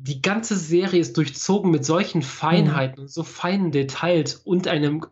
die 0.00 0.22
ganze 0.22 0.56
Serie 0.56 1.00
ist 1.00 1.16
durchzogen 1.16 1.72
mit 1.72 1.84
solchen 1.84 2.22
Feinheiten 2.22 3.00
mhm. 3.00 3.02
und 3.02 3.10
so 3.10 3.24
feinen 3.24 3.72
Details 3.72 4.36
und 4.36 4.68
einem 4.68 5.04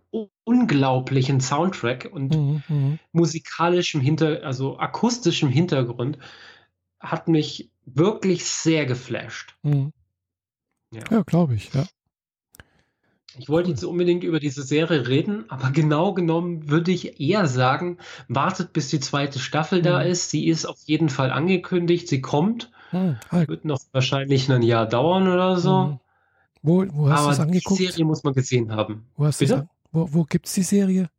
unglaublichen 0.44 1.40
Soundtrack 1.40 2.08
und 2.12 2.34
mhm, 2.34 2.62
mhm. 2.68 2.98
musikalischem 3.10 4.00
Hinter, 4.00 4.44
also 4.44 4.78
akustischem 4.78 5.48
Hintergrund, 5.48 6.18
hat 7.00 7.26
mich 7.26 7.68
wirklich 7.84 8.44
sehr 8.44 8.86
geflasht. 8.86 9.56
Mhm. 9.62 9.92
Ja, 10.92 11.02
ja 11.10 11.22
glaube 11.22 11.56
ich, 11.56 11.74
ja. 11.74 11.84
Ich 13.38 13.48
wollte 13.48 13.70
jetzt 13.70 13.84
unbedingt 13.84 14.22
über 14.22 14.38
diese 14.38 14.62
Serie 14.62 15.08
reden, 15.08 15.50
aber 15.50 15.70
genau 15.70 16.14
genommen 16.14 16.70
würde 16.70 16.92
ich 16.92 17.20
eher 17.20 17.48
sagen, 17.48 17.98
wartet 18.28 18.72
bis 18.72 18.88
die 18.88 19.00
zweite 19.00 19.40
Staffel 19.40 19.82
da 19.82 19.98
mhm. 19.98 20.10
ist. 20.10 20.30
Sie 20.30 20.46
ist 20.46 20.64
auf 20.64 20.78
jeden 20.86 21.08
Fall 21.08 21.32
angekündigt, 21.32 22.06
sie 22.06 22.20
kommt. 22.20 22.70
Hm, 22.90 23.16
halt. 23.30 23.48
Wird 23.48 23.64
noch 23.64 23.80
wahrscheinlich 23.92 24.50
ein 24.50 24.62
Jahr 24.62 24.86
dauern 24.86 25.28
oder 25.28 25.58
so. 25.58 25.86
Hm. 25.86 26.00
Wo, 26.62 26.84
wo 26.92 27.10
hast 27.10 27.26
du 27.26 27.30
es 27.30 27.40
angeguckt? 27.40 27.80
Die 27.80 27.86
Serie 27.86 28.04
muss 28.04 28.24
man 28.24 28.34
gesehen 28.34 28.72
haben. 28.72 29.06
Wo, 29.16 29.26
hast 29.26 29.38
Bitte? 29.38 29.68
wo, 29.92 30.08
wo 30.12 30.24
gibt 30.24 30.46
es 30.46 30.54
die 30.54 30.62
Serie? 30.62 31.10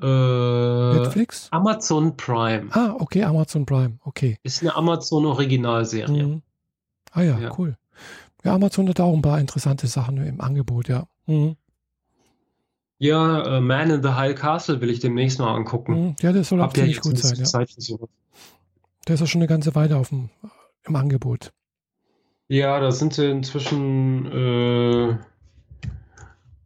Äh, 0.00 0.94
Netflix? 0.94 1.48
Amazon 1.50 2.16
Prime. 2.16 2.68
Ah, 2.70 2.94
okay, 2.98 3.24
Amazon 3.24 3.64
Prime, 3.64 3.98
okay. 4.04 4.38
Ist 4.42 4.62
eine 4.62 4.74
Amazon 4.74 5.24
Originalserie. 5.26 6.26
Mhm. 6.26 6.42
Ah 7.12 7.22
ja, 7.22 7.38
ja, 7.38 7.54
cool. 7.58 7.76
Ja, 8.44 8.54
Amazon 8.54 8.88
hat 8.88 9.00
auch 9.00 9.14
ein 9.14 9.22
paar 9.22 9.40
interessante 9.40 9.86
Sachen 9.86 10.18
im 10.18 10.40
Angebot, 10.40 10.88
ja. 10.88 11.08
Mhm. 11.26 11.56
Ja, 12.98 13.58
uh, 13.58 13.60
Man 13.60 13.90
in 13.90 14.02
the 14.02 14.10
High 14.10 14.34
Castle 14.34 14.80
will 14.80 14.90
ich 14.90 15.00
demnächst 15.00 15.38
mal 15.38 15.54
angucken. 15.54 15.92
Mhm. 15.92 16.16
Ja, 16.20 16.32
das 16.32 16.48
soll 16.48 16.60
auch 16.60 16.72
ziemlich 16.72 17.00
gut 17.00 17.18
sein. 17.18 17.36
Ja. 17.36 17.44
Zeit 17.44 17.70
für 17.70 17.80
sowas. 17.80 18.08
Der 19.06 19.14
ist 19.14 19.20
ja 19.20 19.26
schon 19.26 19.40
eine 19.40 19.48
ganze 19.48 19.74
Weile 19.74 19.96
auf 19.96 20.08
dem, 20.08 20.30
im 20.84 20.96
Angebot. 20.96 21.52
Ja, 22.48 22.80
da 22.80 22.90
sind 22.90 23.14
sie 23.14 23.30
inzwischen 23.30 24.26
äh, 24.26 25.16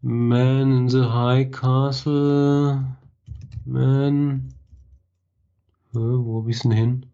Man 0.02 0.72
in 0.72 0.88
the 0.88 1.02
High 1.02 1.50
Castle. 1.50 2.84
Man. 3.66 4.54
Äh, 5.94 5.98
wo 5.98 6.42
hab 6.42 6.48
ich's 6.48 6.62
denn 6.62 6.72
hin? 6.72 7.06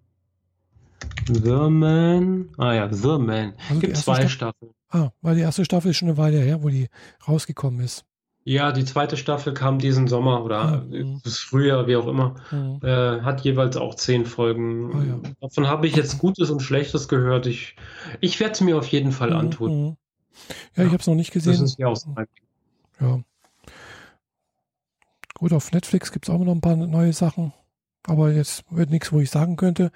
The 1.26 1.70
Man. 1.70 2.48
Ah 2.56 2.72
ja, 2.74 2.92
The 2.92 3.18
Man. 3.18 3.54
Also 3.68 3.80
Gibt 3.80 3.96
zwei 3.96 4.28
Staffel. 4.28 4.28
Staffeln. 4.28 4.72
Ah, 4.90 5.10
weil 5.22 5.34
die 5.34 5.42
erste 5.42 5.64
Staffel 5.64 5.90
ist 5.90 5.96
schon 5.96 6.08
eine 6.08 6.18
Weile 6.18 6.38
her, 6.38 6.62
wo 6.62 6.68
die 6.68 6.88
rausgekommen 7.26 7.80
ist. 7.80 8.05
Ja, 8.48 8.70
die 8.70 8.84
zweite 8.84 9.16
Staffel 9.16 9.54
kam 9.54 9.80
diesen 9.80 10.06
Sommer 10.06 10.44
oder 10.44 10.82
mhm. 10.82 11.20
das 11.24 11.38
Frühjahr, 11.38 11.88
wie 11.88 11.96
auch 11.96 12.06
immer. 12.06 12.36
Mhm. 12.52 12.78
Äh, 12.80 13.22
hat 13.22 13.40
jeweils 13.40 13.76
auch 13.76 13.96
zehn 13.96 14.24
Folgen. 14.24 14.92
Oh, 14.94 15.02
ja. 15.02 15.32
Davon 15.40 15.66
habe 15.66 15.88
ich 15.88 15.96
jetzt 15.96 16.20
Gutes 16.20 16.48
und 16.50 16.60
Schlechtes 16.60 17.08
gehört. 17.08 17.46
Ich, 17.46 17.74
ich 18.20 18.38
werde 18.38 18.52
es 18.52 18.60
mir 18.60 18.78
auf 18.78 18.86
jeden 18.86 19.10
Fall 19.10 19.30
mhm. 19.30 19.36
antun. 19.36 19.72
Mhm. 19.72 19.96
Ja, 20.76 20.84
ich 20.84 20.92
habe 20.92 21.00
es 21.00 21.08
noch 21.08 21.16
nicht 21.16 21.32
gesehen. 21.32 21.54
Das 21.54 21.60
ist 21.60 21.78
ja 21.80 21.88
auch 21.88 22.00
Ja. 23.00 23.20
Gut, 25.34 25.52
auf 25.52 25.72
Netflix 25.72 26.12
gibt 26.12 26.28
es 26.28 26.32
auch 26.32 26.38
noch 26.38 26.54
ein 26.54 26.60
paar 26.60 26.76
neue 26.76 27.12
Sachen. 27.12 27.52
Aber 28.06 28.30
jetzt 28.30 28.62
wird 28.70 28.90
nichts, 28.90 29.12
wo 29.12 29.18
ich 29.18 29.28
sagen 29.28 29.56
könnte. 29.56 29.90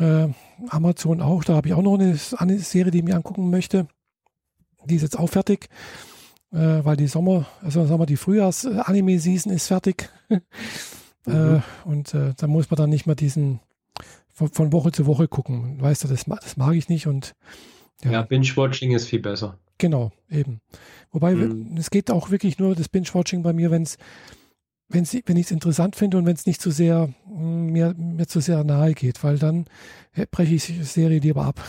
Äh, 0.00 0.26
Amazon 0.70 1.22
auch, 1.22 1.44
da 1.44 1.54
habe 1.54 1.68
ich 1.68 1.74
auch 1.74 1.82
noch 1.82 1.94
eine, 1.94 2.18
eine 2.36 2.58
Serie, 2.58 2.90
die 2.90 2.98
ich 2.98 3.04
mir 3.04 3.14
angucken 3.14 3.48
möchte. 3.48 3.86
Die 4.86 4.96
ist 4.96 5.02
jetzt 5.02 5.20
auch 5.20 5.28
fertig 5.28 5.68
äh, 6.52 6.84
weil 6.84 6.96
die 6.96 7.06
Sommer, 7.06 7.46
also 7.62 7.86
sagen 7.86 8.00
wir, 8.00 8.06
die 8.06 8.16
Frühjahrs-Anime-Season 8.16 9.52
ist 9.52 9.68
fertig. 9.68 10.10
Äh, 10.28 10.40
mhm. 11.26 11.56
äh, 11.56 11.60
und 11.84 12.14
äh, 12.14 12.34
dann 12.36 12.50
muss 12.50 12.70
man 12.70 12.76
dann 12.76 12.90
nicht 12.90 13.06
mehr 13.06 13.16
diesen 13.16 13.60
von, 14.32 14.48
von, 14.48 14.72
Woche 14.72 14.92
zu 14.92 15.06
Woche 15.06 15.28
gucken. 15.28 15.80
Weißt 15.80 16.04
du, 16.04 16.08
das, 16.08 16.24
das 16.24 16.56
mag 16.56 16.74
ich 16.74 16.88
nicht 16.88 17.06
und 17.06 17.34
ja, 18.02 18.12
ja 18.12 18.22
Binge-Watching 18.22 18.92
ist 18.92 19.08
viel 19.08 19.20
besser. 19.20 19.58
Genau, 19.78 20.12
eben. 20.30 20.60
Wobei, 21.10 21.34
mhm. 21.34 21.76
es 21.76 21.90
geht 21.90 22.10
auch 22.10 22.30
wirklich 22.30 22.58
nur 22.58 22.74
das 22.74 22.88
Binge-Watching 22.88 23.42
bei 23.42 23.52
mir, 23.52 23.70
wenn's, 23.70 23.96
wenn's, 24.88 25.14
wenn 25.26 25.36
ich 25.36 25.46
es 25.46 25.50
interessant 25.50 25.96
finde 25.96 26.18
und 26.18 26.26
wenn 26.26 26.34
es 26.34 26.46
nicht 26.46 26.60
zu 26.60 26.70
sehr 26.70 27.08
mm, 27.26 27.66
mir, 27.66 27.94
mir 27.96 28.26
zu 28.26 28.40
sehr 28.40 28.64
nahe 28.64 28.94
geht, 28.94 29.22
weil 29.24 29.38
dann 29.38 29.66
breche 30.30 30.54
ich 30.54 30.66
die 30.66 30.82
Serie 30.82 31.18
lieber 31.18 31.44
ab. 31.44 31.62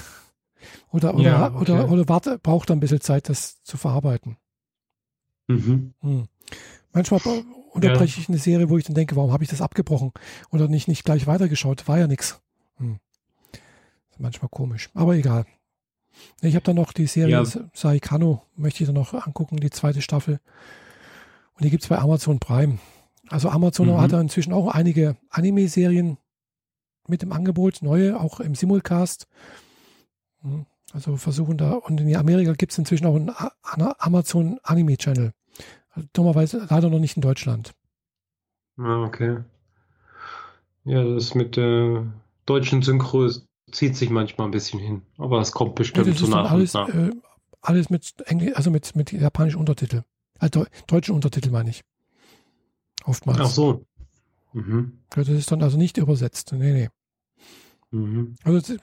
Oder, 0.91 1.15
oder, 1.15 1.23
ja, 1.23 1.47
okay. 1.47 1.71
oder, 1.71 1.91
oder 1.91 2.09
warte, 2.09 2.37
braucht 2.37 2.69
ein 2.69 2.79
bisschen 2.79 3.01
Zeit, 3.01 3.29
das 3.29 3.63
zu 3.63 3.77
verarbeiten. 3.77 4.37
Mhm. 5.55 5.93
Hm. 6.01 6.23
Manchmal 6.93 7.21
unterbreche 7.71 8.17
ja. 8.17 8.21
ich 8.21 8.29
eine 8.29 8.37
Serie, 8.37 8.69
wo 8.69 8.77
ich 8.77 8.83
dann 8.83 8.95
denke, 8.95 9.15
warum 9.15 9.31
habe 9.31 9.43
ich 9.43 9.49
das 9.49 9.61
abgebrochen 9.61 10.11
oder 10.51 10.67
nicht, 10.67 10.87
nicht 10.87 11.05
gleich 11.05 11.27
weitergeschaut? 11.27 11.87
War 11.87 11.99
ja 11.99 12.07
nichts. 12.07 12.41
Hm. 12.77 12.99
Manchmal 14.17 14.49
komisch, 14.49 14.89
aber 14.93 15.15
egal. 15.15 15.45
Ich 16.41 16.55
habe 16.55 16.63
dann 16.63 16.75
noch 16.75 16.93
die 16.93 17.07
Serie 17.07 17.43
ja. 17.43 17.69
Saikano, 17.73 18.43
möchte 18.55 18.83
ich 18.83 18.87
dann 18.87 18.95
noch 18.95 19.13
angucken, 19.13 19.57
die 19.57 19.69
zweite 19.69 20.01
Staffel. 20.01 20.39
Und 21.53 21.63
die 21.63 21.69
gibt 21.69 21.83
es 21.83 21.89
bei 21.89 21.97
Amazon 21.97 22.39
Prime. 22.39 22.77
Also 23.29 23.49
Amazon 23.49 23.87
mhm. 23.87 24.01
hat 24.01 24.11
da 24.11 24.21
inzwischen 24.21 24.53
auch 24.53 24.67
einige 24.67 25.15
Anime-Serien 25.29 26.17
mit 27.07 27.23
im 27.23 27.31
Angebot, 27.31 27.81
neue, 27.81 28.19
auch 28.19 28.39
im 28.39 28.55
Simulcast. 28.55 29.27
Hm. 30.41 30.65
Also 30.93 31.15
versuchen 31.15 31.57
da, 31.57 31.73
und 31.73 32.01
in 32.01 32.15
Amerika 32.15 32.53
gibt 32.53 32.73
es 32.73 32.77
inzwischen 32.77 33.05
auch 33.05 33.15
einen 33.15 33.31
Amazon 33.97 34.59
Anime 34.63 34.97
Channel. 34.97 35.33
Dummerweise 36.13 36.67
leider 36.69 36.89
noch 36.89 36.99
nicht 36.99 37.17
in 37.17 37.21
Deutschland. 37.21 37.73
Ah, 38.77 39.03
okay. 39.03 39.39
Ja, 40.85 41.03
das 41.03 41.35
mit 41.35 41.57
der 41.57 42.11
deutschen 42.45 42.81
Synchro 42.81 43.29
zieht 43.71 43.95
sich 43.95 44.09
manchmal 44.09 44.47
ein 44.47 44.51
bisschen 44.51 44.79
hin. 44.79 45.01
Aber 45.17 45.39
es 45.39 45.51
kommt 45.51 45.75
bestimmt 45.75 46.07
ja, 46.07 46.13
so 46.13 46.27
nach 46.27 46.51
alles, 46.51 46.75
und 46.75 46.87
nach. 46.87 46.95
Äh, 46.95 47.11
alles 47.61 47.89
mit 47.89 48.13
Englisch, 48.25 48.55
also 48.55 48.71
mit, 48.71 48.95
mit 48.95 49.11
japanischen 49.11 49.59
Untertitel. 49.59 50.03
Also 50.39 50.65
deutschen 50.87 51.15
Untertitel 51.15 51.51
meine 51.51 51.69
ich. 51.69 51.83
Oftmals. 53.05 53.39
Ach 53.39 53.47
so. 53.47 53.85
Mhm. 54.53 54.99
Ja, 55.15 55.23
das 55.23 55.29
ist 55.29 55.51
dann 55.51 55.61
also 55.61 55.77
nicht 55.77 55.97
übersetzt. 55.97 56.51
Nee, 56.53 56.73
nee. 56.73 56.89
Mhm. 57.91 58.35
Also, 58.43 58.75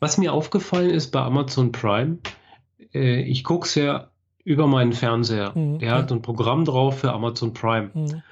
Was 0.00 0.18
mir 0.18 0.32
aufgefallen 0.32 0.90
ist 0.90 1.10
bei 1.12 1.20
Amazon 1.20 1.70
Prime, 1.70 2.18
äh, 2.92 3.22
ich 3.22 3.44
gucke 3.44 3.66
es 3.66 3.74
ja 3.74 4.10
über 4.44 4.66
meinen 4.66 4.92
Fernseher. 4.92 5.52
Mhm. 5.54 5.78
Der 5.78 5.94
hat 5.94 6.12
ein 6.12 6.22
Programm 6.22 6.64
drauf 6.64 7.00
für 7.00 7.12
Amazon 7.12 7.52
Prime. 7.52 7.90
Mhm. 7.94 8.22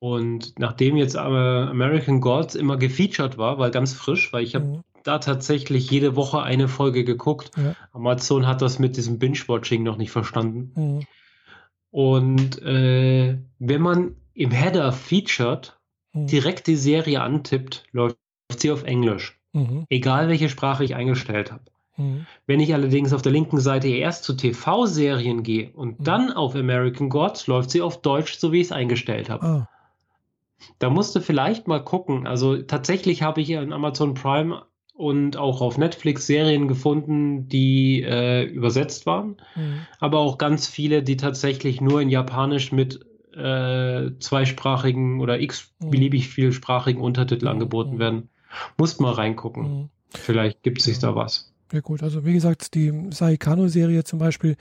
Und 0.00 0.58
nachdem 0.58 0.96
jetzt 0.96 1.16
American 1.16 2.20
Gods 2.20 2.54
immer 2.54 2.76
gefeatured 2.76 3.38
war, 3.38 3.58
weil 3.58 3.70
ganz 3.70 3.94
frisch, 3.94 4.32
weil 4.32 4.44
ich 4.44 4.54
habe 4.54 4.66
mhm. 4.66 4.80
da 5.02 5.18
tatsächlich 5.18 5.90
jede 5.90 6.14
Woche 6.14 6.42
eine 6.42 6.68
Folge 6.68 7.04
geguckt. 7.04 7.52
Ja. 7.56 7.74
Amazon 7.92 8.46
hat 8.46 8.60
das 8.60 8.78
mit 8.78 8.98
diesem 8.98 9.18
Binge-Watching 9.18 9.82
noch 9.82 9.96
nicht 9.96 10.10
verstanden. 10.10 10.72
Mhm. 10.74 11.06
Und 11.90 12.60
äh, 12.60 13.38
wenn 13.58 13.80
man 13.80 14.16
im 14.34 14.50
Header 14.50 14.92
featured 14.92 15.78
mhm. 16.12 16.26
direkt 16.26 16.66
die 16.66 16.76
Serie 16.76 17.22
antippt, 17.22 17.84
läuft 17.92 18.18
sie 18.58 18.72
auf 18.72 18.82
Englisch. 18.82 19.38
Mhm. 19.52 19.86
Egal 19.88 20.28
welche 20.28 20.48
Sprache 20.48 20.84
ich 20.84 20.96
eingestellt 20.96 21.52
habe. 21.52 21.62
Mhm. 21.96 22.26
Wenn 22.46 22.60
ich 22.60 22.74
allerdings 22.74 23.12
auf 23.12 23.22
der 23.22 23.32
linken 23.32 23.60
Seite 23.60 23.88
erst 23.88 24.24
zu 24.24 24.34
TV-Serien 24.34 25.42
gehe 25.42 25.70
und 25.72 26.00
mhm. 26.00 26.04
dann 26.04 26.32
auf 26.32 26.54
American 26.54 27.08
Gods, 27.08 27.46
läuft 27.46 27.70
sie 27.70 27.82
auf 27.82 28.00
Deutsch, 28.00 28.38
so 28.38 28.52
wie 28.52 28.60
ich 28.60 28.68
es 28.68 28.72
eingestellt 28.72 29.30
habe. 29.30 29.46
Ah. 29.46 29.68
Da 30.78 30.90
musst 30.90 31.14
du 31.14 31.20
vielleicht 31.20 31.68
mal 31.68 31.82
gucken. 31.82 32.26
Also 32.26 32.62
tatsächlich 32.62 33.22
habe 33.22 33.40
ich 33.40 33.50
in 33.50 33.72
Amazon 33.72 34.14
Prime 34.14 34.62
und 34.94 35.36
auch 35.36 35.60
auf 35.60 35.76
Netflix 35.76 36.26
Serien 36.26 36.68
gefunden, 36.68 37.48
die 37.48 38.02
äh, 38.02 38.44
übersetzt 38.44 39.06
waren, 39.06 39.36
mhm. 39.56 39.86
aber 39.98 40.20
auch 40.20 40.38
ganz 40.38 40.68
viele, 40.68 41.02
die 41.02 41.16
tatsächlich 41.16 41.80
nur 41.80 42.00
in 42.00 42.08
Japanisch 42.08 42.70
mit 42.70 43.04
äh, 43.34 44.12
zweisprachigen 44.20 45.20
oder 45.20 45.40
x 45.40 45.74
mhm. 45.80 45.90
beliebig 45.90 46.28
vielsprachigen 46.28 47.02
Untertitel 47.02 47.46
mhm. 47.46 47.52
angeboten 47.52 47.98
werden. 47.98 48.28
Musst 48.78 49.00
mal 49.00 49.12
reingucken. 49.12 49.62
Mhm. 49.62 49.90
Vielleicht 50.10 50.62
gibt 50.62 50.78
es 50.78 50.84
sich 50.84 51.00
da 51.00 51.16
was. 51.16 51.53
Ja 51.74 51.80
gut, 51.80 52.04
also 52.04 52.24
wie 52.24 52.34
gesagt, 52.34 52.74
die 52.74 52.92
Saikano-Serie 53.10 54.04
zum 54.04 54.20
Beispiel, 54.20 54.54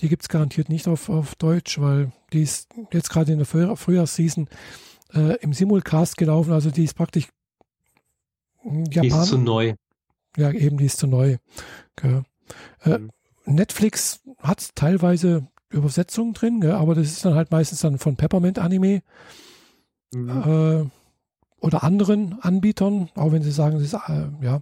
die 0.00 0.08
gibt 0.08 0.22
es 0.22 0.28
garantiert 0.28 0.68
nicht 0.68 0.86
auf, 0.86 1.08
auf 1.08 1.34
Deutsch, 1.34 1.80
weil 1.80 2.12
die 2.32 2.42
ist 2.42 2.68
jetzt 2.92 3.10
gerade 3.10 3.32
in 3.32 3.38
der 3.38 3.46
Früh 3.46 3.74
Frühjahrsseason 3.74 4.48
äh, 5.12 5.36
im 5.40 5.52
Simulcast 5.52 6.16
gelaufen, 6.16 6.52
also 6.52 6.70
die 6.70 6.84
ist 6.84 6.94
praktisch 6.94 7.26
Japan. 8.62 9.02
Die 9.02 9.08
ist 9.08 9.26
zu 9.26 9.38
neu. 9.38 9.74
Ja, 10.36 10.52
eben, 10.52 10.78
die 10.78 10.84
ist 10.84 10.98
zu 10.98 11.08
neu. 11.08 11.38
Okay. 11.96 12.22
Äh, 12.84 12.98
mhm. 12.98 13.10
Netflix 13.46 14.20
hat 14.38 14.76
teilweise 14.76 15.48
Übersetzungen 15.70 16.34
drin, 16.34 16.60
gell, 16.60 16.70
aber 16.70 16.94
das 16.94 17.08
ist 17.08 17.24
dann 17.24 17.34
halt 17.34 17.50
meistens 17.50 17.80
dann 17.80 17.98
von 17.98 18.14
Peppermint 18.14 18.60
Anime 18.60 19.02
mhm. 20.12 20.30
äh, 20.30 21.64
oder 21.66 21.82
anderen 21.82 22.40
Anbietern, 22.40 23.08
auch 23.16 23.32
wenn 23.32 23.42
sie 23.42 23.50
sagen, 23.50 23.74
das 23.74 23.82
ist, 23.82 23.94
äh, 23.94 24.28
ja, 24.40 24.60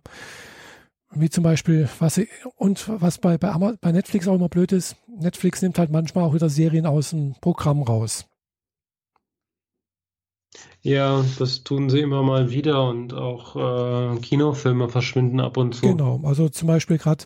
wie 1.14 1.30
zum 1.30 1.44
Beispiel, 1.44 1.88
was 1.98 2.16
sie, 2.16 2.28
und 2.56 2.88
was 3.00 3.18
bei, 3.18 3.38
bei, 3.38 3.52
bei 3.80 3.92
Netflix 3.92 4.28
auch 4.28 4.34
immer 4.34 4.48
blöd 4.48 4.72
ist, 4.72 4.96
Netflix 5.08 5.62
nimmt 5.62 5.78
halt 5.78 5.90
manchmal 5.90 6.24
auch 6.24 6.34
wieder 6.34 6.48
Serien 6.48 6.86
aus 6.86 7.10
dem 7.10 7.34
Programm 7.40 7.82
raus. 7.82 8.26
Ja, 10.80 11.24
das 11.38 11.64
tun 11.64 11.90
sie 11.90 12.00
immer 12.00 12.22
mal 12.22 12.50
wieder 12.50 12.88
und 12.88 13.12
auch 13.12 13.56
äh, 13.56 14.20
Kinofilme 14.20 14.88
verschwinden 14.88 15.40
ab 15.40 15.56
und 15.56 15.74
zu. 15.74 15.82
Genau, 15.82 16.20
also 16.24 16.48
zum 16.48 16.68
Beispiel 16.68 16.98
gerade 16.98 17.24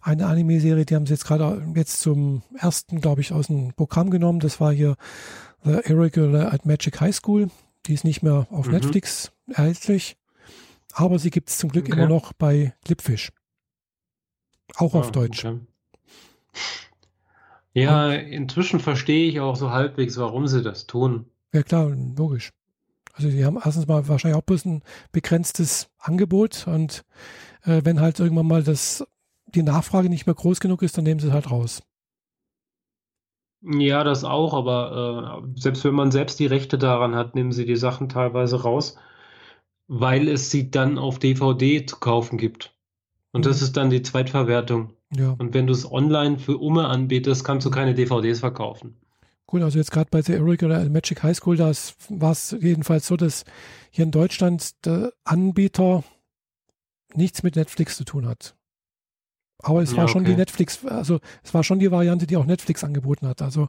eine 0.00 0.26
Anime-Serie, 0.26 0.84
die 0.84 0.94
haben 0.94 1.06
sie 1.06 1.14
jetzt 1.14 1.26
gerade 1.26 1.62
jetzt 1.74 2.00
zum 2.00 2.42
ersten, 2.56 3.00
glaube 3.00 3.20
ich, 3.20 3.32
aus 3.32 3.48
dem 3.48 3.72
Programm 3.74 4.10
genommen. 4.10 4.40
Das 4.40 4.60
war 4.60 4.72
hier 4.72 4.96
The 5.64 5.80
Irregular 5.84 6.52
at 6.52 6.64
Magic 6.64 7.00
High 7.00 7.14
School. 7.14 7.50
Die 7.86 7.94
ist 7.94 8.04
nicht 8.04 8.22
mehr 8.22 8.46
auf 8.50 8.66
mhm. 8.66 8.74
Netflix 8.74 9.32
erhältlich, 9.48 10.16
aber 10.92 11.18
sie 11.18 11.30
gibt 11.30 11.48
es 11.48 11.58
zum 11.58 11.70
Glück 11.70 11.86
okay. 11.86 11.94
immer 11.94 12.08
noch 12.08 12.32
bei 12.32 12.74
Clipfish. 12.84 13.32
Auch 14.76 14.94
ah, 14.94 15.00
auf 15.00 15.12
Deutsch. 15.12 15.44
Okay. 15.44 15.60
Ja, 17.74 18.12
inzwischen 18.12 18.80
verstehe 18.80 19.28
ich 19.28 19.40
auch 19.40 19.56
so 19.56 19.70
halbwegs, 19.70 20.18
warum 20.18 20.46
sie 20.46 20.62
das 20.62 20.86
tun. 20.86 21.26
Ja 21.52 21.62
klar, 21.62 21.90
logisch. 22.16 22.50
Also 23.14 23.28
die 23.28 23.44
haben 23.44 23.58
erstens 23.62 23.86
mal 23.86 24.06
wahrscheinlich 24.08 24.38
auch 24.38 24.44
bloß 24.44 24.64
ein 24.66 24.82
begrenztes 25.10 25.88
Angebot 25.98 26.66
und 26.66 27.04
äh, 27.64 27.82
wenn 27.84 28.00
halt 28.00 28.20
irgendwann 28.20 28.46
mal 28.46 28.62
das, 28.62 29.06
die 29.46 29.62
Nachfrage 29.62 30.08
nicht 30.08 30.26
mehr 30.26 30.34
groß 30.34 30.60
genug 30.60 30.82
ist, 30.82 30.96
dann 30.96 31.04
nehmen 31.04 31.20
sie 31.20 31.28
es 31.28 31.32
halt 31.32 31.50
raus. 31.50 31.82
Ja, 33.62 34.02
das 34.02 34.24
auch, 34.24 34.54
aber 34.54 35.44
äh, 35.44 35.60
selbst 35.60 35.84
wenn 35.84 35.94
man 35.94 36.10
selbst 36.10 36.40
die 36.40 36.46
Rechte 36.46 36.78
daran 36.78 37.14
hat, 37.14 37.34
nehmen 37.34 37.52
sie 37.52 37.64
die 37.64 37.76
Sachen 37.76 38.08
teilweise 38.08 38.62
raus, 38.62 38.96
weil 39.94 40.26
es 40.26 40.50
sie 40.50 40.70
dann 40.70 40.96
auf 40.96 41.18
DVD 41.18 41.84
zu 41.84 41.96
kaufen 41.96 42.38
gibt. 42.38 42.74
Und 43.32 43.42
mhm. 43.42 43.48
das 43.48 43.60
ist 43.60 43.76
dann 43.76 43.90
die 43.90 44.00
Zweitverwertung. 44.00 44.94
Ja. 45.14 45.36
Und 45.38 45.52
wenn 45.52 45.66
du 45.66 45.74
es 45.74 45.90
online 45.90 46.38
für 46.38 46.56
Umme 46.56 46.86
anbietest, 46.86 47.44
kannst 47.44 47.66
du 47.66 47.70
keine 47.70 47.94
DVDs 47.94 48.40
verkaufen. 48.40 48.96
Gut, 49.44 49.60
also 49.60 49.78
jetzt 49.78 49.90
gerade 49.90 50.08
bei 50.10 50.22
The 50.22 50.32
Eric 50.32 50.62
oder 50.62 50.82
Magic 50.88 51.22
High 51.22 51.36
School, 51.36 51.58
da 51.58 51.70
war 52.08 52.32
es 52.32 52.56
jedenfalls 52.58 53.06
so, 53.06 53.18
dass 53.18 53.44
hier 53.90 54.04
in 54.04 54.10
Deutschland 54.10 54.82
der 54.86 55.12
Anbieter 55.24 56.04
nichts 57.12 57.42
mit 57.42 57.56
Netflix 57.56 57.98
zu 57.98 58.04
tun 58.04 58.26
hat. 58.26 58.54
Aber 59.58 59.82
es 59.82 59.90
ja, 59.90 59.98
war 59.98 60.08
schon 60.08 60.24
die 60.24 60.34
Netflix, 60.34 60.86
also 60.86 61.20
es 61.44 61.52
war 61.52 61.64
schon 61.64 61.80
die 61.80 61.90
Variante, 61.90 62.26
die 62.26 62.38
auch 62.38 62.46
Netflix 62.46 62.82
angeboten 62.82 63.28
hat. 63.28 63.42
Also 63.42 63.68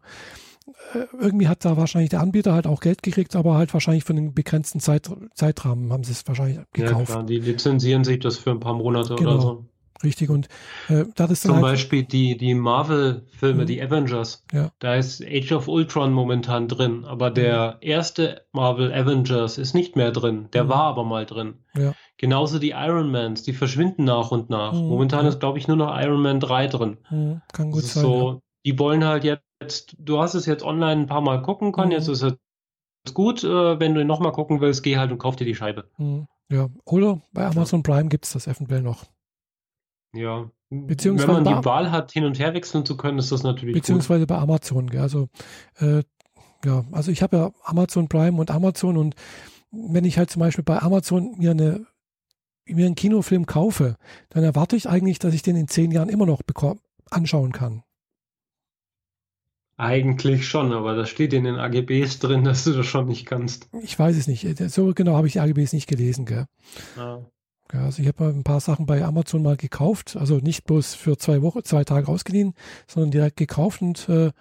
irgendwie 1.19 1.47
hat 1.47 1.65
da 1.65 1.77
wahrscheinlich 1.77 2.09
der 2.09 2.21
Anbieter 2.21 2.53
halt 2.53 2.67
auch 2.67 2.79
Geld 2.79 3.03
gekriegt, 3.03 3.35
aber 3.35 3.55
halt 3.55 3.73
wahrscheinlich 3.73 4.03
für 4.03 4.13
einen 4.13 4.33
begrenzten 4.33 4.79
Zeit, 4.79 5.09
Zeitrahmen 5.33 5.91
haben 5.91 6.03
sie 6.03 6.11
es 6.11 6.27
wahrscheinlich 6.27 6.59
gekauft. 6.73 7.09
Ja, 7.09 7.15
klar, 7.15 7.23
die 7.23 7.39
lizenzieren 7.39 8.03
sich 8.03 8.19
das 8.19 8.37
für 8.37 8.51
ein 8.51 8.59
paar 8.59 8.75
Monate 8.75 9.15
genau. 9.15 9.31
oder 9.31 9.41
so. 9.41 9.65
Richtig, 10.03 10.29
und 10.29 10.49
äh, 10.89 11.05
da 11.15 11.25
ist 11.25 11.43
Zum 11.43 11.53
halt 11.53 11.61
Beispiel 11.61 12.03
die, 12.03 12.35
die 12.35 12.53
Marvel-Filme, 12.53 13.63
mhm. 13.63 13.67
die 13.67 13.81
Avengers. 13.81 14.43
Ja. 14.51 14.71
Da 14.79 14.95
ist 14.95 15.23
Age 15.23 15.53
of 15.53 15.67
Ultron 15.67 16.11
momentan 16.11 16.67
drin, 16.67 17.05
aber 17.05 17.31
der 17.31 17.73
mhm. 17.75 17.87
erste 17.87 18.41
Marvel 18.51 18.93
Avengers 18.93 19.57
ist 19.57 19.73
nicht 19.73 19.95
mehr 19.95 20.11
drin. 20.11 20.49
Der 20.51 20.65
mhm. 20.65 20.69
war 20.69 20.83
aber 20.83 21.05
mal 21.05 21.25
drin. 21.25 21.55
Ja. 21.77 21.93
Genauso 22.17 22.59
die 22.59 22.71
Iron 22.71 23.11
Mans, 23.11 23.43
die 23.43 23.53
verschwinden 23.53 24.03
nach 24.03 24.31
und 24.31 24.49
nach. 24.49 24.73
Mhm. 24.73 24.87
Momentan 24.87 25.25
ist, 25.25 25.39
glaube 25.39 25.57
ich, 25.57 25.67
nur 25.67 25.77
noch 25.77 25.97
Iron 25.97 26.21
Man 26.21 26.39
3 26.41 26.67
drin. 26.67 26.97
Mhm. 27.09 27.41
Kann 27.53 27.71
gut 27.71 27.83
sein. 27.83 28.03
So, 28.03 28.31
ja. 28.31 28.39
Die 28.65 28.79
wollen 28.79 29.05
halt 29.05 29.23
jetzt, 29.23 29.43
du 29.97 30.19
hast 30.19 30.33
es 30.33 30.45
jetzt 30.45 30.63
online 30.63 31.01
ein 31.01 31.07
paar 31.07 31.21
Mal 31.21 31.41
gucken 31.41 31.71
können, 31.71 31.91
jetzt 31.91 32.07
mhm. 32.07 32.13
ist 32.13 32.23
es 33.05 33.13
gut. 33.13 33.43
Äh, 33.43 33.79
wenn 33.79 33.93
du 33.93 34.05
nochmal 34.05 34.31
gucken 34.31 34.61
willst, 34.61 34.83
geh 34.83 34.97
halt 34.97 35.11
und 35.11 35.17
kauf 35.17 35.35
dir 35.35 35.45
die 35.45 35.55
Scheibe. 35.55 35.89
Ja, 36.49 36.69
oder 36.85 37.21
bei 37.31 37.45
Amazon 37.45 37.83
Prime 37.83 38.09
gibt 38.09 38.25
es 38.25 38.33
das 38.33 38.47
eventuell 38.47 38.81
noch. 38.81 39.05
Ja, 40.13 40.49
beziehungsweise 40.69 41.35
wenn 41.35 41.43
man 41.43 41.61
die 41.61 41.65
Wahl 41.65 41.91
hat, 41.91 42.11
hin 42.11 42.25
und 42.25 42.37
her 42.37 42.53
wechseln 42.53 42.85
zu 42.85 42.97
können, 42.97 43.17
ist 43.17 43.31
das 43.31 43.43
natürlich 43.43 43.73
Beziehungsweise 43.73 44.21
gut. 44.21 44.29
bei 44.29 44.37
Amazon, 44.37 44.89
gell? 44.89 45.01
also 45.01 45.29
äh, 45.79 46.03
ja, 46.63 46.83
also 46.91 47.11
ich 47.11 47.23
habe 47.23 47.37
ja 47.37 47.51
Amazon 47.63 48.07
Prime 48.07 48.39
und 48.39 48.51
Amazon 48.51 48.97
und 48.97 49.15
wenn 49.71 50.05
ich 50.05 50.17
halt 50.17 50.29
zum 50.29 50.41
Beispiel 50.41 50.63
bei 50.63 50.79
Amazon 50.79 51.35
mir 51.37 51.51
eine 51.51 51.87
mir 52.65 52.85
einen 52.85 52.95
Kinofilm 52.95 53.45
kaufe, 53.45 53.97
dann 54.29 54.43
erwarte 54.43 54.75
ich 54.75 54.87
eigentlich, 54.87 55.19
dass 55.19 55.33
ich 55.33 55.41
den 55.41 55.57
in 55.57 55.67
zehn 55.67 55.91
Jahren 55.91 56.07
immer 56.07 56.25
noch 56.25 56.41
anschauen 57.09 57.51
kann. 57.51 57.83
Eigentlich 59.75 60.47
schon, 60.47 60.71
aber 60.71 60.95
da 60.95 61.05
steht 61.05 61.33
in 61.33 61.45
den 61.45 61.55
AGBs 61.55 62.19
drin, 62.19 62.43
dass 62.43 62.63
du 62.63 62.73
das 62.73 62.85
schon 62.85 63.07
nicht 63.07 63.25
kannst. 63.25 63.67
Ich 63.81 63.97
weiß 63.97 64.15
es 64.15 64.27
nicht. 64.27 64.45
So 64.71 64.93
genau 64.93 65.15
habe 65.15 65.27
ich 65.27 65.33
die 65.33 65.39
AGBs 65.39 65.73
nicht 65.73 65.87
gelesen, 65.87 66.25
gell? 66.25 66.45
Ja. 66.95 67.25
Ja, 67.71 67.85
also 67.85 68.01
ich 68.03 68.07
habe 68.07 68.25
ein 68.25 68.43
paar 68.43 68.59
Sachen 68.59 68.85
bei 68.85 69.03
Amazon 69.03 69.41
mal 69.41 69.57
gekauft, 69.57 70.15
also 70.15 70.37
nicht 70.37 70.65
bloß 70.65 70.93
für 70.93 71.17
zwei 71.17 71.41
Wochen, 71.41 71.63
zwei 71.63 71.83
Tage 71.83 72.07
ausgeliehen, 72.07 72.53
sondern 72.87 73.09
direkt 73.09 73.37
gekauft 73.37 73.81
und 73.81 74.07
äh, 74.09 74.31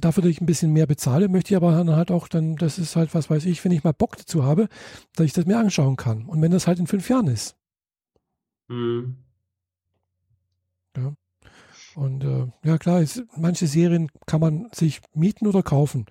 dafür, 0.00 0.22
dass 0.22 0.30
ich 0.30 0.40
ein 0.40 0.46
bisschen 0.46 0.72
mehr 0.72 0.86
bezahle, 0.86 1.28
möchte 1.28 1.54
ich 1.54 1.56
aber 1.56 1.72
dann 1.72 1.90
halt 1.90 2.12
auch 2.12 2.28
dann, 2.28 2.56
das 2.56 2.78
ist 2.78 2.94
halt, 2.94 3.14
was 3.14 3.30
weiß 3.30 3.46
ich, 3.46 3.64
wenn 3.64 3.72
ich 3.72 3.82
mal 3.82 3.92
Bock 3.92 4.16
dazu 4.16 4.44
habe, 4.44 4.68
dass 5.16 5.26
ich 5.26 5.32
das 5.32 5.46
mir 5.46 5.58
anschauen 5.58 5.96
kann. 5.96 6.26
Und 6.26 6.40
wenn 6.40 6.52
das 6.52 6.66
halt 6.66 6.78
in 6.78 6.86
fünf 6.86 7.08
Jahren 7.08 7.26
ist. 7.26 7.56
Mhm. 8.68 9.16
Ja. 10.96 11.14
Und 11.94 12.24
äh, 12.24 12.46
ja 12.64 12.78
klar, 12.78 13.00
ist, 13.00 13.22
manche 13.36 13.66
Serien 13.66 14.08
kann 14.26 14.40
man 14.40 14.68
sich 14.72 15.00
mieten 15.14 15.46
oder 15.46 15.62
kaufen. 15.62 16.06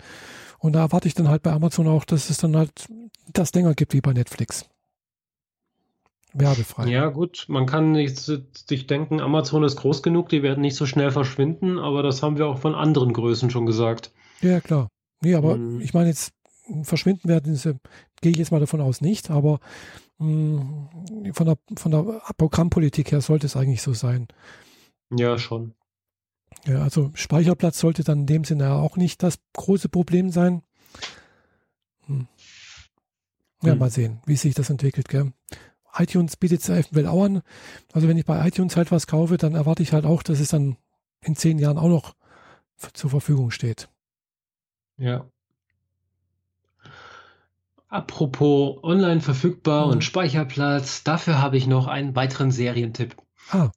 Und 0.60 0.74
da 0.74 0.82
erwarte 0.82 1.08
ich 1.08 1.16
dann 1.16 1.28
halt 1.28 1.44
bei 1.44 1.52
Amazon 1.52 1.88
auch, 1.88 2.06
dass 2.06 2.30
es 2.30 2.38
dann 2.38 2.56
halt 2.56 2.88
das 3.34 3.54
länger 3.54 3.74
gibt 3.74 3.94
wie 3.94 4.02
bei 4.02 4.14
Netflix 4.14 4.66
werbefrei. 6.34 6.88
Ja, 6.88 7.10
gut, 7.10 7.46
man 7.48 7.66
kann 7.66 7.92
nicht 7.92 8.18
sich 8.18 8.88
denken, 8.88 9.20
Amazon 9.20 9.64
ist 9.64 9.78
groß 9.78 10.02
genug, 10.04 10.30
die 10.30 10.44
werden 10.44 10.62
nicht 10.62 10.76
so 10.76 10.86
schnell 10.86 11.12
verschwinden, 11.12 11.78
aber 11.78 12.04
das 12.04 12.24
haben 12.24 12.38
wir 12.38 12.48
auch 12.48 12.60
von 12.60 12.76
anderen 12.76 13.14
Größen 13.14 13.50
schon 13.50 13.66
gesagt. 13.66 14.12
Ja, 14.42 14.60
klar. 14.62 14.88
Nee, 15.22 15.36
aber 15.36 15.56
hm. 15.56 15.82
ich 15.82 15.94
meine 15.94 16.10
jetzt, 16.10 16.34
verschwinden 16.84 17.28
werden, 17.28 17.56
sie, 17.56 17.76
gehe 18.22 18.32
ich 18.32 18.38
jetzt 18.38 18.52
mal 18.52 18.60
davon 18.60 18.82
aus, 18.82 19.02
nicht, 19.02 19.30
aber 19.30 19.60
mh, 20.20 20.90
hm, 21.10 21.34
von, 21.34 21.46
der, 21.46 21.58
von 21.76 21.92
der 21.92 22.22
Programmpolitik 22.38 23.12
her 23.12 23.22
sollte 23.22 23.48
es 23.48 23.58
eigentlich 23.58 23.82
so 23.82 23.94
sein. 23.94 24.28
Ja, 25.12 25.38
schon. 25.38 25.74
Ja, 26.66 26.82
also 26.82 27.12
Speicherplatz 27.14 27.80
sollte 27.80 28.04
dann 28.04 28.22
in 28.22 28.26
dem 28.28 28.44
Sinne 28.44 28.74
auch 28.74 28.98
nicht 28.98 29.24
das 29.24 29.40
große 29.54 29.90
Problem 29.90 30.30
sein. 30.30 30.64
Hm. 32.06 32.28
Ja, 33.64 33.74
hm. 33.74 33.80
mal 33.80 33.90
sehen, 33.90 34.22
wie 34.26 34.36
sich 34.36 34.54
das 34.54 34.70
entwickelt, 34.70 35.10
gell? 35.10 35.34
iTunes 35.98 36.38
bietet 36.38 36.62
es 36.62 36.70
eventuell 36.70 37.08
auch 37.08 37.26
an. 37.26 37.42
Also 37.92 38.08
wenn 38.08 38.18
ich 38.18 38.26
bei 38.26 38.48
iTunes 38.48 38.78
halt 38.78 38.92
was 38.92 39.08
kaufe, 39.08 39.38
dann 39.38 39.56
erwarte 39.56 39.84
ich 39.84 39.92
halt 39.92 40.06
auch, 40.06 40.24
dass 40.24 40.40
es 40.40 40.50
dann 40.50 40.78
in 41.22 41.36
zehn 41.36 41.60
Jahren 41.60 41.78
auch 41.78 41.90
noch 41.90 42.16
zur 42.94 43.10
Verfügung 43.10 43.52
steht. 43.52 43.90
Ja. 44.98 45.26
apropos 47.92 48.82
online 48.84 49.22
verfügbar 49.22 49.86
mhm. 49.86 49.92
und 49.92 50.04
Speicherplatz, 50.04 51.04
dafür 51.04 51.42
habe 51.42 51.58
ich 51.58 51.68
noch 51.68 51.88
einen 51.88 52.16
weiteren 52.16 52.52
Serientipp. 52.52 53.16
Ah. 53.52 53.72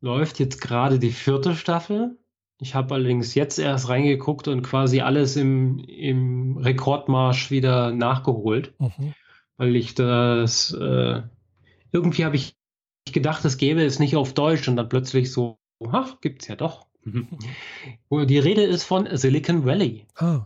Läuft 0.00 0.38
jetzt 0.38 0.60
gerade 0.60 0.98
die 0.98 1.10
vierte 1.10 1.54
Staffel. 1.54 2.18
Ich 2.60 2.74
habe 2.74 2.94
allerdings 2.94 3.34
jetzt 3.34 3.58
erst 3.58 3.88
reingeguckt 3.88 4.48
und 4.48 4.62
quasi 4.62 5.00
alles 5.00 5.36
im, 5.36 5.78
im 5.78 6.56
Rekordmarsch 6.56 7.50
wieder 7.50 7.92
nachgeholt, 7.92 8.74
mhm. 8.80 9.14
weil 9.56 9.76
ich 9.76 9.94
das 9.94 10.72
äh, 10.72 11.22
irgendwie 11.92 12.24
habe 12.24 12.36
ich 12.36 12.56
gedacht, 13.12 13.44
es 13.44 13.56
gäbe 13.56 13.84
es 13.84 13.98
nicht 13.98 14.16
auf 14.16 14.34
Deutsch 14.34 14.68
und 14.68 14.76
dann 14.76 14.88
plötzlich 14.88 15.32
so, 15.32 15.58
ach, 15.90 16.20
gibt's 16.20 16.48
ja 16.48 16.56
doch. 16.56 16.86
Mhm. 17.04 17.28
Die 18.26 18.38
Rede 18.38 18.62
ist 18.62 18.84
von 18.84 19.08
Silicon 19.16 19.64
Valley. 19.64 20.06
Ah. 20.16 20.44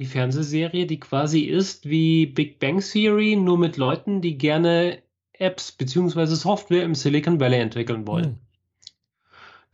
Die 0.00 0.06
Fernsehserie, 0.06 0.86
die 0.86 0.98
quasi 0.98 1.42
ist 1.42 1.88
wie 1.88 2.26
Big 2.26 2.58
Bang 2.58 2.80
Theory, 2.80 3.36
nur 3.36 3.58
mit 3.58 3.76
Leuten, 3.76 4.20
die 4.20 4.36
gerne 4.36 5.02
Apps 5.32 5.70
bzw. 5.70 6.26
Software 6.26 6.82
im 6.82 6.96
Silicon 6.96 7.38
Valley 7.38 7.60
entwickeln 7.60 8.06
wollen. 8.06 8.30
Mhm. 8.30 8.43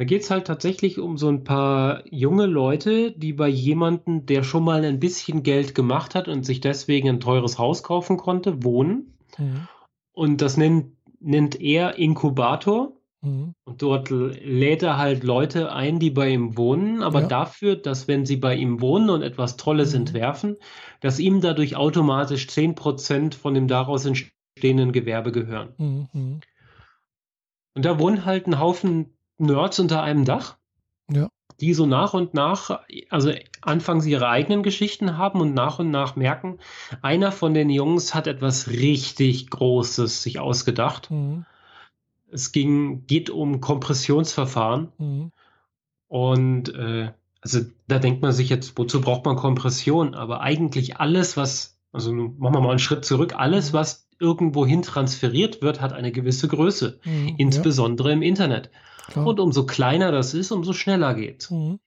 Da 0.01 0.07
geht 0.07 0.23
es 0.23 0.31
halt 0.31 0.47
tatsächlich 0.47 0.99
um 0.99 1.19
so 1.19 1.29
ein 1.29 1.45
paar 1.45 2.05
junge 2.11 2.47
Leute, 2.47 3.13
die 3.13 3.35
bei 3.35 3.49
jemandem, 3.49 4.25
der 4.25 4.45
schon 4.45 4.65
mal 4.65 4.83
ein 4.83 4.99
bisschen 4.99 5.43
Geld 5.43 5.75
gemacht 5.75 6.15
hat 6.15 6.27
und 6.27 6.47
sich 6.47 6.63
deswegen 6.63 7.11
ein 7.11 7.21
teures 7.21 7.59
Haus 7.59 7.83
kaufen 7.83 8.17
konnte, 8.17 8.65
wohnen. 8.65 9.13
Mhm. 9.37 9.69
Und 10.15 10.41
das 10.41 10.57
nennt, 10.57 10.95
nennt 11.21 11.61
er 11.61 11.99
Inkubator. 11.99 12.93
Mhm. 13.21 13.53
Und 13.65 13.83
dort 13.83 14.09
lädt 14.09 14.83
er 14.83 14.97
halt 14.97 15.23
Leute 15.23 15.71
ein, 15.71 15.99
die 15.99 16.09
bei 16.09 16.31
ihm 16.31 16.57
wohnen, 16.57 17.03
aber 17.03 17.21
ja. 17.21 17.29
dafür, 17.29 17.77
dass 17.77 18.09
wenn 18.09 18.25
sie 18.25 18.37
bei 18.39 18.57
ihm 18.57 18.81
wohnen 18.81 19.11
und 19.11 19.21
etwas 19.21 19.59
Tolles 19.59 19.93
mhm. 19.93 19.99
entwerfen, 19.99 20.57
dass 21.03 21.19
ihm 21.19 21.43
dadurch 21.43 21.77
automatisch 21.77 22.47
10% 22.47 23.35
von 23.35 23.53
dem 23.53 23.69
daraus 23.69 24.07
entstehenden 24.07 24.93
Gewerbe 24.93 25.31
gehören. 25.31 25.75
Mhm. 25.77 26.09
mhm. 26.15 26.41
Und 27.75 27.85
da 27.85 27.99
wohnen 27.99 28.25
halt 28.25 28.47
ein 28.47 28.59
Haufen 28.59 29.13
Nerds 29.41 29.79
unter 29.79 30.03
einem 30.03 30.25
Dach. 30.25 30.57
Ja. 31.11 31.29
Die 31.61 31.75
so 31.75 31.85
nach 31.87 32.15
und 32.15 32.33
nach, 32.33 32.81
also 33.11 33.33
anfangs 33.61 34.07
ihre 34.07 34.29
eigenen 34.29 34.63
Geschichten 34.63 35.19
haben 35.19 35.41
und 35.41 35.53
nach 35.53 35.79
und 35.79 35.91
nach 35.91 36.17
merken, 36.17 36.59
einer 37.03 37.33
von 37.33 37.53
den 37.53 37.69
Jungs 37.69 38.15
hat 38.15 38.27
etwas 38.27 38.69
richtig 38.69 39.51
Großes 39.51 40.23
sich 40.23 40.39
ausgedacht. 40.39 41.11
Mhm. 41.11 41.45
Es 42.33 42.53
ging, 42.53 43.07
geht 43.07 43.29
um 43.29 43.61
Kompressionsverfahren. 43.61 44.93
Mhm. 44.99 45.33
Und 46.09 46.75
äh, 46.75 47.13
also 47.43 47.61
da 47.89 47.99
denkt 47.99 48.23
man 48.23 48.33
sich 48.33 48.49
jetzt, 48.49 48.77
wozu 48.77 49.01
braucht 49.01 49.25
man 49.25 49.37
Kompression? 49.37 50.15
Aber 50.15 50.41
eigentlich 50.41 50.99
alles, 50.99 51.37
was, 51.37 51.79
also 51.93 52.13
machen 52.13 52.55
wir 52.55 52.61
mal 52.61 52.71
einen 52.71 52.79
Schritt 52.79 53.05
zurück, 53.05 53.35
alles, 53.37 53.73
mhm. 53.73 53.77
was 53.77 54.09
irgendwohin 54.19 54.83
transferiert 54.83 55.63
wird, 55.63 55.81
hat 55.81 55.93
eine 55.93 56.13
gewisse 56.13 56.47
Größe, 56.47 57.01
mhm, 57.05 57.35
insbesondere 57.39 58.09
ja. 58.09 58.15
im 58.15 58.23
Internet. 58.23 58.71
Klar. 59.11 59.27
Und 59.27 59.41
umso 59.41 59.67
kleiner 59.67 60.13
das 60.13 60.35
ist, 60.35 60.53
umso 60.53 60.73
schneller 60.73 61.15
geht. 61.15 61.51
Mhm. 61.51 61.81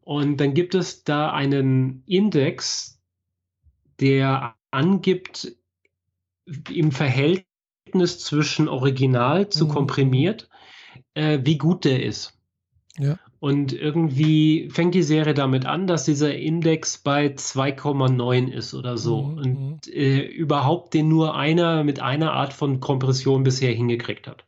Und 0.00 0.38
dann 0.38 0.54
gibt 0.54 0.74
es 0.74 1.04
da 1.04 1.30
einen 1.30 2.02
Index, 2.06 3.00
der 4.00 4.56
angibt 4.70 5.56
im 6.70 6.90
Verhältnis 6.90 8.18
zwischen 8.18 8.68
Original 8.68 9.48
zu 9.48 9.66
mhm. 9.66 9.70
komprimiert, 9.70 10.48
äh, 11.14 11.38
wie 11.44 11.58
gut 11.58 11.84
der 11.84 12.02
ist. 12.02 12.36
Ja. 12.98 13.18
Und 13.38 13.72
irgendwie 13.72 14.70
fängt 14.70 14.94
die 14.94 15.02
Serie 15.02 15.34
damit 15.34 15.66
an, 15.66 15.86
dass 15.86 16.04
dieser 16.04 16.34
Index 16.34 16.98
bei 16.98 17.26
2,9 17.26 18.48
ist 18.48 18.74
oder 18.74 18.96
so. 18.96 19.22
Mhm. 19.22 19.38
Und 19.38 19.86
mhm. 19.86 19.92
äh, 19.92 20.20
überhaupt 20.20 20.94
den 20.94 21.08
nur 21.08 21.36
einer 21.36 21.84
mit 21.84 22.00
einer 22.00 22.32
Art 22.32 22.52
von 22.52 22.80
Kompression 22.80 23.42
bisher 23.42 23.72
hingekriegt 23.72 24.26
hat. 24.26 24.44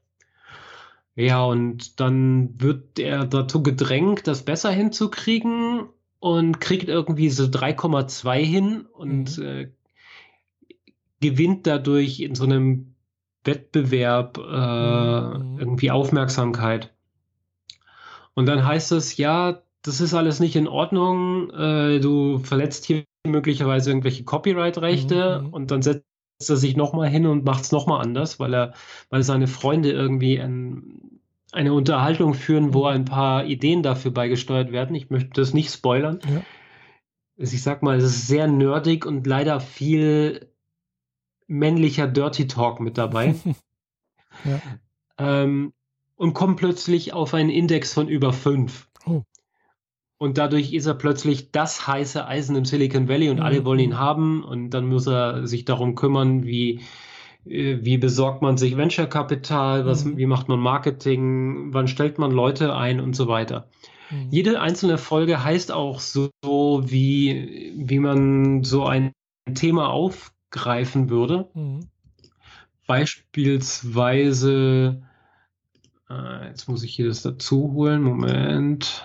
Ja, 1.16 1.44
und 1.44 2.00
dann 2.00 2.60
wird 2.60 2.98
er 2.98 3.24
dazu 3.24 3.62
gedrängt, 3.62 4.26
das 4.26 4.44
besser 4.44 4.70
hinzukriegen 4.70 5.88
und 6.18 6.60
kriegt 6.60 6.88
irgendwie 6.88 7.30
so 7.30 7.44
3,2 7.44 8.36
hin 8.38 8.86
und 8.92 9.38
mhm. 9.38 9.44
äh, 9.44 9.70
gewinnt 11.20 11.66
dadurch 11.66 12.20
in 12.20 12.34
so 12.34 12.44
einem 12.44 12.94
Wettbewerb 13.44 14.38
äh, 14.38 14.40
mhm. 14.40 15.58
irgendwie 15.58 15.90
Aufmerksamkeit. 15.90 16.92
Und 18.34 18.46
dann 18.46 18.66
heißt 18.66 18.90
es, 18.92 19.16
ja, 19.16 19.62
das 19.82 20.00
ist 20.00 20.14
alles 20.14 20.40
nicht 20.40 20.56
in 20.56 20.66
Ordnung, 20.66 21.50
äh, 21.50 22.00
du 22.00 22.38
verletzt 22.38 22.86
hier 22.86 23.04
möglicherweise 23.26 23.90
irgendwelche 23.90 24.24
Copyright-Rechte 24.24 25.42
mhm. 25.42 25.50
und 25.50 25.70
dann 25.70 25.82
setzt 25.82 26.06
er 26.38 26.56
sich 26.56 26.76
nochmal 26.76 27.08
hin 27.08 27.26
und 27.26 27.44
macht 27.44 27.64
es 27.64 27.72
nochmal 27.72 28.02
anders, 28.02 28.40
weil 28.40 28.54
er, 28.54 28.74
weil 29.10 29.22
seine 29.22 29.46
Freunde 29.46 29.92
irgendwie 29.92 30.38
ein, 30.40 31.20
eine 31.52 31.72
Unterhaltung 31.72 32.34
führen, 32.34 32.74
wo 32.74 32.86
ein 32.86 33.04
paar 33.04 33.44
Ideen 33.44 33.82
dafür 33.82 34.10
beigesteuert 34.10 34.72
werden. 34.72 34.96
Ich 34.96 35.10
möchte 35.10 35.40
das 35.40 35.54
nicht 35.54 35.72
spoilern. 35.72 36.18
Ja. 36.24 36.42
Also 37.38 37.54
ich 37.54 37.62
sag 37.62 37.82
mal, 37.82 37.96
es 37.96 38.04
ist 38.04 38.26
sehr 38.26 38.46
nerdig 38.46 39.06
und 39.06 39.26
leider 39.26 39.60
viel 39.60 40.52
männlicher 41.46 42.06
Dirty 42.06 42.46
Talk 42.46 42.80
mit 42.80 42.98
dabei. 42.98 43.34
ja. 44.44 44.60
ähm, 45.18 45.72
und 46.16 46.34
kommt 46.34 46.58
plötzlich 46.58 47.12
auf 47.12 47.34
einen 47.34 47.50
Index 47.50 47.92
von 47.92 48.08
über 48.08 48.32
fünf. 48.32 48.88
Oh. 49.06 49.22
Und 50.18 50.38
dadurch 50.38 50.72
ist 50.72 50.86
er 50.86 50.94
plötzlich 50.94 51.50
das 51.50 51.86
heiße 51.86 52.26
Eisen 52.26 52.56
im 52.56 52.64
Silicon 52.64 53.08
Valley 53.08 53.30
und 53.30 53.38
mhm. 53.38 53.42
alle 53.42 53.64
wollen 53.64 53.80
ihn 53.80 53.98
haben. 53.98 54.44
Und 54.44 54.70
dann 54.70 54.86
muss 54.86 55.06
er 55.06 55.46
sich 55.46 55.64
darum 55.64 55.94
kümmern, 55.96 56.44
wie, 56.44 56.80
äh, 57.46 57.78
wie 57.82 57.98
besorgt 57.98 58.42
man 58.42 58.56
sich 58.56 58.76
Venture-Kapital, 58.76 59.84
mhm. 59.84 60.16
wie 60.16 60.26
macht 60.26 60.48
man 60.48 60.60
Marketing, 60.60 61.74
wann 61.74 61.88
stellt 61.88 62.18
man 62.18 62.30
Leute 62.30 62.76
ein 62.76 63.00
und 63.00 63.16
so 63.16 63.26
weiter. 63.28 63.68
Mhm. 64.10 64.28
Jede 64.30 64.60
einzelne 64.60 64.98
Folge 64.98 65.42
heißt 65.42 65.72
auch 65.72 65.98
so, 66.00 66.30
wie, 66.44 67.72
wie 67.76 67.98
man 67.98 68.62
so 68.62 68.84
ein 68.84 69.12
Thema 69.54 69.88
aufgreifen 69.90 71.08
würde. 71.10 71.48
Mhm. 71.54 71.88
Beispielsweise, 72.86 75.02
äh, 76.08 76.48
jetzt 76.48 76.68
muss 76.68 76.84
ich 76.84 76.94
hier 76.94 77.08
das 77.08 77.22
dazu 77.22 77.72
holen, 77.72 78.02
Moment. 78.02 79.02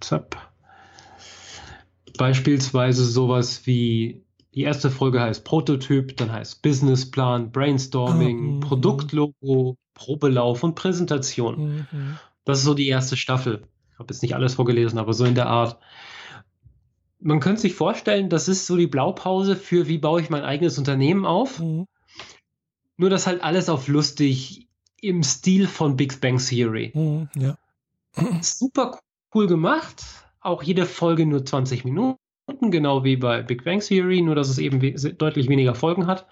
Zap. 0.00 0.36
Beispielsweise 2.16 3.04
sowas 3.04 3.66
wie 3.66 4.22
die 4.54 4.62
erste 4.62 4.90
Folge 4.90 5.20
heißt 5.20 5.44
Prototyp, 5.44 6.16
dann 6.16 6.32
heißt 6.32 6.62
Businessplan, 6.62 7.52
Brainstorming, 7.52 8.56
oh, 8.56 8.60
Produktlogo, 8.60 9.76
Probelauf 9.94 10.62
und 10.64 10.74
Präsentation. 10.74 11.86
Mhm. 11.90 12.18
Das 12.44 12.58
ist 12.58 12.64
so 12.64 12.74
die 12.74 12.88
erste 12.88 13.16
Staffel. 13.16 13.62
Ich 13.92 13.98
habe 13.98 14.12
jetzt 14.12 14.22
nicht 14.22 14.34
alles 14.34 14.54
vorgelesen, 14.54 14.98
aber 14.98 15.12
so 15.12 15.24
in 15.24 15.34
der 15.34 15.46
Art. 15.46 15.78
Man 17.20 17.38
könnte 17.38 17.60
sich 17.60 17.74
vorstellen, 17.74 18.28
das 18.28 18.48
ist 18.48 18.66
so 18.66 18.76
die 18.76 18.86
Blaupause 18.86 19.54
für, 19.56 19.88
wie 19.88 19.98
baue 19.98 20.20
ich 20.20 20.30
mein 20.30 20.42
eigenes 20.42 20.78
Unternehmen 20.78 21.26
auf. 21.26 21.60
Mhm. 21.60 21.86
Nur 22.96 23.10
das 23.10 23.26
halt 23.26 23.42
alles 23.42 23.68
auf 23.68 23.88
lustig 23.88 24.68
im 25.00 25.22
Stil 25.22 25.66
von 25.66 25.96
Big 25.96 26.20
Bang 26.20 26.38
Theory. 26.38 26.92
Mhm, 26.94 27.28
ja. 27.36 27.56
Super 28.42 28.98
cool 29.34 29.46
gemacht. 29.46 30.04
Auch 30.40 30.62
jede 30.62 30.86
Folge 30.86 31.26
nur 31.26 31.44
20 31.44 31.84
Minuten, 31.84 32.16
genau 32.60 33.04
wie 33.04 33.16
bei 33.16 33.42
Big 33.42 33.64
Bang 33.64 33.80
Theory, 33.80 34.22
nur 34.22 34.34
dass 34.34 34.48
es 34.48 34.58
eben 34.58 34.80
we 34.80 34.92
deutlich 34.92 35.48
weniger 35.48 35.74
Folgen 35.74 36.06
hat 36.06 36.26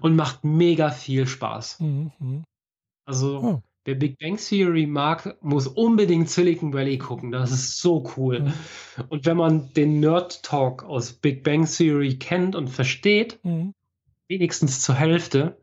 und 0.00 0.16
macht 0.16 0.44
mega 0.44 0.90
viel 0.90 1.26
Spaß. 1.26 1.80
Mhm. 1.80 2.44
Also, 3.04 3.38
oh. 3.38 3.62
wer 3.84 3.94
Big 3.96 4.18
Bang 4.18 4.36
Theory 4.38 4.86
mag, 4.86 5.36
muss 5.42 5.66
unbedingt 5.66 6.30
Silicon 6.30 6.72
Valley 6.72 6.96
gucken. 6.96 7.32
Das 7.32 7.50
ist 7.50 7.80
so 7.80 8.10
cool. 8.16 8.40
Mhm. 8.40 8.54
Und 9.08 9.26
wenn 9.26 9.36
man 9.36 9.72
den 9.74 10.00
Nerd 10.00 10.42
Talk 10.42 10.84
aus 10.84 11.12
Big 11.12 11.42
Bang 11.44 11.66
Theory 11.66 12.18
kennt 12.18 12.56
und 12.56 12.68
versteht, 12.68 13.38
mhm. 13.44 13.74
wenigstens 14.28 14.80
zur 14.80 14.94
Hälfte, 14.94 15.58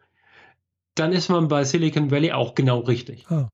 dann 0.94 1.14
ist 1.14 1.30
man 1.30 1.48
bei 1.48 1.64
Silicon 1.64 2.12
Valley 2.12 2.32
auch 2.32 2.54
genau 2.54 2.80
richtig. 2.80 3.26
Oh 3.32 3.48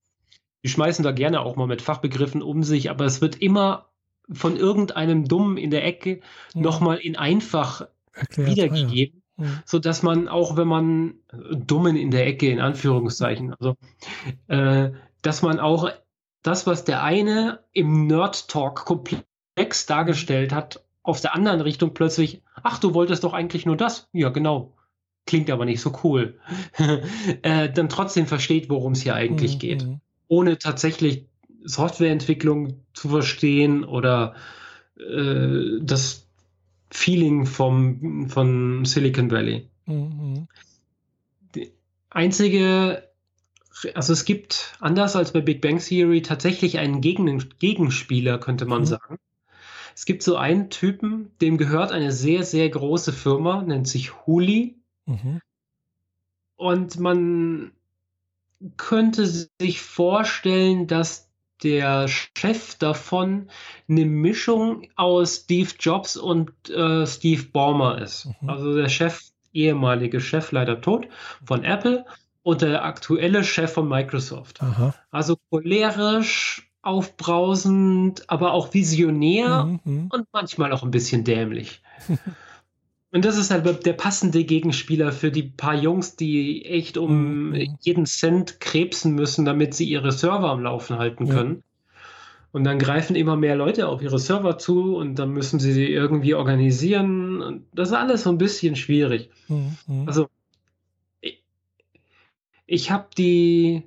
die 0.63 0.69
schmeißen 0.69 1.03
da 1.03 1.11
gerne 1.11 1.41
auch 1.41 1.55
mal 1.55 1.67
mit 1.67 1.81
Fachbegriffen 1.81 2.41
um 2.41 2.63
sich, 2.63 2.89
aber 2.89 3.05
es 3.05 3.21
wird 3.21 3.41
immer 3.41 3.89
von 4.31 4.55
irgendeinem 4.55 5.27
Dummen 5.27 5.57
in 5.57 5.69
der 5.69 5.85
Ecke 5.85 6.21
ja. 6.53 6.61
nochmal 6.61 6.97
in 6.97 7.17
einfach 7.17 7.87
Erklärt, 8.13 8.49
wiedergegeben, 8.49 9.21
ah, 9.37 9.41
ja. 9.43 9.47
ja. 9.47 9.63
so 9.65 9.79
dass 9.79 10.01
man 10.01 10.27
auch, 10.29 10.55
wenn 10.55 10.67
man 10.67 11.15
Dummen 11.51 11.97
in 11.97 12.11
der 12.11 12.25
Ecke 12.25 12.49
in 12.49 12.61
Anführungszeichen, 12.61 13.53
also 13.53 13.75
äh, 14.47 14.91
dass 15.21 15.41
man 15.41 15.59
auch 15.59 15.89
das, 16.41 16.65
was 16.65 16.85
der 16.85 17.03
eine 17.03 17.59
im 17.73 18.07
Nerd 18.07 18.47
Talk 18.47 18.85
komplex 18.85 19.85
dargestellt 19.85 20.53
hat, 20.53 20.83
auf 21.01 21.19
der 21.19 21.35
anderen 21.35 21.59
Richtung 21.59 21.93
plötzlich, 21.93 22.41
ach, 22.63 22.79
du 22.79 22.93
wolltest 22.93 23.25
doch 23.25 23.33
eigentlich 23.33 23.65
nur 23.65 23.75
das. 23.75 24.09
Ja, 24.13 24.29
genau. 24.29 24.73
Klingt 25.25 25.49
aber 25.49 25.65
nicht 25.65 25.81
so 25.81 25.93
cool. 26.03 26.39
äh, 27.41 27.69
dann 27.69 27.89
trotzdem 27.89 28.25
versteht, 28.25 28.69
worum 28.69 28.93
es 28.93 29.01
hier 29.01 29.15
eigentlich 29.15 29.55
mhm. 29.55 29.59
geht 29.59 29.87
ohne 30.27 30.57
tatsächlich 30.57 31.25
Softwareentwicklung 31.63 32.83
zu 32.93 33.09
verstehen 33.09 33.83
oder 33.83 34.35
äh, 34.97 35.79
das 35.81 36.27
Feeling 36.89 37.45
vom, 37.45 38.29
von 38.29 38.85
Silicon 38.85 39.31
Valley. 39.31 39.67
Mhm. 39.85 40.47
Die 41.55 41.71
einzige, 42.09 43.09
also 43.95 44.13
es 44.13 44.25
gibt, 44.25 44.75
anders 44.79 45.15
als 45.15 45.33
bei 45.33 45.41
Big 45.41 45.61
Bang 45.61 45.79
Theory, 45.79 46.21
tatsächlich 46.21 46.77
einen 46.77 47.01
Gegen 47.01 47.49
Gegenspieler, 47.59 48.37
könnte 48.37 48.65
man 48.65 48.81
mhm. 48.81 48.85
sagen. 48.85 49.19
Es 49.95 50.05
gibt 50.05 50.23
so 50.23 50.37
einen 50.37 50.69
Typen, 50.69 51.31
dem 51.39 51.57
gehört 51.57 51.91
eine 51.91 52.11
sehr, 52.11 52.43
sehr 52.43 52.69
große 52.69 53.13
Firma, 53.13 53.61
nennt 53.61 53.87
sich 53.87 54.25
Huli. 54.25 54.75
Mhm. 55.05 55.39
Und 56.55 56.99
man 56.99 57.71
könnte 58.77 59.25
sich 59.25 59.81
vorstellen, 59.81 60.87
dass 60.87 61.29
der 61.63 62.07
Chef 62.07 62.75
davon 62.75 63.49
eine 63.87 64.05
Mischung 64.05 64.87
aus 64.95 65.43
Steve 65.43 65.69
Jobs 65.79 66.17
und 66.17 66.51
äh, 66.69 67.05
Steve 67.07 67.43
Ballmer 67.43 68.01
ist. 68.01 68.27
Mhm. 68.41 68.49
Also 68.49 68.75
der 68.75 68.89
Chef, 68.89 69.21
ehemalige 69.53 70.19
Chef, 70.19 70.51
leider 70.51 70.81
tot, 70.81 71.07
von 71.45 71.63
Apple 71.63 72.05
und 72.41 72.61
der 72.61 72.83
aktuelle 72.83 73.43
Chef 73.43 73.73
von 73.73 73.87
Microsoft. 73.87 74.61
Aha. 74.61 74.93
Also 75.11 75.37
cholerisch, 75.49 76.69
aufbrausend, 76.81 78.29
aber 78.29 78.51
auch 78.51 78.73
visionär 78.73 79.63
mhm, 79.63 79.79
mhm. 79.85 80.07
und 80.11 80.27
manchmal 80.33 80.73
auch 80.73 80.83
ein 80.83 80.91
bisschen 80.91 81.23
dämlich. 81.23 81.81
Und 83.13 83.25
das 83.25 83.37
ist 83.37 83.51
halt 83.51 83.85
der 83.85 83.93
passende 83.93 84.43
Gegenspieler 84.43 85.11
für 85.11 85.29
die 85.29 85.43
paar 85.43 85.75
Jungs, 85.75 86.15
die 86.15 86.65
echt 86.65 86.97
um 86.97 87.51
mhm. 87.51 87.77
jeden 87.79 88.07
Cent 88.07 88.59
krebsen 88.59 89.13
müssen, 89.13 89.45
damit 89.45 89.75
sie 89.75 89.85
ihre 89.85 90.11
Server 90.11 90.49
am 90.49 90.63
Laufen 90.63 90.97
halten 90.97 91.29
können. 91.29 91.57
Ja. 91.57 91.61
Und 92.53 92.63
dann 92.63 92.79
greifen 92.79 93.15
immer 93.15 93.35
mehr 93.35 93.55
Leute 93.55 93.87
auf 93.87 94.01
ihre 94.01 94.17
Server 94.17 94.57
zu 94.57 94.95
und 94.95 95.19
dann 95.19 95.29
müssen 95.29 95.59
sie 95.59 95.73
sie 95.73 95.85
irgendwie 95.85 96.33
organisieren. 96.33 97.43
Und 97.43 97.67
das 97.71 97.89
ist 97.89 97.93
alles 97.93 98.23
so 98.23 98.31
ein 98.31 98.39
bisschen 98.39 98.75
schwierig. 98.75 99.29
Mhm. 99.47 99.77
Also, 100.07 100.27
ich, 101.21 101.43
ich 102.65 102.89
habe 102.89 103.09
die 103.15 103.83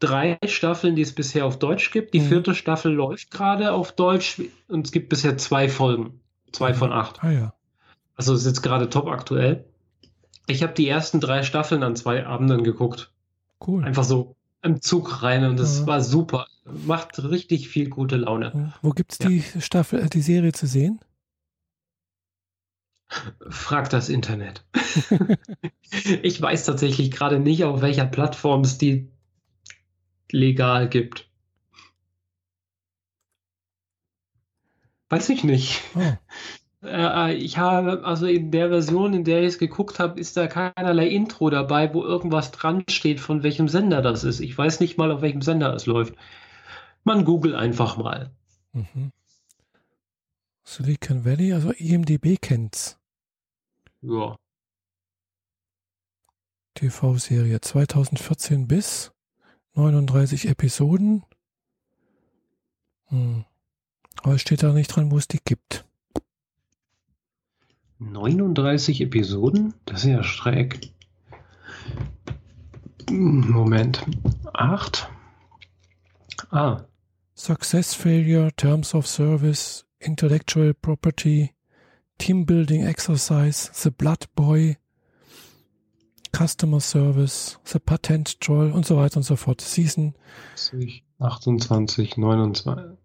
drei 0.00 0.38
Staffeln, 0.44 0.96
die 0.96 1.02
es 1.02 1.14
bisher 1.14 1.46
auf 1.46 1.60
Deutsch 1.60 1.92
gibt. 1.92 2.14
Die 2.14 2.20
mhm. 2.20 2.26
vierte 2.26 2.56
Staffel 2.56 2.92
läuft 2.92 3.30
gerade 3.30 3.70
auf 3.70 3.92
Deutsch 3.92 4.42
und 4.66 4.86
es 4.86 4.90
gibt 4.90 5.08
bisher 5.08 5.38
zwei 5.38 5.68
Folgen. 5.68 6.18
Zwei 6.50 6.74
von 6.74 6.92
acht. 6.92 7.22
Ah 7.22 7.30
ja. 7.30 7.52
Also 8.18 8.34
ist 8.34 8.44
jetzt 8.44 8.62
gerade 8.62 8.90
top 8.90 9.06
aktuell. 9.06 9.64
Ich 10.48 10.62
habe 10.62 10.74
die 10.74 10.88
ersten 10.88 11.20
drei 11.20 11.44
Staffeln 11.44 11.82
an 11.84 11.94
zwei 11.94 12.26
Abenden 12.26 12.64
geguckt. 12.64 13.12
Cool. 13.64 13.84
Einfach 13.84 14.02
so 14.04 14.34
im 14.60 14.82
Zug 14.82 15.22
rein 15.22 15.44
und 15.44 15.58
das 15.58 15.80
ja. 15.80 15.86
war 15.86 16.00
super. 16.02 16.48
Macht 16.64 17.22
richtig 17.22 17.68
viel 17.68 17.88
gute 17.88 18.16
Laune. 18.16 18.74
Wo 18.82 18.90
gibt 18.90 19.12
es 19.12 19.18
die 19.18 19.44
ja. 19.54 19.60
Staffel, 19.60 20.00
äh, 20.00 20.08
die 20.08 20.20
Serie 20.20 20.52
zu 20.52 20.66
sehen? 20.66 21.00
Frag 23.48 23.88
das 23.88 24.08
Internet. 24.08 24.64
ich 26.22 26.42
weiß 26.42 26.64
tatsächlich 26.64 27.12
gerade 27.12 27.38
nicht, 27.38 27.64
auf 27.64 27.80
welcher 27.80 28.04
Plattform 28.04 28.62
es 28.62 28.78
die 28.78 29.08
legal 30.30 30.88
gibt. 30.88 31.30
Weiß 35.08 35.28
ich 35.28 35.44
nicht. 35.44 35.80
Oh. 35.94 36.12
Äh, 36.82 37.34
ich 37.34 37.58
habe, 37.58 38.04
also 38.04 38.26
in 38.26 38.50
der 38.50 38.68
Version, 38.68 39.14
in 39.14 39.24
der 39.24 39.40
ich 39.40 39.48
es 39.48 39.58
geguckt 39.58 39.98
habe, 39.98 40.20
ist 40.20 40.36
da 40.36 40.46
keinerlei 40.46 41.08
Intro 41.08 41.50
dabei, 41.50 41.92
wo 41.92 42.02
irgendwas 42.04 42.50
dran 42.52 42.84
steht, 42.88 43.20
von 43.20 43.42
welchem 43.42 43.68
Sender 43.68 44.02
das 44.02 44.24
ist. 44.24 44.40
Ich 44.40 44.56
weiß 44.56 44.80
nicht 44.80 44.98
mal, 44.98 45.10
auf 45.10 45.22
welchem 45.22 45.42
Sender 45.42 45.74
es 45.74 45.86
läuft. 45.86 46.14
Man 47.04 47.24
googelt 47.24 47.54
einfach 47.54 47.96
mal. 47.96 48.30
Mhm. 48.72 49.12
Silicon 50.64 51.24
Valley, 51.24 51.52
also 51.54 51.72
IMDB 51.72 52.36
kennt's. 52.40 52.98
Ja. 54.02 54.36
TV-Serie 56.74 57.60
2014 57.60 58.68
bis 58.68 59.10
39 59.74 60.48
Episoden. 60.48 61.24
Hm. 63.06 63.44
Aber 64.22 64.34
es 64.34 64.42
steht 64.42 64.62
da 64.62 64.72
nicht 64.72 64.88
dran, 64.88 65.10
wo 65.10 65.16
es 65.16 65.26
die 65.26 65.40
gibt. 65.42 65.87
39 67.98 69.00
Episoden? 69.00 69.74
Das 69.84 70.04
ist 70.04 70.10
ja 70.10 70.22
schräg. 70.22 70.92
Moment. 73.10 74.04
Acht? 74.52 75.08
Ah. 76.50 76.84
Success 77.34 77.94
Failure, 77.94 78.52
Terms 78.56 78.94
of 78.94 79.06
Service, 79.06 79.86
Intellectual 79.98 80.74
Property, 80.74 81.52
Team 82.18 82.46
Building 82.46 82.84
Exercise, 82.84 83.70
The 83.72 83.90
Blood 83.90 84.26
Boy, 84.34 84.76
Customer 86.36 86.80
Service, 86.80 87.58
The 87.64 87.78
Patent 87.78 88.40
Troll 88.40 88.70
und 88.72 88.86
so 88.86 88.96
weiter 88.96 89.18
und 89.18 89.22
so 89.22 89.36
fort. 89.36 89.60
Season 89.60 90.14
28, 91.18 92.16
29, 92.16 92.98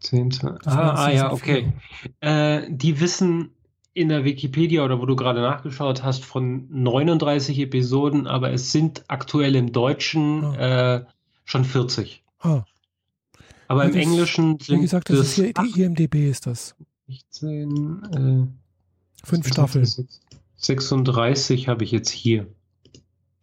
10, 0.00 0.30
20. 0.30 0.66
Ah, 0.66 0.94
ah 0.94 1.10
ja, 1.10 1.32
okay. 1.32 1.72
Äh, 2.20 2.62
die 2.70 3.00
wissen 3.00 3.50
in 3.94 4.08
der 4.08 4.24
Wikipedia 4.24 4.84
oder 4.84 5.00
wo 5.00 5.06
du 5.06 5.16
gerade 5.16 5.40
nachgeschaut 5.40 6.02
hast 6.02 6.24
von 6.24 6.66
39 6.70 7.58
Episoden, 7.58 8.26
aber 8.26 8.52
es 8.52 8.72
sind 8.72 9.04
aktuell 9.08 9.54
im 9.54 9.72
Deutschen 9.72 10.44
oh. 10.44 10.54
äh, 10.54 11.04
schon 11.44 11.64
40. 11.64 12.22
Oh. 12.42 12.62
Aber 13.68 13.84
im 13.84 13.94
Englischen 13.94 14.58
sind 14.58 14.78
Wie 14.78 14.82
gesagt, 14.82 15.10
das 15.10 15.18
ist 15.18 15.34
hier, 15.34 15.52
die 15.52 15.82
IMDB 15.82 16.28
ist 16.28 16.46
das. 16.46 16.74
16, 17.08 18.02
äh, 18.12 19.26
Fünf 19.26 19.48
Staffeln. 19.48 19.86
36 20.56 21.68
habe 21.68 21.84
ich 21.84 21.90
jetzt 21.90 22.10
hier. 22.10 22.46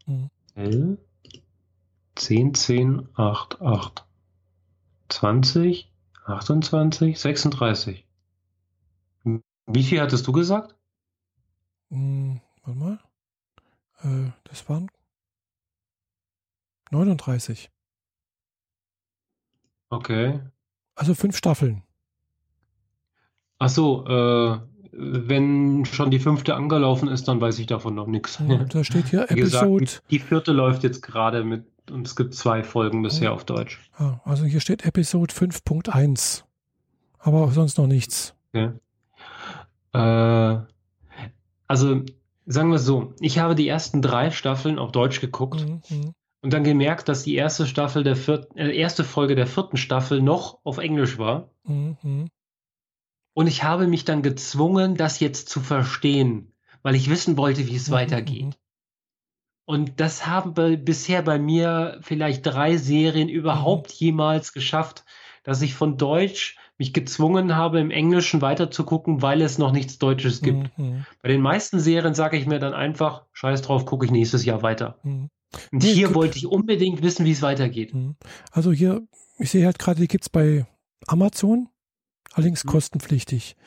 Mhm. 0.05 0.29
L 0.55 0.97
10, 2.15 2.53
10, 2.53 3.07
8, 3.15 3.61
8, 3.61 4.05
20, 5.07 5.91
28, 6.25 7.19
36. 7.19 8.05
Wie 9.71 9.83
viel 9.83 10.01
hattest 10.01 10.25
du 10.25 10.31
gesagt? 10.31 10.75
Hm, 11.91 12.41
warte 12.63 12.79
mal. 12.79 12.99
Äh, 14.03 14.31
das 14.45 14.67
waren 14.67 14.89
39. 16.89 17.69
Okay. 19.91 20.39
Also 20.95 21.13
fünf 21.13 21.37
Staffeln. 21.37 21.83
Ach 23.59 23.69
so, 23.69 24.05
äh, 24.07 24.59
wenn 24.91 25.85
schon 25.85 26.09
die 26.09 26.19
fünfte 26.19 26.55
angelaufen 26.55 27.07
ist, 27.07 27.27
dann 27.27 27.39
weiß 27.39 27.59
ich 27.59 27.67
davon 27.67 27.93
noch 27.93 28.07
nichts. 28.07 28.41
Ja, 28.47 28.63
da 28.69 28.83
steht 28.83 29.09
hier 29.09 29.29
Episode. 29.29 29.85
Gesagt, 29.85 30.03
die, 30.09 30.17
die, 30.17 30.23
vierte 30.23 30.51
läuft 30.51 30.83
jetzt 30.83 31.01
gerade 31.01 31.43
mit 31.43 31.65
und 31.91 32.07
es 32.07 32.15
gibt 32.15 32.33
zwei 32.33 32.63
Folgen 32.63 33.03
bisher 33.03 33.31
oh. 33.31 33.35
auf 33.35 33.45
Deutsch. 33.45 33.79
Ah, 33.97 34.19
also 34.23 34.45
hier 34.45 34.61
steht 34.61 34.85
Episode 34.85 35.33
5.1. 35.33 36.43
Aber 37.19 37.51
sonst 37.51 37.77
noch 37.77 37.87
nichts. 37.87 38.33
Okay. 38.53 38.71
Äh, 39.93 40.57
also 41.67 42.01
sagen 42.45 42.71
wir 42.71 42.79
so, 42.79 43.13
ich 43.19 43.39
habe 43.39 43.55
die 43.55 43.67
ersten 43.67 44.01
drei 44.01 44.31
Staffeln 44.31 44.79
auf 44.79 44.91
Deutsch 44.91 45.21
geguckt 45.21 45.61
mhm. 45.61 45.81
mhm. 45.89 46.13
und 46.41 46.53
dann 46.53 46.63
gemerkt, 46.63 47.07
dass 47.07 47.23
die 47.23 47.35
erste 47.35 47.67
Staffel 47.67 48.03
der 48.03 48.15
vierten, 48.15 48.57
äh, 48.57 48.75
erste 48.75 49.03
Folge 49.03 49.35
der 49.35 49.47
vierten 49.47 49.77
Staffel 49.77 50.21
noch 50.21 50.59
auf 50.63 50.79
Englisch 50.79 51.17
war. 51.17 51.51
Mhm, 51.63 51.97
mhm. 52.01 52.27
Und 53.33 53.47
ich 53.47 53.63
habe 53.63 53.87
mich 53.87 54.03
dann 54.03 54.21
gezwungen, 54.21 54.95
das 54.95 55.19
jetzt 55.19 55.49
zu 55.49 55.61
verstehen, 55.61 56.53
weil 56.81 56.95
ich 56.95 57.09
wissen 57.09 57.37
wollte, 57.37 57.67
wie 57.67 57.75
es 57.75 57.89
mhm. 57.89 57.93
weitergeht. 57.93 58.45
Mhm. 58.45 58.53
Und 59.65 59.99
das 59.99 60.25
haben 60.25 60.55
bei, 60.55 60.75
bisher 60.77 61.21
bei 61.21 61.37
mir 61.37 61.99
vielleicht 62.01 62.43
drei 62.43 62.77
Serien 62.77 63.29
überhaupt 63.29 63.91
jemals 63.91 64.51
geschafft, 64.51 65.05
dass 65.43 65.61
ich 65.61 65.75
von 65.75 65.95
Deutsch 65.95 66.57
mich 66.79 66.93
gezwungen 66.93 67.55
habe, 67.55 67.79
im 67.79 67.91
Englischen 67.91 68.41
weiterzugucken, 68.41 69.21
weil 69.21 69.41
es 69.41 69.57
noch 69.57 69.73
nichts 69.73 69.99
Deutsches 69.99 70.41
gibt. 70.41 70.75
Mhm. 70.77 71.05
Bei 71.21 71.27
den 71.27 71.41
meisten 71.41 71.79
Serien 71.79 72.13
sage 72.13 72.37
ich 72.37 72.47
mir 72.47 72.59
dann 72.59 72.73
einfach, 72.73 73.25
scheiß 73.33 73.61
drauf, 73.61 73.85
gucke 73.85 74.05
ich 74.05 74.11
nächstes 74.11 74.45
Jahr 74.45 74.63
weiter. 74.63 74.97
Mhm. 75.03 75.29
Und 75.71 75.83
nee, 75.83 75.93
hier 75.93 76.15
wollte 76.15 76.37
ich 76.37 76.47
unbedingt 76.47 77.03
wissen, 77.03 77.25
wie 77.25 77.31
es 77.31 77.41
weitergeht. 77.41 77.93
Mhm. 77.93 78.15
Also 78.51 78.71
hier, 78.71 79.05
ich 79.37 79.51
sehe 79.51 79.65
halt 79.65 79.77
gerade, 79.77 79.99
die 79.99 80.07
gibt 80.07 80.23
es 80.23 80.29
bei 80.29 80.65
Amazon, 81.05 81.67
allerdings 82.31 82.63
mhm. 82.63 82.69
kostenpflichtig. 82.69 83.57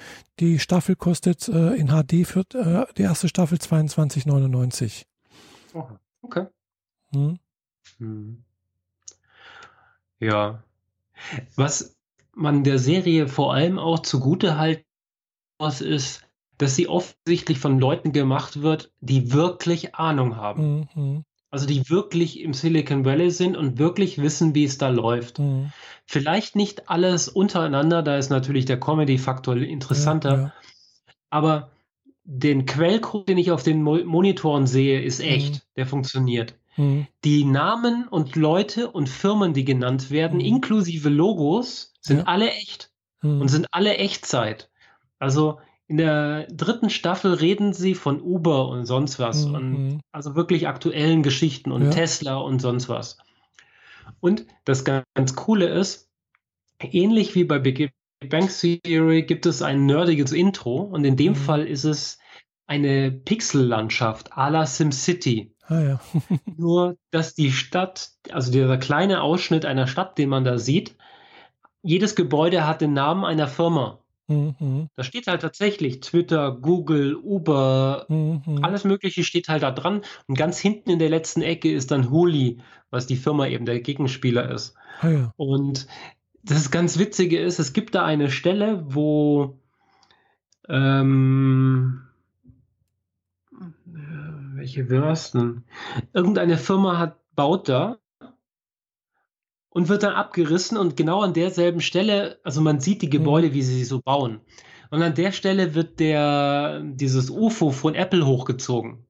Die 0.41 0.59
Staffel 0.59 0.97
kostet 0.97 1.49
äh, 1.49 1.75
in 1.75 1.89
HD 1.89 2.27
für 2.27 2.45
äh, 2.55 2.87
die 2.97 3.03
erste 3.03 3.29
Staffel 3.29 3.59
22,99. 3.59 5.05
Oh, 5.75 5.85
okay. 6.23 6.47
Mhm. 7.13 7.39
Mhm. 7.99 8.45
Ja. 10.19 10.63
Was 11.57 11.95
man 12.35 12.65
der 12.65 12.79
Serie 12.79 13.29
vor 13.29 13.55
allem 13.55 13.79
auch 13.79 14.01
zugute 14.01 14.59
halten 14.59 14.85
muss, 15.61 15.81
ist, 15.81 16.25
dass 16.59 16.77
sie 16.77 16.89
offensichtlich 16.89 17.59
von 17.59 17.79
Leuten 17.79 18.13
gemacht 18.13 18.63
wird, 18.63 18.93
die 19.01 19.33
wirklich 19.33 19.95
Ahnung 19.95 20.37
haben. 20.37 20.89
Mhm. 20.95 21.25
Also 21.51 21.67
die 21.67 21.89
wirklich 21.91 22.41
im 22.41 22.55
Silicon 22.55 23.05
Valley 23.05 23.31
sind 23.31 23.57
und 23.57 23.79
wirklich 23.79 24.19
wissen, 24.19 24.55
wie 24.55 24.65
es 24.65 24.79
da 24.79 24.89
läuft. 24.89 25.39
Mhm. 25.39 25.71
Vielleicht 26.07 26.57
nicht 26.57 26.89
alles 26.89 27.29
untereinander, 27.29 28.03
da 28.03 28.17
ist 28.17 28.31
natürlich 28.31 28.65
der 28.65 28.81
Comedy-Faktor 28.81 29.57
interessanter. 29.57 30.31
Ja, 30.31 30.43
ja. 30.43 30.53
aber 31.31 31.71
den 32.25 32.65
Quellcode, 32.67 33.29
den 33.29 33.39
ich 33.39 33.51
auf 33.51 33.63
den 33.63 33.83
Mo 33.83 33.99
Monitoren 34.05 34.67
sehe, 34.67 35.03
ist 35.03 35.21
echt. 35.21 35.55
Mhm. 35.55 35.61
Der 35.77 35.87
funktioniert. 35.87 36.55
Mhm. 36.77 37.07
Die 37.25 37.45
Namen 37.45 38.09
und 38.09 38.37
Leute 38.37 38.91
und 38.91 39.09
Firmen, 39.09 39.53
die 39.53 39.65
genannt 39.65 40.11
werden, 40.11 40.39
mhm. 40.39 40.45
inklusive 40.45 41.09
Logos, 41.09 41.92
sind 42.03 42.19
ja. 42.19 42.25
alle 42.25 42.51
echt 42.51 42.91
mhm. 43.23 43.41
und 43.41 43.49
sind 43.49 43.67
alle 43.71 43.97
Echtzeit. 43.97 44.71
Also 45.19 45.61
in 45.87 45.97
der 45.97 46.47
dritten 46.47 46.91
Staffel 46.91 47.35
reden 47.35 47.73
sie 47.73 47.95
von 47.95 48.21
Uber 48.21 48.69
und 48.69 48.87
sonst 48.87 49.19
was. 49.19 49.47
Mhm. 49.47 49.55
Und 49.55 50.01
also 50.13 50.35
wirklich 50.35 50.69
aktuellen 50.69 51.23
Geschichten 51.23 51.73
und 51.73 51.83
ja. 51.85 51.91
Tesla 51.91 52.37
und 52.37 52.61
sonst 52.61 52.89
was. 52.89 53.19
Und 54.21 54.47
das 54.65 54.85
ganz 54.85 55.35
Coole 55.37 55.69
ist, 55.69 56.11
ähnlich 56.81 57.35
wie 57.35 57.45
bei 57.45 57.59
Big 57.59 57.93
Bang 58.29 58.49
Theory 58.49 59.23
gibt 59.23 59.47
es 59.47 59.63
ein 59.63 59.87
nerdiges 59.87 60.33
Intro 60.33 60.77
und 60.77 61.05
in 61.05 61.17
dem 61.17 61.33
mhm. 61.33 61.37
Fall 61.37 61.67
ist 61.67 61.85
es 61.85 62.19
eine 62.67 63.11
Pixellandschaft 63.11 64.33
à 64.33 64.49
la 64.49 64.65
SimCity. 64.65 65.55
Ah, 65.67 65.81
ja. 65.81 66.01
Nur, 66.57 66.97
dass 67.11 67.35
die 67.35 67.53
Stadt, 67.53 68.11
also 68.31 68.53
dieser 68.53 68.79
kleine 68.79 69.23
Ausschnitt 69.23 69.65
einer 69.65 69.87
Stadt, 69.87 70.19
den 70.19 70.29
man 70.29 70.45
da 70.45 70.59
sieht, 70.59 70.97
jedes 71.83 72.15
Gebäude 72.15 72.67
hat 72.67 72.81
den 72.81 72.93
Namen 72.93 73.25
einer 73.25 73.49
Firma. 73.49 73.99
Mhm. 74.29 74.89
Da 74.97 75.03
steht 75.03 75.27
halt 75.27 75.43
tatsächlich 75.43 76.01
Twitter, 76.01 76.53
Google, 76.53 77.17
Uber, 77.17 78.07
mhm. 78.09 78.61
alles 78.63 78.85
Mögliche 78.85 79.25
steht 79.25 79.49
halt 79.49 79.63
da 79.63 79.71
dran. 79.71 80.03
Und 80.27 80.39
ganz 80.39 80.59
hinten 80.59 80.91
in 80.91 80.99
der 80.99 81.11
letzten 81.11 81.43
Ecke 81.43 81.73
ist 81.73 81.91
dann 81.91 82.11
Huli, 82.11 82.59
was 82.91 83.07
die 83.07 83.17
Firma 83.17 83.47
eben 83.47 83.67
der 83.67 83.81
Gegenspieler 83.81 84.51
ist. 84.51 84.75
Ah, 85.01 85.09
ja. 85.09 85.33
Und 85.37 85.87
das 86.43 86.71
ganz 86.71 86.99
Witzige 86.99 87.41
ist, 87.41 87.59
es 87.59 87.73
gibt 87.73 87.95
da 87.95 88.05
eine 88.05 88.31
Stelle, 88.31 88.85
wo 88.87 89.59
ähm, 90.69 92.03
welche 93.85 94.89
Würsten? 94.89 95.65
Irgendeine 96.13 96.59
Firma 96.59 96.99
hat 96.99 97.17
baut 97.35 97.69
da 97.69 97.99
und 99.73 99.89
wird 99.89 100.03
dann 100.03 100.15
abgerissen 100.15 100.77
und 100.77 100.97
genau 100.97 101.23
an 101.23 101.33
derselben 101.33 101.81
Stelle, 101.81 102.39
also 102.45 102.61
man 102.61 102.81
sieht 102.81 103.03
die 103.03 103.11
Gebäude, 103.11 103.49
mhm. 103.49 103.55
wie 103.55 103.63
sie 103.63 103.75
sie 103.75 103.85
so 103.85 104.01
bauen. 104.01 104.41
Und 104.91 105.03
an 105.03 105.15
der 105.15 105.33
Stelle 105.33 105.75
wird 105.75 105.99
der 106.01 106.83
dieses 106.85 107.31
UFO 107.31 107.71
von 107.71 107.95
Apple 107.95 108.27
hochgezogen. 108.27 109.07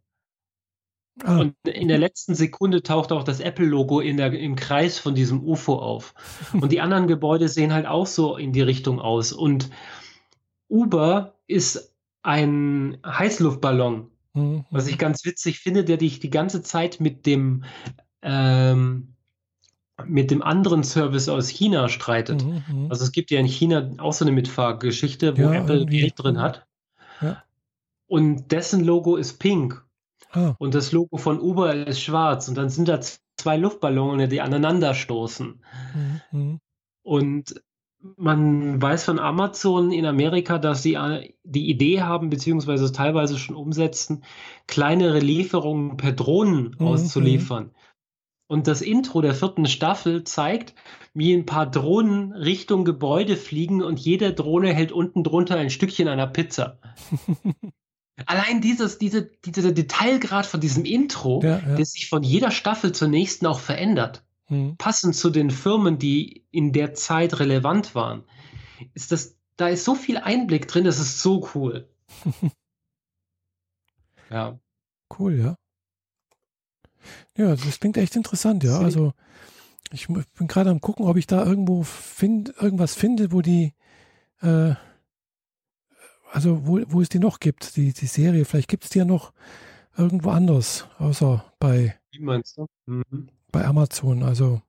Ah. 1.24 1.40
Und 1.40 1.54
in 1.66 1.88
der 1.88 1.98
letzten 1.98 2.34
Sekunde 2.34 2.82
taucht 2.82 3.10
auch 3.10 3.24
das 3.24 3.40
Apple-Logo 3.40 4.00
im 4.00 4.56
Kreis 4.56 4.98
von 4.98 5.14
diesem 5.14 5.42
UFO 5.42 5.74
auf. 5.74 6.14
Und 6.52 6.70
die 6.70 6.80
anderen 6.80 7.08
Gebäude 7.08 7.48
sehen 7.48 7.74
halt 7.74 7.86
auch 7.86 8.06
so 8.06 8.36
in 8.36 8.52
die 8.52 8.62
Richtung 8.62 9.00
aus. 9.00 9.32
Und 9.32 9.70
Uber 10.68 11.34
ist 11.48 11.92
ein 12.22 12.98
Heißluftballon, 13.04 14.08
mhm. 14.34 14.64
was 14.70 14.86
ich 14.86 14.96
ganz 14.96 15.24
witzig 15.24 15.58
finde, 15.58 15.84
der 15.84 15.96
dich 15.96 16.20
die 16.20 16.30
ganze 16.30 16.62
Zeit 16.62 17.00
mit 17.00 17.26
dem 17.26 17.64
ähm, 18.22 19.11
mit 20.06 20.30
dem 20.30 20.42
anderen 20.42 20.84
Service 20.84 21.28
aus 21.28 21.48
China 21.48 21.88
streitet. 21.88 22.44
Mhm, 22.44 22.64
mhm. 22.68 22.86
also 22.90 23.04
es 23.04 23.12
gibt 23.12 23.30
ja 23.30 23.40
in 23.40 23.46
China 23.46 23.90
auch 23.98 24.12
so 24.12 24.24
eine 24.24 24.32
Mitfahrgeschichte, 24.32 25.36
wo 25.36 25.42
ja, 25.42 25.54
Apple 25.54 25.86
Geld 25.86 26.14
drin 26.16 26.40
hat. 26.40 26.66
Ja. 27.20 27.42
Und 28.06 28.52
dessen 28.52 28.84
Logo 28.84 29.16
ist 29.16 29.38
pink. 29.38 29.84
Ah. 30.32 30.54
Und 30.58 30.74
das 30.74 30.92
Logo 30.92 31.16
von 31.16 31.40
Uber 31.40 31.86
ist 31.86 32.00
schwarz. 32.00 32.48
Und 32.48 32.56
dann 32.56 32.68
sind 32.68 32.88
da 32.88 33.00
zwei 33.00 33.56
Luftballone, 33.56 34.28
die 34.28 34.40
aneinander 34.40 34.94
stoßen. 34.94 35.62
Mhm. 35.94 36.20
mhm. 36.30 36.60
Und 37.04 37.60
man 38.16 38.80
weiß 38.82 39.04
von 39.04 39.18
Amazon 39.18 39.92
in 39.92 40.06
Amerika, 40.06 40.58
dass 40.58 40.82
sie 40.82 40.94
äh, 40.94 41.32
die 41.44 41.68
Idee 41.70 42.02
haben, 42.02 42.30
beziehungsweise 42.30 42.92
teilweise 42.92 43.38
schon 43.38 43.56
umsetzen, 43.56 44.24
kleinere 44.66 45.20
Lieferungen 45.20 45.96
per 45.96 46.12
Drohnen 46.12 46.76
mhm. 46.78 46.86
auszuliefern. 46.86 47.70
Und 48.52 48.66
das 48.66 48.82
Intro 48.82 49.22
der 49.22 49.34
vierten 49.34 49.64
Staffel 49.64 50.24
zeigt, 50.24 50.74
wie 51.14 51.32
ein 51.32 51.46
paar 51.46 51.64
Drohnen 51.70 52.34
Richtung 52.34 52.84
Gebäude 52.84 53.38
fliegen 53.38 53.82
und 53.82 53.98
jede 53.98 54.34
Drohne 54.34 54.74
hält 54.74 54.92
unten 54.92 55.24
drunter 55.24 55.56
ein 55.56 55.70
Stückchen 55.70 56.06
einer 56.06 56.26
Pizza. 56.26 56.78
Allein 58.26 58.60
dieses, 58.60 58.98
diese, 58.98 59.22
dieser 59.22 59.72
Detailgrad 59.72 60.44
von 60.44 60.60
diesem 60.60 60.84
Intro, 60.84 61.40
ja, 61.42 61.60
ja. 61.66 61.76
der 61.76 61.86
sich 61.86 62.10
von 62.10 62.22
jeder 62.22 62.50
Staffel 62.50 62.92
zur 62.92 63.08
nächsten 63.08 63.46
auch 63.46 63.58
verändert, 63.58 64.22
hm. 64.48 64.76
passend 64.76 65.16
zu 65.16 65.30
den 65.30 65.50
Firmen, 65.50 65.98
die 65.98 66.44
in 66.50 66.74
der 66.74 66.92
Zeit 66.92 67.40
relevant 67.40 67.94
waren, 67.94 68.22
ist 68.92 69.12
das, 69.12 69.38
da 69.56 69.68
ist 69.68 69.86
so 69.86 69.94
viel 69.94 70.18
Einblick 70.18 70.68
drin, 70.68 70.84
das 70.84 71.00
ist 71.00 71.22
so 71.22 71.48
cool. 71.54 71.88
ja. 74.30 74.58
Cool, 75.18 75.38
ja. 75.38 75.56
Ja, 77.36 77.56
das 77.56 77.80
klingt 77.80 77.96
echt 77.96 78.16
interessant, 78.16 78.64
ja. 78.64 78.78
Also 78.78 79.12
ich 79.90 80.06
bin 80.08 80.48
gerade 80.48 80.70
am 80.70 80.80
gucken, 80.80 81.06
ob 81.06 81.16
ich 81.16 81.26
da 81.26 81.44
irgendwo 81.44 81.82
find, 81.82 82.54
irgendwas 82.60 82.94
finde, 82.94 83.32
wo 83.32 83.40
die 83.40 83.74
äh, 84.40 84.74
also 86.32 86.66
wo, 86.66 86.80
wo 86.88 87.00
es 87.02 87.10
die 87.10 87.18
noch 87.18 87.40
gibt, 87.40 87.76
die, 87.76 87.92
die 87.92 88.06
Serie. 88.06 88.44
Vielleicht 88.44 88.68
gibt 88.68 88.84
es 88.84 88.90
die 88.90 88.98
ja 88.98 89.04
noch 89.04 89.32
irgendwo 89.96 90.30
anders, 90.30 90.88
außer 90.98 91.44
bei, 91.60 91.94
Wie 92.10 92.20
meinst 92.20 92.56
du? 92.56 92.66
Mhm. 92.86 93.28
bei 93.52 93.64
Amazon. 93.64 94.22
Also 94.22 94.62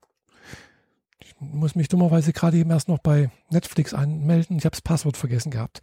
ich 1.19 1.33
muss 1.39 1.75
mich 1.75 1.87
dummerweise 1.87 2.33
gerade 2.33 2.57
eben 2.57 2.69
erst 2.69 2.89
noch 2.89 2.99
bei 2.99 3.31
Netflix 3.49 3.93
anmelden. 3.93 4.57
Ich 4.57 4.65
habe 4.65 4.73
das 4.73 4.81
Passwort 4.81 5.15
vergessen 5.15 5.51
gehabt. 5.51 5.81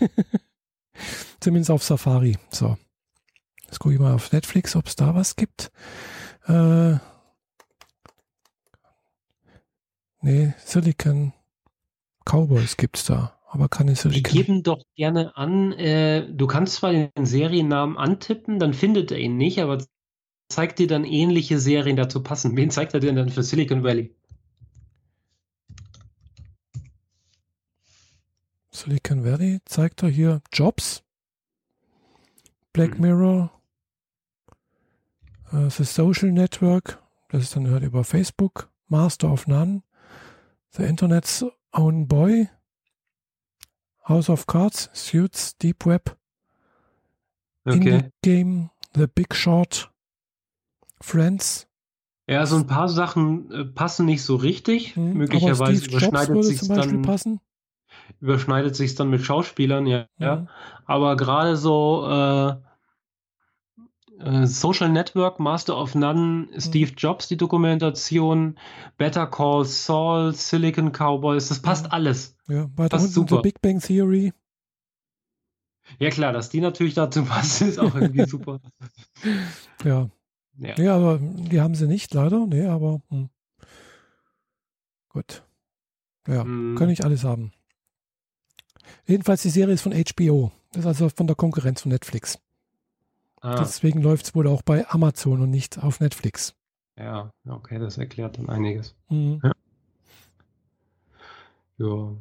Zumindest 1.40 1.72
auf 1.72 1.82
Safari. 1.82 2.38
So. 2.50 2.76
Jetzt 3.66 3.78
gucke 3.80 3.94
ich 3.94 4.00
mal 4.00 4.14
auf 4.14 4.32
Netflix, 4.32 4.76
ob 4.76 4.86
es 4.86 4.96
da 4.96 5.14
was 5.14 5.36
gibt. 5.36 5.70
Äh, 6.46 6.96
nee, 10.20 10.54
Silicon 10.64 11.32
Cowboys 12.24 12.76
gibt 12.76 12.96
es 12.98 13.04
da 13.04 13.36
aber 13.56 13.68
keine 13.68 13.96
Silicon. 13.96 14.22
Die 14.22 14.38
geben 14.38 14.62
doch 14.62 14.82
gerne 14.96 15.36
an, 15.36 15.72
äh, 15.72 16.30
du 16.30 16.46
kannst 16.46 16.74
zwar 16.76 16.92
den 16.92 17.26
Seriennamen 17.26 17.96
antippen, 17.96 18.58
dann 18.58 18.74
findet 18.74 19.10
er 19.10 19.18
ihn 19.18 19.36
nicht, 19.36 19.60
aber 19.60 19.82
zeigt 20.48 20.78
dir 20.78 20.86
dann 20.86 21.04
ähnliche 21.04 21.58
Serien 21.58 21.96
dazu 21.96 22.22
passen. 22.22 22.56
Wen 22.56 22.70
zeigt 22.70 22.94
er 22.94 23.00
denn 23.00 23.16
dann 23.16 23.30
für 23.30 23.42
Silicon 23.42 23.82
Valley? 23.82 24.14
Silicon 28.70 29.24
Valley 29.24 29.60
zeigt 29.64 30.02
er 30.02 30.10
hier 30.10 30.42
Jobs, 30.52 31.02
Black 32.72 32.94
hm. 32.94 33.00
Mirror, 33.00 33.50
uh, 35.52 35.68
The 35.68 35.84
Social 35.84 36.32
Network, 36.32 37.02
das 37.28 37.42
ist 37.42 37.56
dann 37.56 37.70
halt 37.70 37.82
über 37.82 38.04
Facebook, 38.04 38.70
Master 38.88 39.32
of 39.32 39.46
None, 39.46 39.82
The 40.70 40.84
Internet's 40.84 41.44
Own 41.72 42.06
Boy, 42.06 42.48
House 44.04 44.30
of 44.30 44.46
Cards, 44.46 44.90
Suits, 44.92 45.56
Deep 45.58 45.84
Web, 45.86 46.16
okay. 47.64 47.76
Indie 47.76 48.10
Game, 48.22 48.70
The 48.94 49.06
Big 49.06 49.34
Short, 49.34 49.90
Friends. 51.00 51.66
Ja, 52.28 52.44
so 52.44 52.56
ein 52.56 52.66
paar 52.66 52.88
Sachen 52.88 53.50
äh, 53.52 53.64
passen 53.64 54.06
nicht 54.06 54.22
so 54.22 54.36
richtig. 54.36 54.96
Hm, 54.96 55.14
Möglicherweise 55.14 55.86
überschneidet 55.86 56.44
sich 56.44 56.66
dann. 56.66 57.02
Passen. 57.02 57.40
Überschneidet 58.20 58.74
sich 58.74 58.94
dann 58.94 59.10
mit 59.10 59.22
Schauspielern, 59.22 59.86
ja. 59.86 60.06
Mhm. 60.18 60.24
ja. 60.24 60.46
Aber 60.86 61.16
gerade 61.16 61.56
so 61.56 62.06
äh, 62.08 62.56
äh, 64.18 64.46
Social 64.46 64.88
Network, 64.88 65.40
Master 65.40 65.76
of 65.76 65.94
None, 65.94 66.48
Steve 66.58 66.90
mhm. 66.90 66.96
Jobs, 66.96 67.28
die 67.28 67.36
Dokumentation, 67.36 68.58
Better 68.96 69.26
Call 69.26 69.64
Saul, 69.64 70.34
Silicon 70.34 70.92
Cowboys, 70.92 71.48
das 71.48 71.60
passt 71.60 71.86
ja. 71.86 71.92
alles. 71.92 72.36
Ja, 72.48 72.68
weiter 72.76 72.96
passt 72.96 73.12
super. 73.12 73.42
Big 73.42 73.60
Bang 73.60 73.80
Theory. 73.80 74.32
Ja 75.98 76.10
klar, 76.10 76.32
dass 76.32 76.48
die 76.48 76.60
natürlich 76.60 76.94
dazu 76.94 77.24
passen, 77.24 77.68
ist 77.68 77.78
auch 77.78 77.94
irgendwie 77.94 78.24
super. 78.26 78.60
Ja. 79.84 80.08
ja. 80.58 80.74
Ja, 80.76 80.96
aber 80.96 81.18
die 81.20 81.60
haben 81.60 81.74
sie 81.74 81.86
nicht, 81.86 82.12
leider. 82.12 82.46
Nee, 82.46 82.66
aber 82.66 83.00
hm. 83.10 83.28
gut. 85.08 85.42
Ja, 86.26 86.42
hm. 86.42 86.74
kann 86.76 86.90
ich 86.90 87.04
alles 87.04 87.22
haben. 87.22 87.52
Jedenfalls 89.06 89.42
die 89.42 89.50
Serie 89.50 89.74
ist 89.74 89.82
von 89.82 89.92
HBO. 89.92 90.50
Das 90.72 90.80
ist 90.80 90.86
also 90.86 91.08
von 91.08 91.26
der 91.26 91.36
Konkurrenz 91.36 91.82
von 91.82 91.92
Netflix. 91.92 92.38
Ah. 93.46 93.54
Deswegen 93.60 94.02
läuft 94.02 94.26
es 94.26 94.34
wohl 94.34 94.48
auch 94.48 94.62
bei 94.62 94.88
Amazon 94.88 95.40
und 95.40 95.50
nicht 95.50 95.78
auf 95.78 96.00
Netflix. 96.00 96.56
Ja, 96.98 97.30
okay, 97.48 97.78
das 97.78 97.96
erklärt 97.96 98.38
dann 98.38 98.48
einiges. 98.48 98.96
Mhm. 99.08 99.40
Ja. 99.40 99.52
ja. 101.78 102.16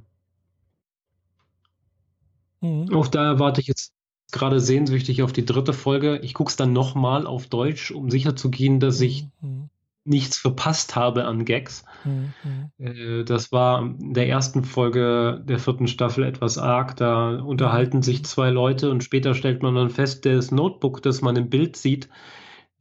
Mhm. 2.61 2.93
Auch 2.93 3.07
da 3.07 3.39
warte 3.39 3.59
ich 3.59 3.65
jetzt 3.65 3.91
gerade 4.31 4.59
sehnsüchtig 4.59 5.23
auf 5.23 5.33
die 5.33 5.45
dritte 5.45 5.73
Folge. 5.73 6.19
Ich 6.19 6.35
gucke 6.35 6.51
es 6.51 6.57
dann 6.57 6.73
nochmal 6.73 7.25
auf 7.25 7.47
Deutsch, 7.47 7.89
um 7.89 8.11
sicher 8.11 8.35
zu 8.35 8.51
gehen, 8.51 8.79
dass 8.79 9.01
ich 9.01 9.27
mhm. 9.41 9.71
Nichts 10.05 10.37
verpasst 10.37 10.95
habe 10.95 11.25
an 11.25 11.45
Gags. 11.45 11.83
Mhm. 12.03 12.33
Äh, 12.77 13.23
das 13.23 13.51
war 13.51 13.81
in 13.81 14.13
der 14.13 14.29
ersten 14.29 14.63
Folge 14.63 15.41
der 15.43 15.59
vierten 15.59 15.87
Staffel 15.87 16.23
etwas 16.23 16.57
arg. 16.57 16.95
Da 16.95 17.39
unterhalten 17.39 18.01
sich 18.01 18.23
zwei 18.23 18.51
Leute 18.51 18.91
und 18.91 19.03
später 19.03 19.33
stellt 19.33 19.63
man 19.63 19.75
dann 19.75 19.89
fest, 19.89 20.25
das 20.25 20.51
Notebook, 20.51 21.01
das 21.01 21.21
man 21.21 21.35
im 21.35 21.49
Bild 21.49 21.75
sieht, 21.75 22.07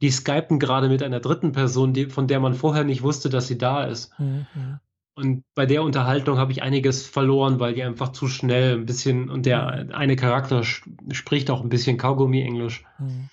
die 0.01 0.11
skypen 0.11 0.59
gerade 0.59 0.87
mit 0.87 1.01
einer 1.01 1.19
dritten 1.19 1.51
Person, 1.51 1.93
die, 1.93 2.05
von 2.05 2.27
der 2.27 2.39
man 2.39 2.53
vorher 2.53 2.83
nicht 2.83 3.01
wusste, 3.01 3.29
dass 3.29 3.47
sie 3.47 3.57
da 3.57 3.85
ist. 3.85 4.17
Mhm. 4.19 4.45
Und 5.15 5.43
bei 5.55 5.65
der 5.65 5.81
Unterhaltung 5.81 6.37
habe 6.37 6.51
ich 6.51 6.61
einiges 6.61 7.07
verloren, 7.07 7.59
weil 7.59 7.73
die 7.73 7.83
einfach 7.83 8.09
zu 8.09 8.27
schnell 8.27 8.77
ein 8.77 8.85
bisschen 8.85 9.29
und 9.29 9.45
der 9.45 9.95
eine 9.95 10.17
Charakter 10.17 10.61
spricht 10.63 11.49
auch 11.49 11.61
ein 11.61 11.69
bisschen 11.69 11.97
Kaugummi-Englisch. 11.97 12.83
Mhm. 12.99 13.29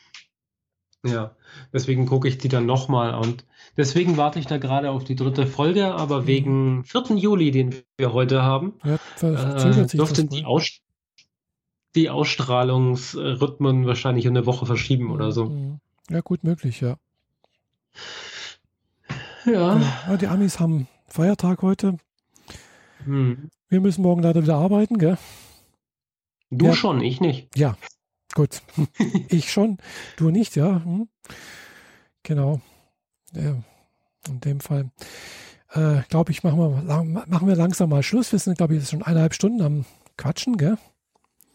Ja, 1.04 1.34
deswegen 1.72 2.06
gucke 2.06 2.28
ich 2.28 2.38
die 2.38 2.48
dann 2.48 2.64
nochmal 2.64 3.14
und 3.14 3.44
deswegen 3.76 4.16
warte 4.16 4.38
ich 4.38 4.46
da 4.46 4.58
gerade 4.58 4.90
auf 4.90 5.02
die 5.02 5.16
dritte 5.16 5.46
Folge, 5.46 5.94
aber 5.94 6.22
mhm. 6.22 6.26
wegen 6.26 6.84
4. 6.84 7.16
Juli, 7.16 7.50
den 7.50 7.74
wir 7.96 8.12
heute 8.12 8.42
haben, 8.42 8.74
ja, 8.84 8.94
äh, 9.20 9.86
dürften 9.86 10.28
die, 10.28 10.44
Aus 10.44 10.80
die 11.94 12.08
Ausstrahlungsrhythmen 12.08 13.86
wahrscheinlich 13.86 14.26
eine 14.26 14.46
Woche 14.46 14.64
verschieben 14.64 15.10
oder 15.10 15.32
so. 15.32 15.46
Mhm. 15.46 15.80
Ja, 16.08 16.20
gut 16.20 16.44
möglich, 16.44 16.80
ja. 16.80 16.96
Ja. 19.44 19.80
ja 20.08 20.16
die 20.16 20.26
Amis 20.26 20.60
haben 20.60 20.88
Feiertag 21.06 21.62
heute. 21.62 21.98
Hm. 23.04 23.50
Wir 23.68 23.80
müssen 23.80 24.02
morgen 24.02 24.22
leider 24.22 24.42
wieder 24.42 24.56
arbeiten, 24.56 24.98
gell? 24.98 25.18
Du 26.50 26.66
ja. 26.66 26.74
schon, 26.74 27.00
ich 27.00 27.20
nicht. 27.20 27.56
Ja, 27.56 27.76
Gut, 28.34 28.62
ich 29.28 29.52
schon, 29.52 29.78
du 30.16 30.30
nicht, 30.30 30.56
ja. 30.56 30.82
Hm. 30.84 31.08
Genau. 32.22 32.62
Ja, 33.34 33.56
in 34.28 34.40
dem 34.40 34.60
Fall. 34.60 34.90
Äh, 35.72 36.02
glaube 36.08 36.32
ich, 36.32 36.42
machen 36.42 36.58
wir, 36.58 36.82
machen 37.26 37.48
wir 37.48 37.56
langsam 37.56 37.90
mal 37.90 38.02
Schluss. 38.02 38.32
Wir 38.32 38.38
sind, 38.38 38.56
glaube 38.58 38.76
ich, 38.76 38.88
schon 38.88 39.02
eineinhalb 39.02 39.34
Stunden 39.34 39.60
am 39.62 39.84
Quatschen, 40.16 40.56
gell? 40.56 40.78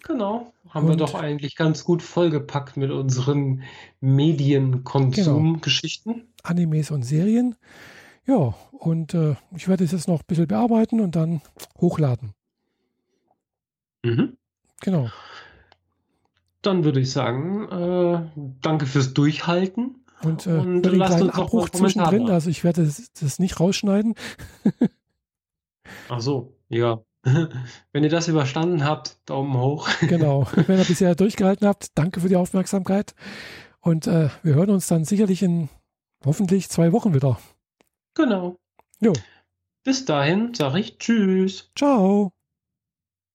Genau. 0.04 0.54
Haben 0.70 0.86
und, 0.86 0.91
wir 0.91 0.98
doch 0.98 1.16
eigentlich 1.16 1.56
ganz 1.56 1.84
gut 1.84 2.04
vollgepackt 2.04 2.78
mit 2.78 2.91
unseren 2.91 3.64
Medienkonsumgeschichten. 3.99 6.14
Genau. 6.14 6.26
Animes 6.44 6.91
und 6.91 7.02
Serien. 7.04 7.56
Ja, 8.26 8.54
und 8.72 9.14
äh, 9.14 9.36
ich 9.56 9.68
werde 9.68 9.84
es 9.84 9.91
jetzt 9.91 10.08
noch 10.08 10.22
ein 10.22 10.28
bisschen 10.28 10.48
bearbeiten 10.48 10.99
und 10.99 11.16
dann 11.16 11.41
hochladen. 11.80 12.34
Mhm. 14.04 14.38
Genau 14.82 15.10
dann 16.68 16.84
würde 16.84 16.99
ich 16.99 17.11
sagen, 17.11 17.68
äh, 17.69 18.52
danke 18.61 18.85
fürs 18.85 19.14
Durchhalten. 19.14 20.03
Und, 20.23 20.48
äh, 20.48 20.52
und 20.52 20.85
lasst 20.85 21.22
uns 21.22 21.34
Abbruch 21.34 21.69
zwischendrin, 21.69 22.30
also 22.30 22.49
ich 22.49 22.64
werde 22.64 22.84
das, 22.84 23.11
das 23.14 23.39
nicht 23.39 23.60
rausschneiden. 23.60 24.15
Ach 26.10 26.22
so, 26.22 26.57
ja. 26.69 27.02
Wenn 27.91 28.03
ihr 28.03 28.10
das 28.10 28.27
überstanden 28.27 28.84
habt, 28.84 29.18
Daumen 29.26 29.57
hoch. 29.57 29.89
Genau. 30.02 30.48
Wenn 30.56 30.80
ihr 30.80 30.85
bisher 30.85 31.15
durchgehalten 31.15 31.68
habt, 31.68 31.98
danke 31.98 32.19
für 32.19 32.30
die 32.30 32.35
Aufmerksamkeit. 32.35 33.15
Und 33.80 34.07
äh, 34.07 34.30
wir 34.44 34.56
hören 34.56 34.69
uns 34.69 34.88
dann 34.88 35.06
sicherlich 35.06 35.44
in 35.44 35.69
hoffentlich 36.26 36.69
zwei 36.69 36.91
Wochen 36.91 37.14
wieder. 37.14 37.39
Genau. 38.15 38.57
Jo. 38.99 39.14
Bis 39.84 40.06
dahin 40.06 40.53
sage 40.53 40.80
ich 40.80 40.98
Tschüss. 40.98 41.72
Ciao. 41.77 42.36